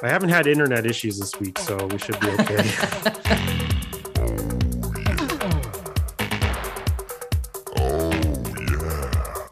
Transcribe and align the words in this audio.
I 0.00 0.10
haven't 0.10 0.28
had 0.28 0.46
internet 0.46 0.86
issues 0.86 1.18
this 1.18 1.40
week, 1.40 1.58
so 1.58 1.76
we 1.88 1.98
should 1.98 2.20
be 2.20 2.28
okay. 2.28 2.62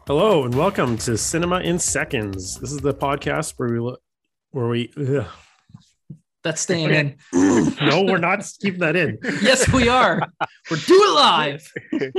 Hello 0.07 0.45
and 0.45 0.55
welcome 0.55 0.97
to 0.99 1.17
Cinema 1.17 1.59
in 1.59 1.77
Seconds. 1.77 2.57
This 2.61 2.71
is 2.71 2.77
the 2.77 2.93
podcast 2.93 3.55
where 3.57 3.67
we 3.67 3.81
look 3.81 3.99
where 4.51 4.69
we 4.69 4.89
ugh. 4.97 5.25
That's 6.43 6.61
staying 6.61 6.91
in. 6.91 7.17
no, 7.81 8.03
we're 8.03 8.17
not 8.17 8.49
keeping 8.61 8.79
that 8.79 8.95
in. 8.95 9.17
Yes, 9.41 9.69
we 9.73 9.89
are. 9.89 10.21
We're 10.71 10.77
doing 10.77 11.01
it 11.03 11.13
live. 11.13 11.73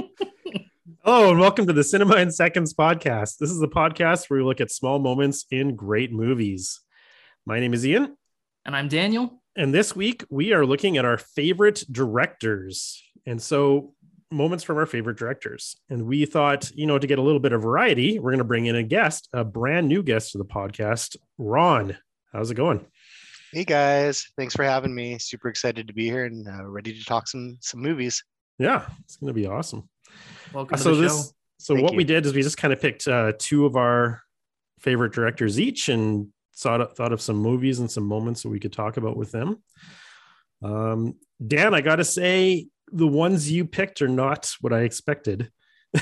Hello 1.03 1.31
and 1.31 1.41
welcome 1.41 1.67
to 1.67 1.73
the 1.73 1.83
Cinema 1.83 2.17
in 2.17 2.31
Seconds 2.31 2.75
podcast. 2.75 3.39
This 3.39 3.51
is 3.51 3.59
the 3.59 3.69
podcast 3.69 4.29
where 4.29 4.41
we 4.41 4.45
look 4.45 4.61
at 4.61 4.71
small 4.71 4.99
moments 4.99 5.47
in 5.51 5.77
great 5.77 6.13
movies. 6.13 6.81
My 7.49 7.61
name 7.61 7.73
is 7.73 7.87
Ian, 7.87 8.15
And 8.67 8.77
I'm 8.77 8.89
Daniel. 8.89 9.41
and 9.57 9.73
this 9.73 9.97
week 9.97 10.23
we 10.29 10.53
are 10.53 10.67
looking 10.67 10.99
at 10.99 11.07
our 11.07 11.17
favorite 11.17 11.83
directors. 11.91 13.03
And 13.25 13.41
so 13.41 13.95
moments 14.31 14.65
from 14.65 14.77
our 14.77 14.85
favorite 14.85 15.17
directors. 15.17 15.75
And 15.89 16.05
we 16.05 16.27
thought, 16.27 16.71
you 16.73 16.85
know, 16.87 16.99
to 16.99 17.07
get 17.07 17.19
a 17.19 17.23
little 17.23 17.41
bit 17.41 17.55
of 17.55 17.63
variety, 17.63 18.19
we're 18.19 18.33
going 18.33 18.39
to 18.41 18.45
bring 18.45 18.67
in 18.67 18.77
a 18.77 18.83
guest, 18.83 19.31
a 19.33 19.45
brand 19.45 19.89
new 19.89 20.03
guest 20.03 20.33
to 20.33 20.39
the 20.39 20.45
podcast, 20.45 21.17
Ron. 21.39 21.97
How's 22.35 22.51
it 22.51 22.57
going? 22.57 22.85
Hey 23.55 23.65
guys, 23.65 24.27
thanks 24.37 24.55
for 24.55 24.63
having 24.65 24.95
me. 24.95 25.19
Super 25.19 25.49
excited 25.49 25.87
to 25.87 25.95
be 25.95 26.05
here 26.05 26.27
and 26.27 26.47
uh, 26.47 26.67
ready 26.67 26.93
to 26.93 27.03
talk 27.07 27.29
some 27.29 27.57
some 27.63 27.81
movies. 27.81 28.23
Yeah, 28.59 28.85
it's 29.05 29.17
going 29.17 29.29
to 29.29 29.33
be 29.33 29.47
awesome. 29.47 29.89
Welcome 30.53 30.77
to 30.77 30.83
so 30.85 30.95
the 30.95 31.01
this 31.01 31.13
show. 31.17 31.33
so 31.57 31.75
Thank 31.77 31.87
what 31.87 31.97
we 31.97 32.05
did 32.05 32.27
is 32.27 32.35
we 32.35 32.43
just 32.43 32.59
kind 32.59 32.75
of 32.75 32.81
picked 32.83 33.09
uh, 33.09 33.33
two 33.39 33.65
of 33.65 33.75
our 33.75 34.21
favorite 34.81 35.15
directors 35.15 35.59
each 35.59 35.89
and 35.89 36.29
thought 36.59 36.97
thought 36.97 37.13
of 37.13 37.21
some 37.21 37.37
movies 37.37 37.79
and 37.79 37.91
some 37.91 38.05
moments 38.05 38.43
that 38.43 38.51
we 38.51 38.61
could 38.61 38.73
talk 38.73 38.97
about 38.97 39.17
with 39.17 39.33
them. 39.33 39.63
Um, 40.63 41.15
Dan, 41.47 41.75
I 41.75 41.81
got 41.81 41.97
to 41.97 42.05
say, 42.05 42.67
the 42.91 43.07
ones 43.07 43.51
you 43.51 43.65
picked 43.65 44.03
are 44.03 44.09
not 44.09 44.55
what 44.61 44.73
I 44.73 44.81
expected. 44.81 45.51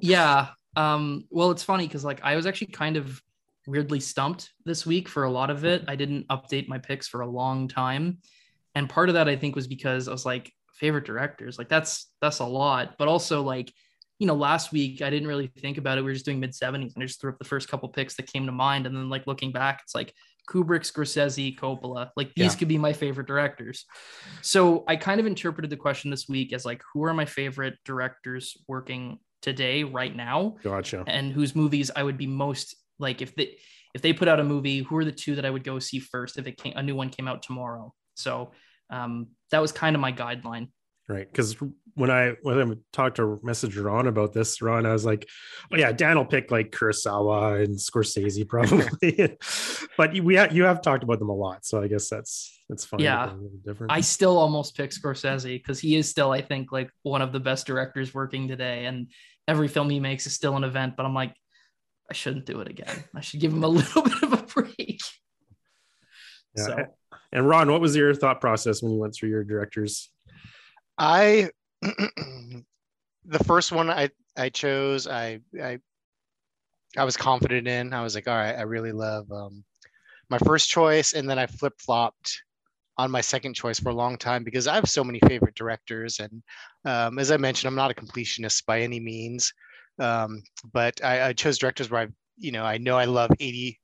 Yeah. 0.00 0.48
Um, 0.76 1.24
well, 1.30 1.50
it's 1.50 1.62
funny 1.62 1.86
because 1.86 2.04
like 2.04 2.20
I 2.22 2.36
was 2.36 2.46
actually 2.46 2.68
kind 2.68 2.96
of 2.96 3.20
weirdly 3.66 4.00
stumped 4.00 4.50
this 4.64 4.84
week 4.84 5.08
for 5.08 5.24
a 5.24 5.30
lot 5.30 5.50
of 5.50 5.64
it. 5.64 5.84
I 5.88 5.96
didn't 5.96 6.28
update 6.28 6.68
my 6.68 6.78
picks 6.78 7.08
for 7.08 7.20
a 7.20 7.26
long 7.26 7.68
time. 7.68 8.18
And 8.74 8.88
part 8.88 9.08
of 9.08 9.14
that 9.14 9.28
I 9.28 9.36
think 9.36 9.54
was 9.54 9.68
because 9.68 10.08
I 10.08 10.12
was 10.12 10.26
like, 10.26 10.52
favorite 10.74 11.06
directors, 11.06 11.56
like 11.56 11.68
that's 11.68 12.10
that's 12.20 12.40
a 12.40 12.44
lot. 12.44 12.96
But 12.98 13.08
also 13.08 13.42
like, 13.42 13.72
you 14.18 14.26
know, 14.26 14.34
last 14.34 14.72
week 14.72 15.02
I 15.02 15.10
didn't 15.10 15.28
really 15.28 15.48
think 15.58 15.78
about 15.78 15.98
it. 15.98 16.02
We 16.02 16.10
were 16.10 16.14
just 16.14 16.24
doing 16.24 16.40
mid 16.40 16.52
70s 16.52 16.94
and 16.94 17.02
I 17.02 17.06
just 17.06 17.20
threw 17.20 17.32
up 17.32 17.38
the 17.38 17.44
first 17.44 17.68
couple 17.68 17.88
picks 17.88 18.14
that 18.16 18.32
came 18.32 18.46
to 18.46 18.52
mind. 18.52 18.86
And 18.86 18.96
then 18.96 19.08
like 19.10 19.26
looking 19.26 19.52
back, 19.52 19.80
it's 19.82 19.94
like 19.94 20.14
Kubrick, 20.48 20.82
Scorsese, 20.90 21.58
Coppola. 21.58 22.10
Like 22.16 22.32
these 22.34 22.52
Yeah. 22.52 22.58
could 22.58 22.68
be 22.68 22.78
my 22.78 22.92
favorite 22.92 23.26
directors. 23.26 23.84
So 24.42 24.84
I 24.86 24.96
kind 24.96 25.20
of 25.20 25.26
interpreted 25.26 25.70
the 25.70 25.76
question 25.76 26.10
this 26.10 26.28
week 26.28 26.52
as 26.52 26.64
like, 26.64 26.82
who 26.92 27.04
are 27.04 27.14
my 27.14 27.24
favorite 27.24 27.74
directors 27.84 28.56
working 28.68 29.18
today, 29.42 29.84
right 29.84 30.14
now, 30.14 30.56
Gotcha. 30.62 31.04
and 31.06 31.32
whose 31.32 31.54
movies 31.56 31.90
I 31.94 32.02
would 32.02 32.16
be 32.18 32.26
most 32.26 32.76
like 32.98 33.20
if 33.20 33.34
they 33.34 33.58
if 33.94 34.02
they 34.02 34.12
put 34.12 34.26
out 34.28 34.40
a 34.40 34.44
movie, 34.44 34.78
who 34.80 34.96
are 34.96 35.04
the 35.04 35.12
two 35.12 35.36
that 35.36 35.44
I 35.46 35.50
would 35.50 35.62
go 35.64 35.78
see 35.78 35.98
first 36.00 36.38
if 36.38 36.46
it 36.46 36.56
came 36.56 36.72
a 36.76 36.82
new 36.82 36.94
one 36.96 37.10
came 37.10 37.28
out 37.28 37.42
tomorrow. 37.42 37.92
So 38.14 38.52
um, 38.90 39.28
that 39.50 39.60
was 39.60 39.70
kind 39.72 39.94
of 39.96 40.00
my 40.00 40.12
guideline. 40.12 40.68
Right. 41.08 41.30
Because 41.30 41.56
when 41.94 42.10
I 42.10 42.34
when 42.42 42.72
I 42.72 42.74
talked 42.92 43.16
to 43.16 43.38
message 43.42 43.76
Ron 43.76 44.06
about 44.06 44.32
this, 44.32 44.62
Ron, 44.62 44.86
I 44.86 44.92
was 44.92 45.04
like, 45.04 45.28
"Oh 45.70 45.76
yeah, 45.76 45.92
Dan 45.92 46.16
will 46.16 46.24
pick 46.24 46.50
like 46.50 46.70
Kurosawa 46.70 47.62
and 47.62 47.76
Scorsese 47.76 48.48
probably." 48.48 49.36
but 49.96 50.12
we 50.22 50.34
have, 50.36 50.52
you 50.52 50.64
have 50.64 50.80
talked 50.80 51.04
about 51.04 51.18
them 51.18 51.28
a 51.28 51.34
lot, 51.34 51.64
so 51.64 51.82
I 51.82 51.88
guess 51.88 52.08
that's 52.08 52.58
that's 52.68 52.84
fine. 52.84 53.00
Yeah. 53.00 53.26
They're 53.26 53.34
a 53.34 53.38
little 53.38 53.58
different. 53.64 53.92
I 53.92 54.00
still 54.00 54.38
almost 54.38 54.76
pick 54.76 54.90
Scorsese 54.90 55.58
because 55.58 55.78
he 55.78 55.96
is 55.96 56.08
still, 56.08 56.32
I 56.32 56.40
think, 56.40 56.72
like 56.72 56.90
one 57.02 57.22
of 57.22 57.32
the 57.32 57.40
best 57.40 57.66
directors 57.66 58.14
working 58.14 58.48
today, 58.48 58.86
and 58.86 59.08
every 59.46 59.68
film 59.68 59.90
he 59.90 60.00
makes 60.00 60.26
is 60.26 60.34
still 60.34 60.56
an 60.56 60.64
event. 60.64 60.96
But 60.96 61.04
I'm 61.06 61.14
like, 61.14 61.34
I 62.10 62.14
shouldn't 62.14 62.46
do 62.46 62.60
it 62.60 62.68
again. 62.68 63.04
I 63.14 63.20
should 63.20 63.40
give 63.40 63.52
him 63.52 63.62
a 63.62 63.68
little 63.78 64.02
bit 64.02 64.22
of 64.22 64.32
a 64.32 64.42
break. 64.42 65.00
Yeah. 66.56 66.64
So 66.64 66.84
And 67.32 67.48
Ron, 67.48 67.70
what 67.70 67.80
was 67.80 67.94
your 67.94 68.14
thought 68.14 68.40
process 68.40 68.82
when 68.82 68.92
you 68.92 68.98
went 68.98 69.14
through 69.14 69.28
your 69.28 69.44
directors? 69.44 70.10
I 70.98 71.50
the 71.82 72.64
first 73.46 73.72
one 73.72 73.90
I 73.90 74.10
I 74.36 74.48
chose 74.50 75.06
I 75.06 75.40
I 75.60 75.78
I 76.96 77.04
was 77.04 77.16
confident 77.16 77.66
in. 77.66 77.92
I 77.92 78.02
was 78.02 78.14
like, 78.14 78.28
all 78.28 78.36
right, 78.36 78.56
I 78.56 78.62
really 78.62 78.92
love 78.92 79.30
um, 79.32 79.64
my 80.30 80.38
first 80.38 80.68
choice, 80.68 81.12
and 81.12 81.28
then 81.28 81.38
I 81.38 81.46
flip 81.46 81.74
flopped 81.78 82.42
on 82.96 83.10
my 83.10 83.20
second 83.20 83.54
choice 83.54 83.80
for 83.80 83.88
a 83.88 83.94
long 83.94 84.16
time 84.16 84.44
because 84.44 84.68
I 84.68 84.76
have 84.76 84.88
so 84.88 85.02
many 85.02 85.18
favorite 85.26 85.56
directors, 85.56 86.20
and 86.20 86.42
um, 86.84 87.18
as 87.18 87.30
I 87.30 87.36
mentioned, 87.36 87.68
I'm 87.68 87.74
not 87.74 87.90
a 87.90 87.94
completionist 87.94 88.64
by 88.66 88.80
any 88.80 89.00
means, 89.00 89.52
um, 89.98 90.42
but 90.72 91.02
I, 91.04 91.28
I 91.28 91.32
chose 91.32 91.58
directors 91.58 91.90
where 91.90 92.02
I, 92.02 92.06
you 92.38 92.52
know, 92.52 92.64
I 92.64 92.78
know 92.78 92.96
I 92.96 93.06
love 93.06 93.30
80 93.40 93.80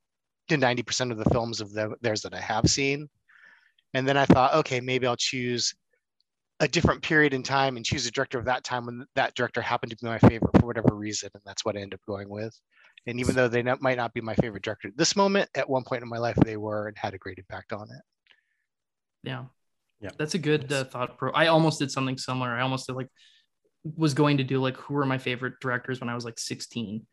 to 0.49 0.57
90 0.57 0.83
percent 0.83 1.11
of 1.11 1.17
the 1.17 1.29
films 1.31 1.59
of 1.59 1.73
the, 1.73 1.93
theirs 2.01 2.21
that 2.21 2.33
I 2.33 2.39
have 2.39 2.69
seen, 2.69 3.09
and 3.93 4.07
then 4.07 4.17
I 4.17 4.25
thought, 4.25 4.55
okay, 4.55 4.79
maybe 4.79 5.05
I'll 5.07 5.17
choose 5.17 5.73
a 6.61 6.67
different 6.67 7.01
period 7.01 7.33
in 7.33 7.41
time 7.41 7.75
and 7.75 7.83
choose 7.83 8.05
a 8.05 8.11
director 8.11 8.37
of 8.37 8.45
that 8.45 8.63
time 8.63 8.85
when 8.85 9.03
that 9.15 9.33
director 9.33 9.61
happened 9.61 9.89
to 9.89 9.97
be 9.97 10.07
my 10.07 10.19
favorite 10.19 10.57
for 10.59 10.67
whatever 10.67 10.95
reason, 10.95 11.29
and 11.33 11.41
that's 11.43 11.65
what 11.65 11.75
I 11.75 11.79
ended 11.79 11.95
up 11.95 12.05
going 12.07 12.29
with. 12.29 12.57
And 13.07 13.19
even 13.19 13.35
though 13.35 13.47
they 13.47 13.63
not, 13.63 13.81
might 13.81 13.97
not 13.97 14.13
be 14.13 14.21
my 14.21 14.35
favorite 14.35 14.61
director 14.61 14.87
at 14.87 14.95
this 14.95 15.15
moment, 15.15 15.49
at 15.55 15.67
one 15.67 15.83
point 15.83 16.03
in 16.03 16.09
my 16.09 16.19
life 16.19 16.35
they 16.35 16.57
were 16.57 16.87
and 16.87 16.95
had 16.95 17.15
a 17.15 17.17
great 17.17 17.39
impact 17.39 17.73
on 17.73 17.87
it. 17.89 18.01
yeah, 19.23 19.45
Yeah. 19.99 20.11
that's 20.19 20.35
a 20.35 20.39
good 20.39 20.71
uh, 20.71 20.83
thought. 20.83 21.17
Pro. 21.17 21.31
I 21.31 21.47
almost 21.47 21.79
did 21.79 21.91
something 21.91 22.17
similar. 22.17 22.49
I 22.49 22.61
almost 22.61 22.85
did 22.85 22.95
like 22.95 23.09
was 23.83 24.13
going 24.13 24.37
to 24.37 24.43
do 24.43 24.61
like 24.61 24.77
who 24.77 24.93
were 24.93 25.05
my 25.05 25.17
favorite 25.17 25.55
directors 25.61 25.99
when 25.99 26.09
I 26.09 26.15
was 26.15 26.25
like 26.25 26.37
16. 26.37 27.07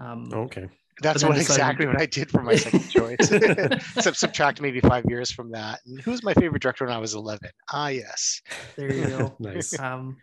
Um, 0.00 0.30
Okay. 0.32 0.66
That's 1.02 1.22
what 1.24 1.34
decided- 1.34 1.60
exactly 1.60 1.86
what 1.86 2.00
I 2.00 2.06
did 2.06 2.30
for 2.30 2.42
my 2.42 2.56
second 2.56 2.88
choice. 2.88 3.16
Except 3.96 4.16
subtract 4.16 4.60
maybe 4.60 4.80
five 4.80 5.04
years 5.08 5.30
from 5.30 5.50
that. 5.52 5.80
And 5.86 6.00
who's 6.00 6.22
my 6.22 6.34
favorite 6.34 6.62
director 6.62 6.84
when 6.86 6.94
I 6.94 6.98
was 6.98 7.14
11? 7.14 7.50
Ah, 7.72 7.88
yes. 7.88 8.40
There 8.76 8.92
you 8.92 9.06
go. 9.06 9.34
nice. 9.40 9.78
um 9.78 10.16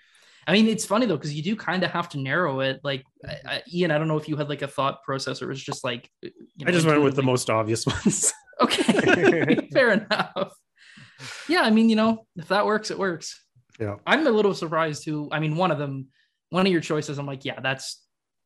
i 0.47 0.53
mean 0.53 0.65
it's 0.67 0.85
funny 0.85 1.05
though 1.05 1.15
because 1.17 1.35
you 1.35 1.43
do 1.43 1.55
kind 1.55 1.83
of 1.83 1.91
have 1.91 2.09
to 2.09 2.17
narrow 2.19 2.61
it 2.61 2.79
like 2.83 3.03
I, 3.23 3.35
I, 3.45 3.61
ian 3.71 3.91
i 3.91 3.99
don't 3.99 4.07
know 4.07 4.17
if 4.17 4.27
you 4.27 4.35
had 4.35 4.49
like 4.49 4.63
a 4.63 4.67
thought 4.67 5.03
process 5.03 5.39
or 5.39 5.45
it 5.45 5.49
was 5.49 5.63
just 5.63 5.83
like 5.83 6.09
you 6.21 6.31
I 6.65 6.71
just 6.71 6.87
went 6.87 7.03
with 7.03 7.15
the 7.15 7.21
most 7.21 7.47
obvious 7.51 7.85
ones. 7.85 8.33
okay 8.59 9.55
fair 9.71 9.91
enough 9.91 10.51
yeah 11.47 11.61
i 11.61 11.69
mean 11.69 11.89
you 11.89 11.95
know 11.95 12.25
if 12.37 12.47
that 12.47 12.65
works 12.65 12.89
it 12.89 12.97
works 12.97 13.39
Yeah. 13.79 13.97
i'm 14.07 14.25
a 14.25 14.31
little 14.31 14.55
surprised 14.55 15.03
too 15.03 15.29
i 15.31 15.39
mean 15.39 15.55
one 15.57 15.69
of 15.69 15.77
them 15.77 16.07
one 16.49 16.65
of 16.65 16.71
your 16.71 16.81
choices 16.81 17.19
i'm 17.19 17.27
like 17.27 17.45
yeah 17.45 17.59
that's 17.61 18.01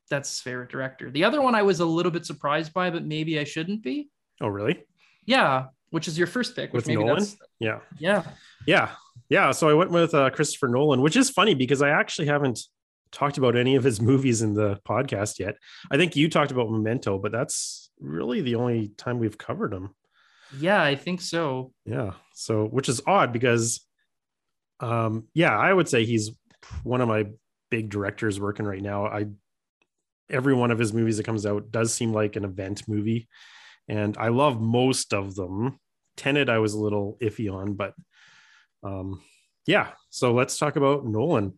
that's 0.10 0.40
favorite 0.42 0.70
director 0.70 1.10
the 1.12 1.24
other 1.24 1.42
one 1.42 1.56
i 1.56 1.62
was 1.62 1.80
a 1.80 1.86
little 1.86 2.12
bit 2.12 2.26
surprised 2.26 2.74
by 2.74 2.90
but 2.90 3.06
maybe 3.06 3.40
i 3.40 3.44
shouldn't 3.44 3.82
be 3.84 4.10
oh, 4.42 4.48
really? 4.48 4.84
yeah 5.26 5.66
which 5.92 6.08
is 6.08 6.18
your 6.18 6.28
first 6.28 6.56
pick 6.56 6.74
which 6.74 6.82
With 6.82 6.88
maybe 6.88 7.04
Nolan? 7.04 7.20
that's 7.20 7.38
Yeah. 7.60 7.80
yeah 7.98 8.24
Yeah. 8.68 8.90
Yeah. 9.30 9.52
So 9.52 9.70
I 9.70 9.74
went 9.74 9.92
with 9.92 10.14
uh, 10.14 10.30
Christopher 10.30 10.68
Nolan, 10.68 11.02
which 11.02 11.16
is 11.16 11.30
funny 11.30 11.56
because 11.56 11.82
I 11.82 11.90
actually 11.90 12.28
haven't 12.28 12.60
talked 13.12 13.38
about 13.38 13.56
any 13.56 13.76
of 13.76 13.84
his 13.84 14.02
movies 14.12 14.42
in 14.42 14.54
the 14.54 14.80
podcast 14.88 15.40
yet. 15.40 15.56
I 15.90 15.98
think 15.98 16.16
you 16.16 16.30
talked 16.30 16.52
about 16.52 16.70
Memento, 16.70 17.18
but 17.18 17.32
that's 17.32 17.90
really 18.00 18.42
the 18.42 18.56
only 18.56 18.90
time 18.98 19.20
we've 19.20 19.38
covered 19.38 19.74
him. 19.74 19.96
yeah 20.60 20.82
i 20.84 20.96
think 20.96 21.22
so 21.22 21.72
Yeah. 21.86 22.12
So, 22.34 22.66
which 22.66 22.90
is 22.90 23.02
odd 23.08 23.32
because, 23.32 23.86
um, 24.82 25.28
yeah, 25.34 25.58
I 25.58 25.72
would 25.74 25.88
say 25.88 26.04
he's 26.06 26.32
one 26.84 27.00
of 27.02 27.08
my 27.08 27.26
big 27.72 27.90
directors 27.90 28.40
working 28.40 28.66
right 28.66 28.82
now. 28.82 29.06
I, 29.08 29.28
every 30.30 30.53
one 30.53 30.72
of 30.72 30.80
his 30.80 30.94
movies 30.94 31.18
that 31.18 31.25
comes 31.25 31.46
out 31.46 31.72
does 31.72 31.94
seem 31.94 32.13
like 32.13 32.36
an 32.36 32.46
event 32.46 32.88
movie, 32.88 33.28
and 33.88 34.18
I 34.18 34.30
love 34.30 34.59
most 34.59 35.13
of 35.13 35.36
them. 35.36 35.80
Tenet, 36.18 36.50
I 36.50 36.59
was 36.59 36.73
a 36.73 36.79
little 36.79 37.17
iffy 37.22 37.52
on, 37.52 37.73
but, 37.73 37.94
um, 38.84 39.22
yeah. 39.67 39.90
So 40.09 40.34
let's 40.34 40.58
talk 40.58 40.76
about 40.76 41.05
Nolan. 41.05 41.53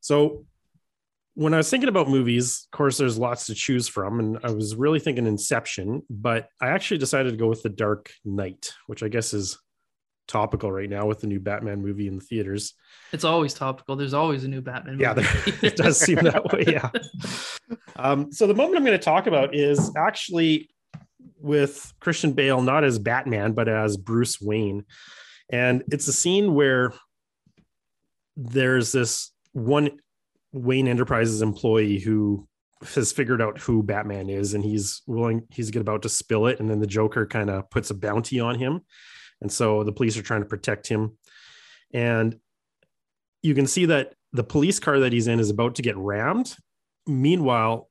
So 0.00 0.46
when 1.34 1.54
I 1.54 1.58
was 1.58 1.70
thinking 1.70 1.88
about 1.88 2.08
movies, 2.08 2.66
of 2.66 2.76
course, 2.76 2.98
there's 2.98 3.18
lots 3.18 3.46
to 3.46 3.54
choose 3.54 3.86
from, 3.86 4.18
and 4.18 4.38
I 4.42 4.50
was 4.50 4.74
really 4.74 4.98
thinking 4.98 5.26
Inception, 5.26 6.02
but 6.10 6.48
I 6.60 6.68
actually 6.68 6.98
decided 6.98 7.30
to 7.30 7.36
go 7.36 7.46
with 7.46 7.62
The 7.62 7.68
Dark 7.68 8.10
Knight, 8.24 8.72
which 8.86 9.02
I 9.02 9.08
guess 9.08 9.34
is 9.34 9.58
topical 10.28 10.70
right 10.70 10.88
now 10.88 11.06
with 11.06 11.20
the 11.20 11.26
new 11.26 11.40
Batman 11.40 11.82
movie 11.82 12.06
in 12.06 12.16
the 12.16 12.24
theaters. 12.24 12.74
It's 13.12 13.24
always 13.24 13.54
topical. 13.54 13.96
There's 13.96 14.14
always 14.14 14.44
a 14.44 14.48
new 14.48 14.60
Batman. 14.60 15.00
Yeah, 15.00 15.14
movie. 15.14 15.50
there, 15.50 15.58
it 15.62 15.76
does 15.76 15.98
seem 15.98 16.16
that 16.16 16.52
way. 16.52 16.64
Yeah. 16.66 16.90
Um, 18.00 18.32
so 18.32 18.46
the 18.46 18.54
moment 18.54 18.76
I'm 18.76 18.84
going 18.84 18.96
to 18.96 19.04
talk 19.04 19.26
about 19.26 19.56
is 19.56 19.90
actually 19.96 20.70
with 21.40 21.92
Christian 21.98 22.32
Bale, 22.32 22.62
not 22.62 22.84
as 22.84 22.98
Batman, 22.98 23.52
but 23.52 23.68
as 23.68 23.96
Bruce 23.96 24.40
Wayne. 24.40 24.84
And 25.50 25.82
it's 25.90 26.06
a 26.06 26.12
scene 26.12 26.54
where 26.54 26.94
there's 28.36 28.92
this 28.92 29.32
one 29.52 29.90
Wayne 30.52 30.86
Enterprises 30.86 31.42
employee 31.42 31.98
who 31.98 32.46
has 32.94 33.12
figured 33.12 33.42
out 33.42 33.58
who 33.58 33.82
Batman 33.82 34.30
is 34.30 34.54
and 34.54 34.64
he's 34.64 35.02
willing 35.06 35.42
he's 35.50 35.74
about 35.74 36.02
to 36.02 36.08
spill 36.08 36.46
it 36.46 36.60
and 36.60 36.70
then 36.70 36.78
the 36.78 36.86
Joker 36.86 37.26
kind 37.26 37.50
of 37.50 37.68
puts 37.70 37.90
a 37.90 37.94
bounty 37.94 38.38
on 38.38 38.54
him 38.54 38.82
and 39.40 39.50
so 39.50 39.84
the 39.84 39.92
police 39.92 40.16
are 40.16 40.22
trying 40.22 40.42
to 40.42 40.48
protect 40.48 40.86
him 40.88 41.16
and 41.92 42.38
you 43.42 43.54
can 43.54 43.66
see 43.66 43.86
that 43.86 44.14
the 44.32 44.44
police 44.44 44.78
car 44.78 45.00
that 45.00 45.12
he's 45.12 45.26
in 45.26 45.40
is 45.40 45.50
about 45.50 45.74
to 45.76 45.82
get 45.82 45.96
rammed 45.96 46.56
meanwhile 47.06 47.88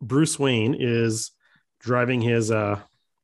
Bruce 0.00 0.38
Wayne 0.38 0.76
is 0.78 1.32
driving 1.80 2.20
his 2.20 2.50
uh 2.50 2.80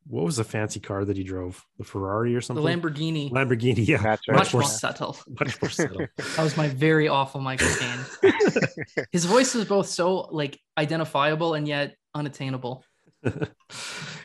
what 0.07 0.25
was 0.25 0.37
the 0.37 0.45
fancy 0.45 0.81
car 0.81 1.05
that 1.05 1.17
he 1.17 1.23
drove? 1.23 1.65
The 1.79 1.85
Ferrari 1.85 2.35
or 2.35 2.41
something? 2.41 2.65
The 2.65 2.71
Lamborghini. 2.71 3.31
Lamborghini, 3.31 3.87
yeah. 3.87 3.99
That's 3.99 4.27
right. 4.29 4.37
Much 4.37 4.53
more 4.53 4.63
more 4.63 4.69
subtle. 4.69 5.17
Much 5.41 5.61
more 5.61 5.71
subtle. 5.71 6.07
That 6.37 6.43
was 6.43 6.57
my 6.57 6.69
very 6.69 7.09
awful 7.09 7.41
Michael 7.41 7.69
Caine. 7.79 8.33
His 9.13 9.25
voice 9.25 9.55
is 9.55 9.65
both 9.65 9.87
so 9.87 10.29
like 10.33 10.59
identifiable 10.77 11.55
and 11.55 11.69
yet 11.69 11.95
unattainable. 12.15 12.85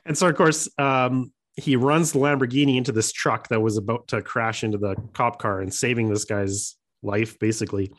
and 0.06 0.18
so, 0.18 0.27
of 0.27 0.35
course, 0.35 0.68
um, 0.77 1.31
he 1.57 1.75
runs 1.75 2.12
the 2.12 2.19
Lamborghini 2.19 2.77
into 2.77 2.92
this 2.92 3.12
truck 3.12 3.48
that 3.50 3.62
was 3.62 3.77
about 3.77 4.07
to 4.09 4.21
crash 4.21 4.63
into 4.63 4.77
the 4.77 4.95
cop 5.13 5.39
car 5.39 5.59
and 5.59 5.74
saving 5.74 6.07
this 6.07 6.24
guy's 6.24 6.75
life, 7.01 7.39
basically. 7.39 7.92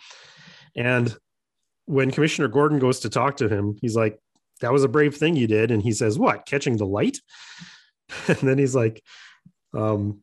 And 0.76 1.14
when 1.86 2.12
Commissioner 2.12 2.48
Gordon 2.48 2.78
goes 2.78 3.00
to 3.00 3.10
talk 3.10 3.38
to 3.38 3.48
him, 3.48 3.76
he's 3.80 3.96
like, 3.96 4.18
That 4.60 4.72
was 4.72 4.84
a 4.84 4.88
brave 4.88 5.16
thing 5.16 5.34
you 5.34 5.48
did. 5.48 5.72
And 5.72 5.82
he 5.82 5.92
says, 5.92 6.18
What? 6.18 6.46
Catching 6.46 6.76
the 6.76 6.86
light? 6.86 7.18
And 8.26 8.38
then 8.38 8.56
he's 8.56 8.74
like, 8.74 9.02
um, 9.74 10.22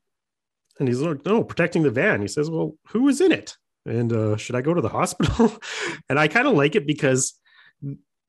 and 0.79 0.87
he's 0.87 1.01
like, 1.01 1.23
No, 1.23 1.43
protecting 1.43 1.83
the 1.83 1.91
van. 1.91 2.21
He 2.21 2.27
says, 2.27 2.49
Well, 2.49 2.75
who 2.87 3.03
was 3.03 3.21
in 3.21 3.31
it? 3.31 3.57
And 3.85 4.11
uh, 4.11 4.37
should 4.37 4.55
I 4.55 4.61
go 4.61 4.73
to 4.73 4.81
the 4.81 4.89
hospital? 4.89 5.55
and 6.09 6.17
I 6.17 6.27
kind 6.27 6.47
of 6.47 6.55
like 6.55 6.75
it 6.75 6.87
because 6.87 7.39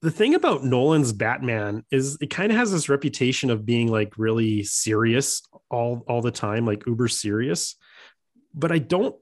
the 0.02 0.10
thing 0.10 0.34
about 0.34 0.64
Nolan's 0.64 1.12
Batman 1.12 1.84
is 1.90 2.18
it 2.20 2.30
kind 2.30 2.52
of 2.52 2.58
has 2.58 2.70
this 2.70 2.88
reputation 2.88 3.50
of 3.50 3.64
being 3.64 3.88
like 3.88 4.18
really 4.18 4.62
serious 4.62 5.42
all 5.70 6.04
all 6.06 6.20
the 6.20 6.30
time, 6.30 6.66
like 6.66 6.86
uber 6.86 7.08
serious. 7.08 7.76
But 8.54 8.72
I 8.72 8.78
don't 8.78 9.16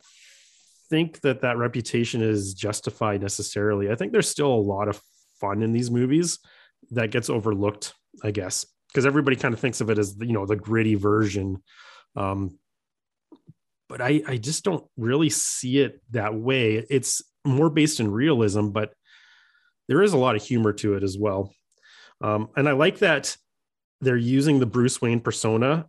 think 0.90 1.20
that 1.20 1.42
that 1.42 1.58
reputation 1.58 2.22
is 2.22 2.54
justified 2.54 3.22
necessarily. 3.22 3.90
I 3.90 3.94
think 3.94 4.12
there's 4.12 4.28
still 4.28 4.52
a 4.52 4.56
lot 4.56 4.88
of 4.88 5.00
fun 5.40 5.62
in 5.62 5.72
these 5.72 5.90
movies 5.90 6.38
that 6.90 7.10
gets 7.10 7.30
overlooked, 7.30 7.94
I 8.22 8.30
guess, 8.30 8.66
because 8.88 9.06
everybody 9.06 9.36
kind 9.36 9.54
of 9.54 9.60
thinks 9.60 9.80
of 9.80 9.90
it 9.90 9.98
as 9.98 10.16
you 10.20 10.32
know 10.32 10.46
the 10.46 10.56
gritty 10.56 10.96
version. 10.96 11.62
Um, 12.16 12.58
but 13.88 14.00
I 14.00 14.22
I 14.26 14.36
just 14.38 14.64
don't 14.64 14.84
really 14.96 15.30
see 15.30 15.78
it 15.78 16.00
that 16.10 16.34
way. 16.34 16.84
It's 16.90 17.22
more 17.44 17.70
based 17.70 18.00
in 18.00 18.10
realism, 18.10 18.68
but 18.68 18.92
there 19.88 20.02
is 20.02 20.12
a 20.12 20.18
lot 20.18 20.36
of 20.36 20.42
humor 20.42 20.72
to 20.72 20.94
it 20.94 21.02
as 21.02 21.18
well. 21.18 21.52
Um, 22.20 22.48
and 22.56 22.68
I 22.68 22.72
like 22.72 22.98
that 22.98 23.36
they're 24.00 24.16
using 24.16 24.58
the 24.58 24.66
Bruce 24.66 25.00
Wayne 25.00 25.20
persona 25.20 25.86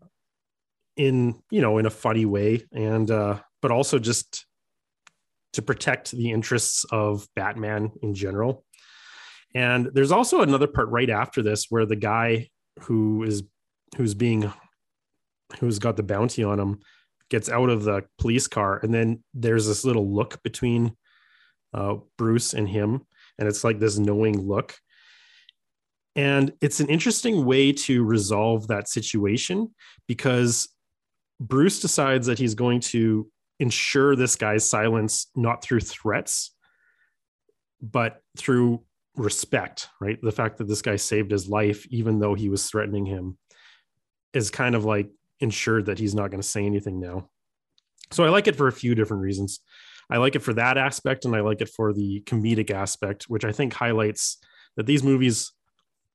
in, 0.98 1.42
you 1.52 1.62
know, 1.62 1.78
in 1.78 1.86
a 1.86 1.92
funny 1.92 2.26
way 2.26 2.66
and, 2.72 3.10
uh, 3.12 3.40
but 3.62 3.72
also 3.72 4.00
just 4.00 4.46
to 5.54 5.62
protect 5.62 6.12
the 6.12 6.32
interests 6.32 6.86
of 6.92 7.28
Batman 7.36 7.92
in 8.02 8.14
general. 8.14 8.64
And 9.54 9.90
there's 9.94 10.12
also 10.12 10.42
another 10.42 10.68
part 10.68 10.90
right 10.90 11.10
after 11.10 11.42
this 11.42 11.68
where 11.70 11.86
the 11.86 11.96
guy 11.96 12.50
who 12.82 13.24
is, 13.24 13.44
who's 13.96 14.14
being, 14.14 14.52
who's 15.60 15.80
got 15.80 15.96
the 15.96 16.04
bounty 16.04 16.44
on 16.44 16.60
him 16.60 16.80
gets 17.30 17.50
out 17.50 17.70
of 17.70 17.84
the 17.84 18.04
police 18.20 18.48
car. 18.48 18.80
And 18.84 18.94
then 18.94 19.24
there's 19.34 19.68
this 19.68 19.86
little 19.86 20.14
look 20.14 20.44
between 20.44 20.96
uh, 21.74 21.96
Bruce 22.18 22.54
and 22.54 22.68
him 22.68 23.06
and 23.38 23.48
it's 23.48 23.64
like 23.64 23.80
this 23.80 23.98
knowing 23.98 24.40
look. 24.40 24.76
And 26.16 26.54
it's 26.62 26.80
an 26.80 26.88
interesting 26.88 27.46
way 27.46 27.74
to 27.74 28.04
resolve 28.04 28.68
that 28.68 28.88
situation 28.88 29.74
because 30.08 30.70
bruce 31.42 31.82
decides 31.82 32.28
that 32.28 32.40
he's 32.40 32.56
going 32.56 32.80
to 32.80 33.30
ensure 33.60 34.16
this 34.16 34.38
guy's 34.38 34.68
silence 34.68 35.28
not 35.36 35.62
through 35.62 35.82
threats 35.82 36.56
but 37.82 38.22
through 38.38 38.82
respect 39.18 39.90
right? 40.00 40.18
The 40.22 40.32
fact 40.32 40.58
that 40.58 40.68
this 40.68 40.82
guy 40.82 40.96
saved 40.96 41.32
his 41.32 41.50
life 41.50 41.86
even 41.90 42.20
though 42.20 42.34
he 42.34 42.50
was 42.50 42.70
threatening 42.70 43.06
him 43.06 43.38
is 44.34 44.50
kind 44.50 44.76
of 44.76 44.86
like 44.86 45.10
ensured 45.42 45.88
that 45.88 46.00
he's 46.00 46.16
not 46.16 46.32
going 46.32 46.42
to 46.42 46.48
say 46.48 46.66
anything 46.66 47.00
now. 47.00 47.30
So 48.12 48.24
i 48.24 48.30
like 48.30 48.48
it 48.48 48.56
for 48.56 48.68
a 48.68 48.74
few 48.74 48.96
different 48.96 49.24
reasons 49.24 49.60
I 50.10 50.18
like 50.18 50.36
it 50.36 50.44
for 50.44 50.54
that 50.54 50.78
aspect, 50.78 51.26
and 51.26 51.36
I 51.36 51.42
like 51.42 51.62
it 51.62 51.70
for 51.70 51.94
the 51.94 52.22
comedic 52.26 52.72
aspect, 52.72 53.24
which 53.24 53.46
I 53.46 53.52
think 53.52 53.74
highlights 53.74 54.38
that 54.76 54.86
these 54.86 55.04
movies 55.04 55.52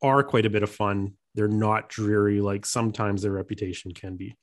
are 0.03 0.23
quite 0.23 0.47
a 0.47 0.51
bit 0.51 0.63
of 0.63 0.71
fun. 0.71 1.15
They're 1.35 1.49
not 1.49 1.89
dreary 1.89 2.41
like 2.41 2.67
sometimes 2.67 3.23
their 3.23 3.33
reputation 3.33 3.93
can 3.93 4.17
be. 4.17 4.37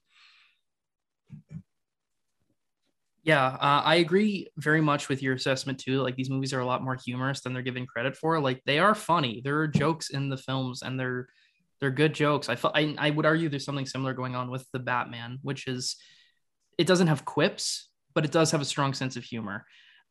Yeah, 3.23 3.45
uh, 3.45 3.81
I 3.83 3.95
agree 3.95 4.47
very 4.55 4.79
much 4.79 5.09
with 5.09 5.21
your 5.21 5.33
assessment 5.33 5.79
too. 5.79 6.01
Like 6.01 6.15
these 6.15 6.29
movies 6.29 6.53
are 6.53 6.61
a 6.61 6.65
lot 6.65 6.81
more 6.81 6.95
humorous 6.95 7.41
than 7.41 7.53
they're 7.53 7.61
given 7.61 7.85
credit 7.85 8.15
for. 8.15 8.39
Like 8.39 8.61
they 8.65 8.79
are 8.79 8.95
funny. 8.95 9.41
There 9.43 9.59
are 9.59 9.67
jokes 9.67 10.11
in 10.11 10.29
the 10.29 10.37
films, 10.37 10.81
and 10.81 10.97
they're 10.97 11.27
they're 11.81 11.91
good 11.91 12.13
jokes. 12.13 12.47
I 12.47 12.57
I, 12.73 12.95
I 12.97 13.09
would 13.09 13.25
argue 13.25 13.49
there's 13.49 13.65
something 13.65 13.85
similar 13.85 14.13
going 14.13 14.35
on 14.35 14.49
with 14.49 14.65
the 14.71 14.79
Batman, 14.79 15.39
which 15.41 15.67
is 15.67 15.97
it 16.77 16.87
doesn't 16.87 17.07
have 17.07 17.25
quips, 17.25 17.89
but 18.17 18.25
it 18.25 18.31
does 18.31 18.49
have 18.49 18.61
a 18.61 18.65
strong 18.65 18.95
sense 18.95 19.15
of 19.15 19.23
humor. 19.23 19.63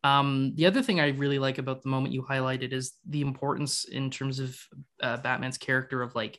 Um, 0.04 0.52
the 0.54 0.66
other 0.66 0.80
thing 0.80 1.00
I 1.00 1.08
really 1.08 1.40
like 1.40 1.58
about 1.58 1.82
the 1.82 1.88
moment 1.88 2.14
you 2.14 2.22
highlighted 2.22 2.72
is 2.72 2.92
the 3.04 3.20
importance 3.20 3.84
in 3.84 4.12
terms 4.12 4.38
of 4.38 4.56
uh, 5.02 5.16
Batman's 5.16 5.58
character 5.58 6.02
of 6.02 6.14
like 6.14 6.38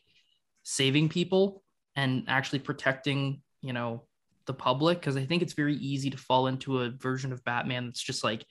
saving 0.64 1.10
people 1.10 1.62
and 1.94 2.24
actually 2.30 2.60
protecting, 2.60 3.42
you 3.62 3.74
know, 3.74 4.06
the 4.46 4.54
public. 4.54 5.02
Because 5.02 5.18
I 5.18 5.25
think 5.25 5.42
it's 5.42 5.56
very 5.56 5.75
easy 5.75 6.10
to 6.10 6.18
fall 6.18 6.48
into 6.48 6.84
a 6.84 6.90
version 6.90 7.34
of 7.34 7.44
Batman 7.44 7.88
that's 7.88 8.02
just 8.02 8.24
like 8.24 8.46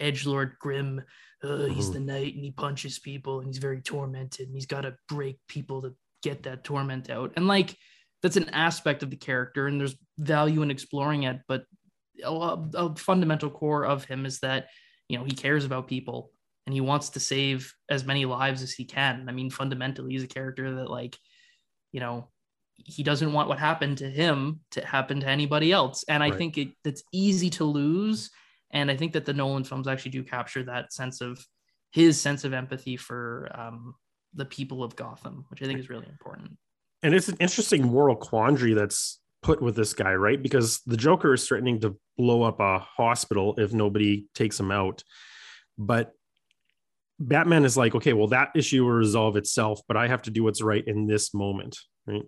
edge 0.00 0.26
lord 0.26 0.56
grim. 0.58 1.00
Uh, 1.44 1.66
he's 1.66 1.84
mm-hmm. 1.84 1.92
the 1.92 2.00
knight 2.00 2.34
and 2.34 2.42
he 2.42 2.50
punches 2.50 2.98
people 2.98 3.38
and 3.38 3.46
he's 3.46 3.58
very 3.58 3.80
tormented 3.80 4.48
and 4.48 4.56
he's 4.56 4.66
got 4.66 4.80
to 4.80 4.96
break 5.08 5.38
people 5.46 5.80
to 5.82 5.94
get 6.24 6.42
that 6.42 6.64
torment 6.64 7.08
out. 7.08 7.34
And 7.36 7.46
like 7.46 7.76
that's 8.20 8.36
an 8.36 8.48
aspect 8.48 9.04
of 9.04 9.10
the 9.10 9.16
character 9.16 9.68
and 9.68 9.80
there's 9.80 9.94
value 10.18 10.62
in 10.62 10.72
exploring 10.72 11.22
it, 11.22 11.38
but 11.46 11.66
a, 12.24 12.68
a 12.74 12.96
fundamental 12.96 13.50
core 13.50 13.84
of 13.84 14.04
him 14.04 14.26
is 14.26 14.40
that 14.40 14.68
you 15.08 15.18
know 15.18 15.24
he 15.24 15.32
cares 15.32 15.64
about 15.64 15.88
people 15.88 16.30
and 16.66 16.74
he 16.74 16.80
wants 16.80 17.10
to 17.10 17.20
save 17.20 17.74
as 17.88 18.04
many 18.04 18.24
lives 18.24 18.62
as 18.62 18.72
he 18.72 18.84
can. 18.84 19.28
I 19.28 19.32
mean, 19.32 19.50
fundamentally, 19.50 20.12
he's 20.12 20.22
a 20.22 20.28
character 20.28 20.76
that 20.76 20.90
like 20.90 21.16
you 21.92 22.00
know 22.00 22.28
he 22.76 23.02
doesn't 23.02 23.32
want 23.32 23.48
what 23.48 23.58
happened 23.58 23.98
to 23.98 24.10
him 24.10 24.60
to 24.72 24.84
happen 24.84 25.20
to 25.20 25.28
anybody 25.28 25.72
else, 25.72 26.04
and 26.08 26.22
I 26.22 26.30
right. 26.30 26.38
think 26.38 26.58
it, 26.58 26.68
it's 26.84 27.02
easy 27.12 27.50
to 27.50 27.64
lose. 27.64 28.30
And 28.74 28.90
I 28.90 28.96
think 28.96 29.12
that 29.12 29.26
the 29.26 29.34
Nolan 29.34 29.64
films 29.64 29.86
actually 29.86 30.12
do 30.12 30.24
capture 30.24 30.62
that 30.62 30.94
sense 30.94 31.20
of 31.20 31.46
his 31.90 32.18
sense 32.18 32.44
of 32.44 32.54
empathy 32.54 32.96
for 32.96 33.50
um, 33.54 33.94
the 34.34 34.46
people 34.46 34.82
of 34.82 34.96
Gotham, 34.96 35.44
which 35.48 35.62
I 35.62 35.66
think 35.66 35.78
is 35.78 35.90
really 35.90 36.08
important. 36.08 36.56
And 37.02 37.14
it's 37.14 37.28
an 37.28 37.36
interesting 37.38 37.86
moral 37.86 38.16
quandary 38.16 38.74
that's 38.74 39.20
put 39.42 39.60
with 39.60 39.74
this 39.74 39.92
guy, 39.92 40.14
right? 40.14 40.40
Because 40.40 40.80
the 40.86 40.96
Joker 40.96 41.34
is 41.34 41.46
threatening 41.46 41.80
to 41.80 41.96
blow 42.16 42.42
up 42.42 42.60
a 42.60 42.78
hospital 42.78 43.54
if 43.58 43.72
nobody 43.72 44.26
takes 44.34 44.58
him 44.58 44.70
out. 44.70 45.02
But 45.76 46.12
Batman 47.18 47.64
is 47.64 47.76
like, 47.76 47.94
okay, 47.94 48.12
well, 48.12 48.28
that 48.28 48.50
issue 48.54 48.84
will 48.84 48.92
resolve 48.92 49.36
itself, 49.36 49.80
but 49.88 49.96
I 49.96 50.08
have 50.08 50.22
to 50.22 50.30
do 50.30 50.44
what's 50.44 50.62
right 50.62 50.86
in 50.86 51.06
this 51.06 51.34
moment, 51.34 51.76
right? 52.06 52.22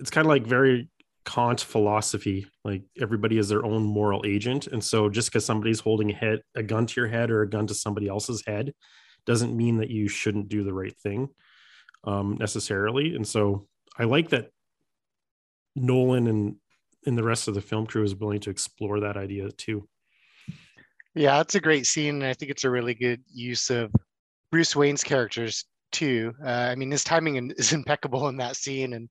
It's 0.00 0.10
kind 0.10 0.26
of 0.26 0.30
like 0.30 0.46
very 0.46 0.88
Kant 1.24 1.60
philosophy. 1.60 2.46
Like 2.64 2.84
everybody 3.00 3.36
is 3.36 3.48
their 3.48 3.64
own 3.64 3.82
moral 3.82 4.24
agent. 4.26 4.66
And 4.66 4.82
so 4.82 5.10
just 5.10 5.28
because 5.28 5.44
somebody's 5.44 5.80
holding 5.80 6.10
a 6.10 6.14
head, 6.14 6.40
a 6.54 6.62
gun 6.62 6.86
to 6.86 7.00
your 7.00 7.08
head 7.08 7.30
or 7.30 7.42
a 7.42 7.48
gun 7.48 7.66
to 7.66 7.74
somebody 7.74 8.08
else's 8.08 8.42
head 8.46 8.72
doesn't 9.26 9.54
mean 9.54 9.78
that 9.78 9.90
you 9.90 10.08
shouldn't 10.08 10.48
do 10.48 10.64
the 10.64 10.72
right 10.72 10.96
thing 11.02 11.28
um, 12.04 12.36
necessarily. 12.38 13.14
And 13.14 13.26
so 13.26 13.66
I 13.98 14.04
like 14.04 14.30
that 14.30 14.50
Nolan 15.82 16.26
and 16.26 16.56
and 17.06 17.16
the 17.16 17.22
rest 17.22 17.48
of 17.48 17.54
the 17.54 17.60
film 17.60 17.86
crew 17.86 18.02
is 18.02 18.14
willing 18.14 18.40
to 18.40 18.50
explore 18.50 19.00
that 19.00 19.16
idea 19.16 19.50
too. 19.52 19.88
Yeah, 21.14 21.40
it's 21.40 21.54
a 21.54 21.60
great 21.60 21.86
scene. 21.86 22.16
And 22.16 22.24
I 22.24 22.34
think 22.34 22.50
it's 22.50 22.64
a 22.64 22.70
really 22.70 22.94
good 22.94 23.22
use 23.32 23.70
of 23.70 23.92
Bruce 24.50 24.76
Wayne's 24.76 25.04
characters 25.04 25.64
too. 25.90 26.32
Uh, 26.44 26.48
I 26.48 26.74
mean, 26.74 26.90
his 26.90 27.04
timing 27.04 27.50
is 27.56 27.72
impeccable 27.72 28.28
in 28.28 28.36
that 28.38 28.56
scene, 28.56 28.92
and 28.92 29.08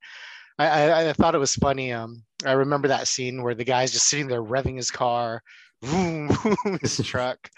I, 0.59 0.67
I, 0.67 1.09
I, 1.09 1.13
thought 1.13 1.35
it 1.35 1.39
was 1.39 1.55
funny. 1.55 1.91
Um, 1.91 2.23
I 2.45 2.53
remember 2.53 2.87
that 2.87 3.07
scene 3.07 3.43
where 3.43 3.55
the 3.55 3.63
guy's 3.63 3.91
just 3.91 4.09
sitting 4.09 4.27
there 4.27 4.43
revving 4.43 4.77
his 4.77 4.91
car, 4.91 5.41
vroom, 5.83 6.29
vroom, 6.63 6.79
his 6.81 6.97
truck, 7.03 7.49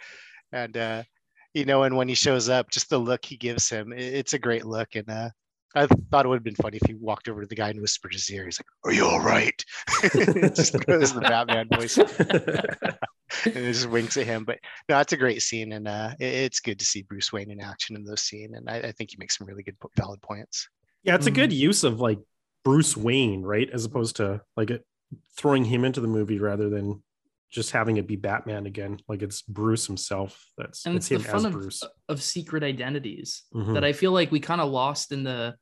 and 0.51 0.75
uh, 0.75 1.03
you 1.53 1.65
know, 1.65 1.83
and 1.83 1.95
when 1.95 2.07
he 2.07 2.15
shows 2.15 2.49
up, 2.49 2.69
just 2.69 2.89
the 2.89 2.97
look 2.97 3.25
he 3.25 3.37
gives 3.37 3.69
him, 3.69 3.93
it's 3.95 4.33
a 4.33 4.39
great 4.39 4.65
look, 4.65 4.95
and 4.95 5.09
uh, 5.09 5.29
I 5.75 5.85
thought 5.85 6.25
it 6.25 6.29
would 6.29 6.37
have 6.37 6.43
been 6.43 6.55
funny 6.55 6.77
if 6.81 6.87
he 6.87 6.95
walked 6.95 7.29
over 7.29 7.41
to 7.41 7.47
the 7.47 7.55
guy 7.55 7.69
and 7.69 7.81
whispered 7.81 8.13
his 8.13 8.29
ear. 8.31 8.45
He's 8.45 8.59
like, 8.59 8.65
"Are 8.83 8.91
you 8.91 9.05
all 9.05 9.19
right?" 9.19 9.63
just 10.01 10.73
goes 10.87 11.13
the 11.13 11.21
Batman 11.21 11.67
voice, 11.71 11.97
and 13.45 13.55
it 13.55 13.73
just 13.73 13.89
winks 13.89 14.17
at 14.17 14.25
him. 14.25 14.45
But 14.45 14.59
no, 14.87 14.97
that's 14.97 15.13
a 15.13 15.17
great 15.17 15.41
scene, 15.41 15.73
and 15.73 15.87
uh, 15.87 16.11
it, 16.19 16.25
it's 16.25 16.59
good 16.59 16.79
to 16.79 16.85
see 16.85 17.03
Bruce 17.03 17.31
Wayne 17.31 17.51
in 17.51 17.61
action 17.61 17.95
in 17.95 18.03
those 18.03 18.23
scenes. 18.23 18.55
And 18.55 18.69
I, 18.69 18.77
I 18.77 18.91
think 18.93 19.11
he 19.11 19.17
makes 19.19 19.37
some 19.37 19.47
really 19.47 19.63
good 19.63 19.77
valid 19.95 20.21
points. 20.21 20.67
Yeah, 21.03 21.15
it's 21.15 21.27
a 21.27 21.31
good 21.31 21.53
use 21.53 21.83
of 21.83 21.99
like 21.99 22.19
Bruce 22.63 22.97
Wayne, 22.97 23.43
right? 23.43 23.69
As 23.71 23.85
opposed 23.85 24.15
to 24.17 24.41
like 24.57 24.71
throwing 25.37 25.65
him 25.65 25.85
into 25.85 26.01
the 26.01 26.07
movie 26.07 26.39
rather 26.39 26.69
than 26.69 27.03
just 27.51 27.71
having 27.71 27.97
it 27.97 28.07
be 28.07 28.15
Batman 28.15 28.65
again. 28.65 28.99
Like 29.07 29.21
it's 29.21 29.41
Bruce 29.41 29.87
himself. 29.87 30.45
That's 30.57 30.85
and 30.85 30.95
it's, 30.95 31.09
it's 31.11 31.23
the 31.23 31.29
him 31.29 31.31
fun 31.31 31.39
as 31.39 31.45
of, 31.45 31.51
Bruce. 31.53 31.83
of 32.07 32.21
secret 32.21 32.63
identities 32.63 33.43
Mhm. 33.53 33.73
that 33.73 33.83
I 33.83 33.93
feel 33.93 34.11
like 34.11 34.31
we 34.31 34.39
kind 34.39 34.61
of 34.61 34.69
lost 34.69 35.11
in 35.11 35.23
the 35.23 35.55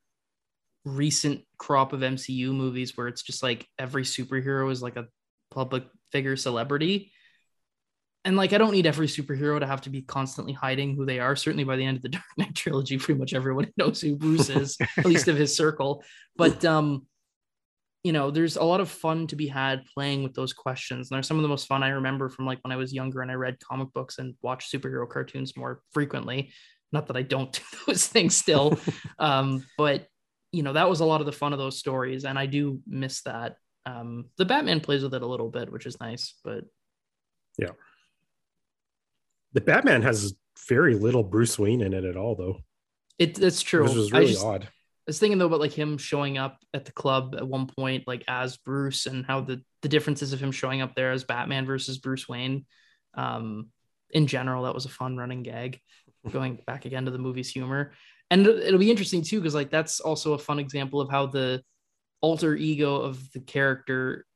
recent 0.84 1.42
crop 1.58 1.92
of 1.92 2.00
MCU 2.00 2.52
movies 2.52 2.96
where 2.96 3.08
it's 3.08 3.22
just 3.22 3.42
like 3.42 3.66
every 3.78 4.04
superhero 4.04 4.70
is 4.70 4.82
like 4.82 4.96
a 4.96 5.06
public 5.50 5.84
figure 6.12 6.36
celebrity. 6.36 7.12
And 8.24 8.36
like 8.36 8.52
I 8.52 8.58
don't 8.58 8.72
need 8.72 8.86
every 8.86 9.06
superhero 9.06 9.58
to 9.58 9.66
have 9.66 9.80
to 9.82 9.90
be 9.90 10.02
constantly 10.02 10.52
hiding 10.52 10.94
who 10.96 11.06
they 11.06 11.20
are. 11.20 11.36
Certainly 11.36 11.64
by 11.64 11.76
the 11.76 11.84
end 11.84 11.96
of 11.96 12.02
the 12.02 12.08
Dark 12.18 12.24
Knight 12.36 12.54
trilogy, 12.54 12.98
pretty 12.98 13.18
much 13.18 13.32
everyone 13.32 13.70
knows 13.76 14.00
who 14.00 14.16
Bruce 14.16 14.50
is, 14.50 14.76
at 14.96 15.06
least 15.06 15.28
of 15.28 15.36
his 15.36 15.56
circle. 15.56 16.04
But 16.36 16.64
um, 16.64 17.06
you 18.08 18.12
know, 18.14 18.30
there's 18.30 18.56
a 18.56 18.64
lot 18.64 18.80
of 18.80 18.88
fun 18.88 19.26
to 19.26 19.36
be 19.36 19.46
had 19.46 19.84
playing 19.84 20.22
with 20.22 20.32
those 20.32 20.54
questions. 20.54 21.10
And 21.10 21.16
they're 21.16 21.22
some 21.22 21.36
of 21.36 21.42
the 21.42 21.48
most 21.48 21.66
fun 21.66 21.82
I 21.82 21.90
remember 21.90 22.30
from 22.30 22.46
like 22.46 22.58
when 22.64 22.72
I 22.72 22.76
was 22.76 22.90
younger 22.90 23.20
and 23.20 23.30
I 23.30 23.34
read 23.34 23.60
comic 23.60 23.92
books 23.92 24.16
and 24.16 24.34
watched 24.40 24.72
superhero 24.72 25.06
cartoons 25.06 25.58
more 25.58 25.82
frequently. 25.92 26.50
Not 26.90 27.06
that 27.08 27.18
I 27.18 27.22
don't 27.22 27.52
do 27.52 27.60
those 27.86 28.06
things 28.06 28.34
still, 28.34 28.80
um, 29.18 29.62
but 29.76 30.06
you 30.52 30.62
know, 30.62 30.72
that 30.72 30.88
was 30.88 31.00
a 31.00 31.04
lot 31.04 31.20
of 31.20 31.26
the 31.26 31.32
fun 31.32 31.52
of 31.52 31.58
those 31.58 31.78
stories, 31.78 32.24
and 32.24 32.38
I 32.38 32.46
do 32.46 32.80
miss 32.86 33.20
that. 33.24 33.56
Um, 33.84 34.30
the 34.38 34.46
Batman 34.46 34.80
plays 34.80 35.02
with 35.02 35.12
it 35.12 35.20
a 35.20 35.26
little 35.26 35.50
bit, 35.50 35.70
which 35.70 35.84
is 35.84 36.00
nice, 36.00 36.32
but 36.42 36.64
yeah. 37.58 37.72
the 39.52 39.60
Batman 39.60 40.00
has 40.00 40.32
very 40.66 40.94
little 40.94 41.22
Bruce 41.22 41.58
Wayne 41.58 41.82
in 41.82 41.92
it 41.92 42.06
at 42.06 42.16
all, 42.16 42.36
though, 42.36 42.60
it, 43.18 43.38
it's 43.38 43.60
true. 43.60 43.82
which 43.82 43.92
was 43.92 44.10
I 44.14 44.20
really 44.20 44.32
just- 44.32 44.46
odd. 44.46 44.68
I 45.08 45.10
was 45.10 45.18
thinking 45.18 45.38
though 45.38 45.46
about 45.46 45.60
like 45.60 45.72
him 45.72 45.96
showing 45.96 46.36
up 46.36 46.58
at 46.74 46.84
the 46.84 46.92
club 46.92 47.34
at 47.34 47.48
one 47.48 47.66
point, 47.66 48.06
like 48.06 48.24
as 48.28 48.58
Bruce, 48.58 49.06
and 49.06 49.24
how 49.24 49.40
the 49.40 49.62
the 49.80 49.88
differences 49.88 50.34
of 50.34 50.40
him 50.40 50.52
showing 50.52 50.82
up 50.82 50.94
there 50.94 51.12
as 51.12 51.24
Batman 51.24 51.64
versus 51.64 51.96
Bruce 51.96 52.28
Wayne. 52.28 52.66
Um, 53.14 53.68
in 54.10 54.26
general, 54.26 54.64
that 54.64 54.74
was 54.74 54.84
a 54.84 54.90
fun 54.90 55.16
running 55.16 55.42
gag. 55.42 55.80
Going 56.30 56.58
back 56.66 56.84
again 56.84 57.06
to 57.06 57.10
the 57.10 57.16
movie's 57.16 57.48
humor, 57.48 57.92
and 58.30 58.46
it- 58.46 58.64
it'll 58.64 58.78
be 58.78 58.90
interesting 58.90 59.22
too 59.22 59.40
because 59.40 59.54
like 59.54 59.70
that's 59.70 59.98
also 60.00 60.34
a 60.34 60.38
fun 60.38 60.58
example 60.58 61.00
of 61.00 61.10
how 61.10 61.24
the 61.24 61.62
alter 62.20 62.54
ego 62.54 62.96
of 62.96 63.32
the 63.32 63.40
character 63.40 64.26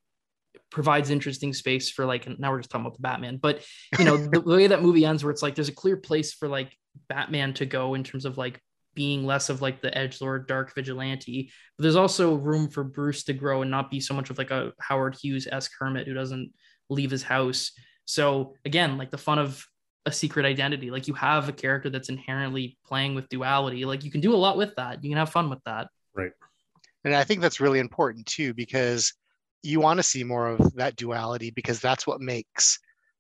provides 0.71 1.11
interesting 1.11 1.53
space 1.53 1.91
for 1.91 2.07
like 2.07 2.27
now 2.39 2.51
we're 2.51 2.61
just 2.61 2.71
talking 2.71 2.87
about 2.87 2.97
the 2.97 3.03
Batman, 3.03 3.37
but 3.37 3.63
you 3.99 4.07
know 4.07 4.17
the 4.33 4.41
way 4.41 4.69
that 4.69 4.81
movie 4.81 5.05
ends 5.05 5.23
where 5.23 5.33
it's 5.33 5.43
like 5.43 5.55
there's 5.55 5.69
a 5.69 5.75
clear 5.75 5.99
place 5.99 6.33
for 6.33 6.49
like 6.49 6.75
Batman 7.11 7.53
to 7.55 7.67
go 7.67 7.93
in 7.93 8.05
terms 8.05 8.25
of 8.25 8.39
like 8.39 8.59
being 8.95 9.25
less 9.25 9.49
of 9.49 9.63
like 9.63 9.81
the 9.81 9.97
edge 9.97 10.21
lord 10.21 10.47
dark 10.47 10.75
vigilante 10.75 11.51
but 11.77 11.83
there's 11.83 11.97
also 11.97 12.35
room 12.35 12.69
for 12.69 12.85
bruce 12.85 13.25
to 13.25 13.33
grow 13.33 13.63
and 13.63 13.71
not 13.71 13.91
be 13.91 14.01
so 14.01 14.15
much 14.15 14.31
of 14.31 14.39
like 14.39 14.51
a 14.51 14.73
howard 14.81 15.17
hughes-esque 15.21 15.73
hermit 15.79 16.07
who 16.07 16.15
doesn't 16.15 16.53
leave 16.91 17.11
his 17.11 17.23
house. 17.23 17.73
So 18.05 18.55
again 18.65 18.99
like 18.99 19.11
the 19.11 19.19
fun 19.19 19.39
of 19.39 19.65
a 20.05 20.13
secret 20.13 20.45
identity 20.45 20.91
like 20.91 21.07
you 21.07 21.15
have 21.15 21.49
a 21.49 21.53
character 21.53 21.89
that's 21.89 22.09
inherently 22.09 22.77
playing 22.85 23.15
with 23.15 23.29
duality 23.29 23.85
like 23.85 24.03
you 24.03 24.11
can 24.11 24.21
do 24.21 24.35
a 24.35 24.37
lot 24.37 24.57
with 24.57 24.75
that. 24.77 25.03
You 25.03 25.11
can 25.11 25.19
have 25.19 25.31
fun 25.31 25.49
with 25.49 25.63
that. 25.65 25.89
Right. 26.15 26.33
And 27.05 27.15
I 27.15 27.25
think 27.25 27.41
that's 27.41 27.61
really 27.61 27.79
important 27.79 28.27
too, 28.27 28.55
because 28.55 29.15
you 29.63 29.81
want 29.81 29.99
to 29.99 30.03
see 30.03 30.25
more 30.25 30.49
of 30.49 30.75
that 30.75 30.97
duality 30.97 31.51
because 31.51 31.81
that's 31.81 32.07
what 32.07 32.21
makes 32.21 32.79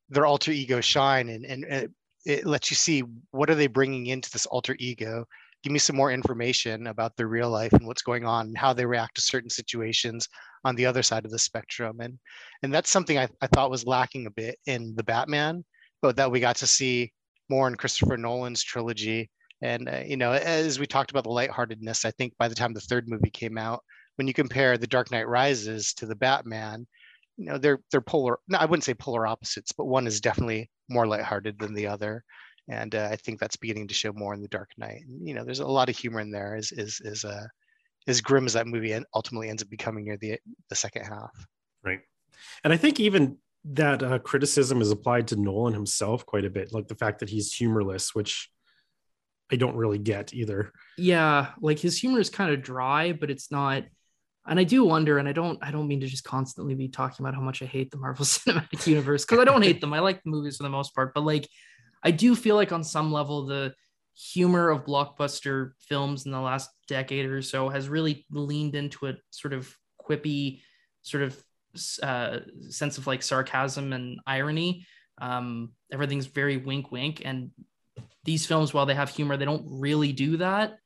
their 0.09 0.27
alter 0.27 0.51
ego 0.51 0.81
shine 0.81 1.29
and, 1.29 1.45
and 1.45 1.65
it, 1.65 1.91
it 2.27 2.47
lets 2.47 2.71
you 2.71 2.77
see 2.77 3.05
what 3.31 3.49
are 3.49 3.55
they 3.55 3.69
bringing 3.69 4.07
into 4.07 4.31
this 4.31 4.47
alter 4.47 4.77
ego 4.79 5.25
give 5.63 5.73
me 5.73 5.79
some 5.79 5.97
more 5.97 6.11
information 6.11 6.89
about 6.89 7.17
their 7.17 7.29
real 7.29 7.51
life 7.51 7.73
and 7.73 7.87
what's 7.87 8.03
going 8.03 8.25
on 8.25 8.47
and 8.47 8.59
how 8.59 8.73
they 8.73 8.87
react 8.87 9.15
to 9.17 9.23
certain 9.23 9.51
situations 9.51 10.29
on 10.65 10.75
the 10.77 10.87
other 10.87 11.03
side 11.03 11.25
of 11.25 11.31
the 11.31 11.39
spectrum. 11.39 12.01
And 12.01 12.19
and 12.63 12.73
that's 12.73 12.91
something 12.91 13.19
i, 13.19 13.29
I 13.41 13.47
thought 13.49 13.71
was 13.71 13.87
lacking 13.87 14.27
a 14.27 14.31
bit 14.31 14.59
in 14.67 14.95
the 14.97 15.03
batman 15.03 15.65
but 16.01 16.17
that 16.17 16.31
we 16.31 16.41
got 16.41 16.57
to 16.57 16.67
see 16.67 17.13
more 17.49 17.69
in 17.69 17.77
christopher 17.77 18.17
nolan's 18.17 18.63
trilogy. 18.63 19.31
And 19.61 19.89
uh, 19.89 20.03
you 20.05 20.17
know 20.17 20.33
as 20.33 20.79
we 20.79 20.87
talked 20.87 21.11
about 21.11 21.25
the 21.25 21.31
lightheartedness 21.31 22.05
i 22.05 22.11
think 22.13 22.35
by 22.39 22.49
the 22.49 22.55
time 22.55 22.73
the 22.73 22.81
third 22.81 23.09
movie 23.09 23.31
came 23.31 23.59
out 23.59 23.83
when 24.17 24.27
you 24.27 24.35
compare 24.35 24.77
the 24.77 24.87
dark 24.87 25.11
knight 25.11 25.29
rises 25.29 25.95
to 25.95 26.07
the 26.07 26.17
batman 26.17 26.87
you 27.37 27.47
know 27.47 27.59
they're 27.59 27.81
they're 27.91 28.01
polar 28.01 28.39
no 28.49 28.59
i 28.59 28.65
wouldn't 28.65 28.85
say 28.85 28.95
polar 28.95 29.27
opposites 29.27 29.73
but 29.73 29.87
one 29.87 30.07
is 30.07 30.21
definitely 30.21 30.69
more 30.89 31.07
lighthearted 31.07 31.59
than 31.59 31.75
the 31.75 31.87
other 31.87 32.25
and 32.69 32.95
uh, 32.95 33.09
I 33.11 33.17
think 33.17 33.41
that's 33.41 33.57
beginning 33.57 33.89
to 33.89 33.95
show 33.95 34.13
more 34.13 34.35
in 34.35 34.43
the 34.43 34.49
Dark 34.49 34.71
Knight. 34.79 35.03
And, 35.07 35.27
you 35.27 35.35
know, 35.35 35.45
there's 35.45 35.61
a 35.61 35.67
lot 35.67 35.89
of 35.89 35.97
humor 35.97 36.21
in 36.21 36.31
there. 36.31 36.57
Is 36.57 36.73
is 36.73 37.01
is 37.05 37.25
uh, 37.25 37.47
as 38.07 38.21
grim 38.21 38.47
as 38.47 38.53
that 38.55 38.67
movie 38.67 38.93
en- 38.93 39.05
ultimately 39.15 39.49
ends 39.49 39.63
up 39.63 39.69
becoming 39.71 40.05
near 40.05 40.17
the 40.17 40.39
the 40.69 40.75
second 40.75 41.05
half. 41.05 41.31
Right. 41.85 42.01
And 42.65 42.73
I 42.73 42.77
think 42.77 43.01
even 43.01 43.39
that 43.65 44.03
uh, 44.03 44.19
criticism 44.19 44.81
is 44.81 44.91
applied 44.91 45.29
to 45.29 45.37
Nolan 45.37 45.75
himself 45.75 46.27
quite 46.27 46.45
a 46.45 46.51
bit, 46.51 46.73
like 46.73 46.89
the 46.89 46.95
fact 46.97 47.21
that 47.21 47.29
he's 47.29 47.53
humorless, 47.53 48.15
which 48.15 48.51
I 49.53 49.57
don't 49.57 49.77
really 49.77 49.99
get 49.99 50.33
either. 50.33 50.73
yeah 50.97 51.49
like 51.61 51.79
his 51.79 51.99
humor 51.99 52.19
is 52.21 52.31
kind 52.31 52.53
of 52.53 52.63
dry 52.63 53.13
but 53.13 53.31
it's 53.31 53.51
not 53.51 53.83
and 54.47 54.59
i 54.59 54.65
do 54.65 54.83
wonder 54.85 55.19
and 55.19 55.29
i 55.29 55.33
don't 55.33 55.59
i 55.63 55.71
don't 55.71 55.89
mean 55.89 56.01
to 56.01 56.07
just 56.07 56.25
constantly 56.25 56.75
be 56.75 56.89
talking 56.89 57.23
about 57.25 57.35
how 57.35 57.41
much 57.43 57.61
i 57.61 57.67
hate 57.67 57.91
the 57.91 57.99
marvel 57.99 58.25
cinematic 58.37 58.87
universe 58.87 59.25
because 59.27 59.39
i 59.39 59.45
don't 59.45 59.63
hate 59.63 59.81
them 59.83 59.93
i 59.93 59.99
like 59.99 60.23
the 60.23 60.31
movies 60.31 60.57
for 60.57 60.63
the 60.63 60.71
most 60.71 60.95
part 60.95 61.13
but 61.15 61.23
like 61.23 61.47
i 62.03 62.11
do 62.11 62.35
feel 62.35 62.57
like 62.57 62.73
on 62.73 62.85
some 62.85 63.13
level 63.13 63.47
the 63.47 63.75
humor 64.15 64.69
of 64.69 64.85
blockbuster 64.85 65.73
films 65.79 66.27
in 66.27 66.33
the 66.33 66.41
last 66.41 66.71
decade 66.87 67.27
or 67.27 67.41
so 67.41 67.69
has 67.69 67.89
really 67.89 68.27
leaned 68.31 68.75
into 68.75 69.07
a 69.07 69.15
sort 69.31 69.55
of 69.55 69.75
quippy 70.01 70.61
sort 71.03 71.23
of 71.23 71.43
uh, 72.03 72.41
sense 72.69 72.99
of 72.99 73.07
like 73.07 73.23
sarcasm 73.23 73.93
and 73.93 74.21
irony 74.27 74.87
um, 75.21 75.73
everything's 75.91 76.27
very 76.27 76.59
wink 76.59 76.93
wink 76.93 77.23
and 77.25 77.51
these 78.25 78.45
films 78.47 78.75
while 78.75 78.87
they 78.87 78.95
have 78.95 79.09
humor 79.09 79.37
they 79.37 79.45
don't 79.45 79.65
really 79.67 80.13
do 80.13 80.37
that 80.37 80.77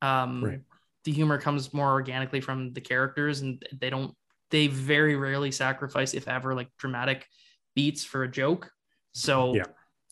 um, 0.00 0.42
Right. 0.42 0.60
the 1.04 1.12
humor 1.12 1.38
comes 1.38 1.72
more 1.74 1.90
organically 1.90 2.40
from 2.40 2.72
the 2.72 2.80
characters 2.80 3.40
and 3.42 3.62
they 3.78 3.90
don't 3.90 4.14
they 4.50 4.66
very 4.66 5.16
rarely 5.16 5.50
sacrifice 5.50 6.14
if 6.14 6.28
ever 6.28 6.54
like 6.54 6.68
dramatic 6.78 7.26
beats 7.74 8.04
for 8.04 8.22
a 8.22 8.30
joke 8.30 8.70
so 9.12 9.54
Yeah. 9.54 9.64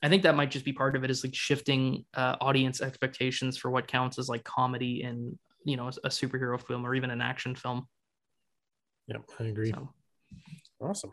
I 0.02 0.08
think 0.08 0.22
that 0.22 0.34
might 0.36 0.50
just 0.50 0.64
be 0.64 0.72
part 0.72 0.96
of 0.96 1.04
it 1.04 1.10
is 1.10 1.22
like 1.24 1.34
shifting 1.34 2.04
uh, 2.14 2.36
audience 2.40 2.80
expectations 2.80 3.56
for 3.56 3.70
what 3.70 3.86
counts 3.86 4.18
as 4.18 4.28
like 4.28 4.44
comedy 4.44 5.02
in 5.02 5.38
you 5.64 5.76
know 5.76 5.88
a 5.88 6.08
superhero 6.08 6.60
film 6.64 6.86
or 6.86 6.94
even 6.94 7.10
an 7.10 7.20
action 7.20 7.54
film 7.54 7.86
Yeah, 9.06 9.18
I 9.38 9.44
agree. 9.44 9.70
so 9.70 9.88
Awesome. 10.80 11.10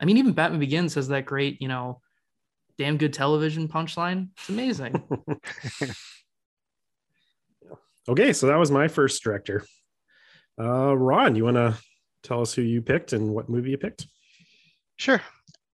i 0.00 0.04
mean 0.04 0.16
even 0.18 0.32
batman 0.32 0.60
begins 0.60 0.94
has 0.94 1.08
that 1.08 1.26
great 1.26 1.60
you 1.60 1.68
know 1.68 2.00
damn 2.78 2.96
good 2.96 3.12
television 3.12 3.68
punchline 3.68 4.28
it's 4.38 4.48
amazing 4.48 5.02
Okay, 8.08 8.32
so 8.32 8.46
that 8.46 8.56
was 8.56 8.70
my 8.70 8.86
first 8.86 9.20
director. 9.24 9.64
Uh, 10.60 10.96
Ron, 10.96 11.34
you 11.34 11.42
want 11.42 11.56
to 11.56 11.76
tell 12.22 12.40
us 12.40 12.54
who 12.54 12.62
you 12.62 12.80
picked 12.80 13.12
and 13.12 13.34
what 13.34 13.48
movie 13.48 13.70
you 13.70 13.78
picked? 13.78 14.06
Sure. 14.96 15.20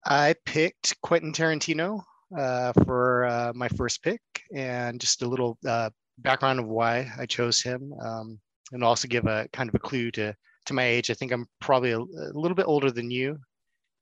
I 0.07 0.37
picked 0.47 1.01
Quentin 1.03 1.33
Tarantino 1.33 2.05
uh, 2.37 2.73
for 2.85 3.25
uh, 3.25 3.53
my 3.55 3.69
first 3.69 4.03
pick, 4.03 4.21
and 4.55 5.01
just 5.01 5.23
a 5.23 5.29
little 5.29 5.59
uh, 5.67 5.91
background 6.19 6.61
of 6.61 6.69
why 6.69 7.11
I 7.19 7.27
chose 7.27 7.61
him, 7.63 7.93
um, 8.01 8.39
and 8.73 8.85
also 8.85 9.09
give 9.09 9.27
a 9.27 9.49
kind 9.53 9.69
of 9.69 9.75
a 9.75 9.81
clue 9.81 10.11
to 10.13 10.35
to 10.67 10.75
my 10.75 10.85
age. 10.85 11.11
I 11.11 11.15
think 11.15 11.33
I'm 11.33 11.47
probably 11.61 11.91
a, 11.93 11.99
a 11.99 12.35
little 12.35 12.55
bit 12.55 12.67
older 12.69 12.91
than 12.91 13.11
you, 13.11 13.39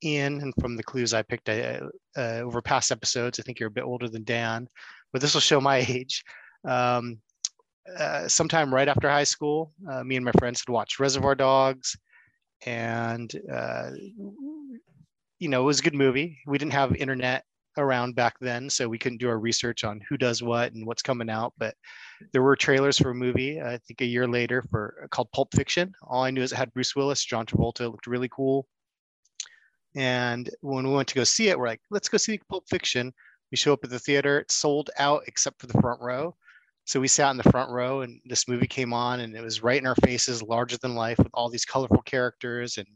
Ian, 0.05 0.41
and 0.43 0.53
from 0.61 0.77
the 0.77 0.83
clues 0.83 1.15
I 1.15 1.23
picked 1.23 1.49
uh, 1.49 1.81
over 2.17 2.61
past 2.61 2.93
episodes, 2.93 3.39
I 3.39 3.43
think 3.43 3.59
you're 3.59 3.69
a 3.69 3.79
bit 3.79 3.85
older 3.85 4.09
than 4.09 4.25
Dan, 4.25 4.69
but 5.13 5.23
this 5.23 5.35
will 5.35 5.41
show 5.41 5.61
my 5.61 5.77
age. 5.89 6.23
Um, 6.67 7.19
sometime 8.27 8.75
right 8.75 8.89
after 8.89 9.09
high 9.09 9.25
school, 9.25 9.73
me 10.05 10.17
and 10.17 10.25
my 10.25 10.33
friends 10.33 10.61
had 10.61 10.73
watched 10.73 11.01
Reservoir 11.01 11.35
Dogs, 11.35 11.97
and 12.67 13.33
you 15.39 15.49
know, 15.49 15.63
it 15.63 15.67
was 15.67 15.81
a 15.81 15.85
good 15.85 15.95
movie. 15.95 16.39
We 16.47 16.59
didn't 16.59 16.73
have 16.73 16.95
internet 16.97 17.45
around 17.79 18.15
back 18.15 18.39
then, 18.41 18.69
so 18.69 18.89
we 18.89 18.99
couldn't 18.99 19.19
do 19.19 19.29
our 19.29 19.39
research 19.39 19.85
on 19.85 20.01
who 20.09 20.17
does 20.17 20.43
what 20.43 20.73
and 20.73 20.87
what's 20.87 21.03
coming 21.03 21.31
out. 21.31 21.55
But 21.59 21.75
there 22.33 22.43
were 22.43 22.57
trailers 22.57 22.99
for 22.99 23.11
a 23.11 23.15
movie, 23.15 23.61
I 23.61 23.79
think 23.79 24.01
a 24.01 24.07
year 24.07 24.27
later, 24.27 24.63
for 24.71 25.09
called 25.11 25.33
Pulp 25.33 25.55
Fiction. 25.55 25.93
All 26.03 26.23
I 26.23 26.31
knew 26.31 26.43
is 26.43 26.53
it 26.53 26.57
had 26.57 26.73
Bruce 26.73 26.95
Willis, 26.95 27.25
John 27.25 27.47
Travolta. 27.47 27.83
It 27.83 27.91
looked 27.91 28.07
really 28.07 28.29
cool. 28.29 28.67
And 29.97 30.51
when 30.61 30.87
we 30.87 30.95
went 30.95 31.09
to 31.09 31.15
go 31.15 31.25
see 31.25 31.49
it, 31.49 31.59
we're 31.59 31.69
like, 31.69 31.81
let's 31.91 32.09
go 32.09 32.19
see 32.19 32.41
Pulp 32.49 32.69
Fiction. 32.69 33.13
We 33.51 33.57
show 33.57 33.73
up 33.73 33.85
at 33.85 33.91
the 33.91 33.99
theater. 33.99 34.41
It's 34.41 34.55
sold 34.55 34.91
out 34.99 35.23
except 35.27 35.61
for 35.61 35.67
the 35.67 35.81
front 35.81 36.01
row. 36.01 36.37
So 36.85 37.01
we 37.01 37.09
sat 37.09 37.31
in 37.31 37.37
the 37.37 37.51
front 37.51 37.71
row 37.71 38.01
and 38.01 38.19
this 38.25 38.49
movie 38.49 38.67
came 38.67 38.95
on 38.95 39.21
and 39.21 39.37
it 39.37 39.43
was 39.43 39.63
right 39.63 39.81
in 39.81 39.87
our 39.87 39.95
faces, 39.97 40.43
larger 40.43 40.79
than 40.79 40.95
life 40.95 41.19
with 41.19 41.29
all 41.35 41.51
these 41.51 41.67
colorful 41.67 42.03
characters 42.03 42.79
and, 42.79 42.87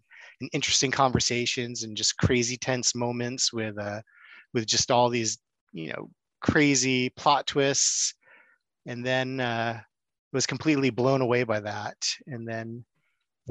and 0.41 0.49
interesting 0.55 0.91
conversations 0.91 1.83
and 1.83 1.95
just 1.95 2.17
crazy 2.17 2.57
tense 2.57 2.95
moments 2.95 3.53
with 3.53 3.79
uh 3.79 4.01
with 4.54 4.66
just 4.66 4.90
all 4.90 5.09
these, 5.09 5.38
you 5.73 5.88
know, 5.88 6.11
crazy 6.40 7.11
plot 7.11 7.47
twists. 7.47 8.14
And 8.87 9.04
then 9.04 9.40
uh 9.40 9.80
was 10.32 10.47
completely 10.47 10.90
blown 10.90 11.21
away 11.21 11.44
by 11.44 11.61
that. 11.61 11.97
And 12.26 12.49
then 12.49 12.85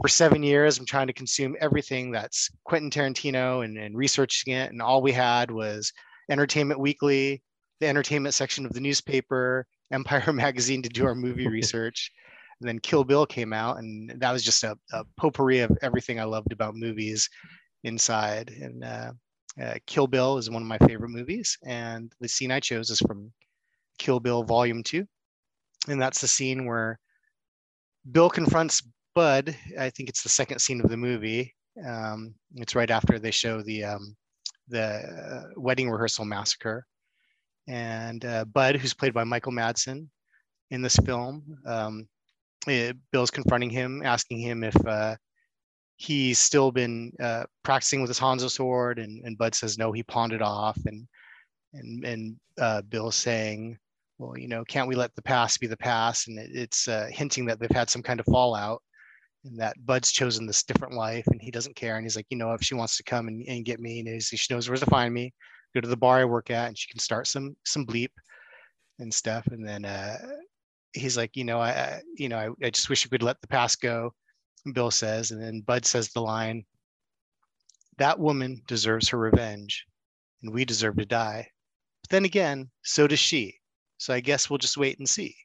for 0.02 0.08
seven 0.08 0.42
years, 0.42 0.78
I'm 0.78 0.86
trying 0.86 1.08
to 1.08 1.14
consume 1.14 1.56
everything 1.60 2.12
that's 2.12 2.50
Quentin 2.64 2.90
Tarantino 2.90 3.64
and, 3.64 3.78
and 3.78 3.96
researching 3.96 4.54
it. 4.54 4.72
And 4.72 4.82
all 4.82 5.02
we 5.02 5.12
had 5.12 5.52
was 5.52 5.92
Entertainment 6.30 6.80
Weekly, 6.80 7.42
the 7.80 7.88
entertainment 7.88 8.34
section 8.34 8.66
of 8.66 8.74
the 8.74 8.80
newspaper, 8.80 9.68
Empire 9.92 10.32
Magazine 10.32 10.82
to 10.82 10.90
do 10.90 11.06
our 11.06 11.16
movie 11.16 11.48
research. 11.50 12.12
And 12.62 12.68
then 12.68 12.80
Kill 12.80 13.04
Bill 13.04 13.26
came 13.26 13.54
out, 13.54 13.80
and 13.80 14.14
that 14.22 14.32
was 14.32 14.44
just 14.44 14.64
a, 14.64 14.78
a 14.94 15.04
potpourri 15.18 15.60
of 15.60 15.76
everything 15.82 16.20
I 16.20 16.26
loved 16.26 16.52
about 16.52 16.76
movies 16.76 17.28
inside. 17.84 18.52
And 18.52 18.84
uh, 18.84 19.12
uh, 19.60 19.76
Kill 19.88 20.08
Bill 20.08 20.38
is 20.38 20.50
one 20.50 20.62
of 20.62 20.68
my 20.68 20.78
favorite 20.80 21.10
movies. 21.10 21.58
And 21.64 22.14
the 22.20 22.28
scene 22.28 22.52
I 22.52 22.60
chose 22.60 22.90
is 22.90 23.00
from 23.00 23.32
Kill 23.98 24.20
Bill 24.20 24.44
Volume 24.44 24.84
2 24.84 25.06
and 25.88 26.02
that's 26.02 26.22
the 26.22 26.28
scene 26.28 26.66
where 26.66 27.00
Bill 28.12 28.30
confronts 28.30 28.84
Bud. 29.16 29.56
I 29.80 29.90
think 29.90 30.10
it's 30.10 30.24
the 30.24 30.30
second 30.30 30.60
scene 30.60 30.82
of 30.82 30.90
the 30.90 30.98
movie. 30.98 31.54
Um, 31.86 32.36
it's 32.56 32.76
right 32.76 32.90
after 32.90 33.20
they 33.20 33.32
show 33.32 33.62
the 33.62 33.84
um, 33.84 34.16
the 34.68 34.82
uh, 34.82 35.44
wedding 35.58 35.90
rehearsal 35.90 36.26
massacre, 36.26 36.86
and 37.68 38.24
uh, 38.26 38.46
Bud, 38.46 38.76
who's 38.76 38.94
played 38.94 39.14
by 39.14 39.24
Michael 39.24 39.52
Madsen 39.52 40.08
in 40.70 40.82
this 40.82 40.96
film, 40.98 41.58
um, 41.66 42.08
it, 42.68 42.96
Bill's 43.12 43.32
confronting 43.32 43.70
him, 43.70 44.02
asking 44.04 44.40
him 44.40 44.64
if 44.64 44.76
uh, 44.86 45.16
he's 46.02 46.40
still 46.40 46.72
been 46.72 47.14
uh, 47.22 47.44
practicing 47.64 48.02
with 48.02 48.10
his 48.10 48.20
Hanzo 48.20 48.50
sword, 48.50 48.98
and, 48.98 49.24
and 49.24 49.38
Bud 49.38 49.54
says 49.54 49.78
no, 49.78 49.92
he 49.92 50.04
pawned 50.04 50.34
it 50.34 50.42
off, 50.42 50.78
and 50.86 51.08
and 51.74 52.04
and 52.04 52.36
uh, 52.60 52.82
Bill's 52.82 53.16
saying 53.16 53.78
well, 54.22 54.38
you 54.38 54.48
know, 54.48 54.64
can't 54.64 54.88
we 54.88 54.96
let 54.96 55.14
the 55.16 55.22
past 55.22 55.60
be 55.60 55.68
the 55.68 55.76
past? 55.76 56.28
And 56.28 56.38
it, 56.38 56.52
it's 56.54 56.88
uh, 56.88 57.08
hinting 57.12 57.46
that 57.48 57.60
they've 57.60 57.70
had 57.72 57.90
some 57.90 58.04
kind 58.04 58.20
of 58.20 58.26
fallout 58.28 58.82
and 59.44 59.60
that 59.60 59.76
Bud's 59.84 60.12
chosen 60.12 60.46
this 60.46 60.64
different 60.64 60.94
life 60.94 61.26
and 61.28 61.42
he 61.42 61.50
doesn't 61.50 61.76
care. 61.76 61.96
And 61.96 62.06
he's 62.06 62.16
like, 62.16 62.28
you 62.30 62.38
know, 62.38 62.54
if 62.54 62.62
she 62.62 62.76
wants 62.76 62.98
to 62.98 63.04
come 63.04 63.28
and, 63.28 63.44
and 63.48 63.66
get 63.66 63.80
me, 63.80 64.00
and 64.00 64.22
she 64.22 64.54
knows 64.54 64.70
where 64.70 64.78
to 64.78 64.86
find 64.86 65.12
me, 65.12 65.34
go 65.74 65.82
to 65.82 65.88
the 65.88 65.98
bar 65.98 66.20
I 66.20 66.26
work 66.26 66.52
at 66.52 66.68
and 66.68 66.78
she 66.78 66.88
can 66.88 67.00
start 67.00 67.26
some, 67.26 67.56
some 67.66 67.86
bleep 67.86 68.12
and 69.00 69.12
stuff. 69.12 69.48
And 69.48 69.68
then 69.68 69.86
uh, 69.86 70.18
he's 70.94 71.18
like, 71.18 71.36
you 71.36 71.44
know, 71.44 71.60
I, 71.60 71.70
I 71.70 72.02
you 72.16 72.30
know, 72.30 72.38
I, 72.38 72.50
I 72.66 72.70
just 72.70 72.90
wish 72.90 73.04
you 73.04 73.10
could 73.10 73.24
let 73.24 73.42
the 73.42 73.48
past 73.48 73.82
go. 73.82 74.14
Bill 74.74 74.92
says, 74.92 75.32
and 75.32 75.42
then 75.42 75.62
Bud 75.62 75.86
says 75.86 76.10
the 76.10 76.22
line, 76.22 76.66
that 77.98 78.20
woman 78.20 78.62
deserves 78.68 79.10
her 79.10 79.18
revenge 79.18 79.86
and 80.42 80.54
we 80.54 80.66
deserve 80.66 80.98
to 80.98 81.06
die. 81.06 81.48
But 82.04 82.10
then 82.10 82.26
again, 82.26 82.70
so 82.84 83.08
does 83.08 83.20
she. 83.20 83.60
So 83.98 84.14
I 84.14 84.20
guess 84.20 84.50
we'll 84.50 84.58
just 84.58 84.78
wait 84.78 84.98
and 84.98 85.08
see, 85.08 85.36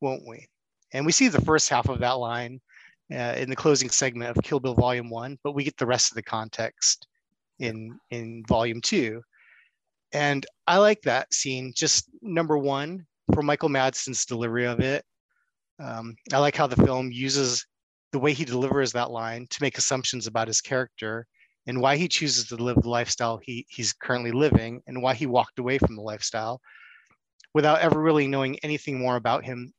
won't 0.00 0.26
we? 0.26 0.46
And 0.92 1.04
we 1.04 1.12
see 1.12 1.28
the 1.28 1.40
first 1.40 1.68
half 1.68 1.88
of 1.88 1.98
that 2.00 2.18
line 2.18 2.60
uh, 3.12 3.34
in 3.36 3.50
the 3.50 3.56
closing 3.56 3.90
segment 3.90 4.36
of 4.36 4.44
Kill 4.44 4.60
Bill 4.60 4.74
Volume 4.74 5.10
One, 5.10 5.38
but 5.42 5.52
we 5.52 5.64
get 5.64 5.76
the 5.76 5.86
rest 5.86 6.10
of 6.10 6.16
the 6.16 6.22
context 6.22 7.06
in 7.58 7.98
in 8.10 8.44
Volume 8.48 8.80
Two. 8.80 9.22
And 10.12 10.46
I 10.66 10.78
like 10.78 11.02
that 11.02 11.34
scene. 11.34 11.72
Just 11.74 12.08
number 12.22 12.56
one 12.56 13.06
for 13.34 13.42
Michael 13.42 13.68
Madsen's 13.68 14.24
delivery 14.24 14.66
of 14.66 14.80
it. 14.80 15.04
Um, 15.78 16.16
I 16.32 16.38
like 16.38 16.56
how 16.56 16.66
the 16.66 16.84
film 16.84 17.10
uses 17.12 17.66
the 18.12 18.18
way 18.18 18.32
he 18.32 18.44
delivers 18.44 18.92
that 18.92 19.10
line 19.10 19.46
to 19.50 19.62
make 19.62 19.78
assumptions 19.78 20.26
about 20.26 20.48
his 20.48 20.60
character 20.60 21.26
and 21.66 21.80
why 21.80 21.96
he 21.96 22.08
chooses 22.08 22.46
to 22.46 22.56
live 22.56 22.80
the 22.82 22.88
lifestyle 22.88 23.40
he, 23.42 23.66
he's 23.68 23.92
currently 23.92 24.30
living 24.30 24.80
and 24.86 25.02
why 25.02 25.14
he 25.14 25.26
walked 25.26 25.58
away 25.58 25.78
from 25.78 25.96
the 25.96 26.02
lifestyle 26.02 26.60
without 27.54 27.80
ever 27.80 28.00
really 28.00 28.26
knowing 28.26 28.58
anything 28.60 28.98
more 28.98 29.16
about 29.16 29.44
him 29.44 29.72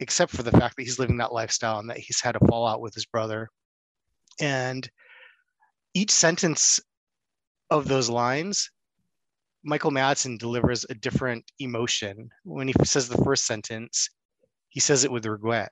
except 0.00 0.32
for 0.32 0.42
the 0.42 0.52
fact 0.52 0.76
that 0.76 0.82
he's 0.82 0.98
living 0.98 1.18
that 1.18 1.32
lifestyle 1.32 1.78
and 1.78 1.90
that 1.90 1.98
he's 1.98 2.20
had 2.20 2.36
a 2.36 2.46
fallout 2.46 2.80
with 2.80 2.94
his 2.94 3.04
brother. 3.04 3.48
And 4.40 4.88
each 5.92 6.10
sentence 6.10 6.80
of 7.70 7.86
those 7.86 8.08
lines 8.08 8.70
michael 9.62 9.90
madsen 9.90 10.38
delivers 10.38 10.86
a 10.88 10.94
different 10.94 11.44
emotion. 11.58 12.30
When 12.44 12.68
he 12.68 12.74
says 12.84 13.08
the 13.08 13.22
first 13.24 13.44
sentence 13.46 14.08
he 14.68 14.80
says 14.80 15.04
it 15.04 15.12
with 15.12 15.26
regret 15.26 15.70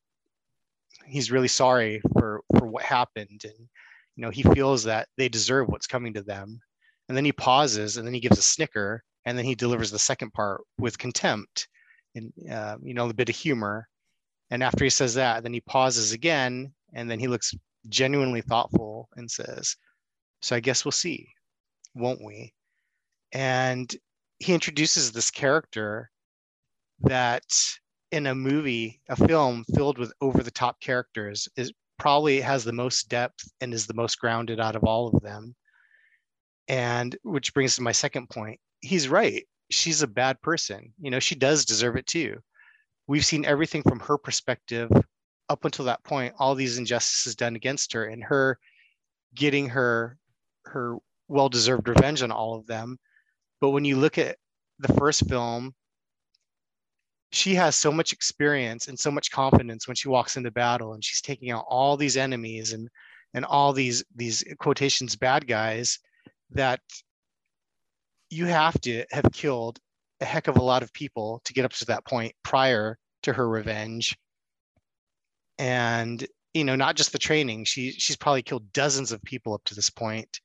he's 1.08 1.30
really 1.30 1.48
sorry 1.48 2.00
for 2.12 2.42
for 2.56 2.66
what 2.66 2.82
happened 2.84 3.42
and 3.44 3.68
you 4.16 4.22
know 4.22 4.30
he 4.30 4.42
feels 4.42 4.84
that 4.84 5.08
they 5.16 5.28
deserve 5.28 5.68
what's 5.68 5.86
coming 5.86 6.14
to 6.14 6.22
them. 6.22 6.60
And 7.08 7.16
then 7.16 7.24
he 7.24 7.32
pauses 7.32 7.96
and 7.96 8.06
then 8.06 8.14
he 8.14 8.20
gives 8.20 8.38
a 8.38 8.42
snicker 8.42 9.02
and 9.24 9.36
then 9.36 9.44
he 9.44 9.54
delivers 9.54 9.90
the 9.90 9.98
second 9.98 10.32
part 10.32 10.60
with 10.78 10.98
contempt 10.98 11.68
and 12.14 12.32
uh, 12.50 12.76
you 12.82 12.94
know 12.94 13.08
a 13.08 13.14
bit 13.14 13.28
of 13.28 13.36
humor. 13.36 13.88
And 14.50 14.62
after 14.62 14.84
he 14.84 14.90
says 14.90 15.14
that 15.14 15.42
then 15.42 15.52
he 15.52 15.60
pauses 15.60 16.12
again 16.12 16.72
and 16.94 17.10
then 17.10 17.18
he 17.18 17.28
looks 17.28 17.54
genuinely 17.88 18.42
thoughtful 18.42 19.08
and 19.16 19.30
says 19.30 19.76
so 20.42 20.54
i 20.56 20.60
guess 20.60 20.84
we'll 20.84 20.92
see 20.92 21.28
won't 21.98 22.24
we? 22.24 22.54
And 23.32 23.94
he 24.38 24.54
introduces 24.54 25.12
this 25.12 25.30
character 25.30 26.10
that 27.00 27.44
in 28.12 28.26
a 28.26 28.34
movie 28.34 29.00
a 29.08 29.16
film 29.16 29.64
filled 29.74 29.98
with 29.98 30.12
over 30.20 30.42
the 30.42 30.50
top 30.50 30.80
characters 30.80 31.48
is 31.56 31.72
probably 31.98 32.40
has 32.40 32.64
the 32.64 32.72
most 32.72 33.08
depth 33.08 33.50
and 33.60 33.74
is 33.74 33.86
the 33.86 33.94
most 33.94 34.18
grounded 34.18 34.60
out 34.60 34.76
of 34.76 34.84
all 34.84 35.08
of 35.08 35.22
them 35.22 35.54
and 36.68 37.16
which 37.22 37.52
brings 37.52 37.76
to 37.76 37.82
my 37.82 37.92
second 37.92 38.28
point 38.30 38.58
he's 38.80 39.08
right. 39.08 39.44
She's 39.70 40.02
a 40.02 40.06
bad 40.06 40.40
person. 40.42 40.92
You 41.00 41.10
know, 41.10 41.20
she 41.20 41.34
does 41.34 41.64
deserve 41.64 41.96
it 41.96 42.06
too. 42.06 42.38
We've 43.06 43.24
seen 43.24 43.44
everything 43.44 43.82
from 43.82 44.00
her 44.00 44.18
perspective 44.18 44.90
up 45.48 45.64
until 45.64 45.86
that 45.86 46.04
point, 46.04 46.34
all 46.38 46.54
these 46.54 46.78
injustices 46.78 47.34
done 47.34 47.56
against 47.56 47.92
her 47.94 48.04
and 48.04 48.22
her 48.24 48.58
getting 49.34 49.68
her 49.70 50.18
her 50.64 50.96
well-deserved 51.28 51.88
revenge 51.88 52.22
on 52.22 52.30
all 52.30 52.54
of 52.54 52.66
them. 52.66 52.98
But 53.60 53.70
when 53.70 53.84
you 53.84 53.96
look 53.96 54.18
at 54.18 54.36
the 54.78 54.92
first 54.94 55.26
film, 55.28 55.74
she 57.30 57.54
has 57.54 57.76
so 57.76 57.92
much 57.92 58.12
experience 58.12 58.88
and 58.88 58.98
so 58.98 59.10
much 59.10 59.30
confidence 59.30 59.86
when 59.86 59.94
she 59.94 60.08
walks 60.08 60.36
into 60.36 60.50
battle 60.50 60.94
and 60.94 61.04
she's 61.04 61.20
taking 61.20 61.50
out 61.50 61.64
all 61.68 61.96
these 61.96 62.16
enemies 62.16 62.72
and 62.72 62.88
and 63.34 63.44
all 63.44 63.72
these 63.72 64.02
these 64.16 64.42
quotations 64.58 65.16
bad 65.16 65.46
guys 65.46 65.98
that 66.50 66.80
you 68.30 68.46
have 68.46 68.78
to 68.80 69.04
have 69.10 69.30
killed 69.32 69.78
a 70.20 70.24
heck 70.24 70.48
of 70.48 70.56
a 70.56 70.62
lot 70.62 70.82
of 70.82 70.92
people 70.92 71.40
to 71.44 71.52
get 71.52 71.64
up 71.64 71.72
to 71.72 71.84
that 71.86 72.04
point 72.04 72.32
prior 72.42 72.98
to 73.22 73.32
her 73.32 73.48
revenge. 73.48 74.16
And 75.58 76.26
you 76.54 76.64
know 76.64 76.76
not 76.76 76.96
just 76.96 77.12
the 77.12 77.18
training 77.18 77.64
she 77.64 77.92
she's 77.92 78.16
probably 78.16 78.42
killed 78.42 78.72
dozens 78.72 79.12
of 79.12 79.22
people 79.22 79.52
up 79.54 79.64
to 79.64 79.74
this 79.74 79.90
point. 79.90 80.40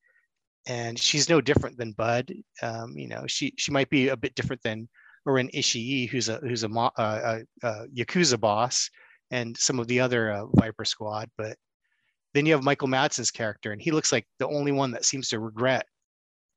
And 0.65 0.97
she's 0.97 1.29
no 1.29 1.41
different 1.41 1.77
than 1.77 1.93
bud. 1.93 2.33
Um, 2.61 2.97
you 2.97 3.07
know 3.07 3.23
she 3.27 3.53
she 3.57 3.71
might 3.71 3.89
be 3.89 4.09
a 4.09 4.17
bit 4.17 4.35
different 4.35 4.61
than 4.63 4.89
Rin 5.25 5.49
Ishii, 5.53 6.09
who's 6.09 6.29
a 6.29 6.37
who's 6.37 6.63
a, 6.63 6.69
a, 6.69 6.91
a, 6.97 7.41
a 7.63 7.87
yakuza 7.87 8.39
boss, 8.39 8.89
and 9.31 9.57
some 9.57 9.79
of 9.79 9.87
the 9.87 9.99
other 9.99 10.31
uh, 10.31 10.45
Viper 10.55 10.85
Squad. 10.85 11.29
But 11.37 11.57
then 12.33 12.45
you 12.45 12.53
have 12.53 12.63
Michael 12.63 12.87
Madsen's 12.87 13.31
character, 13.31 13.71
and 13.71 13.81
he 13.81 13.91
looks 13.91 14.11
like 14.11 14.27
the 14.39 14.47
only 14.47 14.71
one 14.71 14.91
that 14.91 15.05
seems 15.05 15.29
to 15.29 15.39
regret 15.39 15.85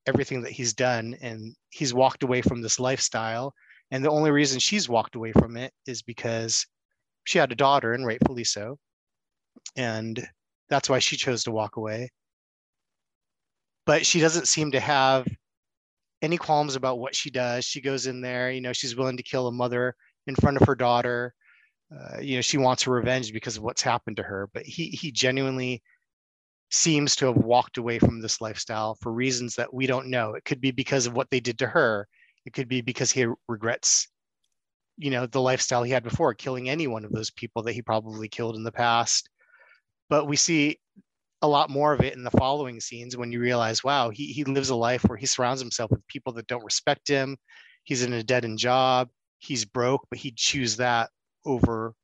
everything 0.06 0.42
that 0.42 0.52
he's 0.52 0.72
done 0.72 1.16
and 1.20 1.54
he's 1.70 1.92
walked 1.92 2.22
away 2.22 2.40
from 2.40 2.62
this 2.62 2.78
lifestyle 2.78 3.52
and 3.90 4.04
the 4.04 4.10
only 4.10 4.30
reason 4.30 4.58
she's 4.58 4.88
walked 4.88 5.16
away 5.16 5.32
from 5.32 5.56
it 5.56 5.72
is 5.86 6.02
because 6.02 6.66
she 7.24 7.38
had 7.38 7.50
a 7.52 7.56
daughter 7.56 7.92
and 7.92 8.06
rightfully 8.06 8.44
so 8.44 8.78
and 9.76 10.26
that's 10.68 10.88
why 10.88 10.98
she 10.98 11.16
chose 11.16 11.42
to 11.44 11.50
walk 11.50 11.76
away 11.76 12.08
but 13.84 14.06
she 14.06 14.20
doesn't 14.20 14.48
seem 14.48 14.70
to 14.70 14.80
have 14.80 15.26
any 16.26 16.36
qualms 16.36 16.76
about 16.76 16.98
what 16.98 17.14
she 17.14 17.30
does 17.30 17.64
she 17.64 17.80
goes 17.80 18.06
in 18.06 18.20
there 18.20 18.50
you 18.50 18.60
know 18.60 18.72
she's 18.72 18.96
willing 18.96 19.16
to 19.16 19.22
kill 19.22 19.46
a 19.46 19.52
mother 19.52 19.94
in 20.26 20.34
front 20.34 20.60
of 20.60 20.66
her 20.66 20.74
daughter 20.74 21.32
uh, 21.94 22.18
you 22.20 22.34
know 22.34 22.42
she 22.42 22.58
wants 22.58 22.82
her 22.82 22.92
revenge 22.92 23.32
because 23.32 23.56
of 23.56 23.62
what's 23.62 23.80
happened 23.80 24.16
to 24.16 24.22
her 24.22 24.48
but 24.52 24.64
he 24.64 24.88
he 24.88 25.10
genuinely 25.12 25.80
seems 26.70 27.14
to 27.16 27.26
have 27.26 27.36
walked 27.36 27.78
away 27.78 27.98
from 27.98 28.20
this 28.20 28.40
lifestyle 28.40 28.96
for 29.00 29.12
reasons 29.12 29.54
that 29.54 29.72
we 29.72 29.86
don't 29.86 30.08
know. 30.08 30.34
It 30.34 30.44
could 30.44 30.60
be 30.60 30.70
because 30.70 31.06
of 31.06 31.14
what 31.14 31.30
they 31.30 31.40
did 31.40 31.58
to 31.60 31.66
her. 31.66 32.08
It 32.44 32.52
could 32.52 32.68
be 32.68 32.80
because 32.80 33.12
he 33.12 33.26
regrets, 33.48 34.08
you 34.96 35.10
know, 35.10 35.26
the 35.26 35.40
lifestyle 35.40 35.82
he 35.82 35.92
had 35.92 36.02
before, 36.04 36.34
killing 36.34 36.68
any 36.68 36.86
one 36.86 37.04
of 37.04 37.12
those 37.12 37.30
people 37.30 37.62
that 37.62 37.72
he 37.72 37.82
probably 37.82 38.28
killed 38.28 38.56
in 38.56 38.64
the 38.64 38.72
past. 38.72 39.28
But 40.08 40.26
we 40.26 40.36
see 40.36 40.78
a 41.42 41.48
lot 41.48 41.70
more 41.70 41.92
of 41.92 42.00
it 42.00 42.14
in 42.14 42.24
the 42.24 42.30
following 42.30 42.80
scenes 42.80 43.16
when 43.16 43.30
you 43.30 43.40
realize, 43.40 43.84
wow, 43.84 44.10
he, 44.10 44.26
he 44.26 44.44
lives 44.44 44.70
a 44.70 44.74
life 44.74 45.02
where 45.04 45.18
he 45.18 45.26
surrounds 45.26 45.60
himself 45.60 45.90
with 45.90 46.06
people 46.08 46.32
that 46.34 46.46
don't 46.46 46.64
respect 46.64 47.08
him. 47.08 47.36
He's 47.84 48.02
in 48.02 48.12
a 48.12 48.22
dead 48.22 48.44
end 48.44 48.58
job. 48.58 49.08
He's 49.38 49.64
broke, 49.64 50.06
but 50.08 50.18
he'd 50.18 50.36
choose 50.36 50.76
that 50.76 51.10
over 51.44 51.94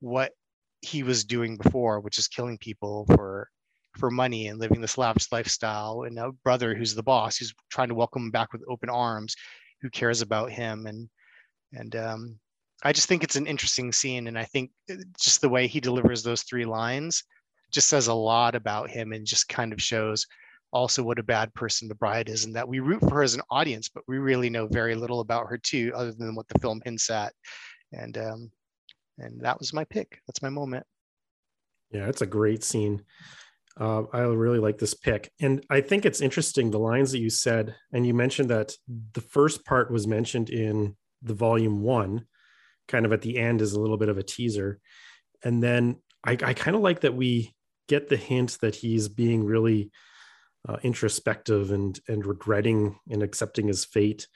what 0.00 0.32
he 0.80 1.02
was 1.02 1.24
doing 1.24 1.56
before, 1.56 2.00
which 2.00 2.18
is 2.18 2.28
killing 2.28 2.58
people 2.58 3.04
for 3.14 3.48
for 3.96 4.10
money 4.10 4.46
and 4.46 4.60
living 4.60 4.80
this 4.80 4.96
lavish 4.96 5.30
lifestyle, 5.32 6.02
and 6.02 6.18
a 6.18 6.30
brother 6.44 6.74
who's 6.74 6.94
the 6.94 7.02
boss, 7.02 7.36
who's 7.36 7.52
trying 7.70 7.88
to 7.88 7.94
welcome 7.94 8.24
him 8.24 8.30
back 8.30 8.52
with 8.52 8.62
open 8.68 8.88
arms, 8.88 9.34
who 9.82 9.90
cares 9.90 10.20
about 10.22 10.50
him, 10.50 10.86
and 10.86 11.08
and 11.72 11.96
um, 11.96 12.38
I 12.82 12.92
just 12.92 13.08
think 13.08 13.22
it's 13.22 13.36
an 13.36 13.46
interesting 13.46 13.92
scene, 13.92 14.28
and 14.28 14.38
I 14.38 14.44
think 14.44 14.70
uh, 14.90 14.94
just 15.20 15.40
the 15.40 15.48
way 15.48 15.66
he 15.66 15.80
delivers 15.80 16.22
those 16.22 16.42
three 16.42 16.64
lines 16.64 17.24
just 17.70 17.88
says 17.88 18.08
a 18.08 18.14
lot 18.14 18.54
about 18.54 18.90
him, 18.90 19.12
and 19.12 19.26
just 19.26 19.48
kind 19.48 19.72
of 19.72 19.82
shows 19.82 20.26
also 20.72 21.02
what 21.02 21.18
a 21.18 21.22
bad 21.22 21.52
person 21.54 21.88
the 21.88 21.94
bride 21.94 22.28
is, 22.28 22.44
and 22.44 22.54
that 22.54 22.68
we 22.68 22.80
root 22.80 23.00
for 23.00 23.14
her 23.14 23.22
as 23.22 23.34
an 23.34 23.42
audience, 23.50 23.88
but 23.88 24.04
we 24.06 24.18
really 24.18 24.50
know 24.50 24.66
very 24.66 24.94
little 24.94 25.20
about 25.20 25.46
her 25.48 25.58
too, 25.58 25.92
other 25.94 26.12
than 26.12 26.34
what 26.34 26.48
the 26.48 26.58
film 26.58 26.80
hints 26.84 27.10
at, 27.10 27.32
and 27.92 28.18
um, 28.18 28.50
and 29.18 29.40
that 29.40 29.58
was 29.58 29.72
my 29.72 29.84
pick. 29.84 30.20
That's 30.26 30.42
my 30.42 30.50
moment. 30.50 30.86
Yeah, 31.90 32.06
it's 32.06 32.22
a 32.22 32.26
great 32.26 32.62
scene. 32.62 33.02
Uh, 33.80 34.02
I 34.12 34.20
really 34.20 34.58
like 34.58 34.78
this 34.78 34.94
pick. 34.94 35.30
And 35.40 35.64
I 35.70 35.80
think 35.80 36.04
it's 36.04 36.20
interesting 36.20 36.70
the 36.70 36.78
lines 36.78 37.12
that 37.12 37.20
you 37.20 37.30
said, 37.30 37.76
and 37.92 38.06
you 38.06 38.12
mentioned 38.12 38.50
that 38.50 38.72
the 39.12 39.20
first 39.20 39.64
part 39.64 39.90
was 39.90 40.06
mentioned 40.06 40.50
in 40.50 40.96
the 41.22 41.34
volume 41.34 41.82
one, 41.82 42.26
kind 42.88 43.06
of 43.06 43.12
at 43.12 43.22
the 43.22 43.38
end 43.38 43.62
is 43.62 43.72
a 43.72 43.80
little 43.80 43.96
bit 43.96 44.08
of 44.08 44.18
a 44.18 44.22
teaser. 44.22 44.80
And 45.44 45.62
then 45.62 45.96
I, 46.24 46.32
I 46.32 46.54
kind 46.54 46.76
of 46.76 46.82
like 46.82 47.00
that 47.00 47.14
we 47.14 47.54
get 47.88 48.08
the 48.08 48.16
hint 48.16 48.58
that 48.60 48.76
he's 48.76 49.08
being 49.08 49.44
really 49.44 49.90
uh, 50.68 50.76
introspective 50.82 51.72
and 51.72 51.98
and 52.08 52.24
regretting 52.24 52.98
and 53.10 53.22
accepting 53.22 53.66
his 53.66 53.84
fate 53.84 54.28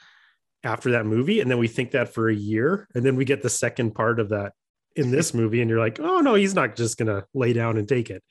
after 0.64 0.92
that 0.92 1.06
movie. 1.06 1.40
And 1.40 1.50
then 1.50 1.58
we 1.58 1.68
think 1.68 1.92
that 1.92 2.12
for 2.12 2.28
a 2.28 2.34
year, 2.34 2.88
and 2.94 3.04
then 3.04 3.16
we 3.16 3.24
get 3.24 3.42
the 3.42 3.50
second 3.50 3.94
part 3.94 4.20
of 4.20 4.30
that 4.30 4.52
in 4.96 5.10
this 5.10 5.34
movie, 5.34 5.60
and 5.60 5.70
you're 5.70 5.78
like, 5.78 6.00
oh 6.00 6.20
no, 6.20 6.34
he's 6.34 6.54
not 6.54 6.76
just 6.76 6.98
gonna 6.98 7.24
lay 7.34 7.52
down 7.52 7.76
and 7.76 7.88
take 7.88 8.10
it. 8.10 8.22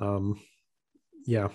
Um, 0.00 0.40
yeah. 1.26 1.48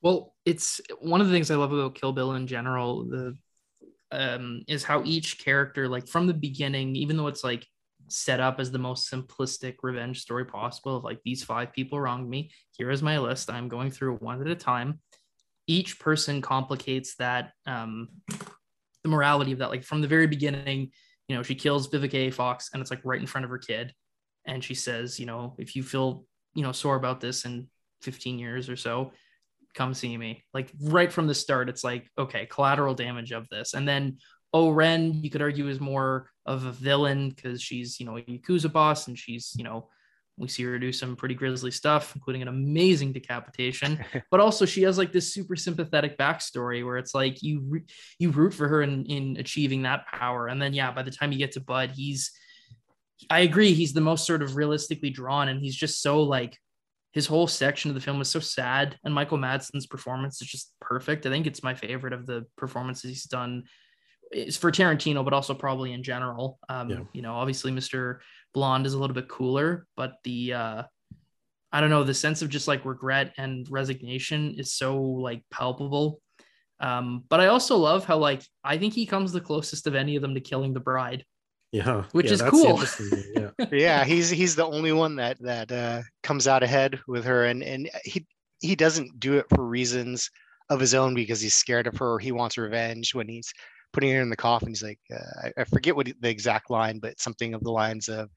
Well, 0.00 0.34
it's 0.44 0.80
one 0.98 1.20
of 1.20 1.28
the 1.28 1.32
things 1.32 1.50
I 1.50 1.54
love 1.54 1.72
about 1.72 1.94
Kill 1.94 2.12
Bill 2.12 2.32
in 2.32 2.46
general. 2.46 3.04
The 3.04 3.36
um, 4.10 4.62
is 4.68 4.84
how 4.84 5.02
each 5.04 5.38
character, 5.38 5.88
like 5.88 6.06
from 6.06 6.26
the 6.26 6.34
beginning, 6.34 6.96
even 6.96 7.16
though 7.16 7.28
it's 7.28 7.44
like 7.44 7.66
set 8.12 8.40
up 8.40 8.60
as 8.60 8.70
the 8.70 8.78
most 8.78 9.10
simplistic 9.10 9.76
revenge 9.82 10.20
story 10.20 10.44
possible 10.44 10.96
of 10.96 11.04
like 11.04 11.20
these 11.24 11.42
five 11.42 11.72
people 11.72 12.00
wronged 12.00 12.28
me. 12.28 12.50
Here 12.76 12.90
is 12.90 13.02
my 13.02 13.18
list. 13.18 13.50
I'm 13.50 13.68
going 13.68 13.90
through 13.90 14.16
one 14.16 14.40
at 14.40 14.46
a 14.46 14.54
time. 14.54 15.00
Each 15.66 15.98
person 15.98 16.42
complicates 16.42 17.16
that 17.16 17.52
um, 17.66 18.08
the 19.02 19.08
morality 19.08 19.52
of 19.52 19.58
that. 19.58 19.70
Like 19.70 19.84
from 19.84 20.00
the 20.00 20.08
very 20.08 20.26
beginning, 20.26 20.90
you 21.28 21.36
know, 21.36 21.42
she 21.42 21.54
kills 21.54 21.88
Vivica 21.88 22.28
A. 22.28 22.30
Fox 22.30 22.70
and 22.72 22.80
it's 22.80 22.90
like 22.90 23.00
right 23.04 23.20
in 23.20 23.26
front 23.26 23.44
of 23.44 23.50
her 23.50 23.58
kid. 23.58 23.94
And 24.44 24.62
she 24.62 24.74
says, 24.74 25.18
you 25.20 25.26
know, 25.26 25.54
if 25.58 25.76
you 25.76 25.82
feel, 25.82 26.24
you 26.54 26.62
know, 26.62 26.72
sore 26.72 26.96
about 26.96 27.20
this 27.20 27.44
in 27.44 27.68
15 28.02 28.38
years 28.38 28.68
or 28.68 28.76
so, 28.76 29.12
come 29.74 29.94
see 29.94 30.16
me. 30.16 30.44
Like 30.52 30.70
right 30.80 31.12
from 31.12 31.26
the 31.26 31.34
start, 31.34 31.68
it's 31.68 31.84
like, 31.84 32.08
okay, 32.18 32.46
collateral 32.46 32.94
damage 32.94 33.32
of 33.32 33.48
this. 33.48 33.74
And 33.74 33.86
then 33.88 34.18
O-Ren, 34.52 35.22
you 35.22 35.30
could 35.30 35.42
argue, 35.42 35.68
is 35.68 35.80
more 35.80 36.28
of 36.46 36.64
a 36.64 36.72
villain 36.72 37.30
because 37.30 37.62
she's, 37.62 38.00
you 38.00 38.06
know, 38.06 38.18
a 38.18 38.22
Yakuza 38.22 38.72
boss 38.72 39.08
and 39.08 39.18
she's, 39.18 39.52
you 39.56 39.64
know, 39.64 39.88
we 40.38 40.48
see 40.48 40.62
her 40.64 40.78
do 40.78 40.92
some 40.92 41.14
pretty 41.14 41.34
grisly 41.34 41.70
stuff, 41.70 42.14
including 42.14 42.42
an 42.42 42.48
amazing 42.48 43.12
decapitation. 43.12 44.02
but 44.30 44.40
also, 44.40 44.64
she 44.64 44.82
has 44.82 44.98
like 44.98 45.12
this 45.12 45.32
super 45.32 45.56
sympathetic 45.56 46.18
backstory 46.18 46.84
where 46.84 46.96
it's 46.96 47.14
like 47.14 47.42
you 47.42 47.82
you 48.18 48.30
root 48.30 48.54
for 48.54 48.66
her 48.68 48.82
in 48.82 49.04
in 49.06 49.36
achieving 49.38 49.82
that 49.82 50.06
power, 50.06 50.48
and 50.48 50.60
then 50.60 50.72
yeah, 50.72 50.90
by 50.90 51.02
the 51.02 51.10
time 51.10 51.32
you 51.32 51.38
get 51.38 51.52
to 51.52 51.60
Bud, 51.60 51.92
he's 51.94 52.32
I 53.30 53.40
agree, 53.40 53.72
he's 53.72 53.92
the 53.92 54.00
most 54.00 54.26
sort 54.26 54.42
of 54.42 54.56
realistically 54.56 55.10
drawn, 55.10 55.48
and 55.48 55.60
he's 55.60 55.76
just 55.76 56.02
so 56.02 56.22
like 56.22 56.58
his 57.12 57.26
whole 57.26 57.46
section 57.46 57.90
of 57.90 57.94
the 57.94 58.00
film 58.00 58.20
is 58.20 58.28
so 58.30 58.40
sad, 58.40 58.98
and 59.04 59.14
Michael 59.14 59.38
Madsen's 59.38 59.86
performance 59.86 60.40
is 60.40 60.48
just 60.48 60.72
perfect. 60.80 61.26
I 61.26 61.30
think 61.30 61.46
it's 61.46 61.62
my 61.62 61.74
favorite 61.74 62.14
of 62.14 62.26
the 62.26 62.46
performances 62.56 63.10
he's 63.10 63.24
done 63.24 63.64
is 64.32 64.56
for 64.56 64.70
Tarantino, 64.70 65.24
but 65.24 65.32
also 65.32 65.54
probably 65.54 65.92
in 65.92 66.02
general. 66.02 66.58
Um, 66.68 66.90
yeah. 66.90 67.00
You 67.12 67.22
know, 67.22 67.34
obviously 67.34 67.72
Mr. 67.72 68.18
Blonde 68.54 68.86
is 68.86 68.94
a 68.94 68.98
little 68.98 69.14
bit 69.14 69.28
cooler, 69.28 69.86
but 69.96 70.14
the 70.24 70.52
uh, 70.54 70.82
I 71.72 71.80
don't 71.80 71.90
know, 71.90 72.04
the 72.04 72.14
sense 72.14 72.42
of 72.42 72.50
just 72.50 72.68
like 72.68 72.84
regret 72.84 73.32
and 73.38 73.66
resignation 73.70 74.54
is 74.58 74.72
so 74.74 75.00
like 75.00 75.42
palpable. 75.50 76.20
Um, 76.80 77.24
but 77.28 77.40
I 77.40 77.46
also 77.46 77.76
love 77.76 78.04
how 78.04 78.18
like 78.18 78.42
I 78.62 78.76
think 78.76 78.92
he 78.92 79.06
comes 79.06 79.32
the 79.32 79.40
closest 79.40 79.86
of 79.86 79.94
any 79.94 80.16
of 80.16 80.22
them 80.22 80.34
to 80.34 80.40
killing 80.40 80.74
the 80.74 80.80
bride. 80.80 81.24
Yeah, 81.70 82.04
which 82.12 82.26
yeah, 82.26 82.32
is 82.32 82.42
cool. 82.42 82.82
Yeah. 83.34 83.50
yeah, 83.72 84.04
he's 84.04 84.28
he's 84.28 84.54
the 84.54 84.66
only 84.66 84.92
one 84.92 85.16
that 85.16 85.40
that 85.40 85.72
uh, 85.72 86.02
comes 86.22 86.46
out 86.46 86.62
ahead 86.62 87.00
with 87.08 87.24
her, 87.24 87.46
and 87.46 87.62
and 87.62 87.88
he 88.04 88.26
he 88.60 88.76
doesn't 88.76 89.18
do 89.18 89.38
it 89.38 89.46
for 89.54 89.66
reasons 89.66 90.30
of 90.68 90.80
his 90.80 90.94
own 90.94 91.14
because 91.14 91.40
he's 91.40 91.54
scared 91.54 91.86
of 91.86 91.96
her. 91.96 92.18
He 92.18 92.32
wants 92.32 92.58
revenge 92.58 93.14
when 93.14 93.28
he's 93.28 93.50
putting 93.92 94.12
her 94.12 94.20
in 94.20 94.30
the 94.30 94.36
coffin. 94.36 94.68
He's 94.68 94.82
like, 94.82 95.00
uh, 95.12 95.48
I, 95.56 95.62
I, 95.62 95.64
forget 95.64 95.94
what 95.96 96.12
the 96.20 96.28
exact 96.28 96.70
line, 96.70 96.98
but 96.98 97.20
something 97.20 97.54
of 97.54 97.62
the 97.62 97.70
lines 97.70 98.08
of, 98.08 98.30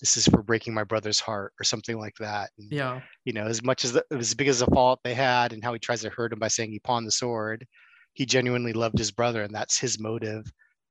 "This 0.00 0.16
is 0.16 0.26
for 0.26 0.42
breaking 0.42 0.74
my 0.74 0.84
brother's 0.84 1.20
heart" 1.20 1.52
or 1.60 1.64
something 1.64 1.98
like 1.98 2.16
that. 2.20 2.50
And, 2.58 2.70
yeah. 2.72 3.00
You 3.24 3.32
know, 3.32 3.46
as 3.46 3.62
much 3.62 3.84
as 3.84 3.92
the, 3.92 4.04
as 4.10 4.34
big 4.34 4.48
as 4.48 4.60
the 4.60 4.66
fault 4.66 5.00
they 5.04 5.14
had, 5.14 5.52
and 5.52 5.62
how 5.62 5.72
he 5.72 5.78
tries 5.78 6.02
to 6.02 6.10
hurt 6.10 6.32
him 6.32 6.38
by 6.38 6.48
saying 6.48 6.72
he 6.72 6.80
pawned 6.80 7.06
the 7.06 7.12
sword, 7.12 7.66
he 8.14 8.26
genuinely 8.26 8.72
loved 8.72 8.98
his 8.98 9.10
brother, 9.10 9.42
and 9.42 9.54
that's 9.54 9.78
his 9.78 9.98
motive 9.98 10.50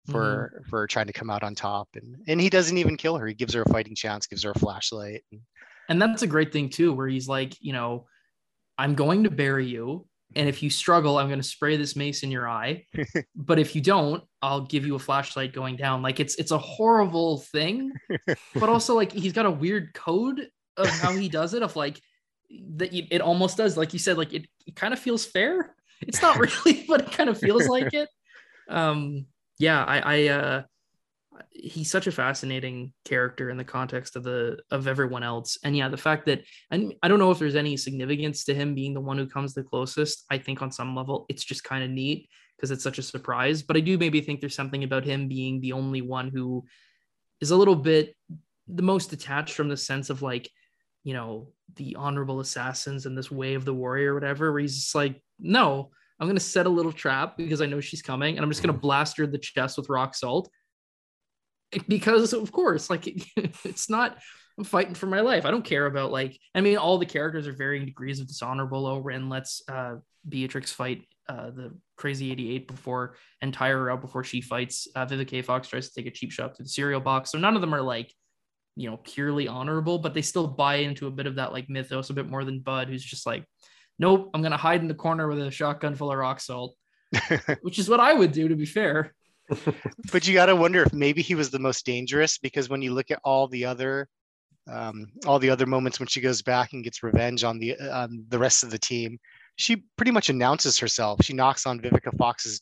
for 0.09 0.53
mm-hmm. 0.55 0.69
for 0.69 0.87
trying 0.87 1.07
to 1.07 1.13
come 1.13 1.29
out 1.29 1.43
on 1.43 1.55
top. 1.55 1.89
And 1.95 2.15
and 2.27 2.41
he 2.41 2.49
doesn't 2.49 2.77
even 2.77 2.97
kill 2.97 3.17
her. 3.17 3.27
He 3.27 3.33
gives 3.33 3.53
her 3.53 3.63
a 3.63 3.69
fighting 3.69 3.95
chance, 3.95 4.27
gives 4.27 4.43
her 4.43 4.51
a 4.51 4.59
flashlight. 4.59 5.23
And, 5.31 5.41
and 5.89 6.01
that's 6.01 6.21
a 6.21 6.27
great 6.27 6.53
thing 6.53 6.69
too, 6.69 6.93
where 6.93 7.07
he's 7.07 7.27
like, 7.27 7.55
you 7.59 7.73
know, 7.73 8.05
I'm 8.77 8.95
going 8.95 9.25
to 9.25 9.31
bury 9.31 9.67
you 9.67 10.07
and 10.35 10.47
if 10.47 10.63
you 10.63 10.69
struggle 10.69 11.17
i'm 11.17 11.27
going 11.27 11.39
to 11.39 11.47
spray 11.47 11.77
this 11.77 11.95
mace 11.95 12.23
in 12.23 12.31
your 12.31 12.47
eye. 12.47 12.85
But 13.35 13.59
if 13.59 13.75
you 13.75 13.81
don't 13.81 14.23
i'll 14.41 14.61
give 14.61 14.85
you 14.85 14.95
a 14.95 14.99
flashlight 14.99 15.53
going 15.53 15.75
down. 15.75 16.01
Like 16.01 16.19
it's 16.19 16.35
it's 16.35 16.51
a 16.51 16.57
horrible 16.57 17.39
thing 17.39 17.91
but 18.55 18.69
also 18.69 18.95
like 18.95 19.11
he's 19.11 19.33
got 19.33 19.45
a 19.45 19.51
weird 19.51 19.93
code 19.93 20.47
of 20.77 20.87
how 20.87 21.11
he 21.11 21.29
does 21.29 21.53
it 21.53 21.63
of 21.63 21.75
like 21.75 21.99
that 22.75 22.93
it 22.93 23.21
almost 23.21 23.57
does. 23.57 23.77
Like 23.77 23.93
you 23.93 23.99
said 23.99 24.17
like 24.17 24.33
it, 24.33 24.47
it 24.65 24.75
kind 24.75 24.93
of 24.93 24.99
feels 24.99 25.25
fair. 25.25 25.75
It's 26.01 26.21
not 26.21 26.37
really 26.65 26.85
but 26.87 27.01
it 27.01 27.11
kind 27.11 27.29
of 27.29 27.37
feels 27.37 27.67
like 27.67 27.93
it. 27.93 28.09
Um 28.69 29.25
yeah 29.59 29.83
i 29.83 29.99
i 29.99 30.27
uh 30.29 30.63
he's 31.51 31.89
such 31.89 32.07
a 32.07 32.11
fascinating 32.11 32.93
character 33.05 33.49
in 33.49 33.57
the 33.57 33.63
context 33.63 34.15
of 34.15 34.23
the 34.23 34.59
of 34.69 34.87
everyone 34.87 35.23
else. 35.23 35.57
And 35.63 35.75
yeah 35.75 35.89
the 35.89 35.97
fact 35.97 36.25
that 36.25 36.43
and 36.71 36.93
i 37.01 37.07
don't 37.07 37.19
know 37.19 37.31
if 37.31 37.39
there's 37.39 37.55
any 37.55 37.77
significance 37.77 38.43
to 38.45 38.53
him 38.53 38.75
being 38.75 38.93
the 38.93 39.01
one 39.01 39.17
who 39.17 39.27
comes 39.27 39.53
the 39.53 39.63
closest 39.63 40.25
i 40.29 40.37
think 40.37 40.61
on 40.61 40.71
some 40.71 40.95
level 40.95 41.25
it's 41.29 41.43
just 41.43 41.63
kind 41.63 41.83
of 41.83 41.89
neat 41.89 42.29
because 42.55 42.71
it's 42.71 42.83
such 42.83 42.99
a 42.99 43.03
surprise. 43.03 43.63
But 43.63 43.77
i 43.77 43.79
do 43.79 43.97
maybe 43.97 44.21
think 44.21 44.39
there's 44.39 44.55
something 44.55 44.83
about 44.83 45.05
him 45.05 45.27
being 45.27 45.61
the 45.61 45.73
only 45.73 46.01
one 46.01 46.29
who 46.29 46.65
is 47.39 47.51
a 47.51 47.57
little 47.57 47.75
bit 47.75 48.15
the 48.67 48.83
most 48.83 49.09
detached 49.09 49.55
from 49.55 49.69
the 49.69 49.77
sense 49.77 50.09
of 50.09 50.21
like 50.21 50.49
you 51.03 51.13
know 51.13 51.49
the 51.75 51.95
honorable 51.97 52.39
assassins 52.39 53.05
and 53.05 53.17
this 53.17 53.31
way 53.31 53.55
of 53.55 53.65
the 53.65 53.73
warrior 53.73 54.11
or 54.11 54.13
whatever 54.13 54.51
where 54.51 54.61
he's 54.61 54.75
just 54.75 54.95
like 54.95 55.21
no 55.39 55.89
i'm 56.19 56.27
going 56.27 56.35
to 56.35 56.39
set 56.39 56.67
a 56.67 56.69
little 56.69 56.91
trap 56.91 57.35
because 57.37 57.61
i 57.61 57.65
know 57.65 57.81
she's 57.81 58.01
coming 58.01 58.37
and 58.37 58.43
i'm 58.43 58.51
just 58.51 58.61
going 58.61 58.73
to 58.73 58.77
mm. 58.77 58.83
blast 58.83 59.17
her 59.17 59.23
in 59.23 59.31
the 59.31 59.37
chest 59.37 59.77
with 59.77 59.89
rock 59.89 60.13
salt 60.13 60.49
because 61.87 62.33
of 62.33 62.51
course 62.51 62.89
like 62.89 63.07
it's 63.65 63.89
not 63.89 64.17
i'm 64.57 64.63
fighting 64.63 64.93
for 64.93 65.07
my 65.07 65.21
life. 65.21 65.45
I 65.45 65.51
don't 65.51 65.65
care 65.65 65.85
about 65.85 66.11
like 66.11 66.37
i 66.53 66.61
mean 66.61 66.77
all 66.77 66.97
the 66.97 67.05
characters 67.05 67.47
are 67.47 67.53
varying 67.53 67.85
degrees 67.85 68.19
of 68.19 68.27
dishonorable 68.27 68.85
O-Ren 68.85 69.29
lets 69.29 69.61
uh 69.69 69.95
beatrix 70.27 70.71
fight 70.71 71.03
uh 71.27 71.51
the 71.51 71.73
crazy 71.95 72.31
88 72.31 72.67
before 72.67 73.15
and 73.41 73.53
tire 73.53 73.77
her 73.79 73.91
out 73.91 74.01
before 74.01 74.23
she 74.23 74.41
fights 74.41 74.87
uh 74.95 75.05
vivica 75.05 75.43
fox 75.43 75.67
tries 75.67 75.89
to 75.89 75.95
take 75.95 76.07
a 76.07 76.15
cheap 76.15 76.31
shot 76.31 76.55
to 76.55 76.63
the 76.63 76.69
cereal 76.69 76.99
box. 76.99 77.31
So 77.31 77.37
none 77.37 77.55
of 77.55 77.61
them 77.61 77.73
are 77.73 77.81
like 77.81 78.13
you 78.75 78.89
know 78.89 78.97
purely 78.97 79.47
honorable 79.47 79.99
but 79.99 80.13
they 80.13 80.21
still 80.21 80.47
buy 80.47 80.75
into 80.75 81.07
a 81.07 81.11
bit 81.11 81.27
of 81.27 81.35
that 81.35 81.51
like 81.51 81.69
mythos 81.69 82.09
a 82.09 82.13
bit 82.13 82.29
more 82.29 82.43
than 82.43 82.59
bud 82.59 82.87
who's 82.87 83.03
just 83.03 83.25
like 83.25 83.43
nope 83.99 84.29
i'm 84.33 84.41
gonna 84.41 84.57
hide 84.57 84.81
in 84.81 84.87
the 84.87 84.93
corner 84.93 85.27
with 85.27 85.39
a 85.39 85.51
shotgun 85.51 85.95
full 85.95 86.11
of 86.11 86.17
rock 86.17 86.39
salt 86.39 86.75
which 87.61 87.79
is 87.79 87.89
what 87.89 87.99
i 87.99 88.13
would 88.13 88.31
do 88.31 88.47
to 88.47 88.55
be 88.55 88.65
fair 88.65 89.13
but 90.11 90.27
you 90.27 90.33
got 90.33 90.47
to 90.47 90.55
wonder 90.55 90.83
if 90.83 90.93
maybe 90.93 91.21
he 91.21 91.35
was 91.35 91.49
the 91.49 91.59
most 91.59 91.85
dangerous 91.85 92.37
because 92.37 92.69
when 92.69 92.81
you 92.81 92.93
look 92.93 93.11
at 93.11 93.19
all 93.23 93.47
the 93.47 93.65
other 93.65 94.07
um, 94.71 95.07
all 95.25 95.39
the 95.39 95.49
other 95.49 95.65
moments 95.65 95.99
when 95.99 96.07
she 96.07 96.21
goes 96.21 96.41
back 96.41 96.73
and 96.73 96.83
gets 96.83 97.01
revenge 97.01 97.43
on 97.43 97.57
the 97.59 97.77
on 97.91 98.23
the 98.29 98.39
rest 98.39 98.63
of 98.63 98.69
the 98.69 98.77
team, 98.77 99.19
she 99.55 99.83
pretty 99.97 100.11
much 100.11 100.29
announces 100.29 100.77
herself. 100.77 101.19
She 101.23 101.33
knocks 101.33 101.65
on 101.65 101.79
Vivica 101.79 102.15
Fox's 102.17 102.61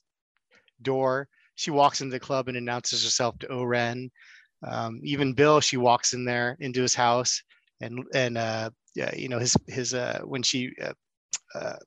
door. 0.82 1.28
She 1.56 1.72
walks 1.72 2.00
into 2.00 2.14
the 2.14 2.20
club 2.20 2.48
and 2.48 2.56
announces 2.56 3.04
herself 3.04 3.38
to 3.40 3.48
O-Ren. 3.50 4.10
Um, 4.66 5.02
even 5.04 5.34
Bill, 5.34 5.60
she 5.60 5.76
walks 5.76 6.14
in 6.14 6.24
there 6.24 6.56
into 6.62 6.82
his 6.82 6.96
house 6.96 7.44
and 7.82 8.04
and 8.14 8.38
uh, 8.38 8.70
yeah, 8.96 9.14
you 9.16 9.30
know 9.30 9.40
his 9.40 9.56
his 9.68 9.94
uh, 9.94 10.20
when 10.24 10.44
she 10.44 10.72
uh, 10.82 10.94
uh, 11.56 11.78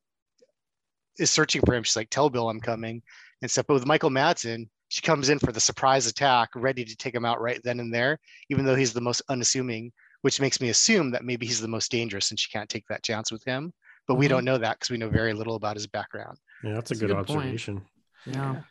is 1.19 1.31
searching 1.31 1.63
for 1.65 1.75
him, 1.75 1.83
she's 1.83 1.97
like, 1.97 2.11
"Tell 2.11 2.31
Bill 2.31 2.49
I'm 2.49 2.61
coming," 2.61 3.03
and 3.41 3.51
stuff. 3.51 3.67
But 3.67 3.75
with 3.75 3.87
Michael 3.87 4.11
Madsen, 4.11 4.69
she 4.93 5.01
comes 5.01 5.31
in 5.31 5.39
for 5.39 5.53
the 5.53 5.61
surprise 5.61 6.07
attack, 6.07 6.51
ready 6.55 6.85
to 6.85 6.95
take 6.95 7.15
him 7.15 7.25
out 7.25 7.41
right 7.41 7.63
then 7.65 7.81
and 7.81 7.95
there, 7.95 8.19
even 8.51 8.67
though 8.67 8.75
he's 8.75 8.93
the 8.93 9.01
most 9.01 9.23
unassuming, 9.31 9.91
which 10.21 10.39
makes 10.39 10.61
me 10.61 10.69
assume 10.69 11.11
that 11.13 11.25
maybe 11.25 11.47
he's 11.47 11.63
the 11.63 11.67
most 11.67 11.91
dangerous 11.91 12.31
and 12.31 12.39
she 12.39 12.51
can't 12.51 12.69
take 12.69 12.87
that 12.89 13.03
chance 13.03 13.33
with 13.33 13.43
him. 13.45 13.73
But 14.07 14.17
we 14.17 14.27
Mhm. 14.27 14.29
don't 14.29 14.45
know 14.45 14.59
that 14.59 14.75
because 14.79 14.91
we 14.91 14.99
know 14.99 15.09
very 15.09 15.33
little 15.33 15.55
about 15.55 15.77
his 15.77 15.87
background. 15.87 16.37
Yeah, 16.63 16.75
that's 16.75 16.91
a 16.91 16.95
That's 16.95 17.01
a 17.01 17.07
good, 17.07 17.17
good 17.17 17.27
point. 17.27 17.39
observation. 17.39 17.87
Yeah. 18.27 18.63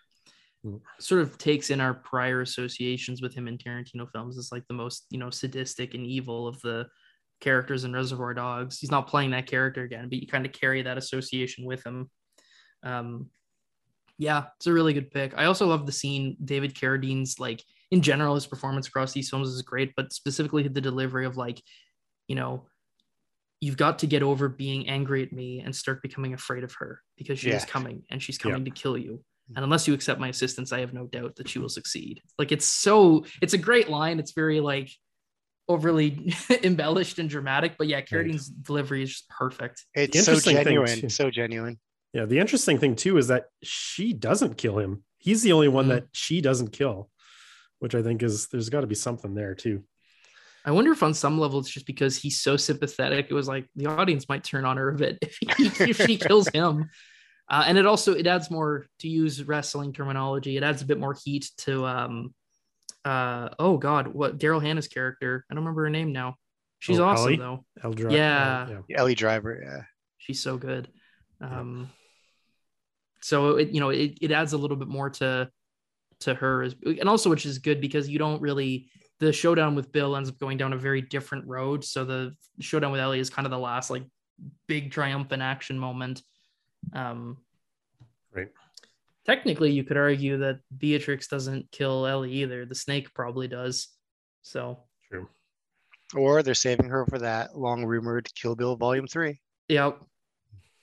Mm. 0.64 0.80
Sort 1.00 1.22
of 1.22 1.40
takes 1.40 1.72
in 1.72 1.82
our 1.82 1.96
prior 1.96 2.42
associations 2.42 3.20
with 3.20 3.34
him 3.34 3.48
in 3.48 3.58
Tarantino 3.58 4.08
films 4.12 4.38
as 4.38 4.52
like 4.52 4.68
the 4.68 4.76
most, 4.76 5.08
you 5.10 5.18
know, 5.18 5.32
sadistic 5.32 5.96
and 5.96 6.06
evil 6.06 6.48
of 6.48 6.62
the 6.62 6.88
characters 7.40 7.84
in 7.84 7.94
Reservoir 7.94 8.36
Dogs. 8.36 8.80
He's 8.80 8.92
not 8.92 9.08
playing 9.08 9.32
that 9.32 9.48
character 9.48 9.82
again, 9.82 10.08
but 10.08 10.20
you 10.20 10.28
kind 10.28 10.46
of 10.46 10.52
carry 10.52 10.84
that 10.84 11.00
association 11.00 11.66
with 11.66 11.84
him. 11.84 12.12
Um, 12.84 13.32
yeah, 14.22 14.44
it's 14.58 14.68
a 14.68 14.74
really 14.74 14.94
good 14.94 15.10
pick. 15.10 15.34
I 15.36 15.46
also 15.46 15.66
love 15.66 15.88
the 15.88 15.92
scene. 15.92 16.38
David 16.46 16.76
Carradine's 16.76 17.40
like 17.40 17.64
in 17.90 18.04
general, 18.04 18.36
his 18.36 18.46
performance 18.46 18.88
across 18.88 19.14
these 19.14 19.32
films 19.32 19.50
is 19.50 19.64
great, 19.64 19.94
but 19.96 20.14
specifically 20.14 20.68
the 20.68 20.80
delivery 20.80 21.26
of 21.26 21.38
like, 21.38 21.60
you 22.28 22.36
know, 22.36 22.68
you've 23.62 23.78
got 23.78 23.98
to 24.00 24.08
get 24.08 24.22
over 24.22 24.48
being 24.48 24.88
angry 24.88 25.24
at 25.24 25.34
me 25.34 25.62
and 25.62 25.76
start 25.76 26.04
becoming 26.04 26.36
afraid 26.36 26.64
of 26.64 26.72
her 26.74 27.02
because 27.18 27.40
she 27.40 27.50
is 27.50 27.66
coming 27.66 28.04
and 28.12 28.22
she's 28.22 28.38
Yeah. 28.38 28.52
coming 28.52 28.66
to 28.66 28.72
kill 28.72 28.96
you. 28.96 29.14
Mm-hmm. 29.14 29.54
And 29.56 29.64
unless 29.64 29.88
you 29.88 29.96
accept 29.96 30.20
my 30.20 30.28
assistance, 30.30 30.72
I 30.72 30.82
have 30.82 30.94
no 30.94 31.08
doubt 31.08 31.38
that 31.38 31.50
she 31.50 31.58
will 31.58 31.68
succeed. 31.70 32.22
Like 32.38 32.52
it's 32.52 32.66
so 32.66 33.26
it's 33.42 33.54
a 33.56 33.58
great 33.58 33.90
line. 33.90 34.20
It's 34.20 34.34
very 34.34 34.60
like 34.60 34.92
overly 35.68 36.32
embellished 36.64 37.18
and 37.18 37.28
dramatic, 37.28 37.74
but 37.80 37.88
yeah, 37.88 38.02
Carradine's 38.02 38.48
delivery 38.48 39.02
is 39.02 39.10
just 39.10 39.30
perfect. 39.30 39.84
It's 39.96 40.26
so 40.26 40.40
genuine, 40.40 41.10
so 41.10 41.32
genuine. 41.32 41.80
Yeah, 42.14 42.26
the 42.26 42.40
interesting 42.40 42.78
thing 42.78 42.96
too 42.96 43.18
is 43.18 43.28
that 43.28 43.46
she 43.64 44.14
doesn't 44.14 44.58
kill 44.58 44.80
him. 44.80 45.04
He's 45.18 45.44
the 45.44 45.54
only 45.54 45.68
one 45.70 45.86
Mhm. 45.86 45.90
that 45.90 46.04
she 46.12 46.42
doesn't 46.42 46.72
kill, 46.74 47.10
which 47.80 47.96
I 47.96 48.02
think 48.02 48.22
is 48.24 48.48
there's 48.48 48.70
got 48.70 48.82
to 48.82 48.88
be 48.88 48.96
something 48.96 49.34
there 49.34 49.56
too. 49.56 49.84
I 50.66 50.72
wonder 50.72 50.92
if 50.92 51.02
on 51.04 51.14
some 51.14 51.40
level 51.40 51.60
it's 51.60 51.70
just 51.70 51.86
because 51.88 52.18
he's 52.18 52.40
so 52.40 52.56
sympathetic. 52.58 53.28
It 53.30 53.34
was 53.34 53.48
like 53.48 53.68
the 53.76 53.88
audience 53.88 54.28
might 54.30 54.44
turn 54.44 54.66
on 54.66 54.78
her 54.78 54.90
a 54.90 54.96
bit 54.96 55.18
if, 55.22 55.38
he, 55.38 55.90
if 55.90 55.98
she 56.06 56.18
kills 56.18 56.48
him. 56.50 56.90
Uh, 57.50 57.64
and 57.66 57.78
it 57.78 57.86
also 57.86 58.14
it 58.14 58.28
adds 58.28 58.52
more 58.52 58.86
to 59.00 59.08
use 59.10 59.44
wrestling 59.44 59.92
terminology. 59.94 60.58
It 60.58 60.64
adds 60.64 60.82
a 60.82 60.86
bit 60.86 61.00
more 61.00 61.16
heat 61.26 61.50
to 61.60 61.86
um 61.86 62.34
uh 63.06 63.50
oh 63.58 63.78
god 63.78 64.08
what 64.10 64.38
Daryl 64.38 64.62
Hannah's 64.62 64.88
character. 64.88 65.44
I 65.50 65.54
don't 65.56 65.64
remember 65.64 65.84
her 65.84 65.90
name 65.90 66.12
now. 66.12 66.36
She's 66.80 67.00
Oh, 67.00 67.06
awesome 67.06 67.26
Ellie? 67.28 67.38
though. 67.38 67.66
Eldra, 67.84 68.12
Yeah. 68.12 68.70
yeah. 68.88 68.98
Ellie 68.98 69.16
Driver, 69.16 69.60
yeah. 69.64 69.84
She's 70.20 70.42
so 70.42 70.58
good. 70.58 70.88
Um 71.42 71.90
so 73.22 73.58
it 73.58 73.70
you 73.70 73.80
know 73.80 73.90
it, 73.90 74.18
it 74.22 74.32
adds 74.32 74.54
a 74.54 74.58
little 74.58 74.78
bit 74.78 74.88
more 74.88 75.10
to 75.10 75.50
to 76.22 76.34
her 76.36 76.64
as, 76.64 76.76
and 76.86 77.10
also 77.10 77.30
which 77.30 77.46
is 77.46 77.58
good 77.58 77.82
because 77.82 78.08
you 78.08 78.20
don't 78.20 78.42
really 78.42 78.90
the 79.20 79.32
showdown 79.32 79.76
with 79.76 79.92
Bill 79.92 80.16
ends 80.16 80.30
up 80.30 80.40
going 80.40 80.58
down 80.58 80.74
a 80.74 80.78
very 80.78 81.02
different 81.02 81.46
road. 81.48 81.84
So 81.84 82.04
the 82.06 82.36
showdown 82.60 82.92
with 82.92 83.02
Ellie 83.02 83.20
is 83.20 83.30
kind 83.30 83.46
of 83.46 83.52
the 83.52 83.60
last 83.60 83.92
like 83.92 84.04
big 84.68 84.92
triumphant 84.92 85.44
action 85.44 85.78
moment. 85.78 86.24
Um, 86.94 87.38
Right. 88.34 88.48
Technically, 89.26 89.72
you 89.72 89.84
could 89.84 89.98
argue 89.98 90.38
that 90.38 90.60
Beatrix 90.76 91.28
doesn't 91.28 91.70
kill 91.72 92.08
Ellie 92.08 92.32
either. 92.32 92.66
The 92.66 92.76
snake 92.76 93.14
probably 93.14 93.48
does. 93.48 93.90
So 94.42 94.80
True. 95.10 95.28
Or 96.16 96.42
they're 96.42 96.54
saving 96.54 96.90
her 96.90 97.06
for 97.06 97.20
that 97.20 97.58
long 97.58 97.86
rumored 97.86 98.30
Kill 98.34 98.56
Bill 98.56 98.76
Volume 98.76 99.08
Three. 99.08 99.40
yeah, 99.68 99.92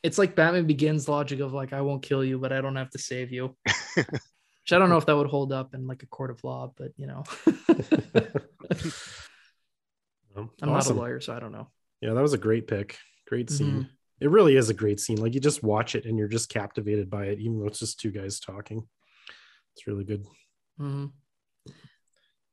it's 0.03 0.19
like 0.19 0.37
Batman 0.37 0.67
Begins 0.67 1.09
logic 1.09 1.41
of 1.41 1.53
like 1.53 1.73
I 1.73 1.81
won't 1.81 2.03
kill 2.03 2.25
you, 2.25 2.39
but 2.39 2.53
I 2.53 2.61
don't 2.61 2.77
have 2.77 2.91
to 2.91 2.99
save 2.99 3.33
you. 3.33 3.57
Which 3.97 4.73
I 4.73 4.79
don't 4.79 4.91
know 4.91 4.99
if 4.99 5.07
that 5.07 5.17
would 5.17 5.29
hold 5.29 5.53
up 5.53 5.75
in 5.75 5.87
like 5.87 6.03
a 6.03 6.07
court 6.07 6.31
of 6.31 6.43
law, 6.45 6.73
but 6.77 6.93
you 6.97 7.07
know, 7.07 7.25
I'm 10.37 10.51
awesome. 10.63 10.69
not 10.69 10.91
a 10.91 10.95
lawyer, 10.95 11.21
so 11.21 11.35
I 11.35 11.41
don't 11.41 11.53
know. 11.53 11.69
Yeah, 12.01 12.15
that 12.15 12.23
was 12.23 12.33
a 12.33 12.39
great 12.39 12.67
pick. 12.67 12.97
Great 13.27 13.51
scene. 13.51 13.85
Mhm. 13.85 13.89
It 14.21 14.31
really 14.31 14.57
is 14.57 14.69
a 14.69 14.75
great 14.75 15.01
scene. 15.01 15.19
Like 15.19 15.35
you 15.35 15.41
just 15.41 15.63
watch 15.63 15.95
it 15.95 16.05
and 16.05 16.19
you're 16.19 16.29
just 16.29 16.49
captivated 16.49 17.11
by 17.11 17.27
it, 17.27 17.39
even 17.41 17.59
though 17.59 17.67
it's 17.67 17.79
just 17.79 18.01
two 18.01 18.11
guys 18.11 18.41
talking. 18.41 18.87
It's 19.75 19.87
really 19.87 20.05
good. 20.05 20.25
Mhm. 20.81 21.13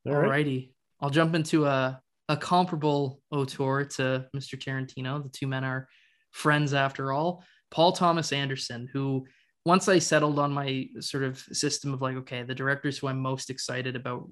All 0.06 0.14
right. 0.14 0.46
Alrighty. 0.46 0.72
I'll 1.00 1.10
jump 1.10 1.34
into 1.34 1.66
a, 1.66 2.00
a 2.28 2.36
comparable 2.36 3.20
auteur 3.30 3.84
to 3.84 4.26
Mr. 4.34 4.58
Tarantino. 4.58 5.22
The 5.22 5.28
two 5.28 5.46
men 5.46 5.64
are 5.64 5.88
friends 6.36 6.74
after 6.74 7.12
all. 7.12 7.42
Paul 7.70 7.92
Thomas 7.92 8.30
Anderson, 8.30 8.88
who 8.92 9.26
once 9.64 9.88
I 9.88 9.98
settled 9.98 10.38
on 10.38 10.52
my 10.52 10.86
sort 11.00 11.24
of 11.24 11.38
system 11.38 11.94
of 11.94 12.02
like, 12.02 12.16
okay, 12.16 12.42
the 12.42 12.54
directors 12.54 12.98
who 12.98 13.08
I'm 13.08 13.20
most 13.20 13.48
excited 13.50 13.96
about 13.96 14.28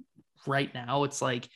right 0.47 0.73
now, 0.75 1.05
it's 1.05 1.23
like 1.23 1.49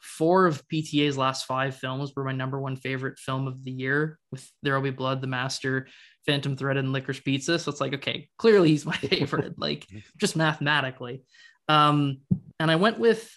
four 0.00 0.46
of 0.46 0.66
PTA's 0.68 1.18
last 1.18 1.44
five 1.44 1.76
films 1.76 2.12
were 2.16 2.24
my 2.24 2.32
number 2.32 2.58
one 2.58 2.76
favorite 2.76 3.18
film 3.18 3.46
of 3.46 3.62
the 3.62 3.70
year 3.70 4.18
with 4.32 4.50
There 4.62 4.74
Will 4.74 4.90
Be 4.90 4.90
Blood, 4.90 5.20
The 5.20 5.26
Master, 5.26 5.86
Phantom 6.24 6.56
Thread, 6.56 6.78
and 6.78 6.92
Licorice 6.92 7.22
Pizza. 7.22 7.58
So 7.58 7.70
it's 7.70 7.80
like, 7.80 7.94
okay, 7.94 8.28
clearly 8.38 8.70
he's 8.70 8.86
my 8.86 8.96
favorite, 8.96 9.58
like 9.58 9.86
just 10.16 10.34
mathematically. 10.34 11.22
Um, 11.68 12.18
and 12.58 12.70
I 12.70 12.76
went 12.76 12.98
with 12.98 13.30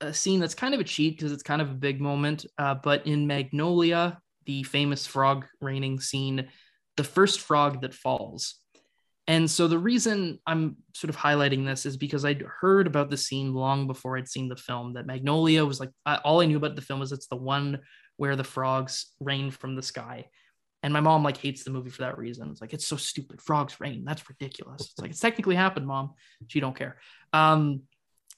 a 0.00 0.14
scene 0.14 0.40
that's 0.40 0.54
kind 0.54 0.74
of 0.74 0.80
a 0.80 0.84
cheat 0.84 1.18
because 1.18 1.32
it's 1.32 1.42
kind 1.42 1.60
of 1.60 1.70
a 1.70 1.74
big 1.74 2.00
moment. 2.00 2.46
Uh, 2.56 2.74
but 2.74 3.06
in 3.06 3.26
Magnolia, 3.26 4.18
the 4.50 4.64
famous 4.64 5.06
frog 5.06 5.46
raining 5.60 6.00
scene, 6.00 6.48
the 6.96 7.04
first 7.04 7.40
frog 7.40 7.82
that 7.82 7.94
falls. 7.94 8.56
And 9.28 9.48
so 9.48 9.68
the 9.68 9.78
reason 9.78 10.40
I'm 10.44 10.78
sort 10.92 11.08
of 11.08 11.16
highlighting 11.16 11.64
this 11.64 11.86
is 11.86 11.96
because 11.96 12.24
I'd 12.24 12.42
heard 12.60 12.88
about 12.88 13.10
the 13.10 13.16
scene 13.16 13.54
long 13.54 13.86
before 13.86 14.16
I'd 14.16 14.28
seen 14.28 14.48
the 14.48 14.56
film. 14.56 14.94
That 14.94 15.06
Magnolia 15.06 15.64
was 15.64 15.78
like 15.78 15.90
I, 16.04 16.16
all 16.16 16.40
I 16.40 16.46
knew 16.46 16.56
about 16.56 16.74
the 16.74 16.82
film 16.82 16.98
was 16.98 17.12
it's 17.12 17.28
the 17.28 17.36
one 17.36 17.78
where 18.16 18.34
the 18.34 18.42
frogs 18.42 19.14
rain 19.20 19.52
from 19.52 19.76
the 19.76 19.82
sky. 19.82 20.26
And 20.82 20.92
my 20.92 21.00
mom 21.00 21.22
like 21.22 21.36
hates 21.36 21.62
the 21.62 21.70
movie 21.70 21.90
for 21.90 22.02
that 22.02 22.18
reason. 22.18 22.50
It's 22.50 22.60
like 22.60 22.74
it's 22.74 22.88
so 22.88 22.96
stupid. 22.96 23.40
Frogs 23.40 23.78
rain. 23.78 24.02
That's 24.04 24.28
ridiculous. 24.28 24.80
It's 24.80 24.98
like 24.98 25.10
it's 25.10 25.20
technically 25.20 25.54
happened, 25.54 25.86
mom. 25.86 26.14
She 26.48 26.58
don't 26.58 26.76
care. 26.76 26.96
Um, 27.32 27.82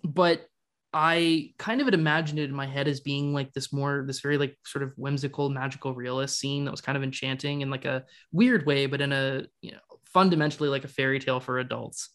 but 0.05 0.47
I 0.93 1.55
kind 1.59 1.81
of 1.81 1.87
had 1.87 1.95
imagined 1.95 2.39
it 2.39 2.51
in 2.51 2.55
my 2.55 2.67
head 2.67 2.87
as 2.87 3.01
being 3.01 3.33
like 3.33 3.53
this 3.53 3.73
more, 3.73 4.05
this 4.07 4.21
very 4.21 4.37
like 4.37 4.59
sort 4.65 4.83
of 4.83 4.93
whimsical, 4.97 5.49
magical 5.49 5.95
realist 5.95 6.39
scene 6.39 6.65
that 6.67 6.71
was 6.71 6.83
kind 6.83 6.97
of 6.97 7.03
enchanting 7.03 7.63
in 7.63 7.71
like 7.71 7.87
a 7.87 8.05
weird 8.31 8.67
way, 8.67 8.87
but 8.87 9.01
in 9.01 9.13
a, 9.13 9.45
you 9.63 9.73
know, 9.73 9.79
fundamentally 10.05 10.69
like 10.69 10.85
a 10.85 10.89
fairy 10.89 11.19
tale 11.19 11.41
for 11.41 11.59
adults. 11.59 12.11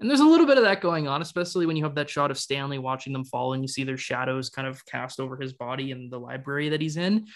And 0.00 0.08
there's 0.08 0.20
a 0.20 0.24
little 0.26 0.46
bit 0.46 0.56
of 0.56 0.64
that 0.64 0.80
going 0.80 1.08
on, 1.08 1.20
especially 1.20 1.66
when 1.66 1.76
you 1.76 1.84
have 1.84 1.96
that 1.96 2.08
shot 2.08 2.30
of 2.30 2.38
Stanley 2.38 2.78
watching 2.78 3.12
them 3.12 3.24
fall 3.24 3.52
and 3.52 3.62
you 3.62 3.68
see 3.68 3.84
their 3.84 3.98
shadows 3.98 4.48
kind 4.48 4.66
of 4.66 4.82
cast 4.86 5.20
over 5.20 5.36
his 5.36 5.52
body 5.52 5.90
in 5.90 6.08
the 6.08 6.18
library 6.18 6.70
that 6.70 6.80
he's 6.80 6.96
in. 6.96 7.26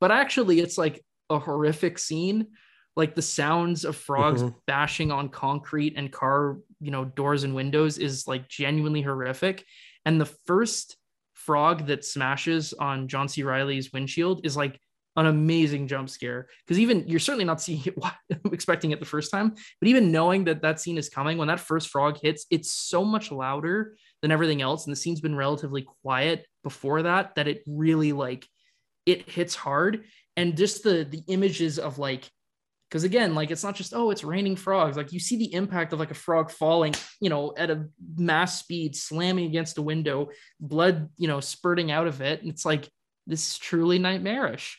But 0.00 0.10
actually, 0.10 0.60
it's 0.60 0.76
like 0.76 1.02
a 1.30 1.38
horrific 1.38 1.98
scene. 1.98 2.48
Like 2.94 3.14
the 3.14 3.22
sounds 3.22 3.86
of 3.86 3.96
frogs 3.96 4.42
Mhm. 4.42 4.54
bashing 4.66 5.10
on 5.10 5.30
concrete 5.30 5.94
and 5.96 6.12
car, 6.12 6.58
you 6.80 6.90
know, 6.90 7.06
doors 7.06 7.44
and 7.44 7.54
windows 7.54 7.96
is 7.96 8.28
like 8.28 8.48
genuinely 8.48 9.00
horrific. 9.00 9.64
And 10.04 10.20
the 10.20 10.26
first 10.26 10.96
frog 11.34 11.86
that 11.86 12.04
smashes 12.04 12.72
on 12.74 13.08
John 13.08 13.28
C. 13.28 13.42
Reilly's 13.42 13.92
windshield 13.92 14.40
is 14.44 14.56
like 14.56 14.78
an 15.16 15.26
amazing 15.26 15.88
jump 15.88 16.08
scare 16.08 16.48
because 16.64 16.78
even 16.78 17.04
you're 17.08 17.18
certainly 17.18 17.44
not 17.44 17.60
seeing 17.60 17.82
it 17.84 17.94
expecting 18.52 18.92
it 18.92 19.00
the 19.00 19.06
first 19.06 19.30
time 19.30 19.52
but 19.80 19.88
even 19.88 20.12
knowing 20.12 20.44
that 20.44 20.62
that 20.62 20.80
scene 20.80 20.96
is 20.96 21.08
coming 21.08 21.36
when 21.36 21.48
that 21.48 21.58
first 21.58 21.88
frog 21.88 22.16
hits 22.22 22.46
it's 22.50 22.70
so 22.70 23.04
much 23.04 23.32
louder 23.32 23.96
than 24.22 24.30
everything 24.30 24.62
else 24.62 24.86
and 24.86 24.92
the 24.92 24.96
scene's 24.96 25.20
been 25.20 25.34
relatively 25.34 25.82
quiet 26.02 26.46
before 26.62 27.02
that 27.02 27.34
that 27.34 27.48
it 27.48 27.62
really 27.66 28.12
like 28.12 28.46
it 29.04 29.28
hits 29.28 29.56
hard 29.56 30.04
and 30.36 30.56
just 30.56 30.84
the 30.84 31.04
the 31.10 31.22
images 31.26 31.78
of 31.78 31.98
like 31.98 32.30
because 32.90 33.04
again 33.04 33.34
like 33.36 33.52
it's 33.52 33.62
not 33.62 33.76
just 33.76 33.94
oh 33.94 34.10
it's 34.10 34.24
raining 34.24 34.56
frogs. 34.56 34.96
Like 34.96 35.12
you 35.12 35.20
see 35.20 35.36
the 35.36 35.54
impact 35.54 35.92
of 35.92 36.00
like 36.00 36.10
a 36.10 36.14
frog 36.14 36.50
falling 36.50 36.94
you 37.20 37.30
know 37.30 37.54
at 37.56 37.70
a 37.70 37.86
mass 38.16 38.58
speed 38.58 38.96
slamming 38.96 39.46
against 39.46 39.78
a 39.78 39.82
window 39.82 40.30
blood 40.58 41.08
you 41.16 41.28
know 41.28 41.40
spurting 41.40 41.90
out 41.90 42.06
of 42.06 42.20
it. 42.20 42.42
And 42.42 42.50
it's 42.50 42.64
like 42.64 42.88
this 43.26 43.52
is 43.52 43.58
truly 43.58 43.98
nightmarish. 43.98 44.78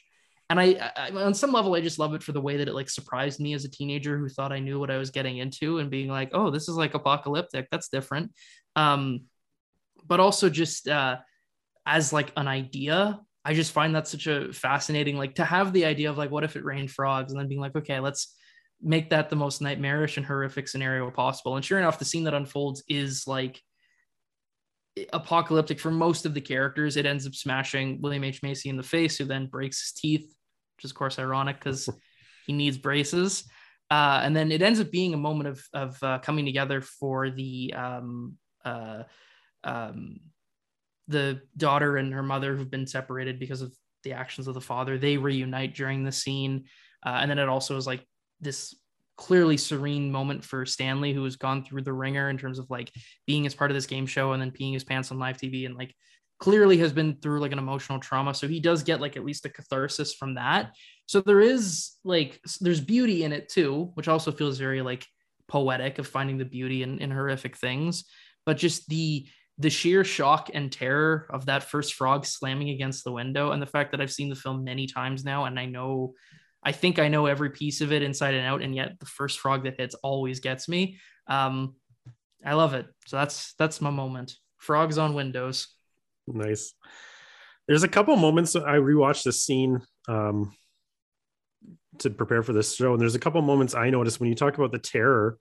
And 0.50 0.60
I, 0.60 0.91
I 0.97 1.12
on 1.12 1.34
some 1.34 1.54
level 1.54 1.74
i 1.76 1.80
just 1.80 1.97
love 1.97 2.13
it 2.13 2.21
for 2.21 2.34
the 2.34 2.41
way 2.41 2.58
that 2.58 2.67
it 2.67 2.76
like 2.76 2.89
surprised 2.89 3.39
me 3.39 3.54
as 3.54 3.63
a 3.63 3.71
teenager 3.71 4.17
who 4.17 4.28
thought 4.28 4.52
i 4.52 4.60
knew 4.60 4.82
what 4.82 4.91
i 4.91 4.97
was 4.97 5.10
getting 5.10 5.38
into 5.38 5.78
and 5.78 5.89
being 5.89 6.10
like 6.10 6.32
oh 6.34 6.50
this 6.52 6.67
is 6.67 6.76
like 6.76 6.93
apocalyptic. 6.93 7.67
That's 7.71 7.88
different. 7.88 8.34
Um 8.76 9.21
but 10.06 10.19
also 10.19 10.50
just 10.50 10.89
uh 10.89 11.19
as 11.86 12.12
like 12.12 12.34
an 12.36 12.50
idea 12.50 13.21
i 13.45 13.54
just 13.54 13.71
find 13.71 13.95
that 13.95 14.08
such 14.08 14.27
a 14.27 14.51
fascinating 14.54 15.17
like 15.17 15.36
to 15.36 15.45
have 15.45 15.73
the 15.73 15.86
idea 15.86 16.10
of 16.10 16.17
like 16.17 16.32
what 16.32 16.43
if 16.43 16.56
it 16.56 16.65
rained 16.65 16.91
frogs? 16.91 17.32
And 17.32 17.39
then 17.39 17.47
being 17.47 17.62
like 17.62 17.75
okay 17.75 17.99
let's 17.99 18.36
make 18.82 19.12
that 19.12 19.30
the 19.30 19.36
most 19.36 19.62
nightmarish 19.62 20.17
and 20.17 20.25
horrific 20.25 20.67
scenario 20.67 21.10
possible. 21.12 21.56
And 21.56 21.63
sure 21.63 21.77
enough 21.77 21.99
the 21.99 22.06
scene 22.06 22.23
that 22.23 22.34
unfolds 22.34 22.84
is 22.88 23.27
like 23.27 23.62
apocalyptic 25.13 25.80
for 25.80 25.91
most 25.91 26.25
of 26.25 26.34
the 26.34 26.41
characters. 26.41 26.97
It 26.97 27.06
ends 27.06 27.27
up 27.27 27.36
smashing 27.36 28.01
william 28.01 28.23
h. 28.23 28.41
Macy 28.43 28.69
in 28.69 28.77
the 28.77 28.84
face 28.84 29.17
who 29.17 29.25
then 29.25 29.47
breaks 29.47 29.82
his 29.82 29.91
teeth 29.93 30.36
which 30.75 30.86
is 30.86 30.91
of 30.91 30.97
course 30.97 31.19
ironic 31.19 31.60
because 31.60 31.89
he 32.47 32.54
needs 32.54 32.77
braces. 32.77 33.43
Uh, 33.89 34.21
and 34.23 34.36
then 34.36 34.51
it 34.51 34.62
ends 34.62 34.80
up 34.80 34.89
being 34.89 35.13
a 35.13 35.17
moment 35.17 35.49
of 35.49 35.63
of 35.73 36.04
uh, 36.04 36.19
coming 36.19 36.45
together 36.45 36.82
for 36.82 37.30
the 37.30 37.73
um, 37.75 38.38
uh, 38.63 39.04
um, 39.63 40.19
the 41.12 41.41
daughter 41.58 41.97
and 41.97 42.13
her 42.13 42.24
mother 42.24 42.56
who've 42.56 42.71
been 42.71 42.88
separated 42.88 43.39
because 43.39 43.62
of 43.62 43.74
the 44.04 44.13
actions 44.13 44.47
of 44.47 44.54
the 44.54 44.62
father. 44.62 44.97
They 44.97 45.17
reunite 45.17 45.76
during 45.76 46.04
the 46.04 46.12
scene, 46.12 46.65
uh, 47.06 47.19
and 47.21 47.30
then 47.30 47.39
it 47.39 47.50
also 47.50 47.78
is 47.78 47.86
like 47.86 48.06
this 48.39 48.76
clearly 49.17 49.58
serene 49.58 50.12
moment 50.12 50.43
for 50.43 50.65
Stanley, 50.65 51.13
who 51.13 51.24
has 51.24 51.36
gone 51.36 51.63
through 51.63 51.84
the 51.84 51.93
wringer 51.93 52.30
in 52.30 52.38
terms 52.38 52.58
of 52.58 52.69
like 52.69 52.91
being 53.28 53.45
as 53.45 53.54
part 53.54 53.69
of 53.69 53.76
this 53.76 53.86
game 53.86 54.08
show 54.08 54.32
and 54.32 54.41
then 54.41 54.52
peeing 54.52 54.74
his 54.74 54.84
pants 54.84 55.12
on 55.12 55.19
live 55.19 55.38
TV 55.38 55.65
and 55.65 55.78
like 55.78 55.93
clearly 56.39 56.78
has 56.80 56.91
been 56.91 57.15
through 57.21 57.39
like 57.39 57.52
an 57.52 57.60
emotional 57.60 58.00
trauma. 58.00 58.34
So 58.34 58.47
he 58.47 58.60
does 58.60 58.82
get 58.82 59.00
like 59.00 59.15
at 59.15 59.24
least 59.24 59.45
a 59.45 59.50
catharsis 59.50 60.15
from 60.15 60.36
that. 60.36 60.74
So 61.06 61.21
there 61.21 61.39
is 61.39 61.91
like 62.04 62.41
there's 62.60 62.82
beauty 62.82 63.24
in 63.24 63.32
it 63.32 63.47
too, 63.47 63.91
which 63.93 64.08
also 64.08 64.32
feels 64.32 64.58
very 64.58 64.82
like 64.82 65.06
poetic 65.47 66.00
of 66.00 66.08
finding 66.08 66.39
the 66.39 66.45
beauty 66.45 66.82
in, 66.82 66.97
in 66.97 67.12
horrific 67.12 67.58
things. 67.58 68.06
But 68.43 68.58
just 68.58 68.89
the 68.89 69.28
the 69.62 69.69
sheer 69.69 70.04
shock 70.04 70.50
and 70.54 70.71
terror 70.71 71.28
of 71.30 71.45
that 71.45 71.63
first 71.63 71.93
frog 71.93 72.26
slamming 72.26 72.69
against 72.69 73.04
the 73.04 73.12
window 73.12 73.52
and 73.52 73.62
the 73.62 73.67
fact 73.67 73.91
that 73.91 74.02
I've 74.02 74.12
seen 74.12 74.30
the 74.30 74.36
film 74.36 74.63
many 74.63 74.88
times 74.88 75.24
now 75.24 75.45
and 75.45 75.60
I 75.60 75.65
know 75.65 76.13
I 76.63 76.71
think 76.71 77.00
I 77.00 77.08
know 77.08 77.26
every 77.26 77.50
piece 77.50 77.82
of 77.82 77.91
it 77.91 78.04
inside 78.04 78.36
and 78.36 78.45
out, 78.45 78.62
and 78.62 78.76
yet 78.76 79.00
the 79.00 79.06
first 79.06 79.39
frog 79.39 79.63
that 79.63 79.80
hits 79.80 79.95
always 79.95 80.39
gets 80.39 80.69
me. 80.69 81.00
Um, 81.28 81.76
I 82.45 82.54
love 82.54 82.74
it. 82.74 82.86
So 83.08 83.17
that's 83.17 83.54
that's 83.58 83.82
my 83.82 83.89
moment. 83.89 84.36
Frogs 84.58 84.97
on 84.97 85.13
windows. 85.15 85.67
Nice. 86.28 86.74
There's 87.67 87.84
a 87.84 87.88
couple 87.88 88.15
moments 88.15 88.56
I 88.56 88.76
rewatched 88.76 89.24
this 89.24 89.41
scene 89.43 89.82
um, 90.08 90.56
to 92.00 92.10
prepare 92.10 92.43
for 92.43 92.54
this 92.54 92.76
show, 92.76 92.93
and 92.93 93.02
there's 93.02 93.15
a 93.15 93.19
couple 93.19 93.41
moments 93.41 93.74
I 93.74 93.89
noticed 93.89 94.19
when 94.19 94.30
you 94.30 94.36
talk 94.36 94.56
about 94.56 94.71
the 94.71 94.80
terror. 94.80 95.38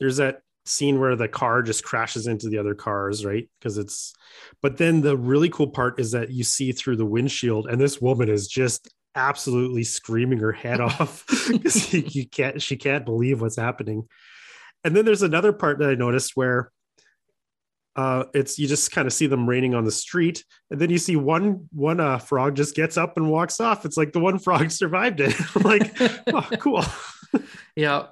There's 0.00 0.16
that 0.16 0.40
scene 0.66 0.98
where 0.98 1.16
the 1.16 1.28
car 1.28 1.62
just 1.62 1.84
crashes 1.84 2.26
into 2.26 2.48
the 2.48 2.58
other 2.58 2.74
cars, 2.74 3.24
right? 3.24 3.48
Because 3.58 3.78
it's, 3.78 4.14
but 4.62 4.78
then 4.78 5.02
the 5.02 5.16
really 5.16 5.50
cool 5.50 5.68
part 5.68 6.00
is 6.00 6.12
that 6.12 6.30
you 6.30 6.44
see 6.44 6.72
through 6.72 6.96
the 6.96 7.06
windshield, 7.06 7.66
and 7.66 7.80
this 7.80 8.00
woman 8.00 8.28
is 8.28 8.48
just 8.48 8.92
absolutely 9.14 9.84
screaming 9.84 10.38
her 10.38 10.52
head 10.52 10.80
off 10.80 11.24
because 11.50 11.92
you 11.92 12.26
can't 12.28 12.60
she 12.60 12.76
can't 12.76 13.04
believe 13.04 13.40
what's 13.40 13.56
happening. 13.56 14.08
And 14.82 14.94
then 14.94 15.04
there's 15.04 15.22
another 15.22 15.52
part 15.52 15.78
that 15.78 15.88
i 15.88 15.94
noticed 15.94 16.32
where 16.34 16.70
uh 17.96 18.24
it's 18.34 18.58
you 18.58 18.66
just 18.66 18.90
kind 18.90 19.06
of 19.06 19.12
see 19.12 19.26
them 19.26 19.48
raining 19.48 19.74
on 19.74 19.84
the 19.84 19.90
street 19.90 20.44
and 20.70 20.80
then 20.80 20.90
you 20.90 20.98
see 20.98 21.16
one 21.16 21.68
one 21.70 22.00
uh 22.00 22.18
frog 22.18 22.56
just 22.56 22.74
gets 22.74 22.96
up 22.96 23.16
and 23.16 23.30
walks 23.30 23.60
off. 23.60 23.84
It's 23.84 23.96
like 23.96 24.12
the 24.12 24.20
one 24.20 24.38
frog 24.38 24.70
survived 24.72 25.20
it. 25.20 25.34
Like 25.54 25.96
oh 26.32 26.48
cool. 26.58 26.84
Yeah 27.76 28.06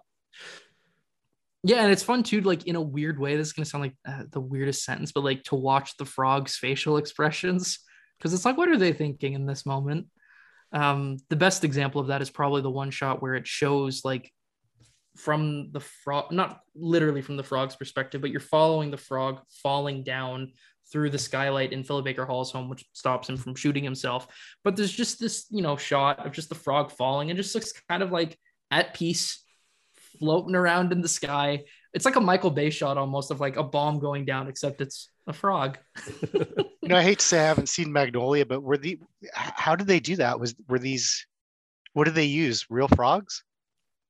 yeah 1.62 1.82
and 1.82 1.92
it's 1.92 2.02
fun 2.02 2.22
too 2.22 2.40
like 2.40 2.66
in 2.66 2.76
a 2.76 2.80
weird 2.80 3.18
way 3.18 3.36
this 3.36 3.48
is 3.48 3.54
to 3.54 3.64
sound 3.64 3.84
like 3.84 3.96
uh, 4.06 4.24
the 4.30 4.40
weirdest 4.40 4.84
sentence 4.84 5.12
but 5.12 5.24
like 5.24 5.42
to 5.44 5.54
watch 5.54 5.96
the 5.96 6.04
frog's 6.04 6.56
facial 6.56 6.96
expressions 6.96 7.78
because 8.18 8.34
it's 8.34 8.44
like 8.44 8.56
what 8.56 8.68
are 8.68 8.78
they 8.78 8.92
thinking 8.92 9.34
in 9.34 9.46
this 9.46 9.66
moment 9.66 10.06
um, 10.72 11.18
the 11.28 11.36
best 11.36 11.64
example 11.64 12.00
of 12.00 12.06
that 12.06 12.22
is 12.22 12.30
probably 12.30 12.62
the 12.62 12.70
one 12.70 12.90
shot 12.90 13.20
where 13.20 13.34
it 13.34 13.46
shows 13.46 14.04
like 14.04 14.32
from 15.16 15.70
the 15.72 15.80
frog, 15.80 16.32
not 16.32 16.60
literally 16.74 17.22
from 17.22 17.36
the 17.36 17.42
frog's 17.42 17.76
perspective, 17.76 18.20
but 18.20 18.30
you're 18.30 18.40
following 18.40 18.90
the 18.90 18.96
frog 18.96 19.40
falling 19.62 20.02
down 20.02 20.52
through 20.90 21.10
the 21.10 21.18
skylight 21.18 21.72
in 21.72 21.84
Philip 21.84 22.04
Baker 22.04 22.24
Hall's 22.24 22.52
home, 22.52 22.68
which 22.68 22.84
stops 22.92 23.28
him 23.28 23.36
from 23.36 23.54
shooting 23.54 23.84
himself. 23.84 24.26
But 24.64 24.76
there's 24.76 24.92
just 24.92 25.20
this, 25.20 25.46
you 25.50 25.62
know, 25.62 25.76
shot 25.76 26.24
of 26.24 26.32
just 26.32 26.48
the 26.48 26.54
frog 26.54 26.90
falling 26.90 27.30
and 27.30 27.36
just 27.36 27.54
looks 27.54 27.72
kind 27.88 28.02
of 28.02 28.10
like 28.10 28.38
at 28.70 28.94
peace, 28.94 29.41
floating 30.22 30.54
around 30.54 30.92
in 30.92 31.00
the 31.00 31.08
sky. 31.08 31.64
It's 31.92 32.04
like 32.04 32.14
a 32.14 32.20
Michael 32.20 32.52
Bay 32.52 32.70
shot 32.70 32.96
almost 32.96 33.32
of 33.32 33.40
like 33.40 33.56
a 33.56 33.62
bomb 33.64 33.98
going 33.98 34.24
down, 34.24 34.46
except 34.46 34.80
it's 34.80 35.10
a 35.26 35.32
frog. 35.32 35.78
you 36.32 36.88
know, 36.88 36.96
I 36.96 37.02
hate 37.02 37.18
to 37.18 37.24
say 37.24 37.40
I 37.40 37.48
haven't 37.48 37.68
seen 37.68 37.92
Magnolia, 37.92 38.46
but 38.46 38.62
were 38.62 38.78
the 38.78 39.00
how 39.34 39.74
did 39.74 39.88
they 39.88 39.98
do 39.98 40.14
that? 40.16 40.38
Was 40.38 40.54
were 40.68 40.78
these 40.78 41.26
what 41.92 42.04
did 42.04 42.14
they 42.14 42.26
use? 42.26 42.66
Real 42.70 42.86
frogs? 42.86 43.42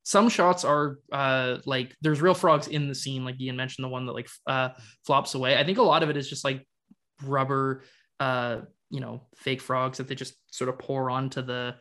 Some 0.03 0.29
shots 0.29 0.64
are 0.64 0.98
uh 1.11 1.59
like 1.64 1.96
there's 2.03 2.20
real 2.20 2.35
frogs 2.35 2.68
in 2.68 2.88
the 2.88 2.94
scene, 2.94 3.25
like 3.25 3.40
Ian 3.40 3.57
mentioned, 3.57 3.85
the 3.85 3.88
one 3.88 4.05
that 4.05 4.12
like 4.12 4.29
uh 4.46 4.70
flops 5.07 5.35
away. 5.35 5.57
I 5.57 5.64
think 5.64 5.79
a 5.79 5.83
lot 5.83 6.03
of 6.03 6.11
it 6.11 6.18
is 6.18 6.29
just 6.29 6.44
like 6.44 6.66
rubber 7.22 7.85
uh 8.20 8.59
you 8.90 9.01
know 9.01 9.22
fake 9.37 9.62
frogs 9.62 9.96
that 9.96 10.09
they 10.09 10.14
just 10.14 10.35
sort 10.51 10.68
of 10.68 10.79
pour 10.79 11.09
onto 11.09 11.40
the 11.40 11.77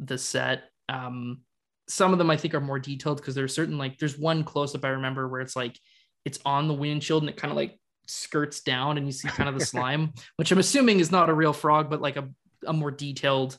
the 0.00 0.18
set. 0.18 0.64
Um 0.88 1.42
some 1.88 2.12
of 2.12 2.18
them 2.18 2.30
I 2.30 2.36
think 2.36 2.54
are 2.54 2.60
more 2.60 2.78
detailed 2.78 3.18
because 3.18 3.34
there's 3.34 3.54
certain 3.54 3.78
like 3.78 3.98
there's 3.98 4.18
one 4.18 4.44
close 4.44 4.74
up 4.74 4.84
I 4.84 4.90
remember 4.90 5.26
where 5.28 5.40
it's 5.40 5.56
like 5.56 5.78
it's 6.24 6.38
on 6.44 6.68
the 6.68 6.74
windshield 6.74 7.22
and 7.22 7.30
it 7.30 7.36
kind 7.36 7.50
of 7.50 7.56
like 7.56 7.78
skirts 8.06 8.60
down 8.60 8.98
and 8.98 9.06
you 9.06 9.12
see 9.12 9.28
kind 9.28 9.48
of 9.48 9.58
the 9.58 9.64
slime, 9.64 10.12
which 10.36 10.50
I'm 10.50 10.58
assuming 10.58 11.00
is 11.00 11.12
not 11.12 11.30
a 11.30 11.34
real 11.34 11.52
frog, 11.52 11.90
but 11.90 12.00
like 12.00 12.16
a, 12.16 12.28
a 12.66 12.72
more 12.72 12.90
detailed 12.90 13.58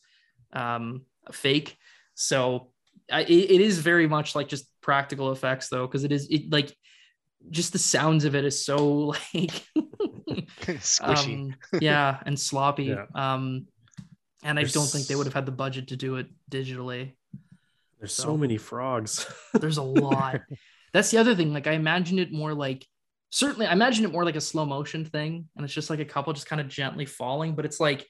um, 0.53 1.03
fake. 1.31 1.77
So 2.15 2.71
I, 3.11 3.21
it, 3.21 3.61
is 3.61 3.79
very 3.79 4.07
much 4.07 4.35
like 4.35 4.47
just 4.47 4.65
practical 4.81 5.31
effects 5.31 5.69
though, 5.69 5.87
because 5.87 6.03
it 6.03 6.11
is 6.11 6.27
it 6.29 6.51
like 6.51 6.75
just 7.49 7.71
the 7.71 7.79
sounds 7.79 8.25
of 8.25 8.35
it 8.35 8.45
is 8.45 8.65
so 8.65 9.13
like 9.33 9.65
squishy. 10.61 11.33
Um, 11.33 11.55
yeah, 11.79 12.19
and 12.25 12.39
sloppy. 12.39 12.85
Yeah. 12.85 13.05
Um, 13.15 13.67
and 14.43 14.57
I 14.57 14.63
don't 14.63 14.87
think 14.87 15.07
they 15.07 15.15
would 15.15 15.27
have 15.27 15.33
had 15.33 15.45
the 15.45 15.51
budget 15.51 15.89
to 15.89 15.97
do 15.97 16.15
it 16.15 16.27
digitally. 16.49 17.13
There's 17.99 18.13
So- 18.13 18.23
so 18.23 18.37
many 18.37 18.57
frogs 18.57 19.25
There's 19.53 19.77
a 19.77 19.83
lot. 19.83 20.41
That's 20.93 21.11
the 21.11 21.17
other 21.17 21.35
thing. 21.35 21.53
Like 21.53 21.67
I 21.67 21.73
imagine 21.73 22.17
it 22.19 22.31
more 22.31 22.53
like 22.53 22.85
certainly 23.29 23.67
I 23.67 23.73
imagine 23.73 24.05
it 24.05 24.11
more 24.11 24.25
like 24.25 24.35
a 24.35 24.41
slow 24.41 24.65
motion 24.65 25.05
thing, 25.05 25.47
and 25.55 25.63
it's 25.65 25.73
just 25.73 25.89
like 25.89 25.99
a 25.99 26.05
couple 26.05 26.33
just 26.33 26.47
kind 26.47 26.59
of 26.59 26.67
gently 26.67 27.05
falling, 27.05 27.55
but 27.55 27.65
it's 27.65 27.79
like 27.79 28.07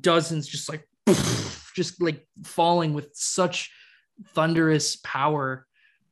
dozens 0.00 0.46
just 0.46 0.68
like 0.68 0.86
just 1.74 2.00
like 2.02 2.26
falling 2.44 2.92
with 2.94 3.08
such 3.14 3.70
thunderous 4.34 4.96
power. 4.96 5.66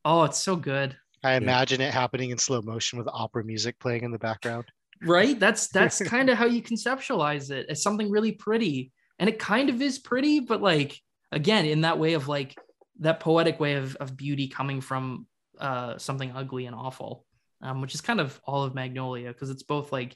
Oh, 0.05 0.25
it's 0.25 0.39
so 0.39 0.57
good. 0.57 0.97
I 1.23 1.35
imagine 1.35 1.81
it 1.81 1.93
happening 1.93 2.31
in 2.31 2.39
slow 2.39 2.63
motion 2.63 2.99
with 2.99 3.09
opera 3.13 3.45
music 3.45 3.79
playing 3.81 4.05
in 4.05 4.13
the 4.13 4.19
background. 4.19 4.65
Right? 5.03 5.39
That's 5.39 5.69
that's 5.79 6.01
kind 6.03 6.31
of 6.31 6.39
how 6.39 6.47
you 6.47 6.63
conceptualize 6.63 7.51
it 7.51 7.67
as 7.69 7.83
something 7.83 8.11
really 8.11 8.33
pretty. 8.33 8.93
And 9.19 9.29
it 9.29 9.39
kind 9.39 9.71
of 9.71 9.81
is 9.83 9.99
pretty, 9.99 10.41
but 10.41 10.61
like 10.61 10.99
again, 11.33 11.65
in 11.67 11.83
that 11.83 11.99
way 11.99 12.15
of 12.15 12.29
like 12.29 12.57
that 13.01 13.21
poetic 13.21 13.61
way 13.61 13.75
of, 13.75 13.97
of 13.97 14.17
beauty 14.17 14.49
coming 14.49 14.81
from 14.81 15.27
uh 15.59 15.97
something 15.99 16.33
ugly 16.35 16.67
and 16.67 16.75
awful. 16.75 17.25
Um, 17.63 17.81
which 17.81 17.95
is 17.95 18.03
kind 18.03 18.21
of 18.21 18.39
all 18.45 18.65
of 18.65 18.75
Magnolia, 18.75 19.29
because 19.29 19.49
it's 19.49 19.63
both 19.63 19.91
like 19.91 20.15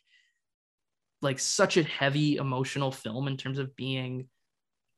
like 1.22 1.38
such 1.38 1.76
a 1.76 1.82
heavy 1.82 2.36
emotional 2.36 2.92
film 2.92 3.28
in 3.28 3.36
terms 3.36 3.58
of 3.58 3.74
being 3.76 4.28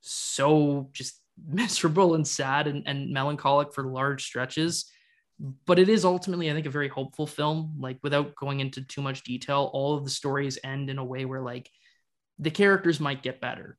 so 0.01 0.88
just 0.92 1.21
miserable 1.47 2.14
and 2.14 2.27
sad 2.27 2.66
and, 2.66 2.87
and 2.87 3.11
melancholic 3.11 3.73
for 3.73 3.85
large 3.85 4.25
stretches 4.25 4.90
but 5.64 5.79
it 5.79 5.88
is 5.88 6.05
ultimately 6.05 6.51
i 6.51 6.55
think 6.55 6.66
a 6.66 6.71
very 6.71 6.88
hopeful 6.88 7.27
film 7.27 7.75
like 7.81 7.99
without 8.03 8.35
going 8.37 8.61
into 8.61 8.83
too 8.83 9.01
much 9.01 9.25
detail 9.25 9.71
all 9.73 9.97
of 9.97 10.05
the 10.05 10.11
stories 10.11 10.59
end 10.62 10.90
in 10.90 10.99
a 10.99 11.05
way 11.05 11.25
where 11.25 11.40
like 11.40 11.71
the 12.38 12.51
characters 12.51 13.01
might 13.01 13.23
get 13.23 13.40
better 13.40 13.79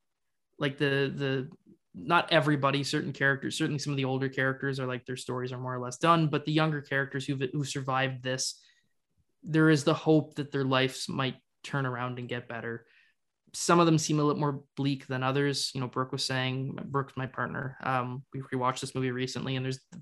like 0.57 0.77
the 0.77 1.13
the 1.15 1.49
not 1.95 2.31
everybody 2.31 2.83
certain 2.83 3.13
characters 3.13 3.57
certainly 3.57 3.79
some 3.79 3.93
of 3.93 3.97
the 3.97 4.05
older 4.05 4.29
characters 4.29 4.79
are 4.79 4.87
like 4.87 5.05
their 5.05 5.15
stories 5.15 5.51
are 5.51 5.59
more 5.59 5.75
or 5.75 5.79
less 5.79 5.97
done 5.97 6.27
but 6.27 6.43
the 6.45 6.51
younger 6.51 6.81
characters 6.81 7.25
who've 7.25 7.43
who 7.53 7.63
survived 7.63 8.23
this 8.23 8.59
there 9.43 9.69
is 9.69 9.83
the 9.83 9.93
hope 9.93 10.35
that 10.35 10.51
their 10.51 10.63
lives 10.63 11.07
might 11.09 11.35
turn 11.63 11.85
around 11.85 12.19
and 12.19 12.29
get 12.29 12.47
better. 12.47 12.85
Some 13.53 13.79
of 13.79 13.85
them 13.85 13.97
seem 13.97 14.19
a 14.19 14.23
little 14.23 14.39
more 14.39 14.63
bleak 14.75 15.05
than 15.07 15.23
others. 15.23 15.71
You 15.75 15.81
know 15.81 15.87
brooke 15.87 16.11
was 16.11 16.25
saying 16.25 16.77
brooke's 16.85 17.17
my 17.17 17.27
partner. 17.27 17.77
Um 17.83 18.23
we 18.33 18.41
rewatched 18.41 18.79
this 18.79 18.95
movie 18.95 19.11
recently 19.11 19.55
and 19.55 19.65
there's 19.65 19.79
the 19.91 20.01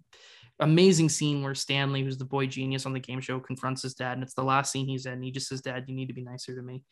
amazing 0.60 1.10
scene 1.10 1.41
where 1.41 1.56
Stanley, 1.56 2.04
who's 2.04 2.19
the 2.19 2.25
boy 2.25 2.45
genius 2.45 2.86
on 2.86 2.93
the 2.93 2.99
game 2.99 3.19
show, 3.19 3.39
confronts 3.39 3.82
his 3.82 3.95
dad, 3.95 4.13
and 4.13 4.23
it's 4.23 4.36
the 4.36 4.43
last 4.43 4.71
scene 4.71 4.88
he's 4.88 5.08
in. 5.08 5.13
And 5.13 5.23
he 5.23 5.32
just 5.32 5.47
says, 5.47 5.62
"Dad, 5.62 5.86
you 5.88 5.95
need 5.95 6.08
to 6.08 6.13
be 6.13 6.21
nicer 6.21 6.56
to 6.56 6.62
me," 6.62 6.84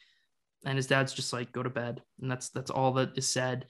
and 0.66 0.76
his 0.76 0.88
dad's 0.88 1.14
just 1.14 1.34
like, 1.34 1.52
"Go 1.52 1.62
to 1.62 1.70
bed," 1.70 2.02
and 2.20 2.32
that's 2.32 2.50
that's 2.50 2.72
all 2.72 2.94
that 2.94 3.16
is 3.16 3.30
said. 3.30 3.68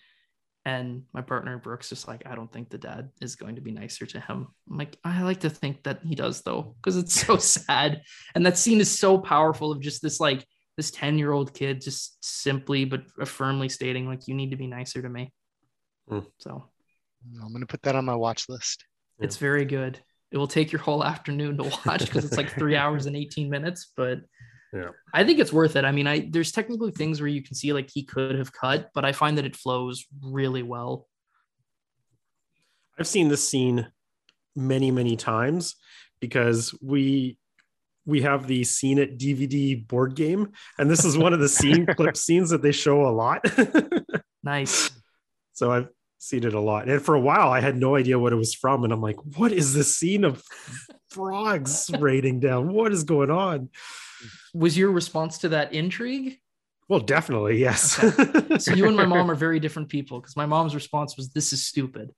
And 0.69 1.01
my 1.13 1.21
partner 1.21 1.58
Brooks 1.58 1.89
just 1.89 2.08
like, 2.08 2.21
I 2.27 2.36
don't 2.36 2.51
think 2.51 2.69
the 2.69 2.77
dad 2.77 3.10
is 3.21 3.36
going 3.36 3.55
to 3.55 3.62
be 3.62 3.71
nicer 3.71 4.05
to 4.05 4.19
him. 4.19 4.47
I'm 4.69 4.77
like, 4.77 4.95
I 5.03 5.23
like 5.23 5.39
to 5.39 5.49
think 5.49 5.82
that 5.84 6.01
he 6.03 6.13
does 6.13 6.41
though, 6.43 6.75
because 6.77 6.95
it's 6.95 7.13
so 7.13 7.38
sad. 7.58 8.03
And 8.36 8.45
that 8.45 8.55
scene 8.55 8.79
is 8.79 8.99
so 8.99 9.17
powerful 9.17 9.71
of 9.71 9.82
just 9.82 10.03
this 10.03 10.19
like 10.19 10.45
this 10.77 10.91
10 10.91 11.17
year 11.17 11.32
old 11.32 11.55
kid 11.55 11.82
just 11.82 12.24
simply 12.24 12.86
but 12.86 13.01
firmly 13.28 13.67
stating 13.67 14.07
like, 14.07 14.28
you 14.28 14.36
need 14.36 14.51
to 14.51 14.57
be 14.57 14.67
nicer 14.67 15.01
to 15.01 15.09
me. 15.09 15.34
Hmm. 16.07 16.20
So 16.38 16.70
I'm 17.41 17.51
gonna 17.51 17.65
put 17.65 17.82
that 17.82 17.95
on 17.95 18.05
my 18.05 18.15
watch 18.15 18.47
list. 18.47 18.86
it's 19.20 19.38
very 19.38 19.65
good. 19.65 19.99
It 20.32 20.38
will 20.38 20.47
take 20.47 20.72
your 20.72 20.82
whole 20.82 21.03
afternoon 21.13 21.57
to 21.57 21.63
watch 21.84 22.05
because 22.05 22.26
it's 22.26 22.38
like 22.38 22.53
three 22.53 22.76
hours 22.76 23.07
and 23.07 23.15
18 23.15 23.49
minutes, 23.49 23.91
but 23.97 24.20
Yeah. 24.74 24.89
I 25.13 25.24
think 25.24 25.39
it's 25.39 25.53
worth 25.53 25.76
it. 25.76 25.86
I 25.86 25.91
mean, 25.91 26.07
I 26.07 26.28
there's 26.30 26.51
technically 26.51 26.91
things 26.91 27.20
where 27.22 27.28
you 27.28 27.41
can 27.41 27.55
see 27.55 27.74
like 27.74 27.89
he 27.91 28.03
could 28.03 28.36
have 28.36 28.53
cut, 28.53 28.89
but 28.93 29.03
I 29.03 29.11
find 29.11 29.38
that 29.38 29.45
it 29.45 29.55
flows 29.55 30.05
really 30.22 30.63
well. 30.63 31.07
I've 32.99 33.07
seen 33.07 33.30
this 33.30 33.47
scene 33.47 33.88
many, 34.55 34.91
many 34.91 35.15
times 35.15 35.76
because 36.20 36.76
we 36.82 37.38
we 38.05 38.22
have 38.22 38.47
the 38.47 38.63
scene 38.63 38.97
it 38.97 39.17
DVD 39.17 39.88
board 39.88 40.15
game, 40.15 40.51
and 40.78 40.89
this 40.89 41.05
is 41.05 41.17
one 41.17 41.34
of 41.34 41.39
the 41.39 41.49
scene 41.59 41.86
clip 41.86 42.17
scenes 42.17 42.49
that 42.49 42.61
they 42.61 42.72
show 42.72 43.07
a 43.07 43.11
lot. 43.11 43.45
nice. 44.43 44.91
So 45.53 45.72
I've 45.72 45.88
seen 46.17 46.43
it 46.43 46.53
a 46.53 46.59
lot, 46.59 46.89
and 46.89 47.01
for 47.01 47.15
a 47.15 47.20
while 47.20 47.49
I 47.49 47.61
had 47.61 47.78
no 47.78 47.95
idea 47.95 48.20
what 48.20 48.34
it 48.34 48.38
was 48.38 48.53
from, 48.53 48.84
and 48.84 48.93
I'm 48.93 49.01
like, 49.01 49.17
"What 49.38 49.51
is 49.51 49.74
this 49.74 49.95
scene 49.95 50.24
of 50.24 50.43
frogs 51.09 51.89
raining 51.99 52.39
down? 52.39 52.74
What 52.74 52.91
is 52.91 53.03
going 53.03 53.32
on?" 53.32 53.70
Was 54.53 54.78
your 54.78 54.91
response 54.91 55.39
to 55.39 55.49
that 55.49 55.74
intrigue? 55.74 56.39
Well, 56.88 56.99
definitely, 56.99 57.59
yes. 57.59 58.03
Okay. 58.03 58.57
so 58.57 58.74
you 58.74 58.88
and 58.88 58.97
my 58.97 59.05
mom 59.05 59.30
are 59.32 59.36
very 59.36 59.59
different 59.59 59.89
people 59.89 60.20
because 60.20 60.36
my 60.36 60.47
mom's 60.47 60.74
response 60.74 61.15
was, 61.17 61.30
"This 61.30 61.53
is 61.53 61.65
stupid." 61.65 62.11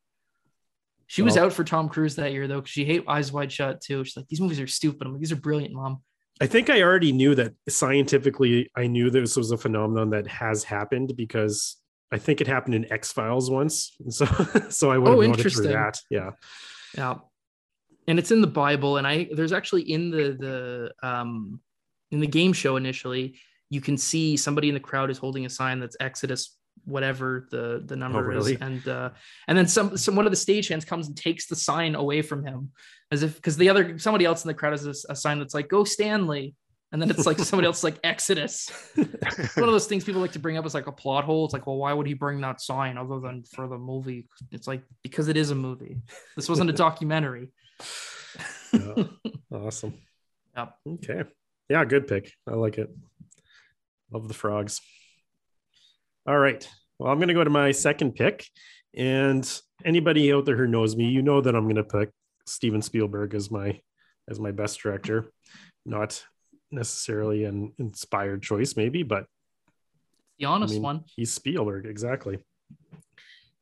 She 1.07 1.21
was 1.21 1.35
out 1.35 1.51
for 1.51 1.65
Tom 1.65 1.89
Cruise 1.89 2.15
that 2.15 2.31
year 2.31 2.47
though, 2.47 2.61
because 2.61 2.71
she 2.71 2.85
hate 2.85 3.03
Eyes 3.05 3.33
Wide 3.33 3.51
Shut 3.51 3.81
too. 3.81 4.05
She's 4.05 4.15
like, 4.15 4.29
"These 4.29 4.39
movies 4.39 4.61
are 4.61 4.67
stupid." 4.67 5.05
I'm 5.05 5.13
like, 5.13 5.19
"These 5.19 5.33
are 5.33 5.37
brilliant, 5.37 5.73
mom." 5.73 6.01
I 6.39 6.47
think 6.47 6.69
I 6.69 6.81
already 6.81 7.11
knew 7.11 7.35
that 7.35 7.53
scientifically. 7.67 8.71
I 8.75 8.87
knew 8.87 9.09
this 9.09 9.35
was 9.35 9.51
a 9.51 9.57
phenomenon 9.57 10.09
that 10.11 10.25
has 10.27 10.63
happened 10.63 11.13
because 11.17 11.75
I 12.11 12.17
think 12.17 12.39
it 12.39 12.47
happened 12.47 12.75
in 12.75 12.91
X 12.91 13.11
Files 13.11 13.51
once. 13.51 13.95
So, 14.09 14.25
so 14.69 14.89
I 14.89 14.97
would 14.97 15.09
have 15.09 15.45
oh, 15.45 15.49
through 15.49 15.67
that. 15.67 15.99
Yeah, 16.09 16.31
yeah, 16.97 17.15
and 18.07 18.17
it's 18.17 18.31
in 18.31 18.39
the 18.39 18.47
Bible, 18.47 18.97
and 18.97 19.05
I 19.05 19.27
there's 19.33 19.53
actually 19.53 19.91
in 19.91 20.11
the 20.11 20.91
the 21.03 21.07
um 21.07 21.59
in 22.11 22.19
the 22.19 22.27
game 22.27 22.53
show 22.53 22.75
initially 22.75 23.35
you 23.69 23.81
can 23.81 23.97
see 23.97 24.37
somebody 24.37 24.67
in 24.67 24.73
the 24.73 24.79
crowd 24.79 25.09
is 25.09 25.17
holding 25.17 25.45
a 25.45 25.49
sign 25.49 25.79
that's 25.79 25.97
Exodus 25.99 26.57
whatever 26.85 27.47
the 27.51 27.83
the 27.85 27.95
number 27.95 28.19
oh, 28.19 28.21
really? 28.21 28.53
is 28.53 28.61
and 28.61 28.87
uh 28.87 29.09
and 29.47 29.57
then 29.57 29.67
some 29.67 29.97
some 29.97 30.15
one 30.15 30.25
of 30.25 30.31
the 30.31 30.37
stagehands 30.37 30.85
comes 30.85 31.07
and 31.07 31.17
takes 31.17 31.47
the 31.47 31.55
sign 31.55 31.95
away 31.95 32.21
from 32.21 32.45
him 32.45 32.71
as 33.11 33.23
if 33.23 33.35
because 33.35 33.57
the 33.57 33.69
other 33.69 33.97
somebody 33.99 34.25
else 34.25 34.43
in 34.43 34.47
the 34.47 34.53
crowd 34.53 34.71
has 34.71 34.85
a, 34.85 35.11
a, 35.11 35.15
sign 35.15 35.39
that's 35.39 35.53
like 35.53 35.67
go 35.67 35.83
stanley. 35.83 36.55
And 36.93 37.01
then 37.01 37.09
it's 37.09 37.25
like 37.25 37.39
somebody 37.39 37.67
else 37.67 37.85
like 37.85 37.99
exodus. 38.03 38.69
One 38.95 39.07
of 39.07 39.71
those 39.71 39.87
things 39.87 40.03
people 40.03 40.19
like 40.19 40.33
to 40.33 40.39
bring 40.39 40.57
up 40.57 40.65
as 40.65 40.73
like 40.73 40.87
a 40.87 40.91
plot 40.91 41.23
hole. 41.23 41.45
It's 41.45 41.53
like 41.53 41.65
well 41.65 41.77
why 41.77 41.93
would 41.93 42.05
he 42.05 42.13
bring 42.13 42.41
that 42.41 42.59
sign 42.59 42.97
other 42.97 43.19
than 43.19 43.43
for 43.43 43.69
the 43.69 43.77
movie? 43.77 44.27
It's 44.51 44.67
like 44.67 44.83
because 45.01 45.29
it 45.29 45.37
is 45.37 45.51
a 45.51 45.55
movie. 45.55 46.01
This 46.35 46.49
wasn't 46.49 46.69
a 46.69 46.73
documentary. 46.87 47.49
Yeah. 48.73 49.03
awesome. 49.53 49.93
Yep. 50.57 50.75
okay 50.95 51.23
yeah 51.71 51.85
good 51.85 52.07
pick 52.07 52.33
i 52.47 52.51
like 52.51 52.77
it 52.77 52.89
love 54.11 54.27
the 54.27 54.33
frogs 54.33 54.81
all 56.27 56.37
right. 56.37 56.67
Well, 56.99 57.11
I'm 57.11 57.17
going 57.17 57.29
to 57.29 57.33
go 57.33 57.43
to 57.43 57.49
my 57.49 57.71
second 57.71 58.13
pick. 58.13 58.45
And 58.95 59.49
anybody 59.83 60.31
out 60.33 60.45
there 60.45 60.57
who 60.57 60.67
knows 60.67 60.95
me, 60.95 61.05
you 61.05 61.21
know 61.21 61.41
that 61.41 61.55
I'm 61.55 61.63
going 61.63 61.75
to 61.77 61.83
pick 61.83 62.09
Steven 62.45 62.81
Spielberg 62.81 63.33
as 63.33 63.49
my 63.49 63.79
as 64.29 64.39
my 64.39 64.51
best 64.51 64.79
director. 64.81 65.31
Not 65.85 66.23
necessarily 66.69 67.45
an 67.45 67.73
inspired 67.79 68.43
choice, 68.43 68.75
maybe, 68.77 69.03
but 69.03 69.25
the 70.37 70.45
honest 70.45 70.73
I 70.73 70.75
mean, 70.75 70.83
one. 70.83 71.03
He's 71.15 71.33
Spielberg, 71.33 71.85
exactly. 71.85 72.39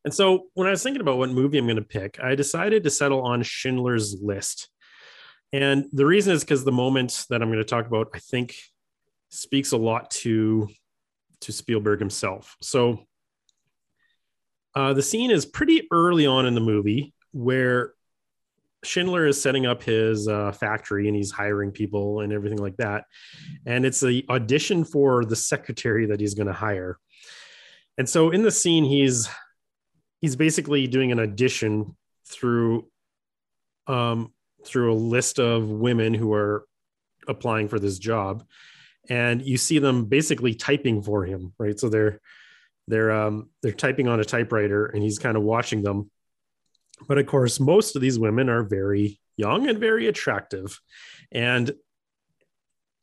And 0.03 0.13
so 0.13 0.47
when 0.53 0.67
I 0.67 0.71
was 0.71 0.83
thinking 0.83 1.01
about 1.01 1.17
what 1.17 1.29
movie 1.29 1.57
I'm 1.57 1.65
going 1.65 1.75
to 1.77 1.81
pick, 1.81 2.19
I 2.21 2.35
decided 2.35 2.83
to 2.83 2.89
settle 2.89 3.21
on 3.21 3.43
Schindler's 3.43 4.17
List. 4.21 4.69
And 5.51 5.85
the 5.91 6.05
reason 6.05 6.33
is 6.33 6.43
because 6.43 6.63
the 6.63 6.71
moment 6.71 7.25
that 7.29 7.41
I'm 7.41 7.49
going 7.49 7.59
to 7.59 7.65
talk 7.65 7.87
about, 7.87 8.09
I 8.13 8.19
think, 8.19 8.55
speaks 9.29 9.71
a 9.71 9.77
lot 9.77 10.11
to 10.11 10.67
to 11.41 11.51
Spielberg 11.53 11.99
himself. 11.99 12.57
So 12.61 13.05
uh, 14.75 14.93
the 14.93 15.01
scene 15.01 15.31
is 15.31 15.45
pretty 15.45 15.87
early 15.91 16.25
on 16.25 16.45
in 16.45 16.53
the 16.53 16.61
movie 16.61 17.13
where 17.31 17.93
Schindler 18.83 19.25
is 19.25 19.41
setting 19.41 19.65
up 19.65 19.83
his 19.83 20.27
uh, 20.27 20.51
factory 20.51 21.07
and 21.07 21.15
he's 21.15 21.31
hiring 21.31 21.71
people 21.71 22.21
and 22.21 22.31
everything 22.31 22.59
like 22.59 22.77
that. 22.77 23.05
And 23.65 23.85
it's 23.85 23.99
the 23.99 24.25
audition 24.29 24.83
for 24.83 25.25
the 25.25 25.35
secretary 25.35 26.07
that 26.07 26.19
he's 26.19 26.33
going 26.33 26.47
to 26.47 26.53
hire. 26.53 26.97
And 27.97 28.07
so 28.07 28.29
in 28.31 28.43
the 28.43 28.51
scene, 28.51 28.85
he's 28.85 29.29
he's 30.21 30.35
basically 30.35 30.87
doing 30.87 31.11
an 31.11 31.19
audition 31.19 31.95
through 32.25 32.87
um, 33.87 34.33
through 34.65 34.93
a 34.93 34.95
list 34.95 35.39
of 35.39 35.69
women 35.69 36.13
who 36.13 36.33
are 36.33 36.65
applying 37.27 37.67
for 37.67 37.79
this 37.79 37.99
job 37.99 38.43
and 39.09 39.41
you 39.41 39.57
see 39.57 39.79
them 39.79 40.05
basically 40.05 40.53
typing 40.53 41.01
for 41.01 41.25
him 41.25 41.53
right? 41.57 41.79
So 41.79 41.89
they're 41.89 42.19
they're 42.87 43.11
um 43.11 43.49
they're 43.61 43.71
typing 43.71 44.07
on 44.07 44.19
a 44.19 44.25
typewriter 44.25 44.87
and 44.87 45.03
he's 45.03 45.19
kind 45.19 45.37
of 45.37 45.43
watching 45.43 45.81
them. 45.81 46.09
But 47.07 47.17
of 47.17 47.27
course 47.27 47.59
most 47.59 47.95
of 47.95 48.01
these 48.01 48.19
women 48.19 48.49
are 48.49 48.63
very 48.63 49.19
young 49.37 49.69
and 49.69 49.79
very 49.79 50.07
attractive. 50.07 50.79
And 51.31 51.71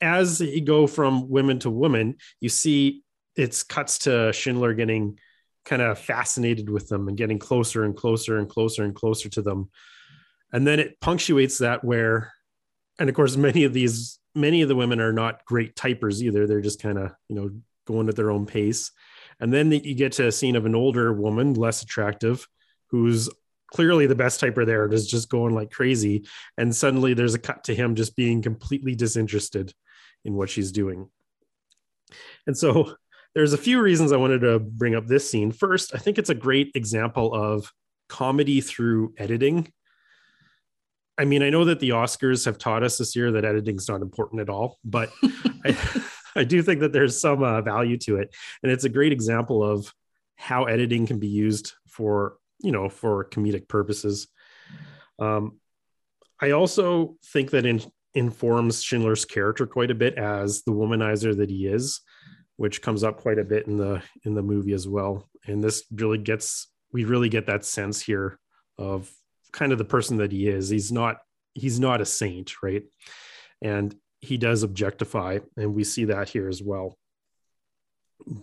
as 0.00 0.40
you 0.40 0.60
go 0.60 0.86
from 0.86 1.30
women 1.30 1.58
to 1.60 1.70
women 1.70 2.16
you 2.40 2.48
see 2.48 3.02
it's 3.34 3.62
cuts 3.62 3.98
to 3.98 4.32
schindler 4.32 4.74
getting 4.74 5.18
kind 5.64 5.82
of 5.82 5.98
fascinated 5.98 6.70
with 6.70 6.88
them 6.88 7.08
and 7.08 7.16
getting 7.16 7.38
closer 7.38 7.84
and 7.84 7.96
closer 7.96 8.38
and 8.38 8.48
closer 8.48 8.84
and 8.84 8.94
closer 8.94 9.28
to 9.28 9.42
them 9.42 9.68
and 10.56 10.66
then 10.66 10.80
it 10.80 10.98
punctuates 11.00 11.58
that 11.58 11.84
where 11.84 12.32
and 12.98 13.10
of 13.10 13.14
course 13.14 13.36
many 13.36 13.64
of 13.64 13.74
these 13.74 14.18
many 14.34 14.62
of 14.62 14.68
the 14.68 14.74
women 14.74 15.00
are 15.00 15.12
not 15.12 15.44
great 15.44 15.76
typers 15.76 16.22
either. 16.22 16.46
They're 16.46 16.62
just 16.62 16.80
kind 16.80 16.98
of, 16.98 17.12
you 17.28 17.36
know, 17.36 17.50
going 17.86 18.08
at 18.08 18.16
their 18.16 18.30
own 18.30 18.46
pace. 18.46 18.90
And 19.38 19.52
then 19.52 19.68
the, 19.68 19.78
you 19.78 19.94
get 19.94 20.12
to 20.12 20.28
a 20.28 20.32
scene 20.32 20.56
of 20.56 20.64
an 20.66 20.74
older 20.74 21.12
woman, 21.12 21.54
less 21.54 21.82
attractive, 21.82 22.48
who's 22.88 23.28
clearly 23.68 24.06
the 24.06 24.14
best 24.14 24.40
typer 24.40 24.64
there 24.64 24.84
and 24.84 24.94
is 24.94 25.06
just 25.06 25.28
going 25.28 25.54
like 25.54 25.70
crazy. 25.70 26.26
And 26.56 26.74
suddenly 26.74 27.12
there's 27.12 27.34
a 27.34 27.38
cut 27.38 27.64
to 27.64 27.74
him 27.74 27.94
just 27.94 28.16
being 28.16 28.40
completely 28.40 28.94
disinterested 28.94 29.74
in 30.24 30.34
what 30.34 30.48
she's 30.48 30.72
doing. 30.72 31.10
And 32.46 32.56
so 32.56 32.94
there's 33.34 33.52
a 33.52 33.58
few 33.58 33.80
reasons 33.80 34.10
I 34.10 34.16
wanted 34.16 34.40
to 34.40 34.58
bring 34.58 34.94
up 34.94 35.06
this 35.06 35.30
scene. 35.30 35.52
First, 35.52 35.94
I 35.94 35.98
think 35.98 36.18
it's 36.18 36.30
a 36.30 36.34
great 36.34 36.72
example 36.74 37.34
of 37.34 37.70
comedy 38.08 38.62
through 38.62 39.12
editing 39.18 39.70
I 41.18 41.24
mean, 41.24 41.42
I 41.42 41.50
know 41.50 41.64
that 41.64 41.80
the 41.80 41.90
Oscars 41.90 42.44
have 42.44 42.58
taught 42.58 42.82
us 42.82 42.98
this 42.98 43.16
year 43.16 43.32
that 43.32 43.44
editing 43.44 43.76
is 43.76 43.88
not 43.88 44.02
important 44.02 44.40
at 44.40 44.50
all, 44.50 44.78
but 44.84 45.10
I, 45.64 45.76
I, 46.36 46.44
do 46.44 46.62
think 46.62 46.80
that 46.80 46.92
there's 46.92 47.18
some 47.18 47.42
uh, 47.42 47.62
value 47.62 47.96
to 47.98 48.16
it, 48.16 48.34
and 48.62 48.70
it's 48.70 48.84
a 48.84 48.90
great 48.90 49.12
example 49.12 49.64
of 49.64 49.92
how 50.36 50.64
editing 50.64 51.06
can 51.06 51.18
be 51.18 51.28
used 51.28 51.72
for 51.88 52.36
you 52.60 52.72
know 52.72 52.88
for 52.88 53.24
comedic 53.24 53.68
purposes. 53.68 54.28
Um, 55.18 55.58
I 56.40 56.50
also 56.50 57.16
think 57.24 57.50
that 57.50 57.64
it 57.64 57.86
informs 58.14 58.82
Schindler's 58.82 59.24
character 59.24 59.66
quite 59.66 59.90
a 59.90 59.94
bit 59.94 60.14
as 60.18 60.62
the 60.62 60.72
womanizer 60.72 61.36
that 61.36 61.50
he 61.50 61.66
is, 61.66 62.00
which 62.56 62.82
comes 62.82 63.02
up 63.04 63.18
quite 63.18 63.38
a 63.38 63.44
bit 63.44 63.66
in 63.66 63.78
the 63.78 64.02
in 64.24 64.34
the 64.34 64.42
movie 64.42 64.72
as 64.72 64.86
well. 64.86 65.28
And 65.46 65.62
this 65.62 65.84
really 65.90 66.18
gets 66.18 66.68
we 66.92 67.04
really 67.04 67.28
get 67.28 67.46
that 67.46 67.64
sense 67.64 68.00
here 68.00 68.38
of 68.78 69.10
kind 69.56 69.72
of 69.72 69.78
the 69.78 69.84
person 69.84 70.18
that 70.18 70.30
he 70.30 70.46
is. 70.46 70.68
He's 70.68 70.92
not 70.92 71.16
he's 71.54 71.80
not 71.80 72.00
a 72.00 72.06
saint, 72.06 72.62
right? 72.62 72.84
And 73.62 73.94
he 74.20 74.36
does 74.36 74.62
objectify, 74.62 75.38
and 75.56 75.74
we 75.74 75.82
see 75.82 76.04
that 76.04 76.28
here 76.28 76.48
as 76.48 76.62
well. 76.62 76.96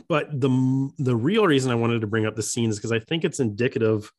But 0.10 0.30
the 0.30 0.92
the 0.98 1.16
real 1.16 1.46
reason 1.46 1.72
I 1.72 1.76
wanted 1.76 2.02
to 2.02 2.08
bring 2.08 2.26
up 2.26 2.36
the 2.36 2.44
scene 2.44 2.70
is 2.70 2.78
because 2.78 2.92
I 2.92 3.00
think 3.00 3.24
it's 3.24 3.40
indicative 3.40 4.12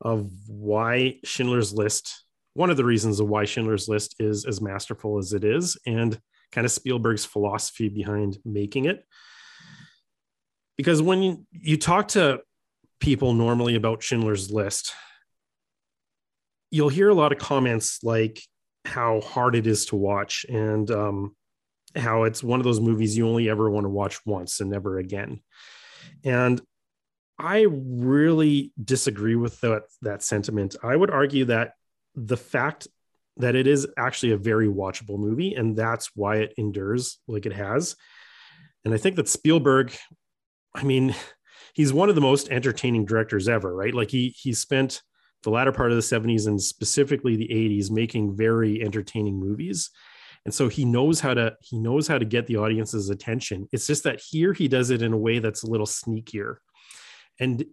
of 0.00 0.30
why 0.48 1.20
Schindler's 1.24 1.72
List. 1.72 2.24
One 2.54 2.70
of 2.70 2.76
the 2.76 2.84
reasons 2.84 3.20
of 3.20 3.28
why 3.28 3.44
Schindler's 3.44 3.88
List 3.88 4.16
is 4.18 4.44
as 4.44 4.60
masterful 4.60 5.18
as 5.18 5.32
it 5.32 5.44
is, 5.44 5.76
and 5.86 6.18
kind 6.50 6.64
of 6.64 6.72
Spielberg's 6.72 7.24
philosophy 7.24 7.88
behind 7.88 8.38
making 8.44 8.86
it. 8.86 9.04
Because 10.76 11.02
when 11.02 11.22
you, 11.22 11.46
you 11.50 11.76
talk 11.76 12.08
to 12.08 12.40
people 13.00 13.34
normally 13.34 13.74
about 13.74 14.02
Schindler's 14.02 14.50
List, 14.50 14.92
you'll 16.70 16.88
hear 16.88 17.08
a 17.08 17.14
lot 17.14 17.32
of 17.32 17.38
comments 17.38 18.00
like 18.02 18.40
how 18.84 19.20
hard 19.20 19.54
it 19.54 19.66
is 19.66 19.86
to 19.86 19.96
watch 19.96 20.46
and 20.48 20.90
um, 20.90 21.36
how 21.96 22.24
it's 22.24 22.42
one 22.42 22.60
of 22.60 22.64
those 22.64 22.80
movies 22.80 23.16
you 23.16 23.28
only 23.28 23.48
ever 23.48 23.70
want 23.70 23.84
to 23.84 23.90
watch 23.90 24.18
once 24.26 24.60
and 24.60 24.70
never 24.70 24.98
again. 24.98 25.40
And 26.24 26.60
I 27.38 27.66
really 27.70 28.72
disagree 28.82 29.36
with 29.36 29.60
that, 29.60 29.82
that 30.02 30.22
sentiment. 30.22 30.76
I 30.82 30.96
would 30.96 31.10
argue 31.10 31.46
that 31.46 31.72
the 32.14 32.36
fact 32.36 32.88
that 33.36 33.54
it 33.54 33.66
is 33.66 33.86
actually 33.96 34.32
a 34.32 34.36
very 34.36 34.68
watchable 34.68 35.18
movie, 35.18 35.54
and 35.54 35.76
that's 35.76 36.10
why 36.14 36.36
it 36.36 36.54
endures 36.58 37.18
like 37.28 37.46
it 37.46 37.52
has. 37.52 37.94
And 38.84 38.92
I 38.92 38.96
think 38.96 39.16
that 39.16 39.28
Spielberg, 39.28 39.94
I 40.74 40.82
mean, 40.82 41.14
he's 41.74 41.92
one 41.92 42.08
of 42.08 42.16
the 42.16 42.20
most 42.20 42.50
entertaining 42.50 43.04
directors 43.04 43.48
ever, 43.48 43.72
right? 43.74 43.94
Like 43.94 44.10
he 44.10 44.30
he 44.30 44.52
spent 44.52 45.02
the 45.42 45.50
latter 45.50 45.72
part 45.72 45.90
of 45.90 45.96
the 45.96 46.02
70s 46.02 46.46
and 46.46 46.60
specifically 46.60 47.36
the 47.36 47.48
80s 47.48 47.90
making 47.90 48.36
very 48.36 48.82
entertaining 48.82 49.38
movies. 49.38 49.90
And 50.44 50.54
so 50.54 50.68
he 50.68 50.84
knows 50.84 51.20
how 51.20 51.34
to 51.34 51.56
he 51.60 51.78
knows 51.78 52.08
how 52.08 52.18
to 52.18 52.24
get 52.24 52.46
the 52.46 52.56
audience's 52.56 53.10
attention. 53.10 53.68
It's 53.72 53.86
just 53.86 54.04
that 54.04 54.20
here 54.20 54.52
he 54.52 54.68
does 54.68 54.90
it 54.90 55.02
in 55.02 55.12
a 55.12 55.18
way 55.18 55.38
that's 55.38 55.62
a 55.62 55.70
little 55.70 55.86
sneakier. 55.86 56.56
And 57.38 57.64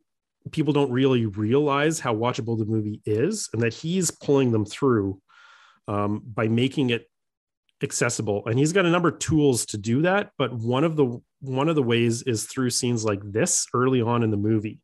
people 0.51 0.73
don't 0.73 0.91
really 0.91 1.25
realize 1.25 1.99
how 1.99 2.13
watchable 2.13 2.57
the 2.57 2.65
movie 2.65 3.01
is 3.05 3.49
and 3.53 3.61
that 3.61 3.73
he's 3.73 4.11
pulling 4.11 4.51
them 4.51 4.65
through 4.65 5.19
um, 5.87 6.21
by 6.25 6.47
making 6.47 6.89
it 6.91 7.09
accessible. 7.81 8.43
And 8.45 8.59
he's 8.59 8.73
got 8.73 8.85
a 8.85 8.91
number 8.91 9.09
of 9.09 9.19
tools 9.19 9.65
to 9.67 9.77
do 9.77 10.01
that 10.03 10.31
but 10.37 10.53
one 10.53 10.83
of 10.83 10.95
the 10.95 11.19
one 11.41 11.69
of 11.69 11.75
the 11.75 11.83
ways 11.83 12.23
is 12.23 12.45
through 12.45 12.69
scenes 12.69 13.05
like 13.05 13.21
this 13.23 13.67
early 13.73 14.01
on 14.01 14.23
in 14.23 14.31
the 14.31 14.37
movie 14.37 14.79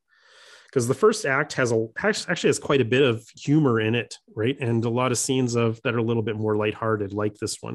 because 0.72 0.88
the 0.88 0.94
first 0.94 1.26
act 1.26 1.54
has 1.54 1.72
a 1.72 1.88
actually 2.04 2.48
has 2.48 2.60
quite 2.60 2.82
a 2.82 2.86
bit 2.86 3.02
of 3.02 3.28
humor 3.36 3.80
in 3.80 3.94
it 3.94 4.16
right? 4.36 4.58
And 4.60 4.84
a 4.86 4.90
lot 4.90 5.12
of 5.12 5.18
scenes 5.18 5.56
of 5.56 5.82
that 5.84 5.94
are 5.94 6.00
a 6.00 6.04
little 6.04 6.24
bit 6.24 6.38
more 6.38 6.56
lighthearted 6.56 7.14
like 7.14 7.36
this 7.36 7.58
one. 7.62 7.74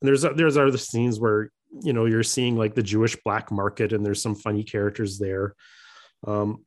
And 0.00 0.08
there's 0.08 0.22
there's 0.22 0.56
other 0.56 0.76
scenes 0.76 1.20
where 1.20 1.50
you 1.82 1.92
know 1.92 2.06
you're 2.06 2.22
seeing 2.22 2.56
like 2.56 2.74
the 2.74 2.82
jewish 2.82 3.16
black 3.24 3.50
market 3.50 3.92
and 3.92 4.04
there's 4.04 4.22
some 4.22 4.34
funny 4.34 4.64
characters 4.64 5.18
there. 5.18 5.54
Um, 6.26 6.64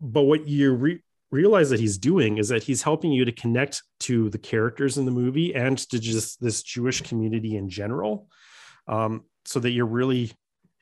but 0.00 0.22
what 0.22 0.46
you 0.48 0.74
re- 0.74 1.02
realize 1.30 1.70
that 1.70 1.80
he's 1.80 1.98
doing 1.98 2.38
is 2.38 2.48
that 2.48 2.62
he's 2.62 2.82
helping 2.82 3.12
you 3.12 3.24
to 3.24 3.32
connect 3.32 3.82
to 4.00 4.28
the 4.30 4.38
characters 4.38 4.98
in 4.98 5.04
the 5.04 5.10
movie 5.10 5.54
and 5.54 5.78
to 5.78 5.98
just 5.98 6.40
this 6.40 6.62
Jewish 6.62 7.00
community 7.00 7.56
in 7.56 7.68
general, 7.68 8.28
um, 8.88 9.24
so 9.44 9.60
that 9.60 9.70
you're 9.70 9.86
really 9.86 10.32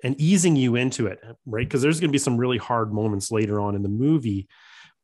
and 0.03 0.21
easing 0.21 0.57
you 0.57 0.77
into 0.77 1.07
it, 1.07 1.21
right? 1.47 1.67
Because 1.67 1.83
there's 1.83 2.01
going 2.01 2.09
to 2.09 2.13
be 2.13 2.19
some 2.19 2.37
really 2.37 2.59
hard 2.59 2.93
moments 2.93 3.31
later 3.31 3.61
on 3.61 3.75
in 3.75 3.83
the 3.83 3.89
movie, 3.89 4.49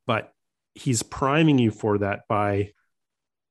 but 0.06 0.32
he's 0.74 1.02
priming 1.02 1.58
you 1.58 1.70
for 1.70 1.98
that 1.98 2.20
by 2.28 2.72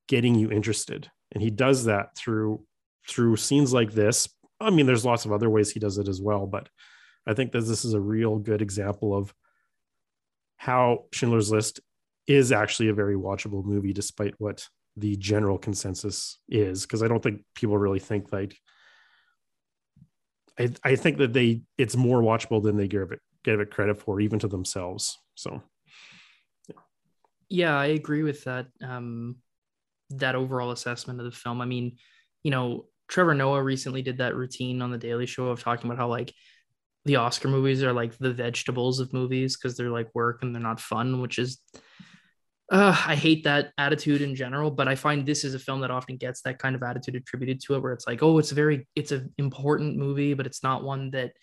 getting 0.08 0.36
you 0.36 0.52
interested, 0.52 1.10
and 1.32 1.42
he 1.42 1.50
does 1.50 1.86
that 1.86 2.16
through 2.18 2.64
through 3.08 3.36
scenes 3.36 3.74
like 3.74 3.92
this. 3.92 4.28
I 4.60 4.70
mean, 4.70 4.86
there's 4.86 5.06
lots 5.06 5.26
of 5.26 5.32
other 5.32 5.50
ways 5.50 5.72
he 5.72 5.80
does 5.80 5.98
it 5.98 6.08
as 6.08 6.22
well, 6.22 6.48
but 6.48 6.70
I 7.28 7.34
think 7.34 7.52
that 7.52 7.62
this 7.62 7.86
is 7.86 7.94
a 7.94 8.00
real 8.00 8.38
good 8.38 8.62
example 8.62 9.16
of 9.16 9.34
how 10.58 11.06
Schindler's 11.12 11.52
List 11.52 11.80
is 12.28 12.52
actually 12.52 12.90
a 12.90 12.94
very 12.94 13.16
watchable 13.16 13.64
movie, 13.64 13.94
despite 13.94 14.34
what 14.40 14.68
the 14.98 15.16
general 15.18 15.58
consensus 15.58 16.40
is. 16.48 16.84
Because 16.84 17.04
I 17.04 17.08
don't 17.08 17.22
think 17.22 17.42
people 17.54 17.78
really 17.78 18.00
think 18.00 18.32
like 18.32 18.58
I, 20.60 20.70
I 20.84 20.96
think 20.96 21.18
that 21.18 21.34
they 21.34 21.62
it's 21.78 21.96
more 21.96 22.22
watchable 22.22 22.64
than 22.64 22.78
they 22.78 22.88
give 22.88 23.12
it 23.12 23.20
give 23.44 23.60
it 23.60 23.72
credit 23.72 24.00
for, 24.00 24.20
even 24.20 24.40
to 24.40 24.48
themselves. 24.48 25.20
So 25.36 25.62
yeah, 26.68 26.76
yeah 27.50 27.78
I 27.78 27.88
agree 27.88 28.24
with 28.24 28.44
that. 28.46 28.68
Um, 28.82 29.38
that 30.12 30.36
overall 30.36 30.72
assessment 30.72 31.20
of 31.20 31.26
the 31.26 31.32
film. 31.32 31.62
I 31.62 31.66
mean, 31.66 31.98
you 32.44 32.52
know, 32.52 32.86
Trevor 33.08 33.34
Noah 33.34 33.64
recently 33.64 34.02
did 34.02 34.20
that 34.20 34.36
routine 34.36 34.82
on 34.82 34.92
the 34.92 34.98
Daily 34.98 35.26
Show 35.26 35.48
of 35.48 35.62
talking 35.62 35.90
about 35.90 35.98
how 35.98 36.08
like 36.08 36.34
the 37.06 37.18
Oscar 37.18 37.48
movies 37.48 37.84
are 37.84 37.94
like 37.94 38.18
the 38.18 38.34
vegetables 38.34 39.00
of 39.00 39.14
movies 39.14 39.56
because 39.56 39.78
they're 39.78 39.90
like 39.90 40.14
work 40.14 40.42
and 40.42 40.54
they're 40.54 40.62
not 40.62 40.80
fun, 40.80 41.22
which 41.22 41.38
is 41.38 41.60
uh, 42.72 43.04
I 43.08 43.16
hate 43.16 43.44
that 43.44 43.72
attitude 43.78 44.22
in 44.22 44.36
general, 44.36 44.72
but 44.72 44.88
I 44.88 44.96
find 44.96 45.26
this 45.26 45.44
is 45.44 45.54
a 45.54 45.60
film 45.60 45.82
that 45.82 45.92
often 45.92 46.18
gets 46.18 46.42
that 46.42 46.60
kind 46.60 46.76
of 46.76 46.82
attitude 46.82 47.16
attributed 47.16 47.62
to 47.62 47.76
it, 47.76 47.84
where 47.84 47.94
it's 47.94 48.08
like, 48.08 48.24
oh, 48.24 48.40
it's 48.40 48.52
a 48.52 48.56
very, 48.56 48.88
it's 48.96 49.12
an 49.12 49.34
important 49.38 49.98
movie, 49.98 50.34
but 50.34 50.48
it's 50.48 50.64
not 50.64 50.84
one 50.84 51.12
that, 51.12 51.34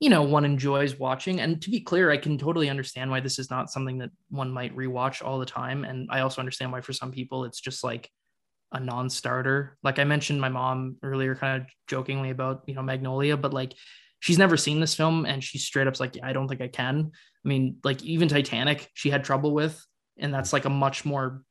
you 0.00 0.10
know, 0.10 0.22
one 0.22 0.44
enjoys 0.44 0.98
watching. 0.98 1.40
And 1.40 1.62
to 1.62 1.70
be 1.70 1.80
clear, 1.80 2.10
I 2.10 2.18
can 2.18 2.36
totally 2.36 2.68
understand 2.68 3.10
why 3.10 3.20
this 3.20 3.38
is 3.38 3.50
not 3.50 3.70
something 3.70 3.98
that 3.98 4.10
one 4.28 4.50
might 4.50 4.76
rewatch 4.76 5.24
all 5.24 5.38
the 5.38 5.46
time. 5.46 5.84
And 5.84 6.08
I 6.10 6.20
also 6.20 6.40
understand 6.40 6.72
why 6.72 6.82
for 6.82 6.92
some 6.92 7.10
people 7.10 7.44
it's 7.44 7.60
just 7.60 7.82
like 7.82 8.10
a 8.72 8.80
non-starter. 8.80 9.78
Like 9.82 9.98
I 9.98 10.04
mentioned, 10.04 10.40
my 10.40 10.48
mom 10.50 10.96
earlier, 11.02 11.34
kind 11.34 11.62
of 11.62 11.68
jokingly 11.86 12.30
about 12.30 12.64
you 12.66 12.74
know 12.74 12.82
Magnolia, 12.82 13.36
but 13.36 13.54
like 13.54 13.72
she's 14.20 14.38
never 14.38 14.56
seen 14.56 14.80
this 14.80 14.94
film 14.94 15.24
and 15.24 15.42
she's 15.42 15.64
straight 15.64 15.86
up 15.86 15.98
like, 16.00 16.16
yeah, 16.16 16.26
I 16.26 16.32
don't 16.32 16.48
think 16.48 16.60
I 16.60 16.68
can. 16.68 17.12
I 17.44 17.48
mean, 17.48 17.76
like 17.84 18.02
even 18.02 18.28
Titanic, 18.28 18.90
she 18.94 19.10
had 19.10 19.22
trouble 19.22 19.52
with, 19.52 19.82
and 20.18 20.32
that's 20.32 20.52
like 20.52 20.64
a 20.64 20.70
much 20.70 21.04
more, 21.04 21.42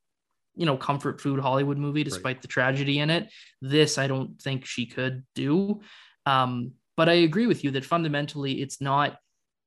you 0.55 0.65
know, 0.65 0.77
comfort 0.77 1.21
food 1.21 1.39
Hollywood 1.39 1.77
movie, 1.77 2.03
despite 2.03 2.35
right. 2.35 2.41
the 2.41 2.47
tragedy 2.47 2.99
in 2.99 3.09
it. 3.09 3.31
This, 3.61 3.97
I 3.97 4.07
don't 4.07 4.41
think 4.41 4.65
she 4.65 4.85
could 4.85 5.23
do. 5.35 5.81
Um, 6.25 6.73
but 6.95 7.09
I 7.09 7.13
agree 7.13 7.47
with 7.47 7.63
you 7.63 7.71
that 7.71 7.85
fundamentally, 7.85 8.61
it's 8.61 8.79
not. 8.79 9.17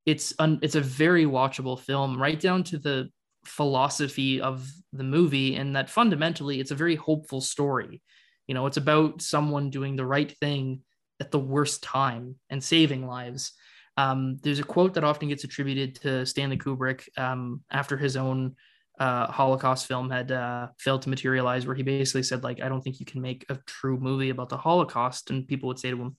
It's 0.07 0.33
un, 0.39 0.61
it's 0.63 0.77
a 0.77 0.81
very 0.81 1.25
watchable 1.25 1.79
film, 1.79 2.17
right 2.17 2.39
down 2.39 2.63
to 2.65 2.79
the 2.79 3.11
philosophy 3.45 4.41
of 4.41 4.69
the 4.93 5.03
movie, 5.03 5.57
and 5.57 5.75
that 5.75 5.91
fundamentally, 5.91 6.61
it's 6.61 6.71
a 6.71 6.77
very 6.77 6.95
hopeful 6.95 7.41
story. 7.41 8.01
You 8.47 8.55
know, 8.55 8.67
it's 8.67 8.77
about 8.77 9.21
someone 9.21 9.71
doing 9.71 9.97
the 9.97 10.07
right 10.07 10.31
thing 10.39 10.83
at 11.19 11.31
the 11.31 11.39
worst 11.39 11.83
time 11.83 12.37
and 12.51 12.63
saving 12.63 13.07
lives. 13.07 13.53
Um, 13.97 14.39
there's 14.43 14.59
a 14.59 14.65
quote 14.65 14.95
that 14.95 15.05
often 15.05 15.29
gets 15.29 15.45
attributed 15.45 15.97
to 16.03 16.27
Stanley 16.27 16.59
Kubrick 16.59 17.09
um, 17.19 17.63
after 17.71 17.97
his 17.97 18.17
own 18.17 18.57
uh, 18.99 19.31
Holocaust 19.31 19.87
film 19.87 20.11
had 20.11 20.33
uh, 20.33 20.69
failed 20.79 21.03
to 21.03 21.11
materialize, 21.11 21.67
where 21.67 21.77
he 21.77 21.83
basically 21.83 22.23
said, 22.23 22.43
like, 22.43 22.63
I 22.63 22.69
don't 22.69 22.83
think 22.83 23.01
you 23.01 23.07
can 23.07 23.21
make 23.21 23.45
a 23.49 23.59
true 23.67 23.99
movie 23.99 24.31
about 24.31 24.49
the 24.49 24.57
Holocaust. 24.57 25.31
And 25.31 25.47
people 25.47 25.69
would 25.69 25.79
say 25.79 25.91
to 25.91 26.01
him, 26.01 26.17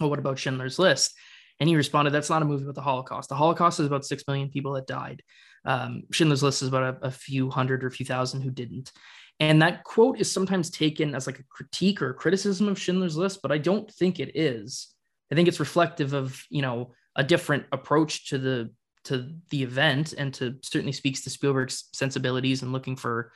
Well, 0.00 0.10
what 0.10 0.18
about 0.18 0.38
Schindler's 0.38 0.78
List? 0.78 1.14
And 1.60 1.68
he 1.68 1.76
responded, 1.76 2.12
That's 2.12 2.30
not 2.30 2.42
a 2.42 2.46
movie 2.46 2.64
about 2.64 2.76
the 2.76 2.80
Holocaust. 2.80 3.28
The 3.28 3.34
Holocaust 3.34 3.80
is 3.80 3.86
about 3.86 4.06
six 4.06 4.24
million 4.26 4.48
people 4.48 4.72
that 4.72 4.86
died. 4.86 5.22
Um, 5.64 6.04
Schindler's 6.12 6.42
List 6.42 6.62
is 6.62 6.68
about 6.68 7.02
a, 7.02 7.06
a 7.06 7.10
few 7.10 7.50
hundred 7.50 7.84
or 7.84 7.88
a 7.88 7.92
few 7.92 8.06
thousand 8.06 8.42
who 8.42 8.50
didn't. 8.50 8.92
And 9.40 9.62
that 9.62 9.84
quote 9.84 10.18
is 10.18 10.30
sometimes 10.30 10.70
taken 10.70 11.14
as 11.14 11.26
like 11.26 11.38
a 11.38 11.44
critique 11.44 12.02
or 12.02 12.10
a 12.10 12.14
criticism 12.14 12.68
of 12.68 12.78
Schindler's 12.78 13.16
List, 13.16 13.40
but 13.42 13.52
I 13.52 13.58
don't 13.58 13.92
think 13.92 14.18
it 14.18 14.36
is. 14.36 14.88
I 15.30 15.34
think 15.34 15.46
it's 15.46 15.60
reflective 15.60 16.12
of, 16.12 16.42
you 16.50 16.62
know, 16.62 16.92
a 17.14 17.22
different 17.22 17.66
approach 17.70 18.28
to 18.30 18.38
the 18.38 18.70
to 19.08 19.34
the 19.50 19.62
event 19.62 20.14
and 20.16 20.32
to 20.34 20.56
certainly 20.62 20.92
speaks 20.92 21.22
to 21.22 21.30
Spielberg's 21.30 21.88
sensibilities 21.92 22.62
and 22.62 22.72
looking 22.72 22.96
for 22.96 23.32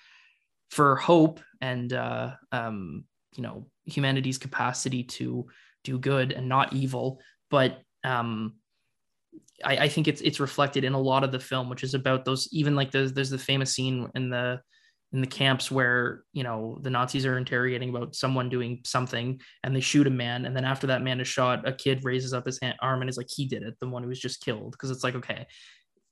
for 0.71 0.97
hope 0.97 1.41
and 1.61 1.93
uh, 1.93 2.33
um, 2.53 3.05
you 3.37 3.43
know 3.43 3.67
humanity's 3.85 4.39
capacity 4.39 5.03
to 5.03 5.47
do 5.85 5.99
good 5.99 6.33
and 6.33 6.49
not 6.49 6.73
evil. 6.73 7.21
But 7.51 7.81
um, 8.05 8.55
I, 9.65 9.77
I, 9.77 9.89
think 9.89 10.09
it's 10.09 10.21
it's 10.21 10.41
reflected 10.41 10.85
in 10.85 10.93
a 10.93 11.01
lot 11.01 11.25
of 11.25 11.33
the 11.33 11.41
film, 11.41 11.69
which 11.69 11.85
is 11.85 11.95
about 11.95 12.25
those 12.25 12.49
even 12.53 12.75
like 12.75 12.91
there's 12.91 13.13
there's 13.13 13.31
the 13.31 13.39
famous 13.39 13.73
scene 13.73 14.11
in 14.15 14.31
the 14.31 14.61
in 15.13 15.21
the 15.21 15.27
camps 15.27 15.71
where 15.71 16.25
you 16.33 16.43
know 16.43 16.79
the 16.81 16.91
Nazis 16.91 17.27
are 17.27 17.37
interrogating 17.37 17.91
about 17.91 18.15
someone 18.15 18.49
doing 18.49 18.81
something 18.85 19.41
and 19.63 19.77
they 19.77 19.81
shoot 19.81 20.07
a 20.07 20.11
man. 20.11 20.47
And 20.47 20.57
then 20.57 20.65
after 20.65 20.87
that 20.89 21.03
man 21.03 21.21
is 21.21 21.29
shot 21.29 21.69
a 21.69 21.73
kid 21.73 22.05
raises 22.05 22.33
up 22.33 22.47
his 22.47 22.61
hand, 22.61 22.77
arm 22.81 23.03
and 23.03 23.11
is 23.11 23.17
like 23.17 23.29
he 23.31 23.47
did 23.47 23.63
it 23.63 23.79
the 23.81 23.89
one 23.89 24.03
who 24.03 24.09
was 24.09 24.21
just 24.21 24.45
killed. 24.45 24.73
Because 24.73 24.91
it's 24.91 25.05
like 25.05 25.15
okay 25.15 25.47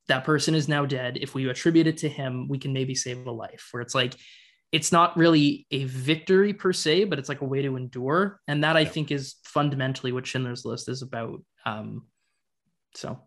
that 0.08 0.24
person 0.24 0.56
is 0.56 0.68
now 0.68 0.84
dead. 0.84 1.18
If 1.20 1.34
we 1.34 1.48
attribute 1.48 1.86
it 1.86 1.98
to 1.98 2.08
him 2.08 2.48
we 2.48 2.58
can 2.58 2.72
maybe 2.72 2.94
save 2.94 3.26
a 3.26 3.30
life. 3.30 3.68
Where 3.70 3.80
it's 3.80 3.94
like 3.94 4.14
it's 4.72 4.92
not 4.92 5.16
really 5.16 5.66
a 5.70 5.84
victory 5.84 6.52
per 6.52 6.72
se 6.72 7.04
but 7.04 7.18
it's 7.18 7.28
like 7.28 7.40
a 7.40 7.46
way 7.46 7.62
to 7.62 7.76
endure. 7.76 8.40
And 8.48 8.64
that 8.64 8.76
I 8.76 8.84
think 8.84 9.10
is 9.10 9.36
fundamentally 9.44 10.12
what 10.12 10.26
Schindler's 10.26 10.64
List 10.64 10.88
is 10.88 11.02
about. 11.02 11.42
Um 11.64 12.06
so 12.94 13.20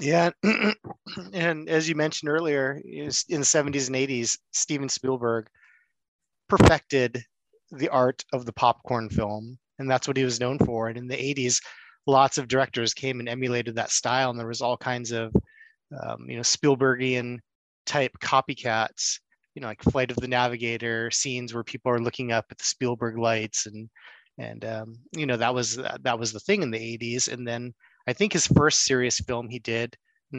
yeah, 0.00 0.30
and 1.32 1.68
as 1.68 1.88
you 1.88 1.94
mentioned 1.94 2.30
earlier, 2.30 2.80
in 2.84 3.06
the 3.06 3.46
70s 3.46 3.86
and 3.88 3.96
80s, 3.96 4.38
Steven 4.52 4.88
Spielberg 4.88 5.48
perfected 6.48 7.22
the 7.72 7.88
art 7.88 8.24
of 8.32 8.46
the 8.46 8.52
popcorn 8.52 9.08
film, 9.10 9.58
and 9.78 9.90
that's 9.90 10.06
what 10.08 10.16
he 10.16 10.24
was 10.24 10.40
known 10.40 10.58
for. 10.58 10.88
And 10.88 10.96
in 10.96 11.08
the 11.08 11.16
80s, 11.16 11.60
lots 12.06 12.38
of 12.38 12.48
directors 12.48 12.94
came 12.94 13.20
and 13.20 13.28
emulated 13.28 13.74
that 13.76 13.90
style, 13.90 14.30
and 14.30 14.38
there 14.38 14.46
was 14.46 14.62
all 14.62 14.76
kinds 14.76 15.12
of, 15.12 15.34
um, 16.02 16.26
you 16.28 16.36
know, 16.36 16.42
Spielbergian 16.42 17.38
type 17.86 18.12
copycats. 18.22 19.18
You 19.54 19.62
know, 19.62 19.68
like 19.68 19.82
Flight 19.82 20.12
of 20.12 20.18
the 20.18 20.28
Navigator 20.28 21.10
scenes 21.10 21.52
where 21.52 21.64
people 21.64 21.90
are 21.90 22.00
looking 22.00 22.30
up 22.30 22.46
at 22.50 22.58
the 22.58 22.64
Spielberg 22.64 23.18
lights, 23.18 23.66
and 23.66 23.88
and 24.38 24.64
um, 24.64 24.94
you 25.16 25.26
know 25.26 25.36
that 25.36 25.52
was 25.52 25.76
that 25.76 26.18
was 26.18 26.32
the 26.32 26.40
thing 26.40 26.62
in 26.62 26.70
the 26.70 26.78
80s. 26.78 27.32
And 27.32 27.46
then 27.46 27.74
I 28.08 28.14
think 28.14 28.32
his 28.32 28.46
first 28.46 28.84
serious 28.84 29.20
film 29.20 29.48
he 29.48 29.58
did, 29.58 29.94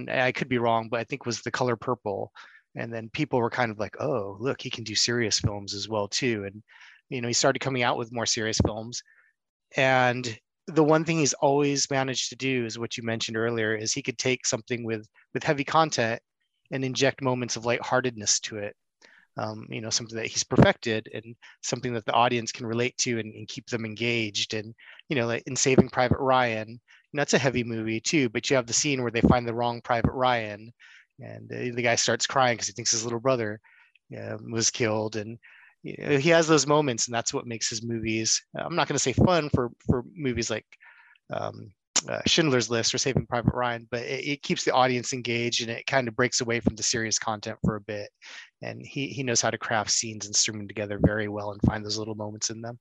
I 0.10 0.32
could 0.32 0.50
be 0.50 0.58
wrong, 0.58 0.90
but 0.90 1.00
I 1.00 1.04
think 1.04 1.26
was 1.26 1.42
The 1.42 1.52
Color 1.52 1.76
Purple. 1.76 2.32
And 2.76 2.92
then 2.92 3.10
people 3.14 3.40
were 3.40 3.50
kind 3.50 3.72
of 3.72 3.80
like, 3.80 3.96
oh, 4.00 4.38
look, 4.40 4.62
he 4.62 4.70
can 4.70 4.84
do 4.84 4.96
serious 4.96 5.40
films 5.40 5.74
as 5.76 5.88
well 5.88 6.08
too. 6.08 6.46
And 6.46 6.64
you 7.10 7.22
know, 7.22 7.28
he 7.28 7.34
started 7.34 7.60
coming 7.60 7.84
out 7.84 7.98
with 7.98 8.12
more 8.12 8.26
serious 8.26 8.60
films. 8.66 9.02
And 9.76 10.38
the 10.68 10.84
one 10.84 11.04
thing 11.04 11.18
he's 11.18 11.34
always 11.34 11.90
managed 11.90 12.30
to 12.30 12.36
do 12.36 12.66
is 12.66 12.78
what 12.78 12.98
you 12.98 13.04
mentioned 13.04 13.38
earlier 13.38 13.76
is 13.76 13.92
he 13.92 14.04
could 14.04 14.18
take 14.18 14.46
something 14.46 14.84
with 14.84 15.08
with 15.34 15.44
heavy 15.44 15.64
content 15.64 16.22
and 16.72 16.84
inject 16.86 17.22
moments 17.22 17.56
of 17.56 17.66
lightheartedness 17.66 18.40
to 18.42 18.58
it. 18.58 18.76
Um, 19.38 19.66
you 19.70 19.80
know, 19.80 19.90
something 19.90 20.18
that 20.18 20.28
he's 20.28 20.44
perfected 20.44 21.10
and 21.14 21.36
something 21.64 21.94
that 21.94 22.06
the 22.06 22.14
audience 22.14 22.52
can 22.52 22.66
relate 22.66 22.98
to 22.98 23.20
and, 23.20 23.34
and 23.34 23.48
keep 23.48 23.68
them 23.68 23.86
engaged. 23.86 24.54
And, 24.54 24.76
you 25.08 25.16
know, 25.16 25.28
like 25.28 25.44
in 25.48 25.56
Saving 25.56 25.88
Private 25.88 26.20
Ryan, 26.20 26.80
that's 27.14 27.34
a 27.34 27.40
heavy 27.40 27.64
movie 27.64 28.00
too, 28.00 28.30
but 28.30 28.50
you 28.50 28.56
have 28.56 28.68
the 28.68 28.74
scene 28.74 29.02
where 29.02 29.12
they 29.12 29.22
find 29.22 29.48
the 29.48 29.54
wrong 29.54 29.82
Private 29.82 30.14
Ryan, 30.14 30.72
and 31.20 31.50
the, 31.50 31.72
the 31.72 31.82
guy 31.82 31.96
starts 31.96 32.28
crying 32.28 32.56
because 32.56 32.68
he 32.68 32.74
thinks 32.74 32.92
his 32.92 33.04
little 33.04 33.20
brother 33.20 33.60
was 34.52 34.70
killed, 34.70 35.16
and 35.16 35.38
you 35.84 35.96
know, 35.98 36.18
he 36.18 36.30
has 36.30 36.48
those 36.48 36.68
moments, 36.68 37.08
and 37.08 37.16
that's 37.16 37.34
what 37.34 37.48
makes 37.48 37.70
his 37.70 37.84
movies. 37.84 38.42
I'm 38.56 38.76
not 38.76 38.88
going 38.88 38.96
to 38.96 39.00
say 39.00 39.14
fun 39.14 39.50
for 39.50 39.72
for 39.86 40.04
movies 40.16 40.50
like 40.50 40.66
um, 41.32 41.72
uh, 42.08 42.22
Schindler's 42.26 42.70
List 42.70 42.94
or 42.94 42.98
Saving 42.98 43.26
Private 43.26 43.54
Ryan, 43.54 43.88
but 43.92 44.02
it, 44.02 44.26
it, 44.26 44.42
keeps 44.42 44.64
the 44.64 44.74
audience 44.74 45.14
engaged 45.14 45.62
and 45.62 45.70
it 45.70 45.86
kind 45.86 46.08
of 46.08 46.16
breaks 46.16 46.42
away 46.42 46.60
from 46.60 46.76
the 46.76 46.84
serious 46.84 47.20
content 47.20 47.58
for 47.64 47.76
a 47.76 47.82
bit. 47.82 48.10
And 48.62 48.82
he 48.86 49.08
he 49.08 49.24
knows 49.24 49.42
how 49.42 49.50
to 49.50 49.58
craft 49.58 49.92
scenes 49.92 50.26
and 50.26 50.36
string 50.36 50.58
them 50.58 50.68
together 50.68 51.00
very 51.04 51.28
well 51.28 51.52
and 51.52 51.62
find 51.62 51.84
those 51.84 51.98
little 51.98 52.16
moments 52.16 52.50
in 52.50 52.62
them. 52.62 52.80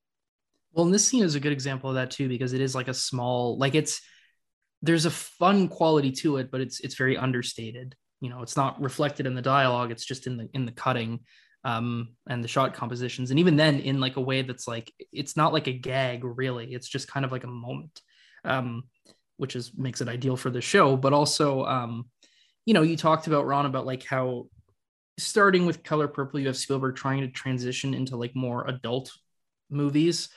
Well, 0.73 0.85
and 0.85 0.95
this 0.95 1.07
scene 1.07 1.25
is 1.25 1.35
a 1.35 1.41
good 1.41 1.53
example 1.53 1.91
of 1.91 1.97
that 1.97 2.11
too 2.11 2.29
because 2.29 2.53
it 2.53 2.61
is 2.61 2.75
like 2.75 2.89
a 2.89 2.95
small, 2.95 3.59
like 3.59 3.75
it's 3.75 4.01
there's 4.83 5.07
a 5.07 5.11
fun 5.11 5.69
quality 5.69 6.13
to 6.13 6.37
it, 6.37 6.51
but 6.51 6.61
it's 6.61 6.81
it's 6.81 6.95
very 6.97 7.17
understated. 7.17 7.95
You 8.21 8.31
know, 8.31 8.43
it's 8.43 8.57
not 8.57 8.81
reflected 8.81 9.27
in 9.27 9.35
the 9.35 9.43
dialogue; 9.43 9.91
it's 9.91 10.05
just 10.05 10.27
in 10.27 10.37
the 10.37 10.49
in 10.55 10.67
the 10.67 10.73
cutting 10.73 11.21
um, 11.65 12.09
and 12.29 12.43
the 12.43 12.49
shot 12.49 12.75
compositions. 12.75 13.31
And 13.31 13.41
even 13.41 13.57
then, 13.57 13.81
in 13.81 14.01
like 14.01 14.17
a 14.17 14.21
way 14.21 14.43
that's 14.43 14.69
like 14.69 14.93
it's 15.13 15.37
not 15.37 15.53
like 15.53 15.67
a 15.67 15.73
gag 15.73 16.25
really; 16.25 16.73
it's 16.75 16.89
just 16.89 17.09
kind 17.09 17.25
of 17.25 17.33
like 17.33 17.45
a 17.45 17.49
moment. 17.49 18.01
Um, 18.45 18.85
which 19.39 19.57
is 19.57 19.73
makes 19.77 20.01
it 20.01 20.09
ideal 20.09 20.37
for 20.37 20.51
the 20.51 20.61
show. 20.61 20.97
But 20.97 21.13
also, 21.13 21.65
um, 21.65 22.11
you 22.67 22.75
know, 22.75 22.83
you 22.83 22.97
talked 22.97 23.27
about 23.27 23.47
Ron 23.47 23.67
about 23.67 23.87
like 23.87 24.05
how 24.05 24.49
starting 25.17 25.65
with 25.65 25.83
Color 25.83 26.09
Purple, 26.09 26.41
you 26.41 26.47
have 26.49 26.57
Spielberg 26.57 26.97
trying 26.97 27.23
to 27.23 27.29
transition 27.29 27.95
into 27.95 28.17
like 28.17 28.37
more 28.37 28.67
adult 28.69 29.11
movies, 29.71 30.29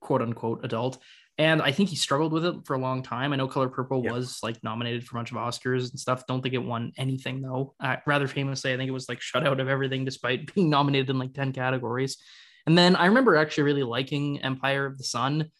quote 0.00 0.22
unquote 0.22 0.64
adult. 0.64 0.98
And 1.38 1.60
I 1.60 1.70
think 1.70 1.90
he 1.90 1.96
struggled 1.96 2.32
with 2.32 2.46
it 2.46 2.54
for 2.64 2.74
a 2.74 2.78
long 2.78 3.02
time. 3.02 3.32
I 3.32 3.36
know 3.36 3.46
Color 3.46 3.68
Purple 3.68 4.02
was 4.02 4.38
like 4.42 4.62
nominated 4.64 5.04
for 5.04 5.16
a 5.16 5.18
bunch 5.18 5.32
of 5.32 5.36
Oscars 5.36 5.90
and 5.90 6.00
stuff. 6.00 6.26
Don't 6.26 6.40
think 6.40 6.54
it 6.54 6.58
won 6.58 6.92
anything 6.96 7.42
though. 7.42 7.74
Uh, 7.78 7.96
rather 8.06 8.26
famously, 8.26 8.72
I 8.72 8.78
think 8.78 8.88
it 8.88 8.92
was 8.92 9.08
like 9.08 9.20
shut 9.20 9.46
out 9.46 9.60
of 9.60 9.68
everything 9.68 10.04
despite 10.06 10.54
being 10.54 10.70
nominated 10.70 11.10
in 11.10 11.18
like 11.18 11.34
10 11.34 11.52
categories. 11.52 12.16
And 12.66 12.76
then 12.76 12.96
I 12.96 13.06
remember 13.06 13.36
actually 13.36 13.64
really 13.64 13.82
liking 13.82 14.40
Empire 14.40 14.86
of 14.86 14.96
the 14.96 15.04
Sun 15.04 15.50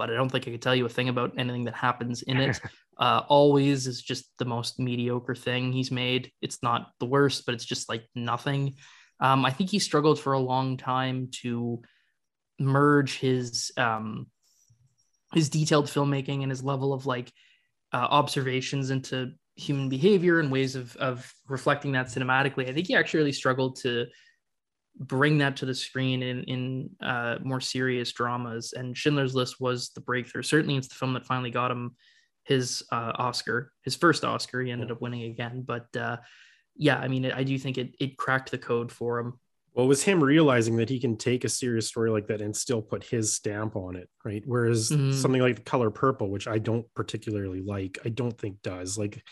but 0.00 0.08
I 0.08 0.14
don't 0.14 0.30
think 0.30 0.48
I 0.48 0.52
could 0.52 0.62
tell 0.62 0.74
you 0.74 0.86
a 0.86 0.88
thing 0.88 1.10
about 1.10 1.34
anything 1.36 1.64
that 1.64 1.74
happens 1.74 2.22
in 2.22 2.38
it. 2.38 2.58
uh, 2.98 3.20
Always 3.28 3.86
is 3.86 4.00
just 4.00 4.24
the 4.38 4.46
most 4.46 4.78
mediocre 4.78 5.34
thing 5.34 5.72
he's 5.72 5.90
made. 5.90 6.32
It's 6.40 6.62
not 6.62 6.92
the 7.00 7.04
worst, 7.04 7.44
but 7.44 7.54
it's 7.54 7.66
just 7.66 7.86
like 7.86 8.06
nothing. 8.14 8.76
Um, 9.20 9.44
I 9.44 9.50
think 9.50 9.68
he 9.68 9.78
struggled 9.78 10.18
for 10.18 10.32
a 10.32 10.38
long 10.38 10.78
time 10.78 11.28
to 11.42 11.82
merge 12.58 13.18
his 13.18 13.72
um, 13.76 14.28
his 15.34 15.48
detailed 15.48 15.86
filmmaking 15.86 16.42
and 16.42 16.50
his 16.50 16.62
level 16.62 16.92
of 16.92 17.06
like 17.06 17.32
uh, 17.92 18.08
observations 18.10 18.90
into 18.90 19.32
human 19.56 19.88
behavior 19.88 20.40
and 20.40 20.50
ways 20.50 20.74
of 20.76 20.96
of 20.96 21.32
reflecting 21.48 21.92
that 21.92 22.06
cinematically. 22.06 22.68
I 22.68 22.72
think 22.72 22.86
he 22.86 22.94
actually 22.94 23.18
really 23.18 23.32
struggled 23.32 23.76
to 23.82 24.06
bring 24.98 25.38
that 25.38 25.56
to 25.56 25.66
the 25.66 25.74
screen 25.74 26.22
in 26.22 26.42
in 26.44 26.90
uh, 27.02 27.38
more 27.42 27.60
serious 27.60 28.12
dramas. 28.12 28.72
And 28.72 28.96
Schindler's 28.96 29.34
List 29.34 29.60
was 29.60 29.90
the 29.90 30.00
breakthrough. 30.00 30.42
Certainly, 30.42 30.76
it's 30.76 30.88
the 30.88 30.94
film 30.94 31.14
that 31.14 31.26
finally 31.26 31.50
got 31.50 31.70
him 31.70 31.96
his 32.44 32.82
uh, 32.90 33.12
Oscar, 33.16 33.72
his 33.84 33.94
first 33.94 34.24
Oscar. 34.24 34.60
He 34.62 34.70
ended 34.70 34.88
yeah. 34.88 34.94
up 34.94 35.00
winning 35.00 35.22
again, 35.24 35.62
but 35.66 35.86
uh, 35.96 36.16
yeah, 36.76 36.98
I 36.98 37.08
mean, 37.08 37.30
I 37.30 37.42
do 37.42 37.58
think 37.58 37.78
it 37.78 37.94
it 38.00 38.16
cracked 38.16 38.50
the 38.50 38.58
code 38.58 38.90
for 38.92 39.18
him. 39.18 39.39
Well, 39.74 39.86
it 39.86 39.88
was 39.88 40.02
him 40.02 40.22
realizing 40.22 40.76
that 40.76 40.88
he 40.88 40.98
can 40.98 41.16
take 41.16 41.44
a 41.44 41.48
serious 41.48 41.86
story 41.86 42.10
like 42.10 42.26
that 42.26 42.40
and 42.40 42.54
still 42.56 42.82
put 42.82 43.04
his 43.04 43.32
stamp 43.32 43.76
on 43.76 43.94
it, 43.94 44.08
right? 44.24 44.42
Whereas 44.44 44.90
mm-hmm. 44.90 45.12
something 45.12 45.40
like 45.40 45.56
The 45.56 45.62
Color 45.62 45.90
Purple, 45.90 46.28
which 46.28 46.48
I 46.48 46.58
don't 46.58 46.86
particularly 46.94 47.60
like, 47.60 47.98
I 48.04 48.08
don't 48.08 48.36
think 48.36 48.62
does 48.62 48.98
like 48.98 49.22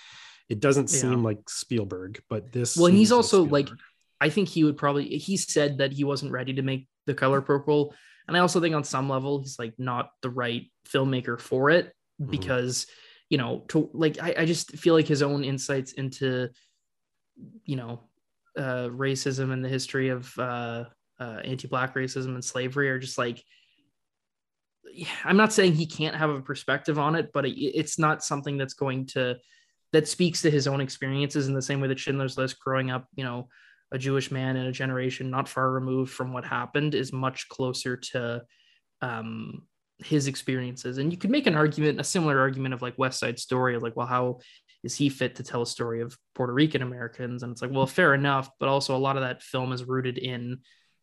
it 0.49 0.61
doesn't 0.61 0.89
seem 0.89 1.12
yeah. 1.12 1.18
like 1.18 1.51
Spielberg, 1.51 2.22
but 2.30 2.53
this. 2.53 2.76
Well, 2.76 2.91
he's 2.91 3.12
also 3.12 3.45
like 3.45 3.68
I 4.20 4.30
think 4.30 4.49
he 4.49 4.64
would 4.64 4.76
probably 4.76 5.18
he 5.18 5.36
said 5.36 5.78
that 5.78 5.93
he 5.93 6.05
wasn't 6.05 6.32
ready 6.32 6.55
to 6.55 6.62
make 6.62 6.89
the 7.07 7.14
color 7.14 7.41
purple. 7.41 7.95
And 8.26 8.36
I 8.36 8.41
also 8.41 8.61
think 8.61 8.74
on 8.74 8.84
some 8.84 9.09
level 9.09 9.41
he's 9.41 9.59
like 9.59 9.74
not 9.78 10.11
the 10.22 10.30
right 10.30 10.70
filmmaker 10.89 11.41
for 11.41 11.70
it 11.70 11.93
mm-hmm. 12.20 12.30
because 12.30 12.86
you 13.28 13.39
know 13.39 13.64
to 13.68 13.91
like 13.93 14.18
I, 14.20 14.34
I 14.39 14.45
just 14.47 14.76
feel 14.78 14.95
like 14.95 15.07
his 15.07 15.22
own 15.22 15.45
insights 15.45 15.93
into 15.93 16.49
you 17.64 17.76
know 17.76 18.08
uh 18.59 18.89
racism 18.89 19.53
and 19.53 19.65
the 19.65 19.69
history 19.69 20.11
of 20.11 20.37
uh, 20.39 20.85
uh 21.21 21.41
anti-black 21.45 21.95
racism 21.95 22.35
and 22.35 22.45
slavery 22.45 22.91
are 22.91 22.99
just 22.99 23.17
like 23.17 23.43
I'm 25.25 25.37
not 25.37 25.53
saying 25.53 25.75
he 25.75 25.87
can't 25.87 26.17
have 26.17 26.31
a 26.31 26.41
perspective 26.41 26.99
on 26.99 27.15
it, 27.15 27.31
but 27.33 27.47
it, 27.47 27.59
it's 27.59 27.99
not 27.99 28.25
something 28.25 28.57
that's 28.57 28.75
going 28.75 29.07
to 29.07 29.37
that 29.93 30.09
speaks 30.09 30.43
to 30.43 30.51
his 30.51 30.67
own 30.67 30.81
experiences 30.81 31.49
in 31.49 31.55
the 31.55 31.63
same 31.63 31.81
way 31.81 31.89
that 31.89 31.99
Schindler's 31.99 32.37
List 32.37 32.61
growing 32.61 32.91
up, 32.91 33.07
you 33.15 33.25
know, 33.25 33.49
a 33.91 33.99
Jewish 33.99 34.31
man 34.31 34.57
in 34.57 34.67
a 34.67 34.73
generation 34.73 35.31
not 35.31 35.49
far 35.49 35.71
removed 35.71 36.13
from 36.13 36.33
what 36.33 36.45
happened 36.45 36.95
is 36.95 37.13
much 37.13 37.49
closer 37.49 37.97
to 37.97 38.43
um, 39.01 39.63
his 39.99 40.27
experiences. 40.27 40.99
And 40.99 41.11
you 41.11 41.19
could 41.19 41.31
make 41.31 41.47
an 41.47 41.55
argument, 41.55 42.01
a 42.01 42.05
similar 42.05 42.39
argument 42.39 42.75
of 42.75 42.83
like 42.83 42.99
West 42.99 43.19
Side 43.19 43.39
Story, 43.39 43.79
like, 43.79 43.97
well, 43.97 44.07
how 44.07 44.41
is 44.83 44.95
he 44.95 45.09
fit 45.09 45.37
to 45.37 45.43
tell 45.43 45.62
a 45.62 45.66
story 45.66 46.01
of 46.01 46.16
Puerto 46.35 46.53
Rican 46.53 46.83
Americans? 46.83 47.43
And 47.43 47.53
it's 47.53 47.62
like, 47.62 47.72
well, 47.72 47.87
fair 47.87 48.14
enough, 48.14 48.51
but 48.61 48.68
also 48.68 48.97
a 48.97 48.99
lot 48.99 49.16
of 49.16 49.22
that 49.22 49.43
film 49.43 49.72
is 49.72 49.85
rooted 49.85 50.18
in 50.18 50.59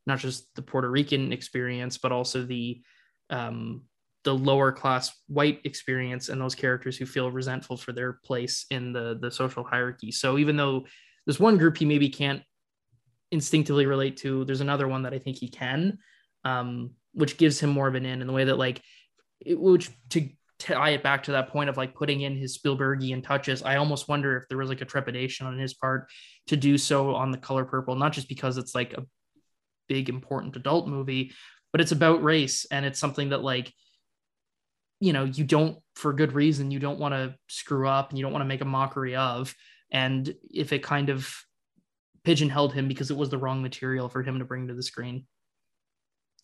not 0.06 0.20
just 0.20 0.54
the 0.56 0.62
Puerto 0.62 0.90
Rican 0.90 1.34
experience, 1.34 1.98
but 1.98 2.12
also 2.12 2.44
the 2.44 2.82
um, 3.30 3.84
the 4.24 4.34
lower 4.34 4.72
class 4.72 5.12
white 5.28 5.62
experience 5.66 6.30
and 6.30 6.42
those 6.42 6.56
characters 6.56 6.98
who 6.98 7.06
feel 7.06 7.30
resentful 7.32 7.78
for 7.78 7.92
their 7.92 8.14
place 8.24 8.66
in 8.70 8.94
the 8.94 9.18
the 9.20 9.32
social 9.32 9.64
hierarchy. 9.64 10.12
So 10.12 10.38
even 10.38 10.56
though 10.56 10.86
there's 11.26 11.40
one 11.40 11.58
group 11.58 11.78
he 11.78 11.86
maybe 11.86 12.10
can't 12.10 12.42
instinctively 13.32 13.86
relate 13.86 14.18
to. 14.18 14.46
There's 14.46 14.62
another 14.62 14.88
one 14.88 15.04
that 15.04 15.14
I 15.14 15.20
think 15.20 15.38
he 15.38 15.50
can, 15.50 15.98
um, 16.44 16.92
which 17.14 17.38
gives 17.38 17.60
him 17.60 17.70
more 17.70 17.88
of 17.88 17.96
an 17.96 18.06
in 18.06 18.22
in 18.22 18.28
the 18.28 18.34
way 18.34 18.46
that 18.46 18.58
like, 18.58 18.82
it, 19.40 19.60
which 19.60 19.90
to 20.10 20.30
tie 20.74 20.92
it 20.92 21.04
back 21.04 21.24
to 21.24 21.32
that 21.32 21.50
point 21.50 21.70
of 21.70 21.78
like 21.78 21.94
putting 21.94 22.22
in 22.22 22.36
his 22.36 22.58
Spielbergian 22.58 23.24
touches. 23.24 23.64
I 23.64 23.78
almost 23.78 24.08
wonder 24.08 24.38
if 24.38 24.48
there 24.48 24.58
was 24.58 24.70
like 24.70 24.82
a 24.82 24.86
trepidation 24.86 25.48
on 25.48 25.58
his 25.58 25.74
part 25.74 26.10
to 26.48 26.58
do 26.58 26.78
so 26.78 27.16
on 27.16 27.32
the 27.32 27.38
color 27.38 27.66
purple, 27.66 27.96
not 27.96 28.14
just 28.14 28.30
because 28.30 28.58
it's 28.58 28.76
like 28.76 28.94
a 28.94 29.06
big 29.88 30.10
important 30.10 30.56
adult 30.56 30.88
movie, 30.88 31.32
but 31.72 31.82
it's 31.82 31.92
about 31.92 32.24
race 32.24 32.66
and 32.72 32.86
it's 32.86 33.00
something 33.00 33.30
that 33.30 33.44
like 33.44 33.72
you 35.02 35.14
know 35.14 35.26
you 35.26 35.44
don't 35.44 35.78
for 35.96 36.14
good 36.14 36.32
reason 36.32 36.72
you 36.72 36.80
don't 36.80 37.00
want 37.00 37.14
to 37.14 37.36
screw 37.48 37.88
up 37.88 38.10
and 38.10 38.18
you 38.18 38.24
don't 38.24 38.32
want 38.32 38.42
to 38.42 38.48
make 38.48 38.62
a 38.62 38.66
mockery 38.66 39.14
of 39.16 39.54
and 39.92 40.34
if 40.50 40.72
it 40.72 40.82
kind 40.82 41.10
of 41.10 41.36
pigeonholed 42.24 42.74
him 42.74 42.88
because 42.88 43.12
it 43.12 43.18
was 43.18 43.30
the 43.30 43.38
wrong 43.38 43.62
material 43.62 44.10
for 44.10 44.24
him 44.24 44.40
to 44.40 44.46
bring 44.46 44.68
to 44.68 44.74
the 44.74 44.82
screen. 44.82 45.26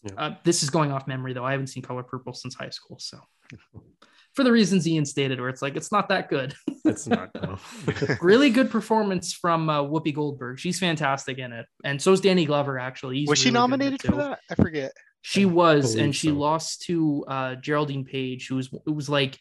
Yeah. 0.04 0.12
Uh, 0.18 0.36
this 0.44 0.64
is 0.64 0.70
going 0.70 0.92
off 0.92 1.08
memory 1.08 1.34
though. 1.34 1.46
I 1.46 1.52
haven't 1.52 1.68
seen 1.68 1.82
Color 1.82 2.04
Purple 2.04 2.34
since 2.34 2.56
high 2.56 2.70
school, 2.70 2.98
so 3.00 3.20
for 4.34 4.44
the 4.44 4.52
reasons 4.52 4.88
Ian 4.88 5.06
stated, 5.06 5.40
where 5.40 5.50
it's 5.50 5.62
like 5.62 5.76
it's 5.76 5.92
not 5.92 6.10
that 6.10 6.30
good. 6.30 6.54
it's 6.86 7.08
not. 7.08 7.30
No. 7.36 7.58
really 8.22 8.50
good 8.50 8.70
performance 8.70 9.34
from 9.34 9.70
uh, 9.70 9.84
Whoopi 9.84 10.14
Goldberg. 10.14 10.60
She's 10.60 10.80
fantastic 10.80 11.38
in 11.38 11.52
it, 11.52 11.66
and 11.84 12.02
so 12.02 12.12
is 12.12 12.22
Danny 12.22 12.46
Glover. 12.46 12.80
Actually, 12.80 13.20
He's 13.20 13.30
was 13.30 13.40
really 13.40 13.50
she 13.50 13.54
nominated 13.54 14.02
for 14.02 14.16
that? 14.16 14.40
I 14.50 14.56
forget. 14.56 14.92
She 15.24 15.46
was, 15.46 15.96
and 15.96 16.16
she 16.16 16.30
so. 16.30 16.34
lost 16.34 16.82
to 16.84 17.24
uh, 17.28 17.56
Geraldine 17.56 18.06
Page, 18.06 18.48
who 18.48 18.56
was 18.56 18.70
it 18.74 18.92
was 18.92 19.10
like, 19.10 19.38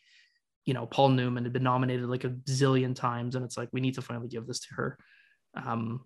you 0.67 0.75
know, 0.75 0.87
Paul 0.87 1.11
Newman 1.11 1.45
had 1.45 1.53
been 1.53 1.63
nominated 1.63 2.07
like 2.07 2.25
a 2.25 2.31
zillion 2.31 2.95
times, 2.95 3.35
and 3.35 3.45
it's 3.45 3.57
like 3.57 3.69
we 3.73 3.81
need 3.81 3.95
to 3.95 4.03
finally 4.03 4.29
give 4.29 4.47
this 4.47 4.61
to 4.61 4.75
her. 4.75 4.99
Um, 5.55 6.05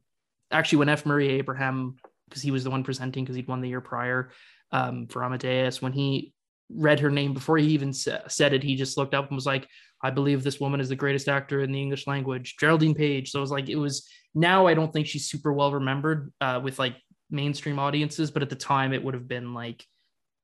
actually 0.51 0.79
when 0.79 0.89
F. 0.89 1.05
Murray 1.05 1.29
Abraham, 1.31 1.97
because 2.29 2.43
he 2.43 2.51
was 2.51 2.65
the 2.65 2.71
one 2.71 2.85
presenting 2.85 3.25
because 3.25 3.37
he'd 3.37 3.49
won 3.49 3.61
the 3.61 3.69
year 3.69 3.81
prior 3.81 4.31
um, 4.73 5.07
for 5.09 5.23
Amadeus, 5.23 5.83
when 5.83 5.93
he 5.93 6.33
read 6.71 7.01
her 7.01 7.11
name 7.11 7.35
before 7.35 7.59
he 7.59 7.69
even 7.69 7.93
said 7.93 8.53
it, 8.53 8.63
he 8.63 8.77
just 8.77 8.97
looked 8.97 9.15
up 9.15 9.29
and 9.29 9.35
was 9.35 9.47
like, 9.47 9.69
I 10.03 10.11
believe 10.11 10.43
this 10.43 10.61
woman 10.61 10.81
is 10.81 10.89
the 10.89 10.97
greatest 10.97 11.29
actor 11.29 11.61
in 11.61 11.73
the 11.73 11.81
English 11.81 12.07
language, 12.07 12.57
Geraldine 12.59 12.95
Page. 12.95 13.31
So 13.31 13.39
it 13.39 13.41
was 13.41 13.51
like, 13.51 13.69
it 13.69 13.77
was 13.77 14.09
now 14.35 14.67
I 14.67 14.75
don't 14.75 14.93
think 14.93 15.07
she's 15.07 15.29
super 15.29 15.53
well 15.53 15.73
remembered 15.73 16.33
uh, 16.41 16.61
with 16.63 16.79
like 16.79 16.97
mainstream 17.31 17.79
audiences, 17.79 18.31
but 18.31 18.43
at 18.43 18.51
the 18.51 18.57
time 18.57 18.93
it 18.93 19.03
would 19.03 19.15
have 19.15 19.29
been 19.29 19.55
like, 19.55 19.85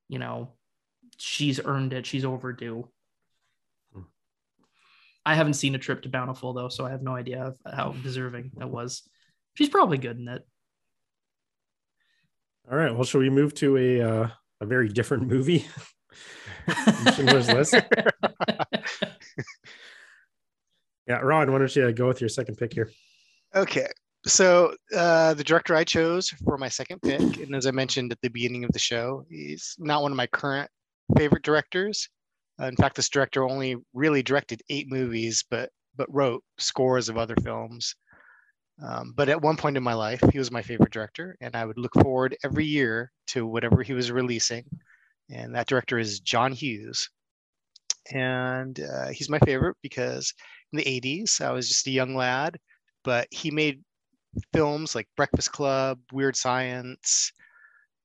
you 0.09 0.19
know, 0.19 0.55
she's 1.19 1.61
earned 1.63 1.93
it, 1.93 2.07
she's 2.07 2.25
overdue. 2.25 2.89
Hmm. 3.93 4.03
I 5.27 5.35
haven't 5.35 5.55
seen 5.55 5.75
a 5.75 5.79
trip 5.79 6.03
to 6.03 6.09
Bountiful 6.09 6.55
though, 6.55 6.69
so 6.69 6.87
I 6.87 6.91
have 6.91 7.03
no 7.03 7.15
idea 7.15 7.55
how 7.67 7.93
deserving 8.03 8.53
that 8.57 8.71
was. 8.71 9.03
She's 9.55 9.69
probably 9.69 9.99
good 9.99 10.19
in 10.19 10.29
it. 10.29 10.47
All 12.71 12.79
right. 12.79 12.95
Well, 12.95 13.05
shall 13.05 13.21
we 13.21 13.31
move 13.31 13.55
to 13.57 13.77
a 13.77 14.01
uh, 14.01 14.29
a 14.61 14.67
very 14.67 14.89
different 14.89 15.27
movie? 15.27 15.67
Schindler's 17.15 17.49
List. 17.49 17.75
yeah, 21.07 21.19
Ron, 21.23 21.53
why 21.53 21.59
don't 21.59 21.77
you 21.77 21.93
go 21.93 22.09
with 22.09 22.21
your 22.21 22.29
second 22.29 22.57
pick 22.57 22.73
here? 22.75 22.91
Okay. 23.55 23.87
So 24.27 24.75
uh, 24.95 25.35
the 25.35 25.45
director 25.45 25.75
I 25.75 25.85
chose 25.85 26.29
for 26.45 26.59
my 26.59 26.69
second 26.69 27.01
pick, 27.01 27.39
and 27.39 27.55
as 27.55 27.67
I 27.67 27.71
mentioned 27.71 28.13
at 28.13 28.21
the 28.21 28.29
beginning 28.29 28.65
of 28.65 28.73
the 28.73 28.79
show, 28.79 29.25
he's 29.31 29.75
not 29.79 30.03
one 30.03 30.13
of 30.13 30.17
my 30.17 30.27
current 30.27 30.71
favorite 31.17 31.43
directors. 31.43 32.09
Uh, 32.61 32.67
in 32.67 32.77
fact, 32.77 32.97
this 32.97 33.09
director 33.09 33.49
only 33.49 33.77
really 33.95 34.23
directed 34.23 34.63
eight 34.69 34.91
movies, 34.91 35.45
but 35.51 35.71
but 35.97 36.13
wrote 36.15 36.43
scores 36.59 37.09
of 37.09 37.17
other 37.17 37.37
films. 37.43 37.95
Um, 38.83 39.13
but 39.15 39.29
at 39.29 39.43
one 39.43 39.57
point 39.57 39.77
in 39.77 39.83
my 39.83 39.95
life, 39.95 40.23
he 40.33 40.39
was 40.39 40.51
my 40.51 40.63
favorite 40.63 40.93
director, 40.93 41.37
and 41.41 41.55
I 41.55 41.65
would 41.65 41.79
look 41.79 41.95
forward 41.95 42.37
every 42.45 42.65
year 42.65 43.11
to 43.29 43.47
whatever 43.47 43.83
he 43.83 43.93
was 43.93 44.11
releasing. 44.11 44.65
And 45.31 45.55
that 45.55 45.67
director 45.69 45.99
is 45.99 46.21
John 46.21 46.53
Hughes. 46.53 47.09
and 48.13 48.81
uh, 48.81 49.09
he's 49.09 49.29
my 49.29 49.39
favorite 49.41 49.77
because 49.83 50.35
in 50.73 50.79
the 50.79 50.85
80s 50.85 51.41
I 51.41 51.53
was 51.53 51.69
just 51.69 51.87
a 51.87 51.91
young 51.91 52.15
lad, 52.15 52.59
but 53.05 53.29
he 53.31 53.51
made 53.51 53.83
films 54.53 54.95
like 54.95 55.09
Breakfast 55.17 55.53
Club, 55.53 55.99
Weird 56.13 56.37
Science, 56.37 57.33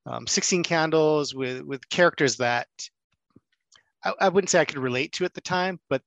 um, 0.05 0.27
16 0.27 0.63
Candles 0.63 1.33
with 1.35 1.61
with 1.63 1.87
characters 1.89 2.37
that 2.37 2.67
I, 4.03 4.13
I 4.21 4.29
wouldn't 4.29 4.49
say 4.49 4.59
I 4.59 4.65
could 4.65 4.77
relate 4.79 5.13
to 5.13 5.25
at 5.25 5.33
the 5.33 5.41
time, 5.41 5.79
but 5.89 6.01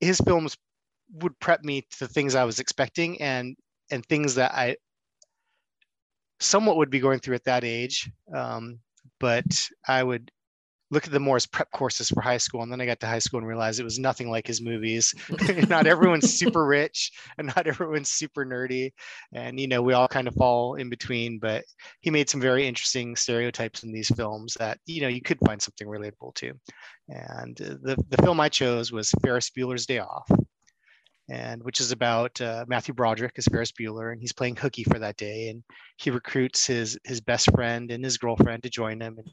his 0.00 0.20
films 0.20 0.56
would 1.14 1.38
prep 1.40 1.62
me 1.64 1.86
to 1.98 2.08
things 2.08 2.34
I 2.34 2.44
was 2.44 2.60
expecting 2.60 3.20
and 3.20 3.56
and 3.90 4.04
things 4.06 4.36
that 4.36 4.52
I 4.52 4.76
somewhat 6.40 6.76
would 6.76 6.90
be 6.90 7.00
going 7.00 7.20
through 7.20 7.36
at 7.36 7.44
that 7.44 7.64
age. 7.64 8.10
Um, 8.34 8.80
but 9.22 9.68
I 9.86 10.02
would 10.02 10.32
look 10.90 11.06
at 11.06 11.12
them 11.12 11.22
more 11.22 11.36
as 11.36 11.46
prep 11.46 11.70
courses 11.70 12.10
for 12.10 12.20
high 12.20 12.36
school. 12.36 12.62
And 12.62 12.70
then 12.70 12.80
I 12.80 12.86
got 12.86 13.00
to 13.00 13.06
high 13.06 13.20
school 13.20 13.38
and 13.38 13.46
realized 13.46 13.80
it 13.80 13.84
was 13.84 14.00
nothing 14.00 14.28
like 14.28 14.46
his 14.46 14.60
movies. 14.60 15.14
not 15.68 15.86
everyone's 15.86 16.34
super 16.34 16.66
rich 16.66 17.12
and 17.38 17.46
not 17.56 17.66
everyone's 17.66 18.10
super 18.10 18.44
nerdy. 18.44 18.90
And, 19.32 19.58
you 19.58 19.68
know, 19.68 19.80
we 19.80 19.94
all 19.94 20.08
kind 20.08 20.28
of 20.28 20.34
fall 20.34 20.74
in 20.74 20.90
between, 20.90 21.38
but 21.38 21.64
he 22.00 22.10
made 22.10 22.28
some 22.28 22.40
very 22.40 22.66
interesting 22.66 23.16
stereotypes 23.16 23.84
in 23.84 23.92
these 23.92 24.08
films 24.08 24.54
that, 24.58 24.78
you 24.84 25.00
know, 25.00 25.08
you 25.08 25.22
could 25.22 25.38
find 25.46 25.62
something 25.62 25.86
relatable 25.86 26.34
to. 26.34 26.52
And 27.08 27.58
uh, 27.62 27.76
the, 27.80 28.04
the 28.10 28.22
film 28.22 28.40
I 28.40 28.48
chose 28.48 28.92
was 28.92 29.14
Ferris 29.22 29.50
Bueller's 29.50 29.86
Day 29.86 30.00
Off 30.00 30.28
and 31.28 31.62
which 31.62 31.80
is 31.80 31.92
about 31.92 32.40
uh, 32.40 32.64
Matthew 32.68 32.94
Broderick 32.94 33.34
as 33.36 33.46
Ferris 33.46 33.72
Bueller, 33.72 34.12
and 34.12 34.20
he's 34.20 34.32
playing 34.32 34.56
hooky 34.56 34.84
for 34.84 34.98
that 34.98 35.16
day, 35.16 35.48
and 35.48 35.62
he 35.96 36.10
recruits 36.10 36.66
his 36.66 36.98
his 37.04 37.20
best 37.20 37.50
friend 37.52 37.90
and 37.90 38.04
his 38.04 38.18
girlfriend 38.18 38.62
to 38.64 38.70
join 38.70 39.00
him, 39.00 39.18
and 39.18 39.30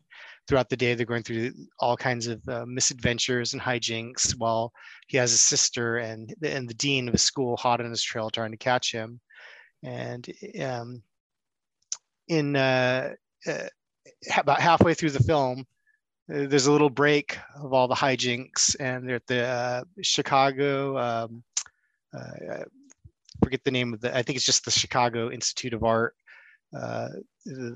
throughout 0.47 0.69
the 0.69 0.77
day 0.77 0.93
they're 0.93 1.05
going 1.05 1.23
through 1.23 1.51
all 1.79 1.97
kinds 1.97 2.27
of 2.27 2.41
uh, 2.47 2.65
misadventures 2.67 3.53
and 3.53 3.61
hijinks, 3.61 4.31
while 4.37 4.71
he 5.07 5.17
has 5.17 5.33
a 5.33 5.37
sister 5.37 5.97
and 5.97 6.33
and 6.43 6.69
the 6.69 6.75
dean 6.75 7.07
of 7.07 7.13
his 7.13 7.23
school 7.23 7.57
hot 7.57 7.81
on 7.81 7.89
his 7.89 8.03
trail 8.03 8.29
trying 8.29 8.51
to 8.51 8.57
catch 8.57 8.91
him, 8.91 9.19
and 9.83 10.29
um, 10.61 11.01
in 12.27 12.55
uh, 12.55 13.13
uh 13.47 13.67
about 14.37 14.61
halfway 14.61 14.93
through 14.93 15.11
the 15.11 15.23
film. 15.23 15.65
Uh, 16.31 16.45
there's 16.47 16.67
a 16.67 16.71
little 16.71 16.91
break 16.91 17.39
of 17.55 17.73
all 17.73 17.87
the 17.87 17.95
hijinks, 17.95 18.75
and 18.79 19.07
they're 19.07 19.15
at 19.15 19.25
the 19.25 19.43
uh, 19.43 19.83
Chicago 20.03 20.95
um, 20.95 21.43
uh, 22.17 22.63
forget 23.43 23.63
the 23.63 23.71
name 23.71 23.93
of 23.93 24.01
the, 24.01 24.15
I 24.15 24.21
think 24.21 24.35
it's 24.35 24.45
just 24.45 24.65
the 24.65 24.71
Chicago 24.71 25.31
Institute 25.31 25.73
of 25.73 25.83
Art, 25.83 26.15
uh, 26.77 27.09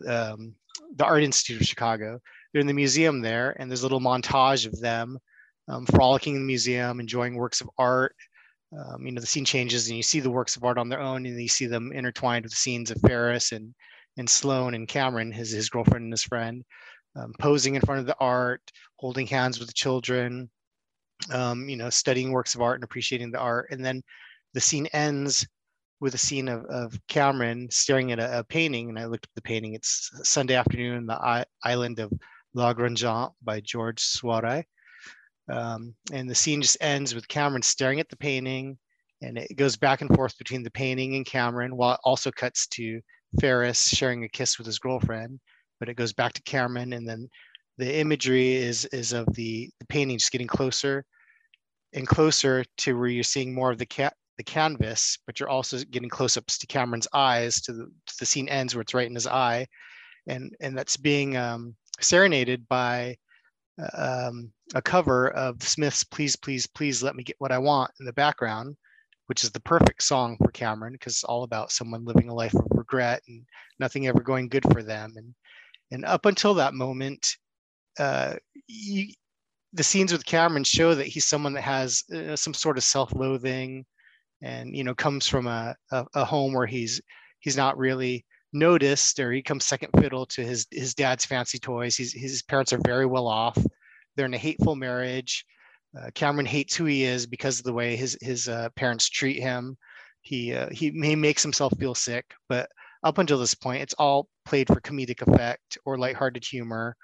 um, 0.08 0.56
the 0.96 1.06
Art 1.06 1.24
Institute 1.24 1.62
of 1.62 1.68
Chicago. 1.68 2.20
They're 2.52 2.62
in 2.62 2.68
the 2.68 2.74
museum 2.74 3.22
there, 3.22 3.56
and 3.60 3.70
there's 3.70 3.82
a 3.82 3.86
little 3.86 4.00
montage 4.00 4.66
of 4.66 4.80
them 4.80 5.18
um, 5.68 5.86
frolicking 5.86 6.36
in 6.36 6.42
the 6.42 6.48
museum, 6.48 7.00
enjoying 7.00 7.36
works 7.36 7.62
of 7.62 7.70
art. 7.78 8.16
Um, 8.78 9.06
you 9.06 9.12
know, 9.12 9.22
the 9.22 9.28
scene 9.28 9.46
changes, 9.46 9.88
and 9.88 9.98
you 9.98 10.04
see 10.04 10.20
the 10.20 10.32
works 10.32 10.56
of 10.56 10.64
art 10.64 10.78
on 10.78 10.90
their 10.90 11.02
own, 11.02 11.26
and 11.26 11.40
you 11.40 11.48
see 11.48 11.68
them 11.68 11.92
intertwined 11.94 12.44
with 12.44 12.54
scenes 12.54 12.92
of 12.92 13.00
Ferris 13.02 13.52
and 13.52 13.74
and 14.18 14.30
Sloane 14.30 14.76
and 14.76 14.88
Cameron, 14.88 15.32
his 15.32 15.52
his 15.52 15.70
girlfriend 15.70 16.04
and 16.04 16.14
his 16.14 16.24
friend, 16.24 16.64
um, 17.16 17.34
posing 17.40 17.76
in 17.76 17.82
front 17.82 18.00
of 18.00 18.06
the 18.06 18.18
art, 18.20 18.62
holding 18.98 19.28
hands 19.28 19.60
with 19.60 19.68
the 19.68 19.74
children, 19.74 20.50
um, 21.32 21.70
you 21.70 21.76
know, 21.76 21.90
studying 21.90 22.32
works 22.32 22.56
of 22.56 22.62
art 22.62 22.76
and 22.76 22.84
appreciating 22.84 23.32
the 23.32 23.40
art. 23.40 23.68
And 23.72 23.84
then 23.84 24.02
the 24.54 24.62
scene 24.62 24.88
ends 24.88 25.48
with 26.00 26.14
a 26.16 26.18
scene 26.18 26.48
of, 26.48 26.66
of 26.66 27.00
Cameron 27.08 27.68
staring 27.72 28.12
at 28.12 28.20
a, 28.20 28.40
a 28.40 28.44
painting. 28.44 28.90
And 28.90 29.00
I 29.00 29.06
looked 29.06 29.26
at 29.26 29.36
the 29.36 29.42
painting. 29.42 29.74
It's 29.74 30.10
Sunday 30.24 30.56
afternoon 30.56 30.98
in 30.98 31.06
the 31.06 31.16
I- 31.16 31.46
island 31.64 32.00
of 32.00 32.12
La 32.54 32.74
Grande 32.74 32.98
Jatte 32.98 33.34
by 33.42 33.62
George 33.62 34.02
Seurat. 34.02 34.66
Um, 35.52 35.96
and 36.12 36.30
the 36.30 36.36
scene 36.36 36.62
just 36.62 36.78
ends 36.82 37.16
with 37.16 37.28
Cameron 37.28 37.62
staring 37.62 38.00
at 38.00 38.10
the 38.10 38.18
painting. 38.18 38.78
And 39.22 39.38
it 39.38 39.56
goes 39.56 39.78
back 39.78 40.02
and 40.02 40.14
forth 40.14 40.38
between 40.38 40.64
the 40.64 40.72
painting 40.72 41.16
and 41.16 41.26
Cameron, 41.26 41.78
while 41.78 41.94
it 41.94 42.00
also 42.04 42.32
cuts 42.32 42.68
to 42.68 43.00
Ferris 43.40 43.88
sharing 43.88 44.24
a 44.24 44.30
kiss 44.30 44.58
with 44.58 44.68
his 44.68 44.80
girlfriend. 44.80 45.40
But 45.80 45.90
it 45.90 45.96
goes 45.96 46.14
back 46.14 46.34
to 46.34 46.42
Cameron, 46.44 46.94
and 46.94 47.08
then 47.08 47.30
the 47.78 48.00
imagery 48.00 48.54
is 48.54 48.86
is 48.86 49.14
of 49.14 49.26
the, 49.34 49.70
the 49.80 49.86
painting 49.88 50.18
just 50.18 50.32
getting 50.32 50.48
closer 50.48 51.06
and 51.94 52.08
closer 52.08 52.66
to 52.78 52.98
where 52.98 53.08
you're 53.08 53.24
seeing 53.24 53.54
more 53.54 53.72
of 53.72 53.78
the 53.78 54.12
the 54.38 54.44
canvas, 54.44 55.18
but 55.26 55.40
you're 55.40 55.50
also 55.50 55.78
getting 55.92 56.10
close-ups 56.10 56.58
to 56.58 56.68
Cameron's 56.68 57.08
eyes 57.14 57.62
to 57.62 57.74
the, 57.74 57.86
to 57.86 58.14
the 58.20 58.26
scene 58.26 58.50
ends 58.50 58.74
where 58.74 58.82
it's 58.82 58.94
right 58.94 59.08
in 59.08 59.16
his 59.16 59.28
eye, 59.28 59.68
and 60.28 60.56
and 60.60 60.78
that's 60.78 60.98
being 60.98 61.38
um, 61.38 61.76
serenaded 62.00 62.68
by 62.68 63.16
um, 63.96 64.52
a 64.76 64.82
cover 64.82 65.30
of 65.32 65.62
Smiths' 65.62 66.04
"Please, 66.04 66.36
Please, 66.36 66.66
Please 66.68 67.04
Let 67.04 67.16
Me 67.16 67.24
Get 67.24 67.36
What 67.40 67.52
I 67.52 67.60
Want" 67.60 67.92
in 68.00 68.06
the 68.06 68.14
background, 68.14 68.76
which 69.28 69.44
is 69.44 69.52
the 69.52 69.60
perfect 69.60 70.04
song 70.04 70.38
for 70.38 70.52
Cameron 70.52 70.94
because 70.94 71.14
it's 71.14 71.24
all 71.24 71.44
about 71.44 71.72
someone 71.72 72.06
living 72.06 72.30
a 72.30 72.34
life 72.34 72.56
of 72.56 72.66
regret 72.72 73.22
and 73.28 73.44
nothing 73.80 74.08
ever 74.08 74.22
going 74.22 74.50
good 74.50 74.66
for 74.72 74.82
them, 74.82 75.14
and 75.16 75.34
and 75.92 76.06
up 76.06 76.26
until 76.26 76.56
that 76.56 76.74
moment, 76.74 77.38
uh, 78.00 78.36
you, 78.68 79.14
the 79.74 79.84
scenes 79.84 80.12
with 80.12 80.26
Cameron 80.26 80.64
show 80.64 80.94
that 80.94 81.08
he's 81.08 81.26
someone 81.26 81.54
that 81.54 81.62
has 81.62 82.04
uh, 82.14 82.36
some 82.36 82.54
sort 82.54 82.78
of 82.78 82.84
self-loathing, 82.84 83.86
and 84.42 84.76
you 84.76 84.84
know 84.84 84.94
comes 84.94 85.28
from 85.28 85.48
a, 85.48 85.76
a, 85.92 86.06
a 86.14 86.26
home 86.26 86.54
where 86.54 86.68
he's 86.68 87.02
he's 87.40 87.58
not 87.58 87.78
really 87.78 88.26
noticed, 88.54 89.20
or 89.20 89.32
he 89.32 89.42
comes 89.42 89.66
second 89.66 89.90
fiddle 90.00 90.26
to 90.28 90.44
his 90.44 90.68
his 90.72 90.94
dad's 90.94 91.26
fancy 91.26 91.58
toys. 91.58 91.96
He's, 91.96 92.14
his 92.14 92.44
parents 92.44 92.72
are 92.72 92.82
very 92.86 93.06
well 93.06 93.28
off. 93.28 93.58
They're 94.16 94.28
in 94.28 94.34
a 94.34 94.38
hateful 94.38 94.76
marriage. 94.76 95.44
Uh, 96.00 96.10
Cameron 96.14 96.46
hates 96.46 96.76
who 96.76 96.86
he 96.86 97.04
is 97.04 97.26
because 97.26 97.60
of 97.60 97.66
the 97.66 97.74
way 97.74 97.96
his 97.96 98.18
his 98.22 98.48
uh, 98.48 98.70
parents 98.76 99.10
treat 99.10 99.42
him. 99.42 99.76
He 100.22 100.54
uh, 100.54 100.70
he 100.72 100.92
he 100.92 101.16
makes 101.16 101.42
himself 101.42 101.74
feel 101.80 101.96
sick, 101.96 102.26
but 102.48 102.70
up 103.04 103.18
until 103.18 103.40
this 103.40 103.56
point, 103.56 103.82
it's 103.82 103.96
all 103.96 104.30
played 104.46 104.68
for 104.68 104.80
comedic 104.80 105.22
effect 105.22 105.78
or 105.84 105.98
lighthearted 105.98 106.46
humor, 106.46 106.96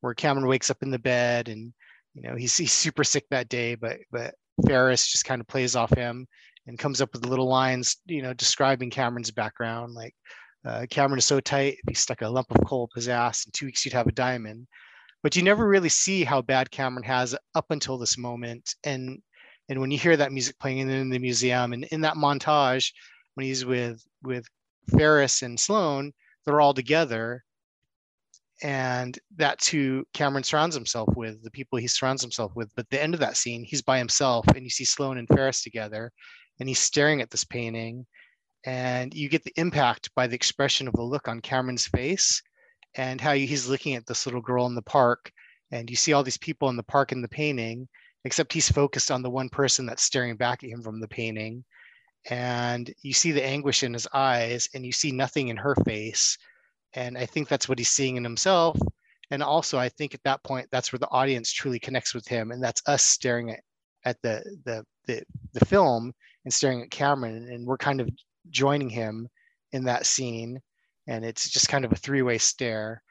where 0.00 0.14
Cameron 0.14 0.48
wakes 0.48 0.70
up 0.70 0.82
in 0.82 0.90
the 0.90 0.98
bed 0.98 1.48
and 1.48 1.72
you 2.14 2.22
know 2.22 2.34
he's 2.36 2.56
he's 2.56 2.72
super 2.72 3.04
sick 3.04 3.24
that 3.30 3.48
day, 3.48 3.74
but 3.74 3.98
but 4.10 4.34
Ferris 4.66 5.06
just 5.06 5.24
kind 5.24 5.40
of 5.40 5.46
plays 5.46 5.76
off 5.76 5.94
him 5.96 6.26
and 6.66 6.78
comes 6.78 7.00
up 7.00 7.12
with 7.12 7.26
little 7.26 7.48
lines, 7.48 7.96
you 8.06 8.22
know, 8.22 8.34
describing 8.34 8.90
Cameron's 8.90 9.30
background, 9.30 9.94
like 9.94 10.14
uh, 10.64 10.86
Cameron 10.90 11.18
is 11.18 11.24
so 11.24 11.40
tight, 11.40 11.78
he 11.88 11.94
stuck 11.94 12.22
a 12.22 12.28
lump 12.28 12.50
of 12.50 12.64
coal 12.66 12.84
up 12.84 12.90
his 12.94 13.08
ass, 13.08 13.46
in 13.46 13.52
two 13.52 13.66
weeks 13.66 13.84
you'd 13.84 13.94
have 13.94 14.06
a 14.06 14.12
diamond. 14.12 14.66
But 15.22 15.36
you 15.36 15.42
never 15.42 15.66
really 15.66 15.88
see 15.88 16.24
how 16.24 16.42
bad 16.42 16.70
Cameron 16.70 17.04
has 17.04 17.36
up 17.54 17.66
until 17.70 17.98
this 17.98 18.16
moment. 18.18 18.74
And 18.84 19.20
and 19.68 19.80
when 19.80 19.90
you 19.90 19.98
hear 19.98 20.16
that 20.16 20.32
music 20.32 20.58
playing 20.58 20.78
in 20.78 21.10
the 21.10 21.18
museum 21.18 21.72
and 21.72 21.84
in 21.84 22.00
that 22.02 22.16
montage, 22.16 22.92
when 23.34 23.46
he's 23.46 23.64
with 23.64 24.02
with 24.22 24.44
Ferris 24.96 25.42
and 25.42 25.58
Sloane, 25.58 26.12
they're 26.44 26.60
all 26.60 26.74
together. 26.74 27.44
And 28.62 29.18
that's 29.36 29.68
who 29.68 30.04
Cameron 30.12 30.44
surrounds 30.44 30.74
himself 30.74 31.08
with, 31.16 31.42
the 31.42 31.50
people 31.50 31.78
he 31.78 31.86
surrounds 31.86 32.22
himself 32.22 32.52
with. 32.54 32.70
But 32.76 32.88
the 32.90 33.02
end 33.02 33.14
of 33.14 33.20
that 33.20 33.36
scene, 33.36 33.64
he's 33.64 33.82
by 33.82 33.98
himself 33.98 34.46
and 34.48 34.64
you 34.64 34.70
see 34.70 34.84
Sloane 34.84 35.18
and 35.18 35.28
Ferris 35.28 35.62
together 35.62 36.12
and 36.58 36.68
he's 36.68 36.78
staring 36.78 37.20
at 37.22 37.30
this 37.30 37.44
painting. 37.44 38.06
And 38.66 39.14
you 39.14 39.30
get 39.30 39.44
the 39.44 39.54
impact 39.56 40.10
by 40.14 40.26
the 40.26 40.34
expression 40.34 40.86
of 40.86 40.94
the 40.94 41.02
look 41.02 41.28
on 41.28 41.40
Cameron's 41.40 41.86
face 41.86 42.42
and 42.94 43.20
how 43.20 43.32
he's 43.32 43.68
looking 43.68 43.94
at 43.94 44.06
this 44.06 44.26
little 44.26 44.42
girl 44.42 44.66
in 44.66 44.74
the 44.74 44.82
park. 44.82 45.32
And 45.70 45.88
you 45.88 45.96
see 45.96 46.12
all 46.12 46.22
these 46.22 46.36
people 46.36 46.68
in 46.68 46.76
the 46.76 46.82
park 46.82 47.12
in 47.12 47.22
the 47.22 47.28
painting, 47.28 47.88
except 48.24 48.52
he's 48.52 48.70
focused 48.70 49.10
on 49.10 49.22
the 49.22 49.30
one 49.30 49.48
person 49.48 49.86
that's 49.86 50.02
staring 50.02 50.36
back 50.36 50.62
at 50.62 50.68
him 50.70 50.82
from 50.82 51.00
the 51.00 51.08
painting 51.08 51.64
and 52.28 52.92
you 53.02 53.12
see 53.12 53.32
the 53.32 53.44
anguish 53.44 53.82
in 53.82 53.92
his 53.92 54.06
eyes 54.12 54.68
and 54.74 54.84
you 54.84 54.92
see 54.92 55.10
nothing 55.10 55.48
in 55.48 55.56
her 55.56 55.74
face 55.86 56.36
and 56.94 57.16
i 57.16 57.26
think 57.26 57.48
that's 57.48 57.68
what 57.68 57.78
he's 57.78 57.90
seeing 57.90 58.16
in 58.16 58.24
himself. 58.24 58.78
And 59.32 59.42
also 59.44 59.78
i 59.78 59.88
think 59.88 60.14
at 60.14 60.22
that 60.24 60.42
point 60.42 60.68
that's 60.72 60.92
where 60.92 60.98
the 60.98 61.10
audience 61.10 61.52
truly 61.52 61.78
connects 61.78 62.14
with 62.14 62.26
him 62.26 62.50
and 62.50 62.62
that's 62.62 62.82
us 62.86 63.04
staring 63.04 63.50
at, 63.50 63.60
at 64.04 64.16
the, 64.22 64.42
the 64.64 64.84
the 65.06 65.22
the 65.52 65.64
film 65.64 66.12
and 66.44 66.52
staring 66.52 66.82
at 66.82 66.90
cameron 66.90 67.48
and 67.50 67.66
we're 67.66 67.78
kind 67.78 68.00
of 68.00 68.08
joining 68.50 68.88
him 68.88 69.28
in 69.72 69.84
that 69.84 70.06
scene. 70.06 70.60
And 71.06 71.24
it's 71.24 71.48
just 71.48 71.68
kind 71.68 71.84
of 71.84 71.92
a 71.92 71.96
three-way 71.96 72.38
stare. 72.38 73.02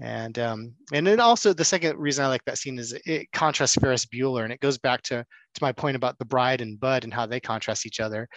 And 0.00 0.38
um, 0.40 0.74
and 0.92 1.06
then 1.06 1.20
also 1.20 1.52
the 1.52 1.64
second 1.64 1.98
reason 1.98 2.24
I 2.24 2.28
like 2.28 2.44
that 2.46 2.58
scene 2.58 2.78
is 2.78 2.96
it 3.06 3.30
contrasts 3.32 3.76
Ferris 3.76 4.06
Bueller, 4.06 4.42
and 4.42 4.52
it 4.52 4.58
goes 4.58 4.76
back 4.76 5.02
to 5.02 5.24
to 5.24 5.62
my 5.62 5.70
point 5.70 5.94
about 5.94 6.18
the 6.18 6.24
bride 6.24 6.60
and 6.60 6.80
Bud 6.80 7.04
and 7.04 7.14
how 7.14 7.26
they 7.26 7.38
contrast 7.38 7.86
each 7.86 8.00
other. 8.00 8.28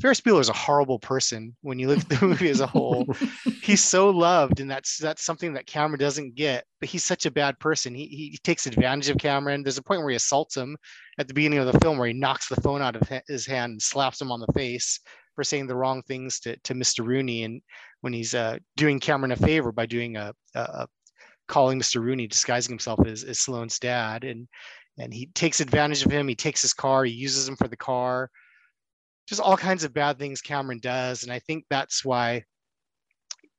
Ferris 0.00 0.20
Bueller 0.20 0.40
is 0.40 0.48
a 0.48 0.54
horrible 0.54 0.98
person 0.98 1.54
when 1.60 1.78
you 1.78 1.88
look 1.88 1.98
at 1.98 2.08
the 2.08 2.18
movie 2.26 2.48
as 2.48 2.60
a 2.60 2.66
whole. 2.66 3.06
he's 3.62 3.84
so 3.84 4.08
loved, 4.10 4.60
and 4.60 4.70
that's 4.70 4.96
that's 4.96 5.24
something 5.24 5.52
that 5.52 5.66
Cameron 5.66 5.98
doesn't 5.98 6.34
get. 6.34 6.64
But 6.80 6.88
he's 6.88 7.04
such 7.04 7.26
a 7.26 7.30
bad 7.30 7.58
person. 7.58 7.94
He, 7.94 8.06
he 8.06 8.38
takes 8.42 8.66
advantage 8.66 9.10
of 9.10 9.18
Cameron. 9.18 9.62
There's 9.62 9.78
a 9.78 9.82
point 9.82 10.00
where 10.00 10.10
he 10.10 10.16
assaults 10.16 10.56
him 10.56 10.76
at 11.18 11.28
the 11.28 11.34
beginning 11.34 11.58
of 11.58 11.70
the 11.70 11.78
film, 11.80 11.98
where 11.98 12.08
he 12.08 12.14
knocks 12.14 12.48
the 12.48 12.60
phone 12.60 12.80
out 12.80 12.96
of 12.96 13.08
his 13.28 13.46
hand 13.46 13.72
and 13.72 13.82
slaps 13.82 14.20
him 14.20 14.32
on 14.32 14.40
the 14.40 14.52
face 14.54 14.98
for 15.34 15.44
saying 15.44 15.66
the 15.66 15.76
wrong 15.76 16.02
things 16.02 16.40
to, 16.40 16.56
to 16.64 16.74
Mr. 16.74 17.04
Rooney. 17.04 17.44
And 17.44 17.60
when 18.00 18.12
he's 18.12 18.34
uh, 18.34 18.58
doing 18.76 19.00
Cameron 19.00 19.32
a 19.32 19.36
favor 19.36 19.70
by 19.70 19.86
doing 19.86 20.16
a, 20.16 20.32
a, 20.54 20.86
calling 21.46 21.78
Mr. 21.78 22.00
Rooney, 22.02 22.26
disguising 22.26 22.72
himself 22.72 23.06
as, 23.06 23.24
as 23.24 23.38
Sloane's 23.38 23.78
dad. 23.78 24.24
And 24.24 24.48
and 24.98 25.14
he 25.14 25.26
takes 25.34 25.60
advantage 25.60 26.04
of 26.04 26.10
him. 26.10 26.28
He 26.28 26.34
takes 26.34 26.60
his 26.60 26.74
car, 26.74 27.04
he 27.04 27.12
uses 27.12 27.48
him 27.48 27.56
for 27.56 27.68
the 27.68 27.76
car, 27.76 28.30
just 29.30 29.40
all 29.40 29.56
kinds 29.56 29.84
of 29.84 29.94
bad 29.94 30.18
things 30.18 30.40
Cameron 30.40 30.80
does. 30.80 31.22
And 31.22 31.32
I 31.32 31.38
think 31.38 31.64
that's 31.70 32.04
why 32.04 32.42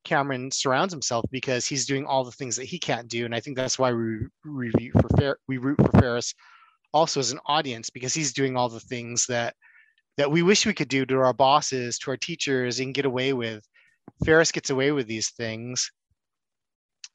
Cameron 0.04 0.50
surrounds 0.50 0.92
himself 0.92 1.24
because 1.30 1.66
he's 1.66 1.86
doing 1.86 2.04
all 2.04 2.24
the 2.24 2.30
things 2.30 2.56
that 2.56 2.66
he 2.66 2.78
can't 2.78 3.08
do. 3.08 3.24
And 3.24 3.34
I 3.34 3.40
think 3.40 3.56
that's 3.56 3.78
why 3.78 3.90
we 3.90 4.18
review 4.44 4.92
for 4.92 5.08
Fer- 5.16 5.38
we 5.48 5.56
root 5.56 5.78
for 5.78 5.98
Ferris 5.98 6.34
also 6.92 7.20
as 7.20 7.32
an 7.32 7.40
audience 7.46 7.88
because 7.88 8.12
he's 8.12 8.34
doing 8.34 8.54
all 8.54 8.68
the 8.68 8.80
things 8.80 9.24
that 9.26 9.54
that 10.18 10.30
we 10.30 10.42
wish 10.42 10.66
we 10.66 10.74
could 10.74 10.88
do 10.88 11.06
to 11.06 11.16
our 11.16 11.32
bosses, 11.32 11.98
to 11.98 12.10
our 12.10 12.18
teachers, 12.18 12.80
and 12.80 12.92
get 12.92 13.06
away 13.06 13.32
with. 13.32 13.66
Ferris 14.26 14.52
gets 14.52 14.68
away 14.68 14.92
with 14.92 15.06
these 15.06 15.30
things. 15.30 15.90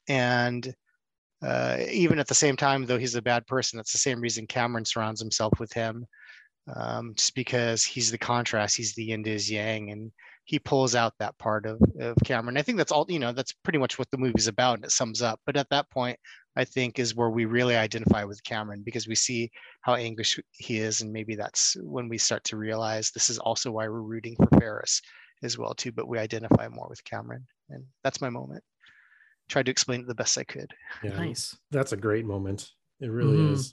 And 0.08 0.74
uh, 1.46 1.76
even 1.88 2.18
at 2.18 2.26
the 2.26 2.34
same 2.34 2.56
time, 2.56 2.86
though 2.86 2.98
he's 2.98 3.14
a 3.14 3.22
bad 3.22 3.46
person, 3.46 3.76
that's 3.76 3.92
the 3.92 3.98
same 3.98 4.20
reason 4.20 4.48
Cameron 4.48 4.84
surrounds 4.84 5.20
himself 5.20 5.52
with 5.60 5.72
him, 5.72 6.04
um, 6.76 7.14
just 7.16 7.34
because 7.34 7.84
he's 7.84 8.10
the 8.10 8.18
contrast, 8.18 8.76
he's 8.76 8.94
the 8.94 9.04
yin 9.04 9.22
to 9.24 9.30
his 9.30 9.50
yang, 9.50 9.90
and 9.90 10.12
he 10.44 10.58
pulls 10.58 10.94
out 10.94 11.12
that 11.18 11.36
part 11.38 11.66
of, 11.66 11.80
of 12.00 12.16
Cameron. 12.24 12.56
I 12.56 12.62
think 12.62 12.78
that's 12.78 12.92
all, 12.92 13.06
you 13.08 13.18
know, 13.18 13.32
that's 13.32 13.52
pretty 13.52 13.78
much 13.78 13.98
what 13.98 14.10
the 14.10 14.18
movie's 14.18 14.46
about, 14.46 14.76
and 14.76 14.84
it 14.84 14.90
sums 14.90 15.22
up. 15.22 15.40
But 15.46 15.56
at 15.56 15.68
that 15.70 15.90
point, 15.90 16.18
I 16.56 16.64
think 16.64 16.98
is 16.98 17.14
where 17.14 17.30
we 17.30 17.44
really 17.44 17.76
identify 17.76 18.24
with 18.24 18.42
Cameron 18.44 18.82
because 18.84 19.06
we 19.06 19.14
see 19.14 19.50
how 19.82 19.94
anguished 19.94 20.40
he 20.52 20.78
is, 20.78 21.00
and 21.00 21.12
maybe 21.12 21.36
that's 21.36 21.76
when 21.82 22.08
we 22.08 22.18
start 22.18 22.44
to 22.44 22.56
realize 22.56 23.10
this 23.10 23.30
is 23.30 23.38
also 23.38 23.70
why 23.70 23.88
we're 23.88 24.00
rooting 24.00 24.36
for 24.36 24.48
Ferris 24.58 25.00
as 25.42 25.56
well 25.58 25.74
too. 25.74 25.92
But 25.92 26.08
we 26.08 26.18
identify 26.18 26.68
more 26.68 26.88
with 26.88 27.04
Cameron, 27.04 27.46
and 27.70 27.84
that's 28.02 28.20
my 28.20 28.30
moment 28.30 28.62
tried 29.48 29.64
to 29.64 29.70
explain 29.70 30.00
it 30.00 30.06
the 30.06 30.14
best 30.14 30.36
I 30.36 30.44
could. 30.44 30.70
Yeah, 31.02 31.12
Nice. 31.16 31.56
That's 31.70 31.92
a 31.92 31.96
great 31.96 32.26
moment. 32.26 32.70
It 33.00 33.06
really 33.06 33.38
Mhm. 33.38 33.52
is. 33.52 33.72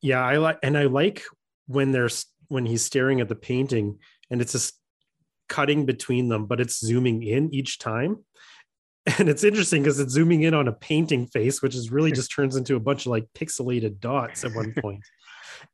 Yeah, 0.00 0.20
I 0.20 0.38
like 0.38 0.58
and 0.64 0.76
I 0.76 0.84
like 0.86 1.22
when 1.72 1.92
there's 1.92 2.26
when 2.48 2.66
he's 2.66 2.84
staring 2.84 3.20
at 3.20 3.28
the 3.28 3.34
painting 3.34 3.98
and 4.30 4.40
it's 4.40 4.52
just 4.52 4.74
cutting 5.48 5.86
between 5.86 6.28
them, 6.28 6.46
but 6.46 6.60
it's 6.60 6.80
zooming 6.80 7.22
in 7.22 7.54
each 7.54 7.78
time. 7.78 8.24
And 9.18 9.28
it's 9.28 9.42
interesting 9.42 9.82
because 9.82 9.98
it's 9.98 10.12
zooming 10.12 10.44
in 10.44 10.54
on 10.54 10.68
a 10.68 10.72
painting 10.72 11.26
face, 11.26 11.60
which 11.60 11.74
is 11.74 11.90
really 11.90 12.12
just 12.12 12.32
turns 12.32 12.54
into 12.54 12.76
a 12.76 12.80
bunch 12.80 13.04
of 13.04 13.10
like 13.10 13.26
pixelated 13.34 13.98
dots 13.98 14.44
at 14.44 14.54
one. 14.54 14.72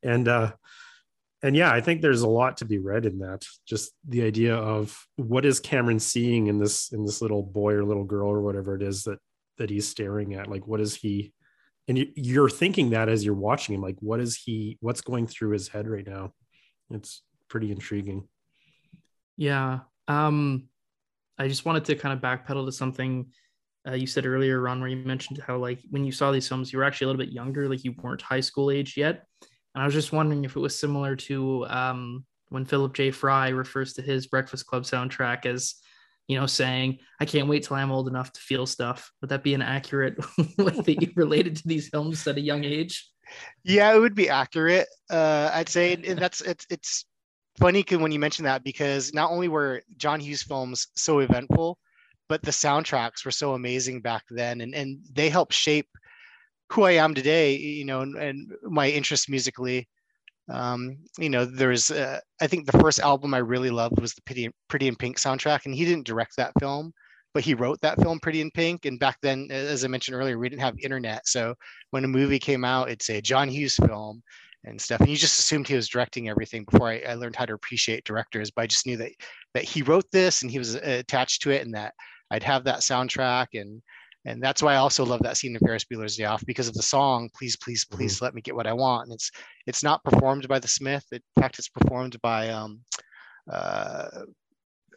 And 0.03 0.27
uh 0.27 0.53
and 1.41 1.55
yeah, 1.55 1.71
I 1.71 1.79
think 1.79 2.01
there's 2.01 2.21
a 2.21 2.27
lot 2.27 2.57
to 2.57 2.65
be 2.65 2.79
read 2.79 3.05
in 3.05 3.19
that. 3.19 3.45
Just 3.67 3.91
the 4.07 4.23
idea 4.23 4.55
of 4.55 4.97
what 5.15 5.45
is 5.45 5.59
Cameron 5.59 5.99
seeing 5.99 6.47
in 6.47 6.57
this 6.59 6.91
in 6.91 7.05
this 7.05 7.21
little 7.21 7.43
boy 7.43 7.73
or 7.73 7.85
little 7.85 8.03
girl 8.03 8.29
or 8.29 8.41
whatever 8.41 8.75
it 8.75 8.81
is 8.81 9.03
that 9.03 9.19
that 9.57 9.69
he's 9.69 9.87
staring 9.87 10.33
at. 10.33 10.49
Like, 10.49 10.67
what 10.67 10.81
is 10.81 10.95
he? 10.95 11.33
And 11.89 11.97
you, 11.97 12.07
you're 12.15 12.49
thinking 12.49 12.91
that 12.91 13.09
as 13.09 13.25
you're 13.25 13.33
watching 13.33 13.75
him, 13.75 13.81
like, 13.81 13.97
what 13.99 14.21
is 14.21 14.37
he? 14.37 14.77
What's 14.79 15.01
going 15.01 15.27
through 15.27 15.49
his 15.49 15.67
head 15.67 15.87
right 15.87 16.07
now? 16.07 16.33
It's 16.91 17.23
pretty 17.49 17.71
intriguing. 17.71 18.27
Yeah. 19.35 19.79
Um, 20.07 20.69
I 21.37 21.47
just 21.47 21.65
wanted 21.65 21.85
to 21.85 21.95
kind 21.95 22.13
of 22.13 22.21
backpedal 22.21 22.65
to 22.65 22.71
something 22.71 23.31
uh, 23.87 23.93
you 23.93 24.05
said 24.05 24.25
earlier, 24.25 24.61
Ron, 24.61 24.79
where 24.79 24.89
you 24.89 24.97
mentioned 24.97 25.41
how 25.45 25.57
like 25.57 25.79
when 25.89 26.05
you 26.05 26.11
saw 26.11 26.31
these 26.31 26.47
films, 26.47 26.71
you 26.71 26.77
were 26.77 26.85
actually 26.85 27.05
a 27.05 27.07
little 27.09 27.25
bit 27.25 27.33
younger, 27.33 27.67
like 27.67 27.83
you 27.83 27.95
weren't 28.01 28.21
high 28.21 28.39
school 28.39 28.69
age 28.69 28.95
yet. 28.95 29.25
And 29.73 29.81
I 29.81 29.85
was 29.85 29.93
just 29.93 30.13
wondering 30.13 30.45
if 30.45 30.55
it 30.55 30.59
was 30.59 30.75
similar 30.75 31.15
to 31.15 31.65
um, 31.69 32.25
when 32.49 32.65
Philip 32.65 32.93
J. 32.93 33.11
Fry 33.11 33.49
refers 33.49 33.93
to 33.93 34.01
his 34.01 34.27
Breakfast 34.27 34.67
Club 34.67 34.83
soundtrack 34.83 35.45
as, 35.45 35.75
you 36.29 36.39
know, 36.39 36.45
saying, 36.45 36.99
"I 37.19 37.25
can't 37.25 37.49
wait 37.49 37.63
till 37.63 37.75
I'm 37.75 37.91
old 37.91 38.07
enough 38.07 38.31
to 38.33 38.39
feel 38.39 38.67
stuff." 38.67 39.11
Would 39.19 39.31
that 39.31 39.43
be 39.43 39.55
an 39.55 39.63
accurate 39.63 40.15
way 40.37 40.79
that 40.79 40.97
you 41.01 41.11
related 41.15 41.57
to 41.57 41.67
these 41.67 41.89
films 41.89 42.25
at 42.27 42.37
a 42.37 42.41
young 42.41 42.63
age? 42.63 43.09
Yeah, 43.63 43.93
it 43.93 43.99
would 43.99 44.15
be 44.15 44.29
accurate. 44.29 44.87
Uh, 45.09 45.49
I'd 45.51 45.69
say, 45.69 45.93
and 45.93 46.05
that's 46.19 46.41
it's 46.41 46.67
it's 46.69 47.05
funny 47.59 47.83
when 47.89 48.11
you 48.11 48.19
mention 48.19 48.45
that 48.45 48.63
because 48.63 49.11
not 49.13 49.31
only 49.31 49.47
were 49.47 49.81
John 49.97 50.19
Hughes 50.19 50.43
films 50.43 50.87
so 50.95 51.19
eventful, 51.19 51.79
but 52.29 52.43
the 52.43 52.51
soundtracks 52.51 53.25
were 53.25 53.31
so 53.31 53.55
amazing 53.55 54.01
back 54.01 54.23
then, 54.29 54.61
and 54.61 54.75
and 54.75 54.99
they 55.11 55.29
helped 55.29 55.53
shape 55.53 55.89
who 56.71 56.83
I 56.83 56.91
am 56.91 57.15
today. 57.15 57.55
You 57.57 57.85
know, 57.85 58.01
and, 58.01 58.15
and 58.15 58.51
my 58.63 58.87
interest 58.87 59.29
musically. 59.29 59.89
Um, 60.49 60.97
you 61.17 61.29
know, 61.29 61.45
there's 61.45 61.91
uh, 61.91 62.19
I 62.41 62.47
think 62.47 62.65
the 62.65 62.77
first 62.79 62.99
album 62.99 63.33
I 63.33 63.39
really 63.39 63.69
loved 63.69 63.99
was 63.99 64.13
the 64.13 64.21
Pretty 64.23 64.49
Pretty 64.67 64.87
in 64.87 64.95
Pink 64.95 65.17
soundtrack, 65.17 65.65
and 65.65 65.75
he 65.75 65.85
didn't 65.85 66.07
direct 66.07 66.35
that 66.37 66.53
film, 66.59 66.91
but 67.33 67.43
he 67.43 67.53
wrote 67.53 67.79
that 67.81 68.01
film 68.01 68.19
Pretty 68.19 68.41
in 68.41 68.51
Pink. 68.51 68.85
And 68.85 68.99
back 68.99 69.17
then, 69.21 69.47
as 69.51 69.85
I 69.85 69.87
mentioned 69.87 70.15
earlier, 70.15 70.39
we 70.39 70.49
didn't 70.49 70.61
have 70.61 70.77
internet, 70.79 71.27
so 71.27 71.55
when 71.91 72.03
a 72.03 72.07
movie 72.07 72.39
came 72.39 72.65
out, 72.65 72.89
it's 72.89 73.09
a 73.09 73.21
John 73.21 73.49
Hughes 73.49 73.75
film 73.75 74.23
and 74.65 74.79
stuff. 74.81 74.99
And 74.99 75.09
you 75.09 75.15
just 75.15 75.39
assumed 75.39 75.67
he 75.67 75.75
was 75.75 75.87
directing 75.87 76.29
everything 76.29 76.65
before 76.69 76.89
I, 76.89 76.99
I 77.07 77.13
learned 77.13 77.35
how 77.35 77.45
to 77.45 77.53
appreciate 77.53 78.03
directors. 78.03 78.51
But 78.51 78.63
I 78.63 78.67
just 78.67 78.85
knew 78.85 78.97
that 78.97 79.11
that 79.53 79.63
he 79.63 79.81
wrote 79.83 80.05
this 80.11 80.41
and 80.41 80.51
he 80.51 80.59
was 80.59 80.75
uh, 80.75 80.79
attached 80.83 81.41
to 81.43 81.51
it, 81.51 81.65
and 81.65 81.73
that 81.75 81.93
I'd 82.31 82.43
have 82.43 82.63
that 82.63 82.79
soundtrack. 82.79 83.47
And 83.53 83.81
and 84.29 84.43
that's 84.43 84.61
why 84.61 84.73
I 84.73 84.77
also 84.77 85.03
love 85.03 85.21
that 85.23 85.37
scene 85.37 85.55
in 85.55 85.59
Ferris 85.59 85.85
Bueller's 85.85 86.15
Day 86.15 86.25
Off 86.25 86.45
because 86.45 86.67
of 86.67 86.75
the 86.75 86.83
song 86.83 87.29
"Please, 87.35 87.55
Please, 87.57 87.83
Please 87.85 88.21
Let 88.21 88.35
Me 88.35 88.41
Get 88.41 88.55
What 88.55 88.67
I 88.67 88.73
Want." 88.73 89.07
And 89.07 89.13
it's 89.15 89.31
it's 89.65 89.83
not 89.83 90.03
performed 90.03 90.47
by 90.47 90.59
the 90.59 90.67
Smith. 90.67 91.03
In 91.11 91.21
fact, 91.39 91.57
it's 91.57 91.69
performed 91.69 92.21
by 92.21 92.49
um, 92.49 92.81
uh, 93.51 94.07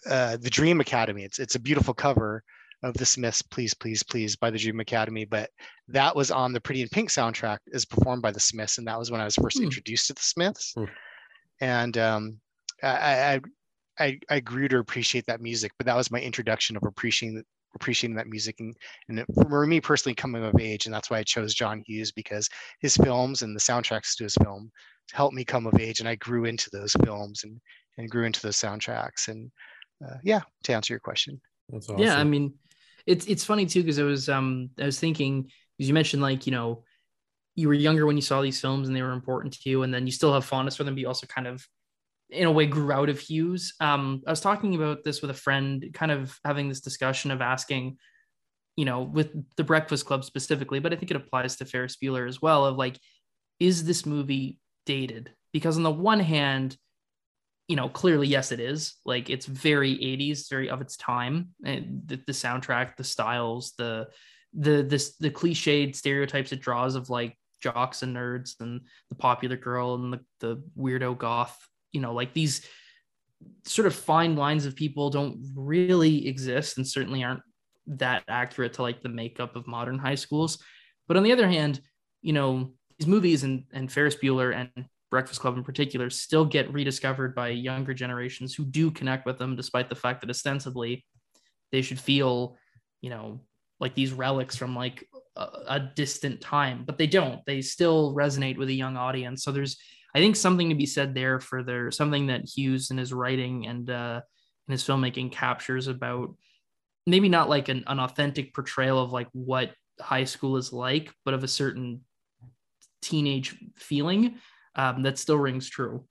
uh, 0.08 0.36
the 0.36 0.50
Dream 0.50 0.80
Academy. 0.80 1.24
It's 1.24 1.38
it's 1.38 1.54
a 1.54 1.60
beautiful 1.60 1.94
cover 1.94 2.42
of 2.82 2.94
the 2.94 3.06
Smiths, 3.06 3.42
"Please, 3.42 3.72
Please, 3.74 4.02
Please" 4.02 4.36
by 4.36 4.50
the 4.50 4.58
Dream 4.58 4.80
Academy, 4.80 5.24
but 5.24 5.48
that 5.88 6.14
was 6.14 6.30
on 6.30 6.52
the 6.52 6.60
Pretty 6.60 6.82
in 6.82 6.88
Pink 6.88 7.08
soundtrack, 7.08 7.58
is 7.68 7.84
performed 7.86 8.22
by 8.22 8.32
the 8.32 8.40
Smiths, 8.40 8.78
and 8.78 8.86
that 8.86 8.98
was 8.98 9.10
when 9.10 9.20
I 9.20 9.24
was 9.24 9.36
first 9.36 9.58
Hmm. 9.58 9.64
introduced 9.64 10.08
to 10.08 10.14
the 10.14 10.22
Smiths. 10.22 10.72
Hmm. 10.76 10.84
And 11.60 11.96
um, 11.98 12.40
I, 12.82 12.88
I 12.88 13.40
I 13.98 14.18
I 14.28 14.40
grew 14.40 14.68
to 14.68 14.78
appreciate 14.78 15.26
that 15.26 15.40
music, 15.40 15.72
but 15.78 15.86
that 15.86 15.96
was 15.96 16.10
my 16.10 16.20
introduction 16.20 16.76
of 16.76 16.82
appreciating 16.82 17.44
appreciating 17.74 18.16
that 18.16 18.28
music 18.28 18.56
and 18.60 18.74
and 19.08 19.20
it, 19.20 19.26
for 19.34 19.66
me 19.66 19.80
personally 19.80 20.14
coming 20.14 20.44
of 20.44 20.54
age, 20.60 20.86
and 20.86 20.94
that's 20.94 21.10
why 21.10 21.18
I 21.18 21.22
chose 21.22 21.54
John 21.54 21.82
Hughes 21.86 22.12
because 22.12 22.48
his 22.80 22.96
films 22.96 23.42
and 23.42 23.54
the 23.54 23.60
soundtracks 23.60 24.16
to 24.16 24.24
his 24.24 24.34
film 24.36 24.70
helped 25.12 25.34
me 25.34 25.44
come 25.44 25.66
of 25.66 25.78
age, 25.78 26.00
and 26.00 26.08
I 26.08 26.16
grew 26.16 26.44
into 26.44 26.70
those 26.72 26.94
films 27.04 27.44
and 27.44 27.60
and 27.98 28.10
grew 28.10 28.24
into 28.24 28.40
those 28.42 28.56
soundtracks. 28.56 29.28
And 29.28 29.50
uh, 30.04 30.16
yeah, 30.22 30.40
to 30.64 30.72
answer 30.72 30.92
your 30.92 31.00
question. 31.00 31.40
That's 31.68 31.88
awesome. 31.88 32.02
Yeah, 32.02 32.16
I 32.16 32.24
mean, 32.24 32.54
it's 33.06 33.26
it's 33.26 33.44
funny 33.44 33.66
too 33.66 33.82
because 33.82 33.98
I 33.98 34.04
was 34.04 34.28
um 34.28 34.70
I 34.78 34.84
was 34.84 34.98
thinking 34.98 35.50
because 35.76 35.88
you 35.88 35.94
mentioned 35.94 36.22
like 36.22 36.46
you 36.46 36.52
know 36.52 36.84
you 37.54 37.68
were 37.68 37.74
younger 37.74 38.06
when 38.06 38.16
you 38.16 38.22
saw 38.22 38.40
these 38.40 38.60
films 38.60 38.88
and 38.88 38.96
they 38.96 39.02
were 39.02 39.12
important 39.12 39.54
to 39.54 39.70
you, 39.70 39.82
and 39.82 39.92
then 39.92 40.06
you 40.06 40.12
still 40.12 40.32
have 40.32 40.44
fondness 40.44 40.76
for 40.76 40.84
them, 40.84 40.94
but 40.94 41.00
you 41.00 41.08
also 41.08 41.26
kind 41.26 41.46
of 41.46 41.66
in 42.32 42.46
a 42.46 42.52
way 42.52 42.66
grew 42.66 42.90
out 42.92 43.08
of 43.08 43.20
Hughes. 43.20 43.74
Um, 43.80 44.22
I 44.26 44.30
was 44.30 44.40
talking 44.40 44.74
about 44.74 45.04
this 45.04 45.20
with 45.20 45.30
a 45.30 45.34
friend, 45.34 45.84
kind 45.92 46.10
of 46.10 46.38
having 46.44 46.68
this 46.68 46.80
discussion 46.80 47.30
of 47.30 47.40
asking, 47.40 47.98
you 48.76 48.84
know, 48.84 49.02
with 49.02 49.30
the 49.56 49.64
Breakfast 49.64 50.06
Club 50.06 50.24
specifically, 50.24 50.80
but 50.80 50.92
I 50.92 50.96
think 50.96 51.10
it 51.10 51.16
applies 51.16 51.56
to 51.56 51.64
Ferris 51.64 51.96
Bueller 52.02 52.26
as 52.26 52.40
well. 52.40 52.64
Of 52.64 52.76
like, 52.76 52.98
is 53.60 53.84
this 53.84 54.06
movie 54.06 54.58
dated? 54.86 55.30
Because 55.52 55.76
on 55.76 55.82
the 55.82 55.90
one 55.90 56.20
hand, 56.20 56.76
you 57.68 57.76
know, 57.76 57.88
clearly, 57.88 58.26
yes, 58.26 58.50
it 58.50 58.60
is. 58.60 58.94
Like, 59.04 59.30
it's 59.30 59.46
very 59.46 59.94
80s, 59.94 60.48
very 60.48 60.70
of 60.70 60.80
its 60.80 60.96
time. 60.96 61.50
And 61.64 62.02
the, 62.06 62.16
the 62.26 62.32
soundtrack, 62.32 62.96
the 62.96 63.04
styles, 63.04 63.72
the 63.76 64.08
the 64.54 64.82
this 64.82 65.16
the 65.16 65.30
cliched 65.30 65.96
stereotypes 65.96 66.52
it 66.52 66.60
draws 66.60 66.94
of 66.94 67.08
like 67.08 67.38
jocks 67.62 68.02
and 68.02 68.14
nerds 68.14 68.60
and 68.60 68.82
the 69.08 69.14
popular 69.14 69.56
girl 69.56 69.94
and 69.94 70.12
the, 70.12 70.20
the 70.40 70.62
weirdo 70.76 71.16
goth, 71.16 71.56
you 71.92 72.00
know, 72.00 72.12
like 72.12 72.32
these 72.34 72.66
sort 73.64 73.86
of 73.86 73.94
fine 73.94 74.36
lines 74.36 74.66
of 74.66 74.76
people 74.76 75.10
don't 75.10 75.38
really 75.54 76.26
exist 76.26 76.76
and 76.76 76.86
certainly 76.86 77.24
aren't 77.24 77.42
that 77.86 78.22
accurate 78.28 78.74
to 78.74 78.82
like 78.82 79.02
the 79.02 79.08
makeup 79.08 79.56
of 79.56 79.66
modern 79.66 79.98
high 79.98 80.14
schools. 80.14 80.58
But 81.08 81.16
on 81.16 81.22
the 81.22 81.32
other 81.32 81.48
hand, 81.48 81.80
you 82.20 82.32
know, 82.32 82.72
these 82.98 83.08
movies 83.08 83.42
and, 83.42 83.64
and 83.72 83.90
Ferris 83.90 84.16
Bueller 84.16 84.54
and 84.54 84.86
Breakfast 85.10 85.40
Club 85.40 85.56
in 85.56 85.64
particular 85.64 86.08
still 86.08 86.44
get 86.44 86.72
rediscovered 86.72 87.34
by 87.34 87.48
younger 87.48 87.92
generations 87.92 88.54
who 88.54 88.64
do 88.64 88.90
connect 88.90 89.26
with 89.26 89.38
them, 89.38 89.56
despite 89.56 89.88
the 89.88 89.94
fact 89.94 90.20
that 90.20 90.30
ostensibly 90.30 91.04
they 91.70 91.82
should 91.82 91.98
feel, 91.98 92.56
you 93.00 93.10
know, 93.10 93.40
like 93.80 93.94
these 93.94 94.12
relics 94.12 94.56
from 94.56 94.76
like 94.76 95.06
a, 95.36 95.48
a 95.66 95.90
distant 95.96 96.40
time, 96.40 96.84
but 96.86 96.98
they 96.98 97.06
don't. 97.06 97.44
They 97.46 97.60
still 97.60 98.14
resonate 98.14 98.56
with 98.56 98.68
a 98.68 98.74
young 98.74 98.96
audience. 98.96 99.42
So 99.42 99.50
there's, 99.50 99.76
I 100.14 100.18
think, 100.18 100.36
something 100.36 100.68
to 100.68 100.74
be 100.74 100.86
said 100.86 101.14
there 101.14 101.40
for 101.40 101.62
their 101.62 101.90
something 101.90 102.26
that 102.26 102.48
Hughes 102.48 102.90
in 102.90 102.98
his 102.98 103.12
writing 103.12 103.66
and 103.66 103.88
uh, 103.88 104.20
in 104.68 104.72
his 104.72 104.84
filmmaking 104.84 105.32
captures 105.32 105.88
about 105.88 106.34
maybe 107.06 107.28
not 107.28 107.48
like 107.48 107.68
an, 107.68 107.84
an 107.86 107.98
authentic 107.98 108.54
portrayal 108.54 109.02
of 109.02 109.12
like 109.12 109.28
what 109.32 109.72
high 110.00 110.24
school 110.24 110.56
is 110.56 110.72
like, 110.72 111.12
but 111.24 111.34
of 111.34 111.44
a 111.44 111.48
certain 111.48 112.02
teenage 113.00 113.56
feeling 113.76 114.36
um, 114.76 115.02
that 115.02 115.18
still 115.18 115.38
rings 115.38 115.68
true. 115.68 116.04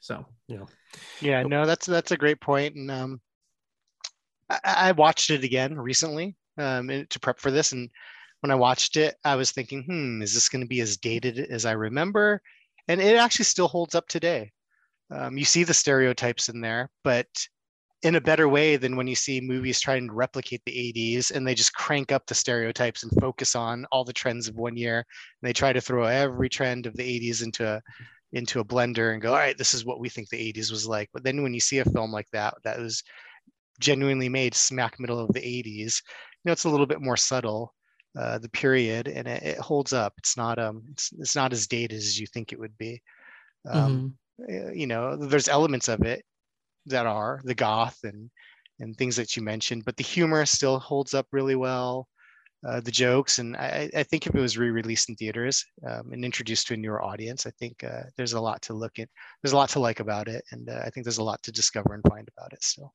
So 0.00 0.26
Yeah, 0.48 0.64
yeah, 1.20 1.42
no, 1.44 1.64
that's 1.64 1.86
that's 1.86 2.10
a 2.10 2.16
great 2.16 2.40
point, 2.40 2.74
and 2.74 2.90
um, 2.90 3.20
I, 4.50 4.58
I 4.64 4.92
watched 4.92 5.30
it 5.30 5.44
again 5.44 5.76
recently 5.76 6.36
um, 6.58 6.88
to 6.88 7.20
prep 7.20 7.38
for 7.38 7.50
this, 7.50 7.72
and 7.72 7.88
when 8.42 8.50
I 8.50 8.56
watched 8.56 8.96
it, 8.96 9.14
I 9.24 9.36
was 9.36 9.52
thinking, 9.52 9.84
hmm, 9.84 10.20
is 10.20 10.34
this 10.34 10.48
going 10.48 10.62
to 10.62 10.68
be 10.68 10.80
as 10.80 10.96
dated 10.96 11.38
as 11.38 11.64
I 11.64 11.72
remember? 11.72 12.42
And 12.88 13.00
it 13.00 13.16
actually 13.16 13.44
still 13.44 13.68
holds 13.68 13.94
up 13.94 14.08
today. 14.08 14.50
Um, 15.12 15.38
you 15.38 15.44
see 15.44 15.62
the 15.62 15.74
stereotypes 15.74 16.48
in 16.48 16.60
there, 16.60 16.90
but 17.04 17.28
in 18.02 18.16
a 18.16 18.20
better 18.20 18.48
way 18.48 18.76
than 18.76 18.96
when 18.96 19.06
you 19.06 19.14
see 19.14 19.40
movies 19.40 19.80
trying 19.80 20.08
to 20.08 20.12
replicate 20.12 20.60
the 20.66 20.92
80s 20.92 21.30
and 21.30 21.46
they 21.46 21.54
just 21.54 21.72
crank 21.72 22.10
up 22.10 22.26
the 22.26 22.34
stereotypes 22.34 23.04
and 23.04 23.12
focus 23.20 23.54
on 23.54 23.86
all 23.92 24.04
the 24.04 24.12
trends 24.12 24.48
of 24.48 24.56
one 24.56 24.76
year 24.76 24.98
and 24.98 25.48
they 25.48 25.52
try 25.52 25.72
to 25.72 25.80
throw 25.80 26.04
every 26.04 26.48
trend 26.48 26.86
of 26.86 26.96
the 26.96 27.20
80s 27.30 27.44
into 27.44 27.64
a 27.64 27.80
into 28.32 28.58
a 28.58 28.64
blender 28.64 29.12
and 29.12 29.22
go 29.22 29.30
all 29.30 29.38
right 29.38 29.56
this 29.56 29.72
is 29.72 29.84
what 29.84 30.00
we 30.00 30.08
think 30.08 30.28
the 30.30 30.52
80s 30.52 30.72
was 30.72 30.84
like 30.84 31.10
but 31.12 31.22
then 31.22 31.42
when 31.42 31.54
you 31.54 31.60
see 31.60 31.78
a 31.78 31.84
film 31.84 32.10
like 32.10 32.28
that 32.32 32.54
that 32.64 32.78
was 32.78 33.04
genuinely 33.78 34.28
made 34.28 34.54
smack 34.54 34.98
middle 34.98 35.20
of 35.20 35.32
the 35.32 35.40
80s 35.40 36.02
you 36.02 36.46
know 36.46 36.52
it's 36.52 36.64
a 36.64 36.70
little 36.70 36.86
bit 36.86 37.00
more 37.00 37.16
subtle 37.16 37.72
uh, 38.18 38.38
the 38.38 38.48
period 38.50 39.08
and 39.08 39.26
it, 39.26 39.42
it, 39.42 39.58
holds 39.58 39.92
up 39.92 40.12
it's 40.18 40.36
not 40.36 40.58
um 40.58 40.82
it's, 40.90 41.12
it's 41.18 41.36
not 41.36 41.52
as 41.52 41.66
dated 41.66 41.96
as 41.96 42.20
you 42.20 42.26
think 42.26 42.52
it 42.52 42.58
would 42.58 42.76
be 42.76 43.00
um, 43.70 44.14
mm-hmm. 44.38 44.74
you 44.74 44.86
know 44.86 45.16
there's 45.16 45.48
elements 45.48 45.88
of 45.88 46.02
it 46.02 46.22
that 46.86 47.06
are 47.06 47.40
the 47.44 47.54
goth 47.54 47.98
and 48.04 48.30
and 48.82 48.96
things 48.96 49.16
that 49.16 49.36
you 49.36 49.42
mentioned, 49.42 49.84
but 49.84 49.96
the 49.96 50.02
humor 50.02 50.44
still 50.44 50.78
holds 50.78 51.14
up 51.14 51.26
really 51.32 51.54
well. 51.54 52.08
Uh, 52.66 52.80
the 52.80 52.92
jokes, 52.92 53.40
and 53.40 53.56
I, 53.56 53.90
I, 53.96 54.04
think 54.04 54.24
if 54.24 54.36
it 54.36 54.40
was 54.40 54.56
re-released 54.56 55.08
in 55.08 55.16
theaters 55.16 55.64
um, 55.84 56.12
and 56.12 56.24
introduced 56.24 56.68
to 56.68 56.74
a 56.74 56.76
newer 56.76 57.02
audience, 57.02 57.44
I 57.44 57.50
think 57.58 57.82
uh, 57.82 58.02
there's 58.16 58.34
a 58.34 58.40
lot 58.40 58.62
to 58.62 58.72
look 58.72 59.00
at. 59.00 59.08
There's 59.42 59.52
a 59.52 59.56
lot 59.56 59.70
to 59.70 59.80
like 59.80 59.98
about 59.98 60.28
it, 60.28 60.44
and 60.52 60.68
uh, 60.70 60.80
I 60.84 60.90
think 60.90 61.04
there's 61.04 61.18
a 61.18 61.24
lot 61.24 61.42
to 61.42 61.50
discover 61.50 61.94
and 61.94 62.04
find 62.08 62.28
about 62.36 62.52
it 62.52 62.62
still. 62.62 62.94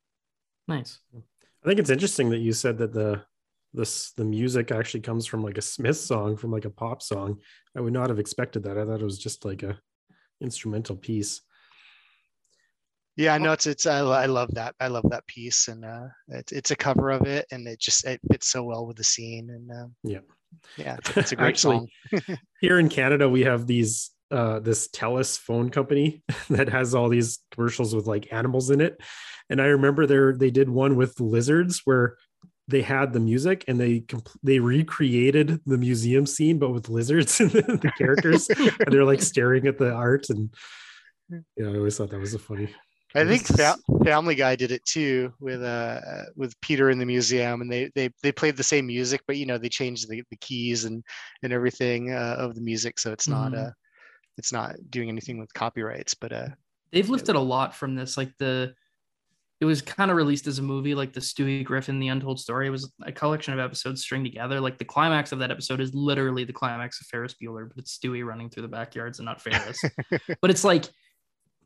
Nice. 0.69 0.99
I 1.13 1.67
think 1.67 1.79
it's 1.81 1.89
interesting 1.89 2.29
that 2.29 2.37
you 2.37 2.53
said 2.53 2.77
that 2.77 2.93
the 2.93 3.23
this 3.73 4.11
the 4.13 4.25
music 4.25 4.71
actually 4.71 5.01
comes 5.01 5.25
from 5.25 5.43
like 5.43 5.57
a 5.57 5.61
Smith 5.61 5.97
song 5.97 6.37
from 6.37 6.51
like 6.51 6.65
a 6.65 6.69
pop 6.69 7.01
song. 7.01 7.39
I 7.75 7.81
would 7.81 7.93
not 7.93 8.09
have 8.09 8.19
expected 8.19 8.63
that. 8.63 8.77
I 8.77 8.85
thought 8.85 9.01
it 9.01 9.05
was 9.05 9.19
just 9.19 9.45
like 9.45 9.63
a 9.63 9.79
instrumental 10.41 10.95
piece. 10.95 11.41
Yeah, 13.17 13.35
no, 13.39 13.51
it's 13.51 13.65
it's 13.65 13.87
I, 13.87 13.99
I 13.99 14.25
love 14.27 14.53
that 14.53 14.75
I 14.79 14.87
love 14.87 15.09
that 15.09 15.25
piece, 15.25 15.67
and 15.67 15.83
uh, 15.83 16.07
it's 16.27 16.51
it's 16.51 16.69
a 16.71 16.75
cover 16.75 17.09
of 17.09 17.23
it, 17.23 17.47
and 17.51 17.67
it 17.67 17.79
just 17.79 18.05
it 18.05 18.21
fits 18.31 18.47
so 18.47 18.63
well 18.63 18.85
with 18.85 18.97
the 18.97 19.03
scene, 19.03 19.49
and 19.49 19.71
uh, 19.71 19.87
yeah, 20.03 20.19
yeah, 20.77 20.97
it's, 20.97 21.09
it's 21.17 21.31
a 21.31 21.35
great 21.35 21.47
Actually, 21.47 21.91
song. 22.11 22.37
here 22.61 22.77
in 22.77 22.89
Canada, 22.89 23.27
we 23.27 23.41
have 23.41 23.65
these 23.65 24.11
uh, 24.29 24.59
this 24.59 24.87
Telus 24.89 25.35
phone 25.35 25.71
company 25.71 26.21
that 26.51 26.69
has 26.69 26.93
all 26.93 27.09
these 27.09 27.39
commercials 27.49 27.95
with 27.95 28.05
like 28.05 28.31
animals 28.31 28.69
in 28.69 28.81
it, 28.81 29.01
and 29.49 29.59
I 29.59 29.65
remember 29.65 30.05
there 30.05 30.35
they 30.37 30.51
did 30.51 30.69
one 30.69 30.95
with 30.95 31.19
lizards 31.19 31.81
where 31.85 32.17
they 32.67 32.81
had 32.81 33.13
the 33.13 33.19
music 33.19 33.63
and 33.67 33.79
they 33.79 34.03
they 34.43 34.59
recreated 34.59 35.59
the 35.65 35.77
museum 35.77 36.25
scene 36.25 36.59
but 36.59 36.71
with 36.71 36.89
lizards 36.89 37.39
and 37.39 37.51
the, 37.51 37.61
the 37.61 37.91
characters 37.97 38.49
and 38.49 38.91
they're 38.91 39.05
like 39.05 39.21
staring 39.21 39.67
at 39.67 39.77
the 39.77 39.91
art 39.91 40.29
and 40.29 40.53
yeah 41.29 41.67
i 41.67 41.75
always 41.75 41.97
thought 41.97 42.09
that 42.09 42.19
was 42.19 42.33
a 42.33 42.39
funny 42.39 42.69
I 43.15 43.25
think 43.25 43.47
Fa- 43.47 43.77
Family 44.03 44.35
Guy 44.35 44.55
did 44.55 44.71
it 44.71 44.85
too 44.85 45.33
with 45.39 45.63
uh 45.63 46.01
with 46.35 46.59
Peter 46.61 46.91
in 46.91 46.99
the 46.99 47.05
museum, 47.05 47.61
and 47.61 47.71
they 47.71 47.89
they 47.95 48.09
they 48.21 48.31
played 48.31 48.57
the 48.57 48.63
same 48.63 48.85
music, 48.85 49.21
but 49.25 49.37
you 49.37 49.45
know 49.45 49.57
they 49.57 49.69
changed 49.69 50.09
the, 50.09 50.21
the 50.29 50.35
keys 50.37 50.85
and 50.85 51.03
and 51.41 51.53
everything 51.53 52.11
uh, 52.11 52.35
of 52.37 52.53
the 52.53 52.61
music, 52.61 52.99
so 52.99 53.11
it's 53.11 53.27
not 53.27 53.53
mm-hmm. 53.53 53.67
uh 53.67 53.71
it's 54.37 54.53
not 54.53 54.75
doing 54.89 55.09
anything 55.09 55.39
with 55.39 55.53
copyrights. 55.53 56.13
But 56.13 56.33
uh, 56.33 56.47
they've 56.91 57.09
lifted 57.09 57.35
a 57.35 57.39
lot 57.39 57.75
from 57.75 57.95
this, 57.95 58.17
like 58.17 58.31
the 58.37 58.73
it 59.59 59.65
was 59.65 59.81
kind 59.81 60.11
of 60.11 60.17
released 60.17 60.45
as 60.45 60.59
a 60.59 60.61
movie, 60.61 60.93
like 60.93 61.13
the 61.13 61.19
Stewie 61.19 61.63
Griffin, 61.63 61.99
the 61.99 62.09
Untold 62.09 62.39
Story. 62.39 62.67
It 62.67 62.71
was 62.71 62.91
a 63.01 63.11
collection 63.11 63.53
of 63.53 63.59
episodes 63.59 64.01
string 64.01 64.23
together. 64.23 64.61
Like 64.61 64.77
the 64.77 64.85
climax 64.85 65.31
of 65.31 65.39
that 65.39 65.49
episode 65.49 65.81
is 65.81 65.95
literally 65.95 66.43
the 66.43 66.53
climax 66.53 67.01
of 67.01 67.07
Ferris 67.07 67.35
Bueller, 67.41 67.67
but 67.67 67.77
it's 67.77 67.97
Stewie 67.97 68.25
running 68.25 68.49
through 68.49 68.63
the 68.63 68.67
backyards 68.67 69.17
and 69.17 69.25
not 69.25 69.41
Ferris. 69.41 69.81
but 70.41 70.51
it's 70.51 70.63
like 70.63 70.85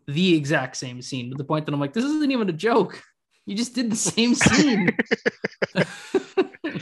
the 0.07 0.35
exact 0.35 0.77
same 0.77 1.01
scene 1.01 1.31
to 1.31 1.35
the 1.35 1.43
point 1.43 1.65
that 1.65 1.73
I'm 1.73 1.81
like, 1.81 1.93
this 1.93 2.05
isn't 2.05 2.31
even 2.31 2.49
a 2.49 2.53
joke. 2.53 3.01
You 3.45 3.55
just 3.55 3.75
did 3.75 3.91
the 3.91 3.95
same 3.97 4.35
scene. 4.35 4.95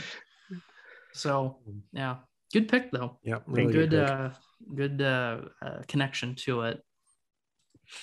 so 1.12 1.56
yeah, 1.92 2.16
good 2.52 2.68
pick 2.68 2.92
though. 2.92 3.18
Yeah, 3.24 3.38
really 3.46 3.72
good, 3.72 3.90
good, 3.90 3.98
uh, 3.98 4.30
good 4.74 5.02
uh, 5.02 5.40
uh, 5.60 5.82
connection 5.88 6.36
to 6.36 6.62
it. 6.62 6.84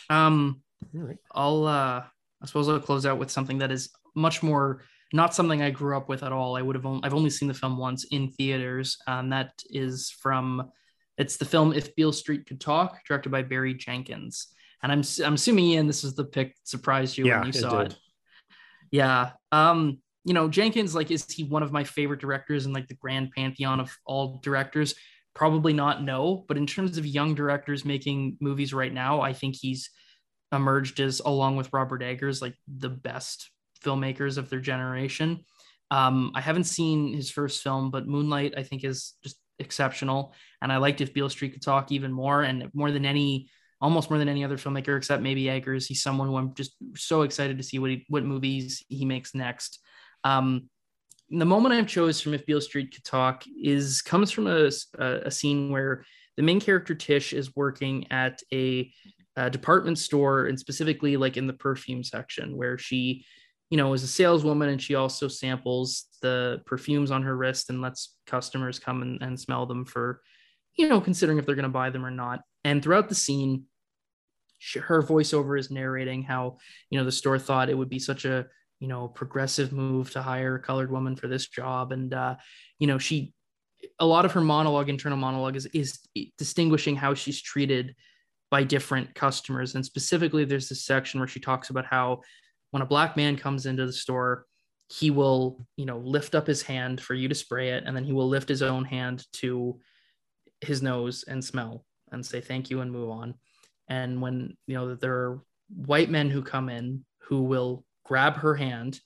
Um, 0.10 0.62
right. 0.94 1.18
I'll 1.32 1.66
uh, 1.66 2.04
I 2.42 2.46
suppose 2.46 2.70
I'll 2.70 2.80
close 2.80 3.06
out 3.06 3.20
with 3.20 3.32
something 3.32 3.58
that 3.60 3.72
is 3.72 3.90
much 4.16 4.44
more 4.44 4.84
not 5.14 5.34
something 5.34 5.62
I 5.62 5.70
grew 5.70 5.96
up 5.96 6.10
with 6.10 6.22
at 6.22 6.34
all. 6.34 6.58
I 6.58 6.62
would 6.62 6.76
have 6.76 6.86
only, 6.86 7.02
I've 7.04 7.14
only 7.14 7.30
seen 7.30 7.48
the 7.48 7.54
film 7.54 7.78
once 7.78 8.04
in 8.06 8.30
theaters, 8.30 8.98
and 9.08 9.32
that 9.32 9.54
is 9.70 10.10
from 10.10 10.70
it's 11.18 11.38
the 11.38 11.46
film 11.46 11.72
If 11.72 11.96
Beale 11.96 12.12
Street 12.12 12.46
Could 12.46 12.60
Talk, 12.60 13.06
directed 13.06 13.30
by 13.30 13.42
Barry 13.42 13.74
Jenkins 13.74 14.50
and 14.84 14.92
I'm 14.92 15.04
I'm 15.26 15.34
assuming 15.36 15.66
Ian, 15.66 15.88
this 15.88 16.04
is 16.04 16.16
the 16.16 16.26
pick 16.26 16.56
that 16.56 16.68
surprised 16.68 17.18
you 17.18 17.26
yeah, 17.26 17.40
when 17.40 17.48
you 17.48 17.54
saw 17.54 17.82
it. 17.82 17.96
Yeah. 18.92 19.32
Um, 19.52 20.00
you 20.24 20.34
know, 20.34 20.48
Jenkins, 20.50 20.94
like, 20.94 21.10
is 21.10 21.30
he 21.32 21.44
one 21.44 21.64
of 21.64 21.72
my 21.72 21.84
favorite 21.84 22.22
directors 22.22 22.66
in 22.66 22.74
like 22.74 22.88
the 22.88 22.96
grand 22.96 23.32
pantheon 23.32 23.80
of 23.80 23.96
all 24.06 24.40
directors? 24.44 24.96
Probably 25.34 25.74
not, 25.74 26.04
no. 26.04 26.46
But 26.48 26.58
in 26.58 26.68
terms 26.68 26.98
of 26.98 27.06
young 27.06 27.34
directors 27.34 27.86
making 27.86 28.38
movies 28.40 28.74
right 28.74 28.94
now, 28.94 29.22
I 29.22 29.34
think 29.34 29.56
he's 29.56 29.90
emerged 30.52 31.00
as, 31.00 31.20
along 31.20 31.58
with 31.58 31.74
Robert 31.74 32.02
Eggers, 32.02 32.42
like 32.42 32.56
the 32.68 32.90
best 32.90 33.52
filmmakers 33.84 34.38
of 34.38 34.50
their 34.50 34.60
generation. 34.60 35.46
Um, 35.92 36.32
I 36.36 36.42
haven't 36.42 36.66
seen 36.66 37.14
his 37.14 37.30
first 37.32 37.64
film, 37.64 37.92
but 37.92 38.08
Moonlight, 38.08 38.54
I 38.58 38.64
think, 38.64 38.84
is 38.84 39.14
just 39.24 39.38
exceptional. 39.60 40.34
And 40.62 40.72
I 40.72 40.78
liked 40.78 41.02
If 41.02 41.14
Beale 41.14 41.30
Street 41.30 41.54
Could 41.54 41.62
Talk 41.62 41.92
even 41.92 42.12
more. 42.12 42.44
And 42.44 42.70
more 42.74 42.92
than 42.92 43.06
any 43.06 43.50
almost 43.80 44.10
more 44.10 44.18
than 44.18 44.30
any 44.30 44.44
other 44.44 44.58
filmmaker 44.58 44.98
except 44.98 45.22
maybe 45.22 45.50
Eggers. 45.50 45.86
He's 45.86 46.02
someone 46.02 46.28
who 46.28 46.38
I'm 46.38 46.54
just 46.56 46.76
so 46.96 47.22
excited 47.22 47.58
to 47.58 47.64
see 47.64 47.80
what 47.80 47.92
he, 47.92 48.06
what 48.10 48.24
movies 48.24 48.84
he 48.88 49.06
makes 49.06 49.36
next. 49.36 49.80
Um, 50.24 50.70
the 51.30 51.46
moment 51.46 51.76
I've 51.76 51.88
chose 51.88 52.22
from 52.22 52.34
If 52.34 52.46
Beale 52.46 52.62
Street 52.62 52.94
Could 52.94 53.04
Talk 53.04 53.44
is 53.62 54.02
comes 54.02 54.32
from 54.32 54.48
a, 54.48 54.72
a, 54.98 55.30
scene 55.30 55.72
where 55.72 56.06
the 56.38 56.44
main 56.44 56.60
character 56.60 56.96
Tish 56.96 57.34
is 57.34 57.56
working 57.56 58.08
at 58.12 58.42
a, 58.54 58.92
a, 59.38 59.50
department 59.50 59.98
store 59.98 60.48
and 60.48 60.60
specifically 60.60 61.18
like 61.18 61.38
in 61.38 61.48
the 61.48 61.54
perfume 61.54 62.04
section 62.04 62.58
where 62.58 62.78
she, 62.78 63.26
you 63.70 63.78
know, 63.78 63.94
is 63.94 64.04
a 64.04 64.08
saleswoman 64.08 64.70
and 64.70 64.82
she 64.82 64.96
also 64.96 65.28
samples 65.28 66.06
the 66.22 66.62
perfumes 66.66 67.12
on 67.12 67.24
her 67.24 67.36
wrist 67.36 67.70
and 67.70 67.82
lets 67.82 68.16
customers 68.26 68.80
come 68.80 69.02
and, 69.02 69.22
and 69.22 69.40
smell 69.40 69.66
them 69.66 69.86
for, 69.86 70.22
you 70.76 70.90
know, 70.90 71.00
considering 71.00 71.38
if 71.38 71.46
they're 71.46 71.56
going 71.56 71.64
to 71.64 71.70
buy 71.70 71.90
them 71.90 72.06
or 72.06 72.12
not. 72.12 72.42
And 72.64 72.82
throughout 72.82 73.10
the 73.10 73.16
scene, 73.16 73.64
she, 74.58 74.80
her 74.80 75.04
voiceover 75.04 75.60
is 75.60 75.72
narrating 75.72 76.24
how, 76.24 76.58
you 76.90 76.98
know, 76.98 77.06
the 77.06 77.12
store 77.12 77.40
thought 77.40 77.70
it 77.70 77.78
would 77.78 77.90
be 77.90 78.00
such 78.00 78.26
a, 78.26 78.48
you 78.80 78.88
know, 78.88 79.08
progressive 79.08 79.72
move 79.72 80.12
to 80.12 80.22
hire 80.22 80.56
a 80.56 80.62
colored 80.62 80.92
woman 80.92 81.16
for 81.16 81.28
this 81.28 81.48
job. 81.48 81.92
And, 81.92 82.14
uh, 82.14 82.36
you 82.80 82.88
know, 82.88 82.98
she, 82.98 83.34
a 84.00 84.06
lot 84.06 84.26
of 84.26 84.32
her 84.34 84.42
monologue, 84.42 84.90
internal 84.90 85.18
monologue 85.18 85.56
is, 85.56 85.68
is 85.68 86.00
distinguishing 86.38 86.96
how 86.96 87.14
she's 87.14 87.42
treated 87.42 87.96
by 88.50 88.64
different 88.64 89.14
customers. 89.14 89.76
And 89.76 89.86
specifically, 89.86 90.46
there's 90.46 90.70
this 90.70 90.86
section 90.86 91.20
where 91.20 91.28
she 91.28 91.40
talks 91.40 91.70
about 91.70 91.86
how 91.86 92.22
when 92.72 92.82
a 92.82 92.88
black 92.88 93.18
man 93.18 93.38
comes 93.38 93.66
into 93.66 93.86
the 93.86 93.94
store, 93.94 94.46
he 94.90 95.12
will, 95.12 95.66
you 95.76 95.86
know, 95.86 95.98
lift 95.98 96.34
up 96.34 96.48
his 96.48 96.62
hand 96.62 97.02
for 97.02 97.14
you 97.14 97.28
to 97.28 97.36
spray 97.36 97.72
it, 97.72 97.84
and 97.86 97.96
then 97.96 98.06
he 98.06 98.14
will 98.14 98.28
lift 98.28 98.48
his 98.48 98.62
own 98.62 98.86
hand 98.86 99.26
to 99.34 99.80
his 100.62 100.82
nose 100.82 101.26
and 101.28 101.44
smell 101.44 101.86
and 102.12 102.26
say 102.26 102.40
thank 102.40 102.70
you 102.70 102.82
and 102.82 102.92
move 102.92 103.10
on. 103.10 103.34
And 103.90 104.22
when 104.22 104.56
you 104.66 104.76
know 104.76 104.96
there 104.96 105.14
are 105.14 105.42
white 105.76 106.10
men 106.10 106.30
who 106.30 106.42
come 106.42 106.70
in 106.70 107.06
who 107.24 107.44
will 107.44 107.84
grab 108.06 108.38
her 108.38 108.56
hand, 108.56 109.00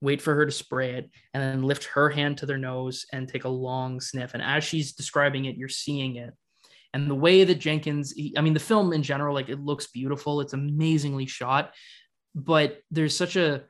wait 0.00 0.20
for 0.20 0.34
her 0.34 0.46
to 0.46 0.52
spray 0.52 0.94
it, 0.94 1.10
and 1.32 1.42
then 1.42 1.62
lift 1.62 1.84
her 1.84 2.10
hand 2.10 2.38
to 2.38 2.46
their 2.46 2.58
nose 2.58 3.06
and 3.12 3.28
take 3.28 3.44
a 3.44 3.48
long 3.48 4.00
sniff. 4.00 4.34
And 4.34 4.42
as 4.42 4.64
she's 4.64 4.92
describing 4.92 5.44
it, 5.44 5.56
you're 5.56 5.68
seeing 5.68 6.16
it. 6.16 6.34
And 6.92 7.08
the 7.08 7.14
way 7.14 7.44
that 7.44 7.56
Jenkins, 7.56 8.14
I 8.36 8.40
mean, 8.40 8.54
the 8.54 8.60
film 8.60 8.92
in 8.92 9.02
general, 9.02 9.34
like 9.34 9.48
it 9.48 9.60
looks 9.60 9.86
beautiful. 9.88 10.40
It's 10.40 10.52
amazingly 10.52 11.26
shot, 11.26 11.72
but 12.34 12.78
there's 12.90 13.16
such 13.16 13.36
a 13.36 13.64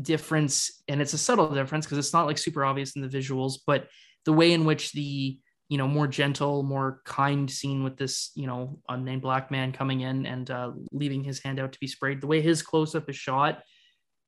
difference, 0.00 0.82
and 0.88 1.02
it's 1.02 1.12
a 1.12 1.18
subtle 1.18 1.52
difference 1.52 1.86
because 1.86 1.98
it's 1.98 2.12
not 2.12 2.26
like 2.26 2.38
super 2.38 2.64
obvious 2.64 2.96
in 2.96 3.02
the 3.02 3.08
visuals, 3.08 3.58
but 3.66 3.88
the 4.24 4.32
way 4.32 4.52
in 4.52 4.64
which 4.64 4.92
the 4.92 5.38
you 5.68 5.78
know 5.78 5.88
more 5.88 6.06
gentle 6.06 6.62
more 6.62 7.00
kind 7.04 7.50
scene 7.50 7.82
with 7.82 7.96
this 7.96 8.30
you 8.34 8.46
know 8.46 8.78
unnamed 8.88 9.22
black 9.22 9.50
man 9.50 9.72
coming 9.72 10.00
in 10.00 10.26
and 10.26 10.50
uh, 10.50 10.70
leaving 10.92 11.24
his 11.24 11.40
hand 11.40 11.58
out 11.58 11.72
to 11.72 11.80
be 11.80 11.86
sprayed 11.86 12.20
the 12.20 12.26
way 12.26 12.40
his 12.40 12.62
close-up 12.62 13.08
is 13.10 13.16
shot 13.16 13.62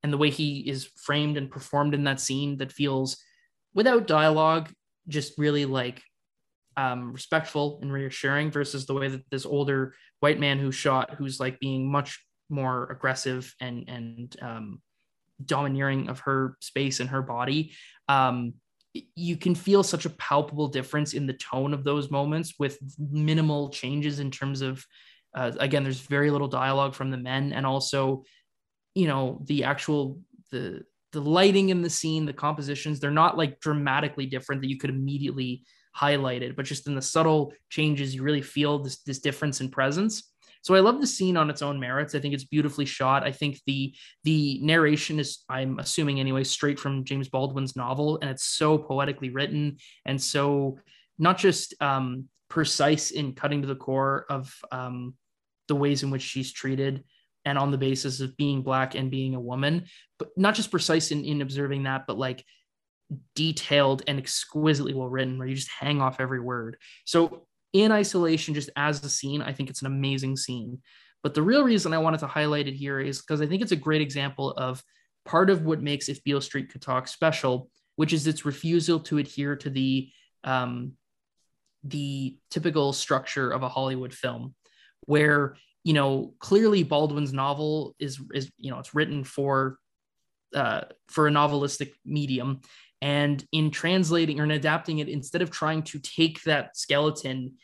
and 0.03 0.13
the 0.13 0.19
way 0.19 0.31
he 0.31 0.69
is 0.69 0.91
framed 0.97 1.37
and 1.37 1.51
performed 1.51 1.95
in 1.95 2.05
that 2.05 2.21
scene 2.21 2.57
that 2.57 2.73
feels 2.73 3.23
without 3.75 4.07
dialogue 4.07 4.71
just 5.07 5.39
really 5.39 5.65
like 5.65 6.03
um, 6.79 7.13
respectful 7.13 7.81
and 7.83 7.93
reassuring 7.93 8.53
versus 8.53 8.87
the 8.87 8.95
way 8.95 9.09
that 9.09 9.29
this 9.31 9.45
older 9.45 9.95
white 10.21 10.39
man 10.39 10.61
who 10.61 10.71
shot 10.71 11.15
who's 11.17 11.41
like 11.41 11.59
being 11.59 11.91
much 11.91 12.25
more 12.49 12.91
aggressive 12.93 13.53
and 13.61 13.89
and 13.89 14.37
um, 14.41 14.81
domineering 15.45 16.09
of 16.09 16.21
her 16.21 16.57
space 16.61 17.01
and 17.01 17.11
her 17.11 17.21
body 17.21 17.73
um, 18.09 18.55
you 19.15 19.37
can 19.37 19.55
feel 19.55 19.83
such 19.83 20.07
a 20.07 20.11
palpable 20.11 20.69
difference 20.69 21.15
in 21.15 21.27
the 21.27 21.35
tone 21.35 21.75
of 21.75 21.85
those 21.85 22.11
moments 22.11 22.55
with 22.59 22.79
minimal 22.99 23.71
changes 23.71 24.21
in 24.21 24.31
terms 24.31 24.61
of 24.63 24.85
uh, 25.37 25.51
again 25.59 25.83
there's 25.83 26.01
very 26.01 26.31
little 26.31 26.49
dialogue 26.49 26.95
from 26.95 27.11
the 27.11 27.17
men 27.17 27.53
and 27.53 27.67
also 27.67 28.23
you 28.95 29.09
know 29.09 29.43
the 29.47 29.65
actual 29.65 30.21
the 30.53 30.85
the 31.11 31.21
lighting 31.21 31.71
in 31.71 31.83
the 31.83 31.91
scene 31.91 32.25
the 32.25 32.33
compositions 32.33 33.01
they're 33.01 33.11
not 33.11 33.37
like 33.37 33.59
dramatically 33.59 34.27
different 34.27 34.63
that 34.63 34.71
you 34.71 34.79
could 34.79 34.91
immediately 34.91 35.65
highlight 35.93 36.43
it 36.43 36.57
but 36.57 36.65
just 36.65 36.87
in 36.87 36.95
the 36.95 37.03
subtle 37.03 37.53
changes 37.71 38.15
you 38.15 38.23
really 38.23 38.43
feel 38.43 38.79
this 38.79 39.03
this 39.03 39.19
difference 39.19 39.61
in 39.61 39.69
presence 39.69 40.31
so 40.63 40.75
I 40.75 40.81
love 40.81 41.01
the 41.01 41.07
scene 41.07 41.37
on 41.37 41.51
its 41.51 41.63
own 41.63 41.79
merits. 41.79 42.15
I 42.15 42.21
think 42.21 42.35
it's 42.35 42.45
beautifully 42.45 42.85
shot. 42.85 43.23
I 43.23 43.33
think 43.33 43.61
the 43.67 43.95
the 44.25 44.59
narration 44.63 45.19
is, 45.19 45.45
I'm 45.49 45.79
assuming 45.79 46.21
anyway, 46.21 46.45
straight 46.45 46.79
from 46.79 47.05
James 47.05 47.29
Baldwin's 47.29 47.77
novel, 47.77 48.19
and 48.21 48.31
it's 48.31 48.45
so 48.45 48.77
poetically 48.77 49.31
written 49.31 49.79
and 50.05 50.21
so 50.21 50.79
not 51.19 51.39
just 51.39 51.75
um, 51.81 52.29
precise 52.49 53.11
in 53.11 53.35
cutting 53.35 53.63
to 53.63 53.69
the 53.69 53.77
core 53.77 54.25
of 54.31 54.55
um, 54.71 55.15
the 55.67 55.75
ways 55.75 56.03
in 56.03 56.11
which 56.11 56.23
she's 56.23 56.53
treated 56.53 57.05
and 57.45 57.59
on 57.59 57.71
the 57.71 57.79
basis 57.79 58.21
of 58.21 58.37
being 58.37 58.63
black 58.63 58.95
and 58.95 59.11
being 59.11 59.35
a 59.35 59.41
woman, 59.41 59.85
but 60.19 60.29
not 60.37 60.55
just 60.55 60.71
precise 60.71 61.11
in, 61.11 61.25
in 61.25 61.41
observing 61.41 61.85
that, 61.85 62.07
but 62.07 62.19
like 62.19 62.45
detailed 63.35 64.03
and 64.07 64.19
exquisitely 64.19 64.95
well 64.95 65.09
written 65.09 65.39
where 65.39 65.49
you 65.49 65.55
just 65.55 65.71
hang 65.71 66.01
off 66.01 66.21
every 66.21 66.41
word. 66.41 66.77
So 67.05 67.47
in 67.73 67.93
isolation, 67.93 68.55
just 68.55 68.71
as 68.77 69.03
a 69.05 69.09
scene, 69.09 69.43
I 69.43 69.53
think 69.53 69.71
it's 69.71 69.81
an 69.81 69.87
amazing 69.87 70.37
scene. 70.37 70.81
But 71.23 71.35
the 71.35 71.43
real 71.43 71.65
reason 71.65 71.93
I 71.93 71.99
wanted 71.99 72.21
to 72.21 72.27
highlight 72.27 72.69
it 72.69 72.75
here 72.75 73.01
is 73.01 73.21
because 73.21 73.41
I 73.41 73.47
think 73.47 73.63
it's 73.63 73.73
a 73.73 73.77
great 73.77 74.01
example 74.01 74.53
of 74.53 74.83
part 75.25 75.51
of 75.51 75.65
what 75.65 75.83
makes 75.83 76.09
If 76.09 76.23
Beale 76.23 76.41
Street 76.41 76.71
Could 76.71 76.83
Talk 76.83 77.09
special, 77.09 77.71
which 77.97 78.13
is 78.13 78.27
its 78.27 78.45
refusal 78.45 79.01
to 79.01 79.19
adhere 79.19 79.57
to 79.57 79.71
the 79.71 80.11
um, 80.45 80.93
the 81.85 82.39
typical 82.51 82.93
structure 82.93 83.51
of 83.51 83.63
a 83.63 83.69
Hollywood 83.69 84.15
film, 84.15 84.55
where 85.07 85.57
you 85.83 85.93
know 85.93 86.35
clearly 86.39 86.83
Baldwin's 86.85 87.33
novel 87.33 87.95
is 87.99 88.21
is 88.33 88.51
you 88.57 88.71
know 88.71 88.79
it's 88.79 88.95
written 88.95 89.25
for 89.25 89.79
uh, 90.55 90.83
for 91.09 91.29
a 91.29 91.31
novelistic 91.31 91.93
medium, 92.05 92.61
and 93.01 93.45
in 93.53 93.71
translating 93.71 94.41
or 94.41 94.45
in 94.45 94.51
adapting 94.51 94.99
it, 94.99 95.09
instead 95.09 95.43
of 95.43 95.51
trying 95.51 95.83
to 95.85 95.99
take 95.99 96.43
that 96.43 96.77
skeleton 96.77 97.55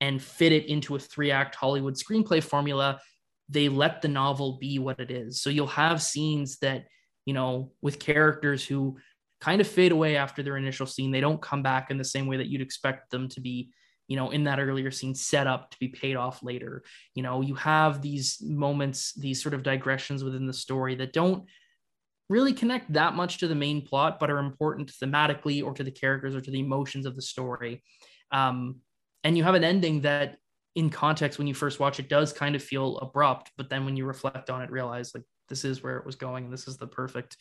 and 0.00 0.22
fit 0.22 0.52
it 0.52 0.66
into 0.66 0.96
a 0.96 0.98
three 0.98 1.30
act 1.30 1.54
Hollywood 1.54 1.94
screenplay 1.94 2.42
formula, 2.42 3.00
they 3.48 3.68
let 3.68 4.02
the 4.02 4.08
novel 4.08 4.58
be 4.58 4.78
what 4.78 5.00
it 5.00 5.10
is. 5.10 5.40
So 5.40 5.50
you'll 5.50 5.66
have 5.66 6.02
scenes 6.02 6.58
that, 6.58 6.86
you 7.26 7.34
know, 7.34 7.72
with 7.82 7.98
characters 7.98 8.64
who 8.64 8.98
kind 9.40 9.60
of 9.60 9.66
fade 9.66 9.92
away 9.92 10.16
after 10.16 10.42
their 10.42 10.56
initial 10.56 10.86
scene. 10.86 11.10
They 11.10 11.20
don't 11.20 11.40
come 11.40 11.62
back 11.62 11.90
in 11.90 11.98
the 11.98 12.04
same 12.04 12.26
way 12.26 12.38
that 12.38 12.48
you'd 12.48 12.60
expect 12.60 13.10
them 13.10 13.28
to 13.30 13.40
be, 13.40 13.70
you 14.08 14.16
know, 14.16 14.30
in 14.30 14.44
that 14.44 14.58
earlier 14.58 14.90
scene 14.90 15.14
set 15.14 15.46
up 15.46 15.70
to 15.70 15.78
be 15.78 15.88
paid 15.88 16.16
off 16.16 16.42
later. 16.42 16.82
You 17.14 17.22
know, 17.22 17.40
you 17.40 17.54
have 17.54 18.02
these 18.02 18.38
moments, 18.40 19.12
these 19.12 19.42
sort 19.42 19.54
of 19.54 19.62
digressions 19.62 20.24
within 20.24 20.46
the 20.46 20.52
story 20.52 20.94
that 20.96 21.12
don't 21.12 21.44
really 22.28 22.52
connect 22.52 22.92
that 22.92 23.14
much 23.14 23.38
to 23.38 23.48
the 23.48 23.54
main 23.54 23.82
plot, 23.82 24.18
but 24.18 24.30
are 24.30 24.38
important 24.38 24.92
thematically 24.92 25.64
or 25.64 25.72
to 25.74 25.82
the 25.82 25.90
characters 25.90 26.34
or 26.34 26.40
to 26.40 26.50
the 26.50 26.60
emotions 26.60 27.06
of 27.06 27.16
the 27.16 27.22
story. 27.22 27.82
Um, 28.30 28.76
and 29.24 29.36
you 29.36 29.44
have 29.44 29.54
an 29.54 29.64
ending 29.64 30.02
that, 30.02 30.36
in 30.74 30.90
context, 30.90 31.38
when 31.38 31.48
you 31.48 31.54
first 31.54 31.80
watch 31.80 31.98
it, 31.98 32.08
does 32.08 32.32
kind 32.32 32.54
of 32.54 32.62
feel 32.62 32.98
abrupt, 32.98 33.50
but 33.56 33.68
then 33.68 33.84
when 33.84 33.96
you 33.96 34.04
reflect 34.04 34.50
on 34.50 34.62
it, 34.62 34.70
realize 34.70 35.12
like 35.14 35.24
this 35.48 35.64
is 35.64 35.82
where 35.82 35.96
it 35.96 36.06
was 36.06 36.16
going 36.16 36.44
and 36.44 36.52
this 36.52 36.68
is 36.68 36.76
the 36.76 36.86
perfect, 36.86 37.36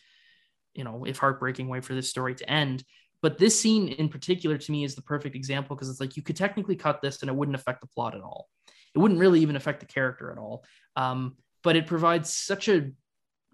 you 0.73 0.83
know, 0.83 1.03
if 1.05 1.17
heartbreaking 1.17 1.67
way 1.67 1.81
for 1.81 1.93
this 1.93 2.09
story 2.09 2.33
to 2.35 2.49
end. 2.49 2.83
But 3.21 3.37
this 3.37 3.59
scene 3.59 3.89
in 3.89 4.09
particular 4.09 4.57
to 4.57 4.71
me 4.71 4.83
is 4.83 4.95
the 4.95 5.01
perfect 5.01 5.35
example 5.35 5.75
because 5.75 5.89
it's 5.89 5.99
like 5.99 6.15
you 6.15 6.23
could 6.23 6.35
technically 6.35 6.75
cut 6.75 7.01
this 7.01 7.21
and 7.21 7.29
it 7.29 7.35
wouldn't 7.35 7.55
affect 7.55 7.81
the 7.81 7.87
plot 7.87 8.15
at 8.15 8.21
all. 8.21 8.47
It 8.95 8.99
wouldn't 8.99 9.19
really 9.19 9.41
even 9.41 9.55
affect 9.55 9.81
the 9.81 9.85
character 9.85 10.31
at 10.31 10.37
all. 10.37 10.63
Um, 10.95 11.35
but 11.63 11.75
it 11.75 11.87
provides 11.87 12.33
such 12.33 12.69
a 12.69 12.91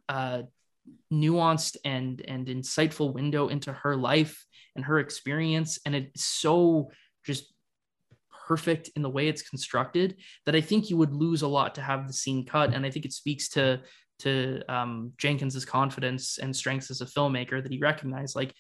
uh, 0.08 0.44
nuanced 1.12 1.78
and 1.86 2.22
and 2.28 2.48
insightful 2.48 3.14
window 3.14 3.48
into 3.48 3.72
her 3.72 3.96
life 3.96 4.46
and 4.76 4.86
her 4.86 5.00
experience. 5.00 5.80
And 5.86 5.96
it's 5.96 6.26
so 6.26 6.92
just 7.26 7.54
perfect 8.48 8.90
in 8.96 9.02
the 9.02 9.10
way 9.10 9.28
it's 9.28 9.42
constructed 9.42 10.18
that 10.46 10.56
I 10.56 10.62
think 10.62 10.90
you 10.90 10.98
would 10.98 11.14
lose 11.14 11.44
a 11.44 11.48
lot 11.48 11.76
to 11.76 11.82
have 11.82 12.08
the 12.08 12.14
scene 12.14 12.46
cut. 12.46 12.74
And 12.74 12.86
I 12.86 12.90
think 12.90 13.06
it 13.06 13.14
speaks 13.14 13.50
to 13.50 13.82
to 14.20 14.62
um, 14.70 15.12
Jenkins's 15.18 15.66
confidence 15.66 16.38
and 16.38 16.56
strengths 16.56 16.92
as 16.92 17.02
a 17.02 17.06
filmmaker 17.06 17.62
that 17.62 17.72
he 17.72 17.80
recognized 17.80 18.36
like 18.36 18.54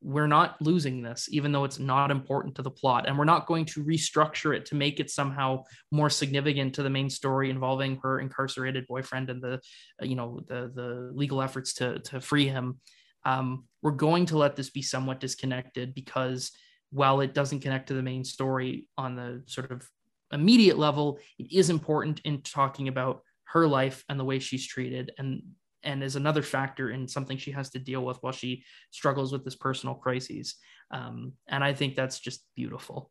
we're 0.00 0.28
not 0.28 0.60
losing 0.60 1.02
this, 1.02 1.28
even 1.30 1.50
though 1.50 1.64
it's 1.64 1.78
not 1.78 2.10
important 2.10 2.54
to 2.54 2.62
the 2.62 2.70
plot. 2.70 3.08
And 3.08 3.18
we're 3.18 3.24
not 3.24 3.46
going 3.46 3.64
to 3.66 3.84
restructure 3.84 4.56
it 4.56 4.66
to 4.66 4.76
make 4.76 5.00
it 5.00 5.10
somehow 5.10 5.64
more 5.90 6.08
significant 6.08 6.74
to 6.74 6.82
the 6.82 6.90
main 6.90 7.10
story 7.10 7.50
involving 7.50 7.98
her 8.02 8.20
incarcerated 8.20 8.86
boyfriend 8.86 9.28
and 9.28 9.42
the, 9.42 9.60
uh, 10.00 10.04
you 10.04 10.14
know, 10.14 10.40
the 10.46 10.70
the 10.74 11.10
legal 11.12 11.42
efforts 11.42 11.74
to 11.74 11.98
to 12.00 12.20
free 12.20 12.46
him. 12.46 12.78
Um, 13.24 13.64
we're 13.82 13.90
going 13.90 14.26
to 14.26 14.38
let 14.38 14.54
this 14.54 14.70
be 14.70 14.82
somewhat 14.82 15.20
disconnected 15.20 15.94
because 15.94 16.52
while 16.90 17.20
it 17.20 17.34
doesn't 17.34 17.60
connect 17.60 17.88
to 17.88 17.94
the 17.94 18.02
main 18.02 18.24
story 18.24 18.86
on 18.96 19.16
the 19.16 19.42
sort 19.46 19.70
of 19.72 19.86
immediate 20.32 20.78
level, 20.78 21.18
it 21.38 21.52
is 21.52 21.70
important 21.70 22.20
in 22.24 22.42
talking 22.42 22.88
about 22.88 23.22
her 23.44 23.66
life 23.66 24.04
and 24.08 24.20
the 24.20 24.24
way 24.24 24.38
she's 24.38 24.66
treated 24.66 25.10
and 25.18 25.42
and 25.82 26.02
is 26.02 26.16
another 26.16 26.42
factor 26.42 26.90
in 26.90 27.08
something 27.08 27.36
she 27.36 27.52
has 27.52 27.70
to 27.70 27.78
deal 27.78 28.04
with 28.04 28.18
while 28.20 28.32
she 28.32 28.64
struggles 28.90 29.32
with 29.32 29.44
this 29.44 29.56
personal 29.56 29.94
crises. 29.94 30.56
Um, 30.90 31.32
and 31.46 31.62
I 31.62 31.74
think 31.74 31.94
that's 31.94 32.18
just 32.18 32.44
beautiful. 32.56 33.10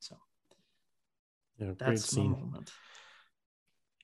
So, 0.00 0.16
yeah, 1.58 1.72
great 1.78 2.00
scene. 2.00 2.54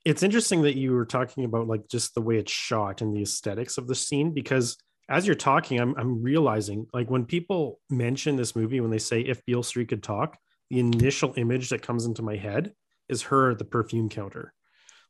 It's 0.04 0.22
interesting 0.22 0.62
that 0.62 0.76
you 0.76 0.92
were 0.92 1.06
talking 1.06 1.44
about 1.44 1.66
like 1.66 1.88
just 1.88 2.14
the 2.14 2.20
way 2.20 2.36
it's 2.36 2.52
shot 2.52 3.02
and 3.02 3.14
the 3.14 3.22
aesthetics 3.22 3.76
of 3.76 3.88
the 3.88 3.94
scene 3.94 4.32
because 4.32 4.76
as 5.08 5.26
you're 5.26 5.36
talking, 5.36 5.80
I'm 5.80 5.94
I'm 5.96 6.22
realizing 6.22 6.86
like 6.92 7.10
when 7.10 7.24
people 7.24 7.80
mention 7.90 8.36
this 8.36 8.56
movie 8.56 8.80
when 8.80 8.90
they 8.90 8.98
say 8.98 9.20
if 9.20 9.44
Beale 9.44 9.62
Street 9.62 9.88
could 9.88 10.02
talk, 10.02 10.36
the 10.70 10.80
initial 10.80 11.34
image 11.36 11.70
that 11.70 11.82
comes 11.82 12.06
into 12.06 12.22
my 12.22 12.36
head 12.36 12.72
is 13.08 13.22
her 13.22 13.52
at 13.52 13.58
the 13.58 13.64
perfume 13.64 14.08
counter 14.08 14.52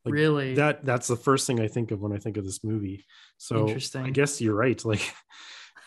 like 0.07 0.14
really? 0.14 0.54
That 0.54 0.84
that's 0.84 1.09
the 1.09 1.16
first 1.16 1.46
thing 1.46 1.61
I 1.61 1.68
think 1.68 1.90
of 1.90 2.00
when 2.00 2.12
I 2.12 2.18
think 2.18 2.36
of 2.36 2.44
this 2.44 2.62
movie. 2.62 3.04
So 3.38 3.66
Interesting. 3.66 4.04
I 4.04 4.11
guess 4.11 4.40
you're 4.40 4.54
right. 4.54 4.82
Like 4.84 5.12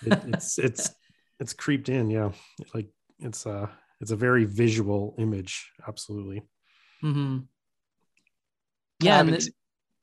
it, 0.06 0.20
it's 0.28 0.60
it's 0.60 0.92
it's 1.40 1.54
creeped 1.54 1.90
in. 1.90 2.10
Yeah, 2.10 2.32
like 2.74 2.88
it's 3.20 3.48
uh 3.48 3.68
it's 4.02 4.12
a 4.12 4.16
very 4.16 4.46
visual 4.46 5.16
image. 5.18 5.72
Absolutely. 5.88 6.42
Mm-hmm. 7.04 7.40
Yeah. 9.02 9.20
And 9.22 9.30
the, 9.30 9.52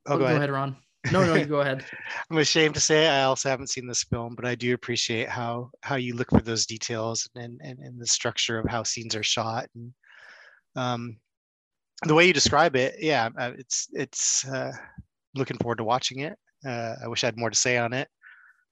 oh, 0.07 0.13
go, 0.15 0.19
go 0.19 0.25
ahead. 0.25 0.37
ahead, 0.37 0.51
Ron. 0.51 0.77
No, 1.13 1.25
no, 1.25 1.35
you 1.35 1.45
go 1.45 1.61
ahead. 1.61 1.85
I'm 2.31 2.39
ashamed 2.39 2.75
to 2.75 2.81
say 2.81 3.07
I 3.07 3.25
also 3.25 3.49
haven't 3.49 3.71
seen 3.71 3.87
this 3.87 4.05
film, 4.05 4.35
but 4.35 4.45
I 4.45 4.55
do 4.55 4.75
appreciate 4.75 5.29
how 5.29 5.71
how 5.83 5.97
you 5.97 6.15
look 6.15 6.31
for 6.31 6.41
those 6.41 6.67
details 6.67 7.29
and 7.35 7.61
and, 7.63 7.79
and 7.79 8.01
the 8.01 8.07
structure 8.07 8.59
of 8.59 8.69
how 8.69 8.83
scenes 8.83 9.15
are 9.15 9.23
shot 9.23 9.69
and 9.75 9.93
um 10.75 11.19
the 12.03 12.15
way 12.15 12.27
you 12.27 12.33
describe 12.33 12.77
it, 12.77 12.97
yeah, 12.99 13.31
uh, 13.39 13.53
it's 13.57 13.89
it's 13.93 14.47
uh, 14.49 14.73
looking 15.35 15.57
forward 15.59 15.79
to 15.79 15.85
watching 15.85 16.21
it. 16.21 16.37
Uh, 16.67 16.95
I 17.03 17.09
wish 17.09 17.25
I 17.25 17.29
had 17.29 17.39
more 17.39 17.51
to 17.51 17.57
say 17.57 17.79
on 17.79 17.93
it, 17.93 18.09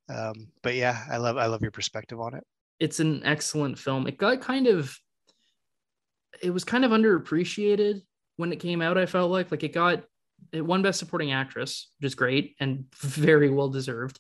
um, 0.09 0.49
but 0.63 0.75
yeah, 0.75 1.05
I 1.11 1.17
love 1.17 1.37
I 1.37 1.47
love 1.47 1.63
your 1.63 1.71
perspective 1.71 2.21
on 2.21 2.35
it. 2.35 2.45
It's 2.81 3.01
an 3.01 3.23
excellent 3.25 3.79
film. 3.79 4.07
It 4.07 4.19
got 4.19 4.41
kind 4.41 4.67
of, 4.67 4.99
it 6.43 6.51
was 6.51 6.65
kind 6.65 6.85
of 6.85 6.91
underappreciated 6.91 8.03
when 8.37 8.53
it 8.53 8.61
came 8.61 8.83
out. 8.83 8.99
I 8.99 9.07
felt 9.07 9.31
like 9.31 9.51
like 9.51 9.63
it 9.63 9.73
got 9.73 10.05
it 10.53 10.61
won 10.61 10.83
Best 10.83 10.99
Supporting 10.99 11.33
Actress, 11.33 11.91
which 11.99 12.09
is 12.09 12.15
great 12.15 12.57
and 12.61 12.85
very 12.97 13.51
well 13.51 13.69
deserved. 13.69 14.19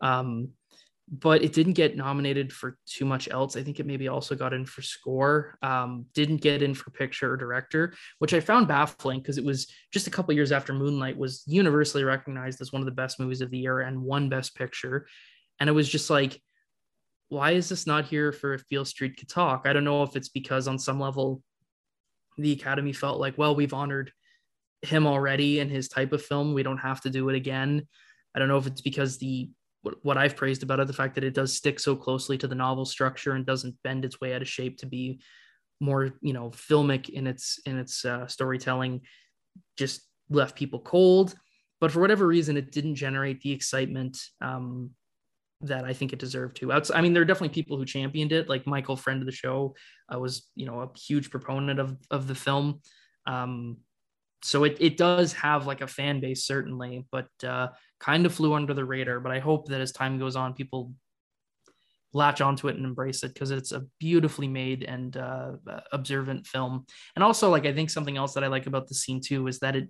Um, 0.00 0.50
but 1.08 1.42
it 1.42 1.52
didn't 1.52 1.74
get 1.74 1.96
nominated 1.96 2.52
for 2.52 2.76
too 2.84 3.04
much 3.04 3.28
else. 3.28 3.56
I 3.56 3.62
think 3.62 3.78
it 3.78 3.86
maybe 3.86 4.08
also 4.08 4.34
got 4.34 4.52
in 4.52 4.66
for 4.66 4.82
score, 4.82 5.56
um, 5.62 6.06
didn't 6.14 6.38
get 6.38 6.62
in 6.62 6.74
for 6.74 6.90
picture 6.90 7.32
or 7.32 7.36
director, 7.36 7.94
which 8.18 8.34
I 8.34 8.40
found 8.40 8.66
baffling 8.66 9.20
because 9.20 9.38
it 9.38 9.44
was 9.44 9.68
just 9.92 10.08
a 10.08 10.10
couple 10.10 10.34
years 10.34 10.50
after 10.50 10.72
Moonlight 10.72 11.16
was 11.16 11.44
universally 11.46 12.02
recognized 12.02 12.60
as 12.60 12.72
one 12.72 12.82
of 12.82 12.86
the 12.86 12.92
best 12.92 13.20
movies 13.20 13.40
of 13.40 13.50
the 13.50 13.58
year 13.58 13.80
and 13.80 14.02
won 14.02 14.28
Best 14.28 14.56
Picture. 14.56 15.06
And 15.60 15.70
it 15.70 15.74
was 15.74 15.88
just 15.88 16.10
like, 16.10 16.40
why 17.28 17.52
is 17.52 17.68
this 17.68 17.86
not 17.86 18.06
here 18.06 18.32
for 18.32 18.54
If 18.54 18.68
Beale 18.68 18.84
Street 18.84 19.16
Could 19.16 19.28
Talk? 19.28 19.62
I 19.66 19.72
don't 19.72 19.84
know 19.84 20.02
if 20.02 20.16
it's 20.16 20.28
because 20.28 20.66
on 20.66 20.78
some 20.78 20.98
level 20.98 21.42
the 22.36 22.52
Academy 22.52 22.92
felt 22.92 23.20
like, 23.20 23.38
well, 23.38 23.54
we've 23.54 23.72
honored 23.72 24.12
him 24.82 25.06
already 25.06 25.60
in 25.60 25.68
his 25.68 25.88
type 25.88 26.12
of 26.12 26.22
film. 26.22 26.52
We 26.52 26.62
don't 26.62 26.78
have 26.78 27.00
to 27.02 27.10
do 27.10 27.28
it 27.28 27.36
again. 27.36 27.86
I 28.34 28.38
don't 28.38 28.48
know 28.48 28.58
if 28.58 28.66
it's 28.66 28.82
because 28.82 29.18
the 29.18 29.50
what, 30.02 30.18
I've 30.18 30.36
praised 30.36 30.62
about 30.62 30.80
it, 30.80 30.86
the 30.86 30.92
fact 30.92 31.14
that 31.14 31.24
it 31.24 31.34
does 31.34 31.56
stick 31.56 31.78
so 31.80 31.96
closely 31.96 32.38
to 32.38 32.48
the 32.48 32.54
novel 32.54 32.84
structure 32.84 33.32
and 33.32 33.44
doesn't 33.46 33.76
bend 33.84 34.04
its 34.04 34.20
way 34.20 34.34
out 34.34 34.42
of 34.42 34.48
shape 34.48 34.78
to 34.78 34.86
be 34.86 35.20
more, 35.80 36.14
you 36.20 36.32
know, 36.32 36.50
filmic 36.50 37.08
in 37.08 37.26
its 37.26 37.60
in 37.66 37.78
its 37.78 38.04
uh, 38.04 38.26
storytelling, 38.26 39.02
just 39.76 40.02
left 40.30 40.56
people 40.56 40.80
cold. 40.80 41.34
But 41.80 41.92
for 41.92 42.00
whatever 42.00 42.26
reason, 42.26 42.56
it 42.56 42.72
didn't 42.72 42.94
generate 42.94 43.40
the 43.42 43.52
excitement 43.52 44.18
um, 44.40 44.90
that 45.60 45.84
I 45.84 45.92
think 45.92 46.12
it 46.12 46.18
deserved 46.18 46.56
to. 46.56 46.72
I 46.72 47.00
mean, 47.00 47.12
there 47.12 47.22
are 47.22 47.26
definitely 47.26 47.54
people 47.54 47.76
who 47.76 47.84
championed 47.84 48.32
it, 48.32 48.48
like 48.48 48.66
Michael, 48.66 48.96
friend 48.96 49.20
of 49.20 49.26
the 49.26 49.32
show, 49.32 49.74
uh, 50.12 50.18
was 50.18 50.48
you 50.54 50.66
know 50.66 50.80
a 50.80 50.98
huge 50.98 51.30
proponent 51.30 51.80
of 51.80 51.96
of 52.10 52.26
the 52.26 52.34
film. 52.34 52.80
Um, 53.26 53.78
so 54.46 54.64
it 54.64 54.76
it 54.80 54.96
does 54.96 55.32
have 55.32 55.66
like 55.66 55.80
a 55.80 55.86
fan 55.86 56.20
base 56.20 56.44
certainly, 56.46 57.06
but 57.10 57.28
uh, 57.44 57.68
kind 57.98 58.26
of 58.26 58.34
flew 58.34 58.54
under 58.54 58.74
the 58.74 58.84
radar. 58.84 59.20
But 59.20 59.32
I 59.32 59.40
hope 59.40 59.68
that 59.68 59.80
as 59.80 59.92
time 59.92 60.18
goes 60.18 60.36
on, 60.36 60.54
people 60.54 60.92
latch 62.12 62.40
onto 62.40 62.68
it 62.68 62.76
and 62.76 62.84
embrace 62.84 63.22
it 63.24 63.34
because 63.34 63.50
it's 63.50 63.72
a 63.72 63.84
beautifully 63.98 64.48
made 64.48 64.84
and 64.84 65.16
uh, 65.16 65.52
observant 65.92 66.46
film. 66.46 66.86
And 67.14 67.22
also, 67.22 67.50
like 67.50 67.66
I 67.66 67.72
think 67.72 67.90
something 67.90 68.16
else 68.16 68.34
that 68.34 68.44
I 68.44 68.46
like 68.46 68.66
about 68.66 68.88
the 68.88 68.94
scene 68.94 69.20
too 69.20 69.48
is 69.48 69.58
that 69.58 69.76
it 69.76 69.88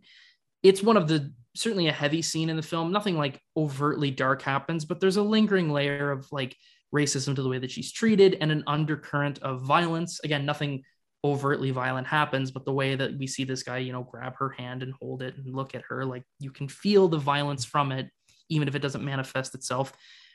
it's 0.63 0.83
one 0.83 0.97
of 0.97 1.07
the 1.07 1.33
certainly 1.55 1.89
a 1.89 1.93
heavy 1.93 2.23
scene 2.23 2.51
in 2.51 2.57
the 2.57 2.63
film. 2.63 2.91
Nothing 2.91 3.17
like 3.17 3.41
overtly 3.57 4.11
dark 4.11 4.43
happens, 4.43 4.85
but 4.85 5.01
there's 5.01 5.17
a 5.17 5.23
lingering 5.23 5.71
layer 5.71 6.11
of 6.11 6.27
like 6.33 6.57
racism 6.95 7.35
to 7.37 7.43
the 7.43 7.49
way 7.49 7.59
that 7.59 7.71
she's 7.71 7.93
treated 7.93 8.39
and 8.41 8.51
an 8.51 8.65
undercurrent 8.67 9.39
of 9.41 9.63
violence. 9.63 10.21
Again, 10.25 10.47
nothing 10.47 10.83
overtly 11.31 11.71
violent 11.71 12.07
happens, 12.07 12.51
but 12.51 12.65
the 12.65 12.73
way 12.73 12.95
that 12.95 13.17
we 13.19 13.27
see 13.27 13.45
this 13.45 13.63
guy, 13.63 13.79
you 13.79 13.93
know, 13.93 14.03
grab 14.03 14.35
her 14.39 14.51
hand 14.51 14.83
and 14.83 14.93
hold 15.01 15.23
it 15.23 15.37
and 15.37 15.55
look 15.55 15.75
at 15.75 15.83
her, 15.89 16.05
like 16.05 16.23
you 16.39 16.51
can 16.51 16.69
feel 16.69 17.09
the 17.09 17.19
violence 17.19 17.65
from 17.65 17.93
it, 17.93 18.11
even 18.49 18.69
if 18.69 18.75
it 18.75 18.83
doesn't 18.83 19.05
manifest 19.05 19.55
itself. 19.55 19.93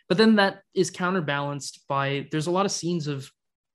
But 0.08 0.18
then 0.18 0.36
that 0.36 0.62
is 0.74 0.92
counterbalanced 0.92 1.86
by 1.88 2.28
there's 2.32 2.48
a 2.48 2.52
lot 2.52 2.66
of 2.66 2.72
scenes 2.72 3.08
of, 3.08 3.30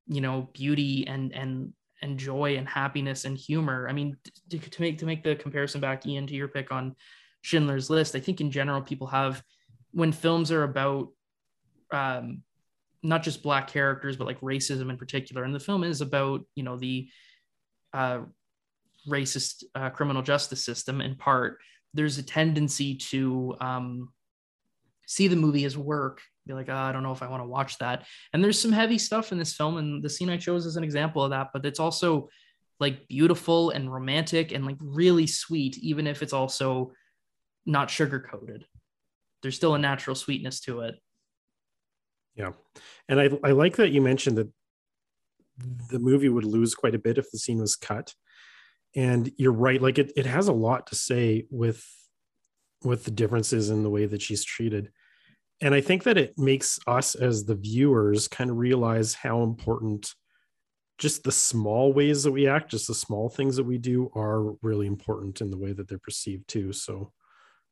you 0.07 0.21
know, 0.21 0.51
beauty 0.53 1.07
and 1.07 1.33
and 1.33 1.73
and 2.03 2.19
joy 2.19 2.57
and 2.57 2.69
happiness 2.69 3.25
and 3.25 3.39
humor. 3.39 3.89
I 3.89 3.93
mean, 3.93 4.17
to, 4.51 4.59
to 4.59 4.81
make 4.83 4.99
to 4.99 5.07
make 5.07 5.25
the 5.25 5.37
comparison 5.37 5.81
back, 5.81 6.07
Ian, 6.07 6.27
to 6.27 6.35
your 6.35 6.49
pick 6.49 6.71
on 6.73 6.95
Schindler's 7.43 7.89
List, 7.91 8.15
I 8.15 8.21
think 8.21 8.41
in 8.41 8.51
general 8.51 8.83
people 8.83 9.07
have 9.07 9.43
when 9.93 10.13
films 10.13 10.53
are 10.53 10.65
about 10.65 11.09
um, 11.91 12.43
not 13.07 13.23
just 13.23 13.43
black 13.43 13.69
characters, 13.69 14.16
but 14.16 14.27
like 14.27 14.41
racism 14.41 14.91
in 14.91 14.97
particular. 14.97 15.45
And 15.45 15.55
the 15.55 15.61
film 15.61 15.85
is 15.85 16.01
about 16.01 16.43
you 16.55 16.62
know 16.62 16.77
the 16.77 17.09
uh, 17.93 18.20
racist 19.09 19.65
uh, 19.74 19.91
criminal 19.91 20.23
justice 20.23 20.65
system 20.65 21.01
in 21.01 21.16
part. 21.16 21.59
There's 21.95 22.19
a 22.19 22.23
tendency 22.23 22.97
to 22.97 23.57
um, 23.61 24.09
see 25.07 25.28
the 25.28 25.37
movie 25.37 25.65
as 25.65 25.78
work 25.78 26.20
be 26.47 26.55
like, 26.55 26.69
oh, 26.69 26.74
I 26.74 26.93
don't 26.93 27.03
know 27.03 27.12
if 27.12 27.23
I 27.23 27.28
want 27.28 27.43
to 27.43 27.49
watch 27.49 27.78
that. 27.78 28.07
And 28.33 28.43
there's 28.43 28.61
some 28.61 28.73
heavy 28.73 28.99
stuff 28.99 29.33
in 29.33 29.39
this 29.39 29.55
film, 29.55 29.77
and 29.78 30.03
the 30.03 30.11
scene 30.11 30.31
I 30.31 30.37
chose 30.37 30.66
is 30.66 30.77
an 30.77 30.85
example 30.85 31.24
of 31.24 31.31
that. 31.31 31.49
But 31.53 31.66
it's 31.66 31.81
also 31.81 32.28
like 32.78 33.09
beautiful 33.09 33.70
and 33.70 33.93
romantic 33.93 34.53
and 34.53 34.65
like 34.65 34.77
really 34.81 35.27
sweet, 35.27 35.78
even 35.78 36.07
if 36.07 36.23
it's 36.23 36.33
also 36.33 36.93
not 37.65 37.91
sugar 37.91 38.20
coated. 38.20 38.65
There's 39.43 39.57
still 39.57 39.74
a 39.74 39.78
natural 39.78 40.15
sweetness 40.15 40.61
to 40.62 40.81
it. 40.83 40.95
Yeah, 42.37 42.53
and 43.09 43.21
I 43.21 43.31
I 43.43 43.53
like 43.53 43.77
that 43.77 43.91
you 43.91 44.03
mentioned 44.03 44.39
that 44.39 44.51
the 45.91 45.99
movie 45.99 46.29
would 46.29 46.45
lose 46.45 46.75
quite 46.75 46.95
a 46.95 46.99
bit 46.99 47.19
if 47.19 47.31
the 47.31 47.39
scene 47.39 47.59
was 47.59 47.77
cut. 47.77 48.15
And 48.95 49.31
you're 49.37 49.53
right, 49.53 49.81
like 49.81 49.99
it 49.99 50.13
it 50.17 50.27
has 50.27 50.49
a 50.49 50.53
lot 50.53 50.87
to 50.89 50.95
say 50.95 51.47
with 51.51 51.85
with 52.85 53.05
the 53.05 53.11
differences 53.11 53.71
in 53.71 53.83
the 53.83 53.91
way 53.91 54.07
that 54.07 54.23
she's 54.23 54.45
treated 54.45 54.91
and 55.61 55.75
i 55.75 55.81
think 55.81 56.05
that 56.05 56.19
it 56.19 56.37
makes 56.37 56.79
us 56.87 57.15
as 57.15 57.45
the 57.45 57.55
viewers 57.55 58.29
kind 58.29 58.51
of 58.51 58.57
realize 58.57 59.15
how 59.15 59.43
important 59.43 60.15
just 60.99 61.25
the 61.25 61.33
small 61.33 61.93
ways 61.93 62.23
that 62.23 62.33
we 62.33 62.47
act 62.47 62.71
just 62.71 62.87
the 62.87 62.95
small 62.95 63.29
things 63.29 63.57
that 63.57 63.65
we 63.65 63.79
do 63.79 64.11
are 64.15 64.55
really 64.63 64.87
important 64.87 65.41
in 65.41 65.51
the 65.51 65.59
way 65.59 65.73
that 65.73 65.89
they're 65.89 65.99
perceived 65.99 66.47
too 66.49 66.73
so 66.73 67.13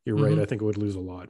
you're 0.05 0.17
mm-hmm. 0.17 0.37
right 0.37 0.39
i 0.39 0.45
think 0.45 0.63
it 0.63 0.65
would 0.65 0.79
lose 0.79 0.97
a 0.97 1.01
lot 1.01 1.29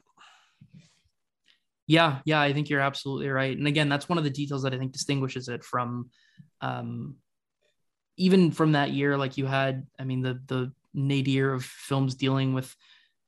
yeah 1.86 2.20
yeah 2.24 2.40
i 2.40 2.52
think 2.52 2.68
you're 2.68 2.80
absolutely 2.80 3.28
right 3.28 3.56
and 3.56 3.66
again 3.66 3.88
that's 3.88 4.08
one 4.08 4.18
of 4.18 4.24
the 4.24 4.30
details 4.30 4.62
that 4.62 4.74
i 4.74 4.78
think 4.78 4.92
distinguishes 4.92 5.48
it 5.48 5.62
from 5.62 6.10
um 6.60 7.16
even 8.16 8.50
from 8.50 8.72
that 8.72 8.90
year 8.90 9.16
like 9.16 9.36
you 9.36 9.46
had 9.46 9.86
i 9.98 10.04
mean 10.04 10.22
the 10.22 10.40
the 10.46 10.72
nadir 10.94 11.52
of 11.52 11.64
films 11.64 12.14
dealing 12.14 12.54
with 12.54 12.74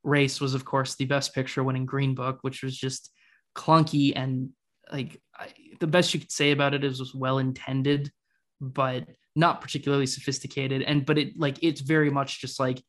race 0.04 0.40
was 0.40 0.54
of 0.54 0.64
course 0.64 0.94
the 0.94 1.04
best 1.04 1.34
picture 1.34 1.64
winning 1.64 1.84
green 1.84 2.14
book 2.14 2.38
which 2.42 2.62
was 2.62 2.76
just 2.76 3.10
clunky 3.54 4.12
and 4.14 4.50
like 4.92 5.20
I, 5.36 5.48
the 5.80 5.86
best 5.88 6.14
you 6.14 6.20
could 6.20 6.30
say 6.30 6.52
about 6.52 6.74
it 6.74 6.84
is 6.84 7.00
was 7.00 7.14
well 7.14 7.38
intended 7.38 8.12
but 8.60 9.06
not 9.34 9.60
particularly 9.60 10.06
sophisticated 10.06 10.82
and 10.82 11.04
but 11.04 11.18
it 11.18 11.38
like 11.38 11.58
it's 11.62 11.80
very 11.80 12.10
much 12.10 12.40
just 12.40 12.60
like 12.60 12.82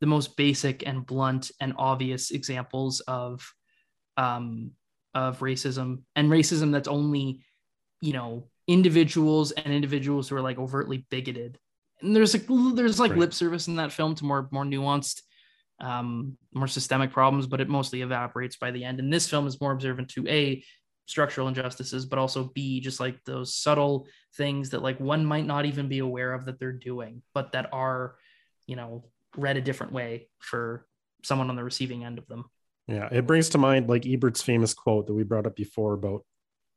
the 0.00 0.06
most 0.06 0.36
basic 0.36 0.86
and 0.86 1.06
blunt 1.06 1.50
and 1.60 1.74
obvious 1.78 2.32
examples 2.32 3.00
of 3.00 3.54
um 4.16 4.72
of 5.14 5.40
racism 5.40 6.02
and 6.16 6.30
racism 6.30 6.72
that's 6.72 6.88
only 6.88 7.44
you 8.00 8.12
know 8.12 8.48
individuals 8.66 9.52
and 9.52 9.72
individuals 9.72 10.28
who 10.28 10.36
are 10.36 10.40
like 10.40 10.58
overtly 10.58 11.06
bigoted 11.10 11.58
and 12.00 12.14
there's 12.14 12.34
like 12.34 12.46
there's 12.74 12.98
like 12.98 13.12
right. 13.12 13.20
lip 13.20 13.34
service 13.34 13.68
in 13.68 13.76
that 13.76 13.92
film 13.92 14.14
to 14.14 14.24
more 14.24 14.48
more 14.50 14.64
nuanced 14.64 15.20
um, 15.80 16.36
more 16.52 16.66
systemic 16.66 17.12
problems, 17.12 17.46
but 17.46 17.60
it 17.60 17.68
mostly 17.68 18.02
evaporates 18.02 18.56
by 18.56 18.70
the 18.70 18.84
end. 18.84 19.00
And 19.00 19.12
this 19.12 19.28
film 19.28 19.46
is 19.46 19.60
more 19.60 19.72
observant 19.72 20.08
to 20.10 20.26
a 20.28 20.64
structural 21.06 21.48
injustices, 21.48 22.06
but 22.06 22.18
also 22.18 22.44
b 22.54 22.80
just 22.80 23.00
like 23.00 23.22
those 23.24 23.54
subtle 23.54 24.06
things 24.36 24.70
that 24.70 24.82
like 24.82 24.98
one 24.98 25.24
might 25.24 25.46
not 25.46 25.66
even 25.66 25.88
be 25.88 25.98
aware 25.98 26.32
of 26.32 26.46
that 26.46 26.58
they're 26.58 26.72
doing, 26.72 27.22
but 27.34 27.52
that 27.52 27.68
are, 27.72 28.16
you 28.66 28.76
know, 28.76 29.04
read 29.36 29.56
a 29.56 29.62
different 29.62 29.92
way 29.92 30.28
for 30.38 30.86
someone 31.22 31.50
on 31.50 31.56
the 31.56 31.64
receiving 31.64 32.04
end 32.04 32.18
of 32.18 32.26
them. 32.26 32.44
Yeah, 32.86 33.08
it 33.10 33.26
brings 33.26 33.48
to 33.50 33.58
mind 33.58 33.88
like 33.88 34.06
Ebert's 34.06 34.42
famous 34.42 34.74
quote 34.74 35.06
that 35.06 35.14
we 35.14 35.22
brought 35.22 35.46
up 35.46 35.56
before 35.56 35.94
about 35.94 36.24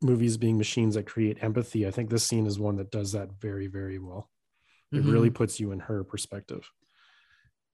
movies 0.01 0.37
being 0.37 0.57
machines 0.57 0.95
that 0.95 1.05
create 1.05 1.43
empathy. 1.43 1.85
I 1.85 1.91
think 1.91 2.09
this 2.09 2.23
scene 2.23 2.45
is 2.45 2.59
one 2.59 2.77
that 2.77 2.91
does 2.91 3.11
that 3.11 3.29
very, 3.39 3.67
very 3.67 3.99
well. 3.99 4.29
It 4.91 4.97
mm-hmm. 4.97 5.11
really 5.11 5.29
puts 5.29 5.59
you 5.59 5.71
in 5.71 5.79
her 5.79 6.03
perspective. 6.03 6.69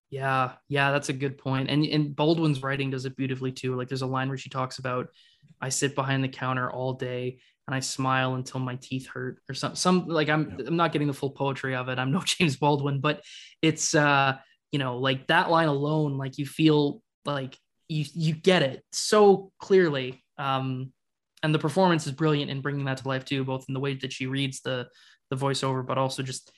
Yeah, 0.09 0.53
yeah, 0.67 0.91
that's 0.91 1.09
a 1.09 1.13
good 1.13 1.37
point. 1.37 1.69
And 1.69 1.85
and 1.85 2.15
Baldwin's 2.15 2.61
writing 2.61 2.91
does 2.91 3.05
it 3.05 3.15
beautifully 3.15 3.51
too. 3.51 3.75
Like 3.75 3.87
there's 3.87 4.03
a 4.03 4.07
line 4.07 4.29
where 4.29 4.37
she 4.37 4.49
talks 4.49 4.79
about 4.79 5.07
I 5.61 5.69
sit 5.69 5.95
behind 5.95 6.23
the 6.23 6.29
counter 6.29 6.71
all 6.71 6.93
day 6.93 7.39
and 7.67 7.75
I 7.75 7.79
smile 7.79 8.35
until 8.35 8.59
my 8.59 8.75
teeth 8.75 9.07
hurt 9.07 9.39
or 9.49 9.55
some 9.55 9.75
some 9.75 10.07
like 10.07 10.29
I'm 10.29 10.55
yeah. 10.59 10.65
I'm 10.67 10.75
not 10.75 10.91
getting 10.91 11.07
the 11.07 11.13
full 11.13 11.31
poetry 11.31 11.75
of 11.75 11.89
it. 11.89 11.97
I'm 11.99 12.11
no 12.11 12.21
James 12.25 12.57
Baldwin, 12.57 12.99
but 12.99 13.23
it's 13.61 13.95
uh 13.95 14.37
you 14.71 14.79
know 14.79 14.97
like 14.97 15.27
that 15.27 15.49
line 15.49 15.67
alone 15.67 16.17
like 16.17 16.37
you 16.37 16.45
feel 16.45 17.01
like 17.25 17.57
you 17.93 18.05
you 18.13 18.33
get 18.33 18.61
it 18.61 18.83
so 18.91 19.51
clearly 19.59 20.23
um 20.37 20.91
and 21.43 21.53
the 21.53 21.59
performance 21.59 22.05
is 22.07 22.13
brilliant 22.13 22.49
in 22.49 22.61
bringing 22.61 22.85
that 22.85 22.97
to 22.97 23.07
life 23.07 23.25
too 23.25 23.43
both 23.43 23.65
in 23.67 23.73
the 23.73 23.79
way 23.79 23.93
that 23.93 24.11
she 24.11 24.27
reads 24.27 24.61
the 24.61 24.87
the 25.29 25.35
voiceover 25.35 25.85
but 25.85 25.97
also 25.97 26.23
just 26.23 26.51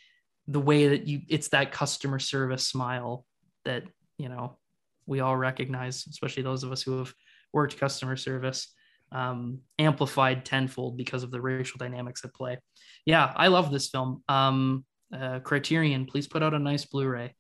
the 0.48 0.60
way 0.60 0.88
that 0.90 1.08
you 1.08 1.22
it's 1.28 1.50
that 1.50 1.72
customer 1.72 2.20
service 2.20 2.68
smile 2.68 3.26
that 3.64 3.84
you 4.18 4.30
know 4.30 4.58
we 5.06 5.20
all 5.20 5.38
recognize, 5.38 6.06
especially 6.08 6.44
those 6.44 6.64
of 6.64 6.72
us 6.72 6.82
who 6.82 6.98
have 7.00 7.14
worked 7.54 7.78
customer 7.78 8.16
service, 8.16 8.74
um, 9.12 9.60
amplified 9.80 10.46
tenfold 10.46 10.98
because 10.98 11.24
of 11.24 11.32
the 11.32 11.42
racial 11.42 11.78
dynamics 11.78 12.24
at 12.24 12.34
play. 12.34 12.58
Yeah, 13.06 13.32
I 13.36 13.48
love 13.48 13.72
this 13.72 13.90
film. 13.90 14.24
Um, 14.28 14.86
uh, 15.16 15.40
Criterion, 15.40 16.06
please 16.06 16.28
put 16.28 16.44
out 16.44 16.54
a 16.54 16.60
nice 16.60 16.86
Blu-ray. 16.86 17.36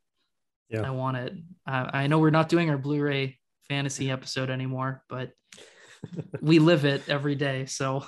Yeah, 0.69 0.81
I 0.81 0.91
want 0.91 1.17
it. 1.17 1.33
Uh, 1.67 1.89
I 1.91 2.07
know 2.07 2.19
we're 2.19 2.29
not 2.29 2.49
doing 2.49 2.69
our 2.69 2.77
Blu-ray 2.77 3.37
fantasy 3.69 4.11
episode 4.11 4.49
anymore, 4.49 5.03
but 5.09 5.31
we 6.41 6.59
live 6.59 6.85
it 6.85 7.07
every 7.09 7.35
day. 7.35 7.65
So, 7.65 8.05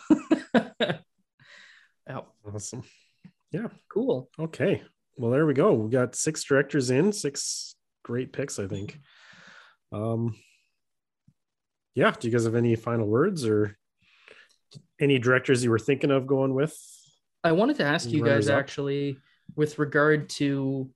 yeah. 0.54 2.20
awesome. 2.54 2.84
Yeah, 3.52 3.68
cool. 3.90 4.30
Okay, 4.40 4.84
well 5.16 5.32
there 5.32 5.46
we 5.46 5.54
go. 5.54 5.74
We 5.74 5.90
got 5.90 6.16
six 6.16 6.44
directors 6.44 6.90
in, 6.90 7.12
six 7.12 7.76
great 8.04 8.34
picks, 8.34 8.60
I 8.60 8.68
think. 8.68 9.00
Um, 9.92 10.36
yeah, 11.96 12.12
do 12.12 12.28
you 12.28 12.32
guys 12.32 12.46
have 12.46 12.56
any 12.56 12.76
final 12.76 13.08
words 13.08 13.46
or 13.46 13.78
any 15.00 15.18
directors 15.18 15.64
you 15.64 15.72
were 15.72 15.80
thinking 15.80 16.12
of 16.12 16.28
going 16.28 16.54
with? 16.54 16.76
I 17.44 17.54
wanted 17.54 17.78
to 17.78 17.86
ask 17.86 18.10
you 18.10 18.24
guys 18.24 18.50
up? 18.50 18.60
actually 18.60 19.18
with 19.56 19.80
regard 19.80 20.30
to 20.30 20.90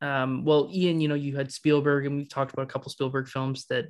um, 0.00 0.44
well, 0.44 0.70
Ian, 0.72 1.00
you 1.00 1.08
know, 1.08 1.14
you 1.14 1.36
had 1.36 1.52
Spielberg, 1.52 2.06
and 2.06 2.16
we've 2.16 2.28
talked 2.28 2.52
about 2.52 2.62
a 2.62 2.66
couple 2.66 2.90
Spielberg 2.90 3.28
films 3.28 3.66
that 3.66 3.86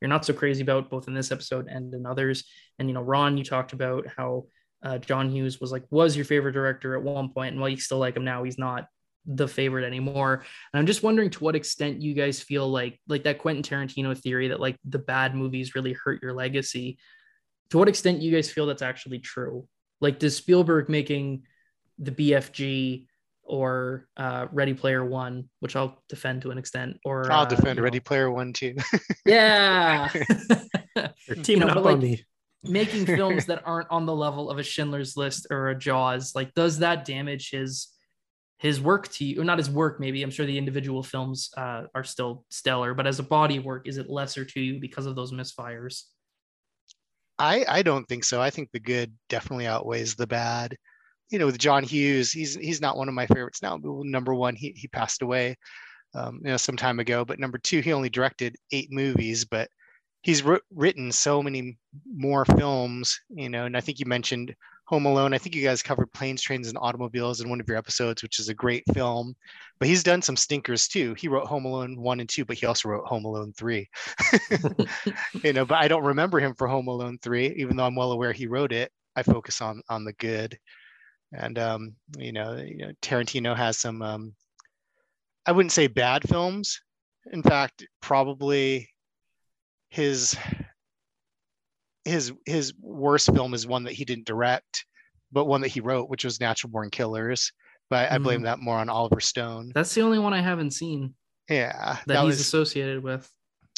you're 0.00 0.08
not 0.08 0.24
so 0.24 0.32
crazy 0.32 0.62
about, 0.62 0.90
both 0.90 1.08
in 1.08 1.14
this 1.14 1.32
episode 1.32 1.66
and 1.68 1.92
in 1.92 2.06
others. 2.06 2.44
And 2.78 2.88
you 2.88 2.94
know, 2.94 3.02
Ron, 3.02 3.36
you 3.36 3.44
talked 3.44 3.72
about 3.72 4.06
how 4.16 4.46
uh, 4.82 4.98
John 4.98 5.30
Hughes 5.30 5.60
was 5.60 5.72
like 5.72 5.84
was 5.90 6.14
your 6.14 6.24
favorite 6.24 6.52
director 6.52 6.94
at 6.94 7.02
one 7.02 7.30
point, 7.30 7.52
and 7.52 7.60
while 7.60 7.70
you 7.70 7.76
still 7.76 7.98
like 7.98 8.16
him 8.16 8.24
now, 8.24 8.44
he's 8.44 8.58
not 8.58 8.86
the 9.26 9.48
favorite 9.48 9.84
anymore. 9.84 10.44
And 10.72 10.78
I'm 10.78 10.86
just 10.86 11.02
wondering 11.02 11.30
to 11.30 11.44
what 11.44 11.56
extent 11.56 12.00
you 12.00 12.14
guys 12.14 12.40
feel 12.40 12.68
like 12.68 13.00
like 13.08 13.24
that 13.24 13.38
Quentin 13.38 13.62
Tarantino 13.62 14.16
theory 14.16 14.48
that 14.48 14.60
like 14.60 14.76
the 14.84 14.98
bad 14.98 15.34
movies 15.34 15.74
really 15.74 15.92
hurt 15.92 16.22
your 16.22 16.32
legacy. 16.32 16.98
To 17.70 17.78
what 17.78 17.88
extent 17.88 18.22
you 18.22 18.32
guys 18.32 18.50
feel 18.50 18.66
that's 18.66 18.82
actually 18.82 19.18
true? 19.18 19.66
Like 20.00 20.18
does 20.18 20.36
Spielberg 20.36 20.88
making 20.88 21.42
the 21.98 22.12
BFG 22.12 23.06
or 23.48 24.06
uh, 24.16 24.46
Ready 24.52 24.74
Player 24.74 25.04
One, 25.04 25.48
which 25.60 25.74
I'll 25.74 26.00
defend 26.08 26.42
to 26.42 26.50
an 26.50 26.58
extent, 26.58 26.98
or 27.04 27.30
I'll 27.32 27.42
uh, 27.42 27.46
defend 27.46 27.80
Ready 27.80 27.98
know. 27.98 28.02
Player 28.04 28.30
One 28.30 28.52
too. 28.52 28.76
yeah, 29.26 30.08
you're 30.96 31.36
teaming 31.42 31.46
you 31.46 31.56
know, 31.56 31.68
up 31.68 31.84
like, 31.84 31.94
on 31.94 32.00
me. 32.00 32.24
making 32.62 33.06
films 33.06 33.46
that 33.46 33.62
aren't 33.64 33.90
on 33.90 34.06
the 34.06 34.14
level 34.14 34.50
of 34.50 34.58
a 34.58 34.62
Schindler's 34.62 35.16
List 35.16 35.46
or 35.50 35.70
a 35.70 35.78
Jaws, 35.78 36.34
like 36.34 36.54
does 36.54 36.78
that 36.80 37.04
damage 37.04 37.50
his 37.50 37.88
his 38.58 38.80
work 38.80 39.08
to 39.08 39.24
you, 39.24 39.40
or 39.40 39.44
not 39.44 39.58
his 39.58 39.70
work? 39.70 39.98
Maybe 39.98 40.22
I'm 40.22 40.30
sure 40.30 40.46
the 40.46 40.58
individual 40.58 41.02
films 41.02 41.50
uh, 41.56 41.84
are 41.94 42.04
still 42.04 42.44
stellar, 42.50 42.94
but 42.94 43.06
as 43.06 43.18
a 43.18 43.24
body 43.24 43.56
of 43.56 43.64
work, 43.64 43.88
is 43.88 43.96
it 43.96 44.10
lesser 44.10 44.44
to 44.44 44.60
you 44.60 44.80
because 44.80 45.06
of 45.06 45.16
those 45.16 45.32
misfires? 45.32 46.02
I 47.38 47.64
I 47.68 47.82
don't 47.82 48.06
think 48.06 48.24
so. 48.24 48.42
I 48.42 48.50
think 48.50 48.70
the 48.72 48.80
good 48.80 49.12
definitely 49.28 49.66
outweighs 49.66 50.16
the 50.16 50.26
bad. 50.26 50.76
You 51.30 51.38
know, 51.38 51.46
with 51.46 51.58
John 51.58 51.84
Hughes, 51.84 52.32
he's 52.32 52.54
he's 52.54 52.80
not 52.80 52.96
one 52.96 53.08
of 53.08 53.14
my 53.14 53.26
favorites 53.26 53.62
now. 53.62 53.78
Number 53.82 54.34
one, 54.34 54.56
he 54.56 54.72
he 54.76 54.88
passed 54.88 55.22
away, 55.22 55.56
um, 56.14 56.40
you 56.42 56.50
know, 56.50 56.56
some 56.56 56.76
time 56.76 57.00
ago. 57.00 57.24
But 57.24 57.38
number 57.38 57.58
two, 57.58 57.80
he 57.80 57.92
only 57.92 58.08
directed 58.08 58.56
eight 58.72 58.90
movies, 58.90 59.44
but 59.44 59.68
he's 60.22 60.42
written 60.70 61.12
so 61.12 61.42
many 61.42 61.78
more 62.06 62.44
films. 62.44 63.20
You 63.28 63.48
know, 63.48 63.66
and 63.66 63.76
I 63.76 63.80
think 63.80 64.00
you 64.00 64.06
mentioned 64.06 64.54
Home 64.88 65.04
Alone. 65.04 65.34
I 65.34 65.38
think 65.38 65.54
you 65.54 65.62
guys 65.62 65.82
covered 65.82 66.12
Planes, 66.14 66.40
Trains, 66.40 66.68
and 66.68 66.78
Automobiles 66.80 67.42
in 67.42 67.50
one 67.50 67.60
of 67.60 67.68
your 67.68 67.76
episodes, 67.76 68.22
which 68.22 68.38
is 68.38 68.48
a 68.48 68.54
great 68.54 68.84
film. 68.94 69.34
But 69.78 69.88
he's 69.88 70.02
done 70.02 70.22
some 70.22 70.36
stinkers 70.36 70.88
too. 70.88 71.14
He 71.14 71.28
wrote 71.28 71.46
Home 71.46 71.66
Alone 71.66 72.00
one 72.00 72.20
and 72.20 72.28
two, 72.28 72.46
but 72.46 72.56
he 72.56 72.64
also 72.64 72.88
wrote 72.88 73.06
Home 73.06 73.26
Alone 73.26 73.52
three. 73.52 73.88
you 75.44 75.52
know, 75.52 75.66
but 75.66 75.78
I 75.78 75.88
don't 75.88 76.04
remember 76.04 76.40
him 76.40 76.54
for 76.54 76.66
Home 76.66 76.88
Alone 76.88 77.18
three, 77.20 77.54
even 77.58 77.76
though 77.76 77.84
I'm 77.84 77.96
well 77.96 78.12
aware 78.12 78.32
he 78.32 78.46
wrote 78.46 78.72
it. 78.72 78.90
I 79.14 79.22
focus 79.22 79.60
on 79.60 79.82
on 79.90 80.04
the 80.04 80.14
good, 80.14 80.58
and 81.32 81.58
um, 81.58 81.94
you 82.16 82.32
know, 82.32 82.56
you 82.56 82.78
know, 82.78 82.92
Tarantino 83.02 83.56
has 83.56 83.78
some. 83.78 84.02
Um, 84.02 84.34
I 85.46 85.52
wouldn't 85.52 85.72
say 85.72 85.86
bad 85.86 86.28
films. 86.28 86.80
In 87.32 87.42
fact, 87.42 87.86
probably 88.00 88.88
his 89.90 90.36
his 92.04 92.32
his 92.46 92.74
worst 92.80 93.32
film 93.34 93.54
is 93.54 93.66
one 93.66 93.84
that 93.84 93.92
he 93.92 94.04
didn't 94.04 94.26
direct, 94.26 94.84
but 95.32 95.46
one 95.46 95.60
that 95.62 95.68
he 95.68 95.80
wrote, 95.80 96.08
which 96.08 96.24
was 96.24 96.40
Natural 96.40 96.70
Born 96.70 96.90
Killers. 96.90 97.52
But 97.90 98.08
mm. 98.08 98.12
I 98.12 98.18
blame 98.18 98.40
mm. 98.40 98.44
that 98.44 98.60
more 98.60 98.78
on 98.78 98.88
Oliver 98.88 99.20
Stone. 99.20 99.72
That's 99.74 99.94
the 99.94 100.02
only 100.02 100.18
one 100.18 100.34
I 100.34 100.40
haven't 100.40 100.72
seen. 100.72 101.14
Yeah, 101.48 101.72
that, 101.72 102.06
that 102.06 102.20
he's 102.24 102.26
was, 102.26 102.40
associated 102.40 103.02
with. 103.02 103.30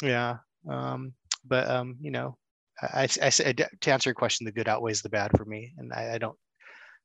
Yeah, 0.03 0.37
um, 0.69 1.13
but 1.45 1.69
um, 1.69 1.97
you 2.01 2.11
know, 2.11 2.37
I, 2.81 3.07
I, 3.21 3.27
I 3.27 3.29
to 3.29 3.91
answer 3.91 4.09
your 4.09 4.15
question, 4.15 4.45
the 4.45 4.51
good 4.51 4.67
outweighs 4.67 5.01
the 5.01 5.09
bad 5.09 5.31
for 5.37 5.45
me, 5.45 5.73
and 5.77 5.93
I, 5.93 6.15
I 6.15 6.17
don't, 6.17 6.37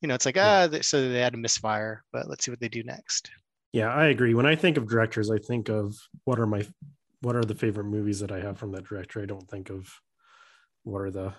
you 0.01 0.09
know, 0.09 0.15
it's 0.15 0.27
like 0.27 0.37
ah, 0.37 0.69
so 0.83 1.09
they 1.09 1.21
had 1.21 1.35
a 1.35 1.39
misfire, 1.39 2.05
but 2.13 2.29
let's 2.29 2.45
see 2.45 2.51
what 2.51 2.61
they 2.61 2.69
do 2.69 2.83
next. 2.83 3.31
Yeah, 3.73 3.93
I 3.93 4.07
agree. 4.07 4.35
When 4.35 4.47
I 4.47 4.57
think 4.57 4.77
of 4.77 4.89
directors, 4.89 5.31
I 5.31 5.39
think 5.39 5.69
of 5.69 5.97
what 6.25 6.39
are 6.39 6.47
my 6.47 6.67
what 7.21 7.37
are 7.37 7.45
the 7.45 7.55
favorite 7.55 7.85
movies 7.85 8.21
that 8.21 8.31
I 8.31 8.41
have 8.41 8.59
from 8.59 8.73
that 8.73 8.85
director. 8.85 9.23
I 9.23 9.27
don't 9.27 9.49
think 9.49 9.71
of 9.71 9.91
what 10.85 11.03
are 11.03 11.11
the 11.11 11.35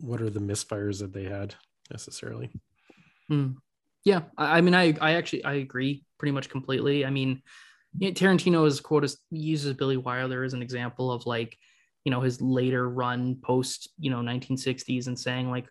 what 0.00 0.20
are 0.20 0.30
the 0.30 0.40
misfires 0.40 0.98
that 1.00 1.12
they 1.12 1.24
had 1.24 1.54
necessarily 1.90 2.50
hmm. 3.28 3.52
yeah 4.04 4.22
I, 4.36 4.58
I, 4.58 4.60
mean 4.60 4.74
i 4.74 4.94
i 5.00 5.12
actually 5.14 5.44
i 5.44 5.54
agree 5.54 6.04
pretty 6.18 6.32
much 6.32 6.48
completely 6.48 7.06
i 7.06 7.10
mean 7.10 7.42
you 7.98 8.08
know, 8.08 8.14
tarantino's 8.14 8.80
quote 8.80 9.04
is, 9.04 9.18
uses 9.30 9.74
billy 9.74 9.96
wilder 9.96 10.44
as 10.44 10.54
an 10.54 10.62
example 10.62 11.10
of 11.10 11.26
like 11.26 11.56
you 12.04 12.10
know 12.10 12.20
his 12.20 12.40
later 12.40 12.88
run 12.88 13.36
post 13.42 13.90
you 13.98 14.10
know 14.10 14.18
1960s 14.18 15.06
and 15.06 15.18
saying 15.18 15.50
like 15.50 15.66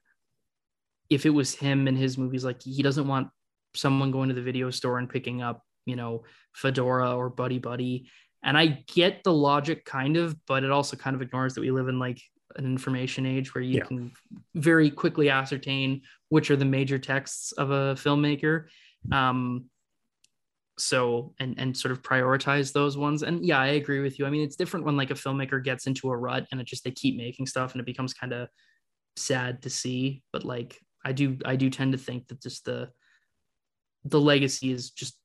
if 1.11 1.25
it 1.25 1.29
was 1.29 1.53
him 1.53 1.87
and 1.87 1.97
his 1.97 2.17
movies 2.17 2.43
like 2.43 2.63
he 2.63 2.81
doesn't 2.81 3.07
want 3.07 3.27
someone 3.75 4.09
going 4.11 4.29
to 4.29 4.35
the 4.35 4.41
video 4.41 4.71
store 4.71 4.97
and 4.97 5.09
picking 5.09 5.41
up 5.43 5.61
you 5.85 5.95
know 5.95 6.23
fedora 6.55 7.15
or 7.15 7.29
buddy 7.29 7.59
buddy. 7.59 8.09
And 8.43 8.57
i 8.57 8.83
get 8.87 9.23
the 9.23 9.33
logic 9.33 9.85
kind 9.85 10.17
of 10.17 10.35
but 10.47 10.63
it 10.63 10.71
also 10.71 10.97
kind 10.97 11.15
of 11.15 11.21
ignores 11.21 11.53
that 11.53 11.61
we 11.61 11.69
live 11.69 11.89
in 11.89 11.99
like 11.99 12.19
an 12.55 12.65
information 12.65 13.25
age 13.25 13.53
where 13.53 13.63
you 13.63 13.77
yeah. 13.77 13.85
can 13.85 14.11
very 14.55 14.89
quickly 14.89 15.29
ascertain 15.29 16.01
which 16.29 16.49
are 16.49 16.55
the 16.55 16.65
major 16.65 16.97
texts 16.97 17.51
of 17.51 17.71
a 17.71 17.95
filmmaker. 17.95 18.65
Um, 19.11 19.65
so 20.77 21.33
and 21.39 21.59
and 21.59 21.77
sort 21.77 21.91
of 21.91 22.01
prioritize 22.01 22.71
those 22.73 22.97
ones. 22.97 23.21
And 23.21 23.45
yeah 23.45 23.59
i 23.59 23.67
agree 23.67 23.99
with 23.99 24.17
you. 24.17 24.25
I 24.25 24.29
mean 24.29 24.43
it's 24.43 24.55
different 24.55 24.85
when 24.85 24.97
like 24.97 25.11
a 25.11 25.15
filmmaker 25.15 25.63
gets 25.63 25.85
into 25.87 26.09
a 26.09 26.17
rut 26.17 26.47
and 26.51 26.59
it 26.59 26.67
just 26.67 26.83
they 26.83 26.91
keep 26.91 27.17
making 27.17 27.45
stuff 27.45 27.73
and 27.73 27.81
it 27.81 27.85
becomes 27.85 28.13
kind 28.13 28.33
of 28.33 28.47
sad 29.17 29.61
to 29.63 29.69
see. 29.69 30.23
But 30.33 30.45
like 30.45 30.79
i 31.03 31.11
do 31.11 31.37
i 31.45 31.55
do 31.55 31.69
tend 31.69 31.91
to 31.91 31.97
think 31.97 32.27
that 32.27 32.41
just 32.41 32.65
the 32.65 32.89
the 34.05 34.19
legacy 34.19 34.71
is 34.71 34.89
just 34.91 35.17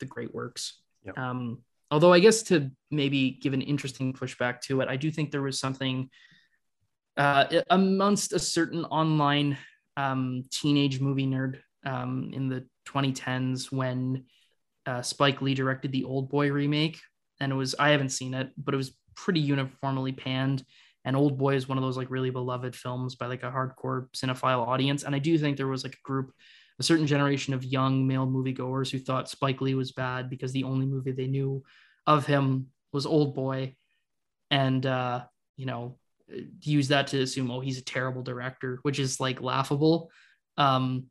the 0.00 0.06
great 0.06 0.34
works 0.34 0.80
yep. 1.04 1.16
um 1.18 1.58
although 1.90 2.12
i 2.12 2.20
guess 2.20 2.42
to 2.42 2.70
maybe 2.90 3.38
give 3.42 3.54
an 3.54 3.62
interesting 3.62 4.12
pushback 4.12 4.60
to 4.60 4.80
it 4.80 4.88
i 4.88 4.96
do 4.96 5.10
think 5.10 5.30
there 5.30 5.42
was 5.42 5.58
something 5.58 6.08
uh, 7.18 7.62
amongst 7.70 8.32
a 8.32 8.38
certain 8.38 8.84
online 8.84 9.58
um, 9.96 10.44
teenage 10.50 11.00
movie 11.00 11.26
nerd 11.26 11.58
um, 11.84 12.30
in 12.32 12.48
the 12.48 12.64
2010s 12.86 13.72
when 13.72 14.24
uh, 14.86 15.02
Spike 15.02 15.42
Lee 15.42 15.54
directed 15.54 15.92
the 15.92 16.04
Old 16.04 16.30
Boy 16.30 16.50
remake, 16.50 17.00
and 17.40 17.52
it 17.52 17.56
was 17.56 17.74
I 17.78 17.90
haven't 17.90 18.10
seen 18.10 18.34
it, 18.34 18.50
but 18.56 18.72
it 18.72 18.76
was 18.78 18.96
pretty 19.14 19.40
uniformly 19.40 20.12
panned. 20.12 20.64
And 21.04 21.16
Old 21.16 21.38
Boy 21.38 21.54
is 21.54 21.68
one 21.68 21.78
of 21.78 21.84
those 21.84 21.96
like 21.96 22.10
really 22.10 22.30
beloved 22.30 22.74
films 22.76 23.14
by 23.14 23.26
like 23.26 23.42
a 23.42 23.50
hardcore 23.50 24.08
cinephile 24.14 24.66
audience, 24.66 25.04
and 25.04 25.14
I 25.14 25.18
do 25.18 25.38
think 25.38 25.56
there 25.56 25.66
was 25.66 25.84
like 25.84 25.94
a 25.94 26.04
group, 26.04 26.32
a 26.78 26.82
certain 26.82 27.06
generation 27.06 27.54
of 27.54 27.64
young 27.64 28.06
male 28.06 28.26
moviegoers 28.26 28.90
who 28.90 28.98
thought 28.98 29.30
Spike 29.30 29.60
Lee 29.60 29.74
was 29.74 29.92
bad 29.92 30.28
because 30.28 30.52
the 30.52 30.64
only 30.64 30.86
movie 30.86 31.12
they 31.12 31.26
knew 31.26 31.62
of 32.06 32.26
him 32.26 32.68
was 32.92 33.06
Old 33.06 33.34
Boy, 33.34 33.76
and 34.50 34.84
uh, 34.84 35.24
you 35.56 35.66
know 35.66 35.98
use 36.60 36.88
that 36.88 37.06
to 37.06 37.22
assume 37.22 37.50
oh 37.50 37.60
he's 37.60 37.78
a 37.78 37.84
terrible 37.84 38.22
director 38.22 38.80
which 38.82 38.98
is 38.98 39.18
like 39.20 39.40
laughable. 39.40 40.10
Um 40.56 41.06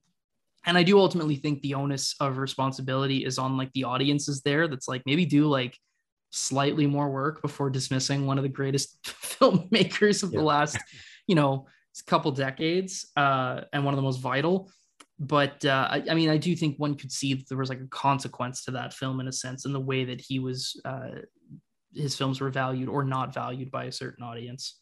and 0.65 0.77
i 0.77 0.84
do 0.84 0.99
ultimately 0.99 1.35
think 1.35 1.61
the 1.61 1.73
onus 1.73 2.15
of 2.19 2.38
responsibility 2.38 3.26
is 3.26 3.39
on 3.39 3.57
like 3.57 3.72
the 3.73 3.85
audiences 3.85 4.41
there 4.41 4.68
that's 4.68 4.88
like 4.88 5.01
maybe 5.05 5.26
do 5.26 5.47
like 5.47 5.77
slightly 6.30 6.86
more 6.86 7.10
work 7.10 7.41
before 7.41 7.70
dismissing 7.70 8.26
one 8.26 8.38
of 8.38 8.44
the 8.44 8.49
greatest 8.49 9.02
filmmakers 9.06 10.24
of 10.24 10.34
yeah. 10.34 10.40
the 10.40 10.45
last 10.45 10.78
you 11.28 11.36
know 11.36 11.68
couple 12.06 12.32
decades 12.32 13.08
uh 13.18 13.62
and 13.74 13.84
one 13.84 13.91
of 13.91 13.95
the 13.95 14.04
most 14.04 14.18
vital 14.18 14.70
but 15.20 15.66
uh, 15.66 15.88
I, 15.90 16.04
I, 16.12 16.14
mean 16.14 16.30
i 16.30 16.38
do 16.38 16.56
think 16.56 16.78
one 16.78 16.94
could 16.94 17.12
see 17.12 17.34
that 17.34 17.49
there 17.49 17.58
was 17.58 17.70
like 17.70 17.82
a 17.82 17.88
consequence 17.88 18.66
to 18.66 18.72
that 18.72 18.94
film 18.94 19.20
in 19.20 19.28
a 19.28 19.32
sense 19.32 19.66
in 19.66 19.74
the 19.74 19.80
way 19.80 20.06
that 20.06 20.22
he 20.22 20.38
was 20.38 20.80
uh 20.86 21.22
his 21.95 22.16
films 22.16 22.40
were 22.40 22.52
valued 22.52 22.88
or 22.88 23.04
not 23.04 23.34
valued 23.34 23.72
by 23.72 23.86
a 23.86 23.91
certain 23.91 24.24
audience 24.24 24.80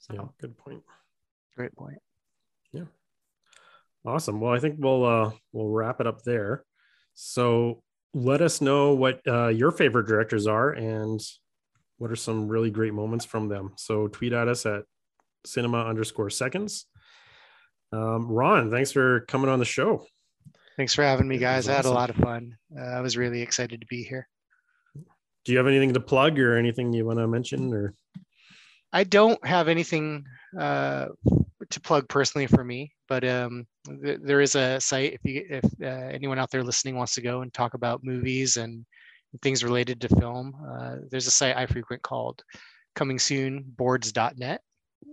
so. 0.00 0.14
Yeah, 0.14 0.28
good 0.40 0.56
point. 0.56 0.82
Great 1.56 1.74
point. 1.76 1.98
Yeah. 2.72 2.84
Awesome. 4.04 4.40
Well, 4.40 4.52
I 4.52 4.58
think 4.58 4.76
we'll 4.78 5.04
uh 5.04 5.30
we'll 5.52 5.68
wrap 5.68 6.00
it 6.00 6.06
up 6.06 6.22
there. 6.22 6.64
So 7.14 7.82
let 8.14 8.40
us 8.40 8.60
know 8.60 8.94
what 8.94 9.20
uh, 9.26 9.48
your 9.48 9.70
favorite 9.70 10.06
directors 10.06 10.46
are 10.46 10.70
and 10.70 11.20
what 11.98 12.10
are 12.10 12.16
some 12.16 12.48
really 12.48 12.70
great 12.70 12.94
moments 12.94 13.24
from 13.24 13.48
them. 13.48 13.72
So 13.76 14.08
tweet 14.08 14.32
at 14.32 14.48
us 14.48 14.66
at 14.66 14.82
cinema 15.44 15.84
underscore 15.84 16.30
seconds. 16.30 16.86
Um, 17.92 18.28
Ron, 18.28 18.70
thanks 18.70 18.92
for 18.92 19.20
coming 19.20 19.50
on 19.50 19.58
the 19.58 19.64
show. 19.64 20.06
Thanks 20.76 20.94
for 20.94 21.02
having 21.02 21.28
me, 21.28 21.38
guys. 21.38 21.68
Awesome. 21.68 21.72
I 21.72 21.76
had 21.76 21.84
a 21.84 21.90
lot 21.90 22.10
of 22.10 22.16
fun. 22.16 22.56
Uh, 22.76 22.82
I 22.82 23.00
was 23.00 23.16
really 23.16 23.42
excited 23.42 23.80
to 23.80 23.86
be 23.86 24.02
here. 24.02 24.28
Do 25.44 25.52
you 25.52 25.58
have 25.58 25.66
anything 25.66 25.92
to 25.94 26.00
plug 26.00 26.38
or 26.38 26.56
anything 26.56 26.92
you 26.92 27.04
want 27.04 27.18
to 27.18 27.26
mention 27.26 27.72
or? 27.72 27.94
I 28.92 29.04
don't 29.04 29.44
have 29.46 29.68
anything 29.68 30.24
uh, 30.58 31.06
to 31.70 31.80
plug 31.80 32.08
personally 32.08 32.46
for 32.46 32.64
me, 32.64 32.92
but 33.08 33.24
um, 33.24 33.66
th- 34.02 34.18
there 34.22 34.40
is 34.40 34.54
a 34.54 34.80
site 34.80 35.14
if 35.14 35.20
you 35.24 35.44
if 35.48 35.64
uh, 35.82 36.08
anyone 36.12 36.38
out 36.38 36.50
there 36.50 36.64
listening 36.64 36.96
wants 36.96 37.14
to 37.14 37.22
go 37.22 37.42
and 37.42 37.52
talk 37.54 37.74
about 37.74 38.04
movies 38.04 38.56
and 38.56 38.84
things 39.42 39.62
related 39.62 40.00
to 40.00 40.08
film. 40.16 40.54
Uh, 40.68 40.96
there's 41.10 41.26
a 41.26 41.30
site 41.30 41.56
I 41.56 41.66
frequent 41.66 42.02
called 42.02 42.42
coming 42.94 43.18
soon 43.18 43.64
boards.net 43.76 44.60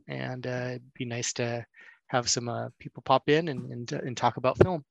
and 0.07 0.47
uh, 0.47 0.69
it'd 0.69 0.93
be 0.93 1.05
nice 1.05 1.33
to 1.33 1.65
have 2.07 2.29
some 2.29 2.49
uh, 2.49 2.69
people 2.79 3.03
pop 3.05 3.29
in 3.29 3.49
and, 3.49 3.71
and, 3.71 3.91
and 3.91 4.17
talk 4.17 4.37
about 4.37 4.57
film 4.57 4.83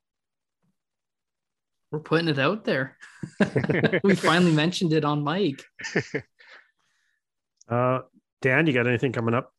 we're 1.90 2.00
putting 2.00 2.28
it 2.28 2.38
out 2.38 2.64
there 2.64 2.96
we 4.04 4.14
finally 4.14 4.52
mentioned 4.52 4.92
it 4.92 5.04
on 5.04 5.24
mic. 5.24 5.62
uh 7.68 8.00
Dan, 8.42 8.66
you 8.66 8.72
got 8.72 8.86
anything 8.86 9.12
coming 9.12 9.34
up? 9.34 9.52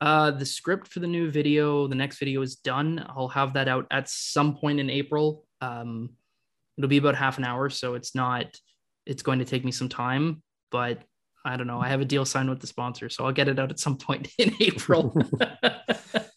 Uh, 0.00 0.30
the 0.30 0.46
script 0.46 0.88
for 0.88 1.00
the 1.00 1.06
new 1.06 1.30
video, 1.30 1.88
the 1.88 1.94
next 1.94 2.18
video 2.18 2.42
is 2.42 2.56
done. 2.56 3.04
I'll 3.08 3.28
have 3.28 3.54
that 3.54 3.68
out 3.68 3.86
at 3.90 4.08
some 4.08 4.56
point 4.56 4.78
in 4.78 4.90
April. 4.90 5.44
Um, 5.60 6.10
it'll 6.76 6.88
be 6.88 6.98
about 6.98 7.16
half 7.16 7.38
an 7.38 7.44
hour, 7.44 7.68
so 7.68 7.94
it's 7.94 8.14
not. 8.14 8.46
It's 9.06 9.22
going 9.22 9.40
to 9.40 9.44
take 9.44 9.64
me 9.64 9.72
some 9.72 9.88
time, 9.88 10.42
but 10.70 11.02
I 11.44 11.56
don't 11.56 11.66
know. 11.66 11.80
I 11.80 11.88
have 11.88 12.00
a 12.00 12.04
deal 12.04 12.24
signed 12.24 12.50
with 12.50 12.60
the 12.60 12.66
sponsor, 12.66 13.08
so 13.08 13.24
I'll 13.24 13.32
get 13.32 13.48
it 13.48 13.58
out 13.58 13.70
at 13.70 13.80
some 13.80 13.96
point 13.96 14.28
in 14.38 14.54
April. 14.60 15.16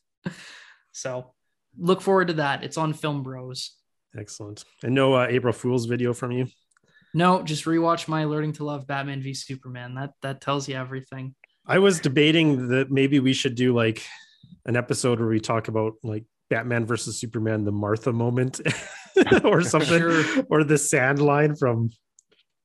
so 0.91 1.33
look 1.77 2.01
forward 2.01 2.29
to 2.29 2.33
that. 2.35 2.63
It's 2.63 2.77
on 2.77 2.93
Film 2.93 3.21
Bros. 3.21 3.75
Excellent. 4.17 4.63
And 4.83 4.95
no 4.95 5.13
uh, 5.13 5.27
April 5.29 5.53
Fool's 5.53 5.85
video 5.85 6.13
from 6.13 6.31
you? 6.31 6.47
No, 7.13 7.43
just 7.43 7.65
rewatch 7.65 8.07
my 8.07 8.23
Learning 8.23 8.53
to 8.53 8.63
Love 8.63 8.87
Batman 8.87 9.21
v 9.21 9.33
Superman. 9.33 9.95
That 9.95 10.13
that 10.21 10.41
tells 10.41 10.67
you 10.67 10.75
everything. 10.75 11.35
I 11.65 11.79
was 11.79 11.99
debating 11.99 12.69
that 12.69 12.91
maybe 12.91 13.19
we 13.19 13.33
should 13.33 13.55
do 13.55 13.73
like 13.73 14.05
an 14.65 14.75
episode 14.75 15.19
where 15.19 15.29
we 15.29 15.39
talk 15.39 15.67
about 15.67 15.93
like 16.03 16.25
Batman 16.49 16.85
versus 16.85 17.19
Superman, 17.19 17.63
the 17.65 17.71
Martha 17.71 18.11
moment, 18.11 18.59
or 19.43 19.61
something, 19.73 19.99
Sure. 19.99 20.43
or 20.49 20.63
the 20.63 20.77
sand 20.77 21.21
line 21.21 21.55
from 21.55 21.89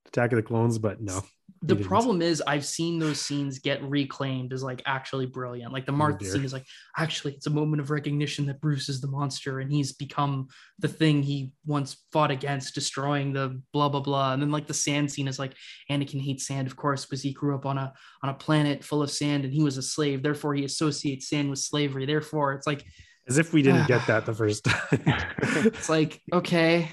Attack 0.09 0.33
of 0.33 0.37
the 0.37 0.43
Clones. 0.43 0.79
But 0.79 1.01
no, 1.01 1.23
the 1.63 1.77
problem 1.77 2.23
is 2.23 2.43
I've 2.47 2.65
seen 2.65 2.99
those 2.99 3.21
scenes 3.21 3.59
get 3.59 3.83
reclaimed 3.83 4.53
as 4.53 4.63
like 4.63 4.83
actually 4.87 5.27
brilliant. 5.27 5.73
Like 5.73 5.87
the 5.87 5.93
oh, 5.93 5.97
Martha 5.97 6.19
dear. 6.19 6.33
scene 6.33 6.45
is 6.45 6.53
like 6.53 6.67
actually 6.97 7.35
it's 7.35 7.47
a 7.47 7.51
moment 7.51 7.81
of 7.81 7.91
recognition 7.91 8.47
that 8.47 8.61
Bruce 8.61 8.89
is 8.89 9.01
the 9.01 9.09
monster 9.09 9.61
and 9.61 9.73
he's 9.73 9.93
become 9.93 10.49
the 10.79 10.89
thing 10.89 11.23
he 11.23 11.53
once 11.65 12.05
fought 12.13 12.31
against, 12.31 12.75
destroying 12.75 13.33
the 13.33 13.61
blah 13.73 13.89
blah 13.89 14.01
blah. 14.01 14.33
And 14.33 14.43
then 14.43 14.51
like 14.51 14.67
the 14.67 14.75
sand 14.75 15.11
scene 15.11 15.29
is 15.29 15.39
like 15.39 15.55
Anakin 15.91 16.21
hates 16.21 16.47
sand, 16.47 16.67
of 16.67 16.77
course, 16.77 17.05
because 17.05 17.23
he 17.23 17.33
grew 17.33 17.55
up 17.55 17.67
on 17.67 17.79
a 17.79 17.93
on 18.23 18.31
a 18.31 18.35
planet 18.35 18.85
full 18.85 19.03
of 19.03 19.11
sand 19.11 19.45
and 19.45 19.53
he 19.53 19.63
was 19.63 19.79
a 19.79 19.83
slave. 19.83 20.23
Therefore, 20.23 20.55
he 20.55 20.65
associates 20.65 21.29
sand 21.29 21.51
with 21.51 21.59
slavery. 21.59 22.07
Therefore, 22.07 22.53
it's 22.53 22.67
like 22.67 22.85
as 23.29 23.39
if 23.39 23.53
we 23.53 23.63
didn't 23.63 23.89
get 23.89 24.07
that 24.07 24.27
the 24.27 24.35
first 24.35 24.65
time. 24.65 24.83
it's 25.41 25.89
like 25.89 26.21
okay. 26.33 26.91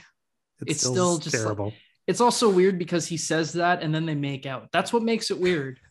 It's 0.66 0.82
still 0.82 1.18
just 1.18 1.36
like- 1.36 1.44
terrible. 1.44 1.74
It's 2.08 2.22
also 2.22 2.50
weird 2.50 2.78
because 2.78 3.08
he 3.08 3.18
says 3.18 3.54
that 3.54 3.82
and 3.82 3.94
then 3.96 4.06
they 4.06 4.16
make 4.16 4.46
out. 4.46 4.70
That's 4.72 4.92
what 4.92 5.04
makes 5.04 5.32
it 5.32 5.40
weird. 5.40 5.80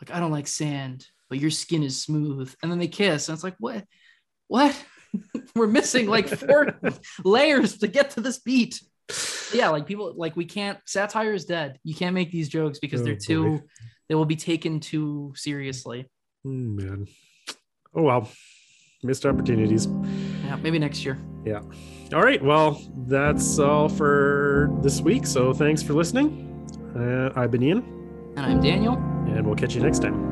Like, 0.00 0.16
I 0.16 0.18
don't 0.18 0.32
like 0.32 0.48
sand, 0.48 1.06
but 1.30 1.38
your 1.38 1.52
skin 1.52 1.84
is 1.84 2.02
smooth. 2.02 2.52
And 2.60 2.72
then 2.72 2.80
they 2.80 2.88
kiss. 2.88 3.28
And 3.28 3.36
it's 3.36 3.44
like, 3.44 3.54
what? 3.60 3.84
What? 4.48 4.76
We're 5.54 5.68
missing 5.68 6.08
like 6.08 6.26
four 6.26 6.76
layers 7.24 7.78
to 7.78 7.86
get 7.86 8.10
to 8.10 8.20
this 8.20 8.40
beat. 8.40 8.82
Yeah, 9.54 9.68
like 9.68 9.86
people 9.86 10.12
like 10.16 10.34
we 10.34 10.44
can't 10.44 10.78
satire 10.86 11.32
is 11.34 11.44
dead. 11.44 11.78
You 11.84 11.94
can't 11.94 12.14
make 12.16 12.32
these 12.32 12.48
jokes 12.48 12.80
because 12.80 13.02
Oh, 13.02 13.04
they're 13.04 13.14
too 13.14 13.58
boy. 13.58 13.64
they 14.08 14.16
will 14.16 14.24
be 14.24 14.34
taken 14.34 14.80
too 14.80 15.34
seriously. 15.36 16.10
Mm, 16.44 16.74
man. 16.82 17.06
Oh 17.94 18.02
well, 18.02 18.28
missed 19.04 19.24
opportunities. 19.24 19.86
Yeah, 20.44 20.56
maybe 20.56 20.80
next 20.80 21.04
year. 21.04 21.16
Yeah. 21.44 21.60
All 22.12 22.22
right. 22.22 22.42
Well, 22.42 22.80
that's 23.06 23.58
all 23.58 23.88
for 23.88 24.68
this 24.82 25.00
week. 25.00 25.26
So 25.26 25.52
thanks 25.52 25.82
for 25.82 25.94
listening. 25.94 26.48
Uh, 26.96 27.30
I've 27.40 27.50
been 27.50 27.62
Ian, 27.62 27.78
And 28.36 28.40
I'm 28.46 28.60
Daniel. 28.60 28.94
and 29.28 29.46
we'll 29.46 29.56
catch 29.56 29.74
you 29.74 29.80
next 29.82 30.00
time. 30.00 30.30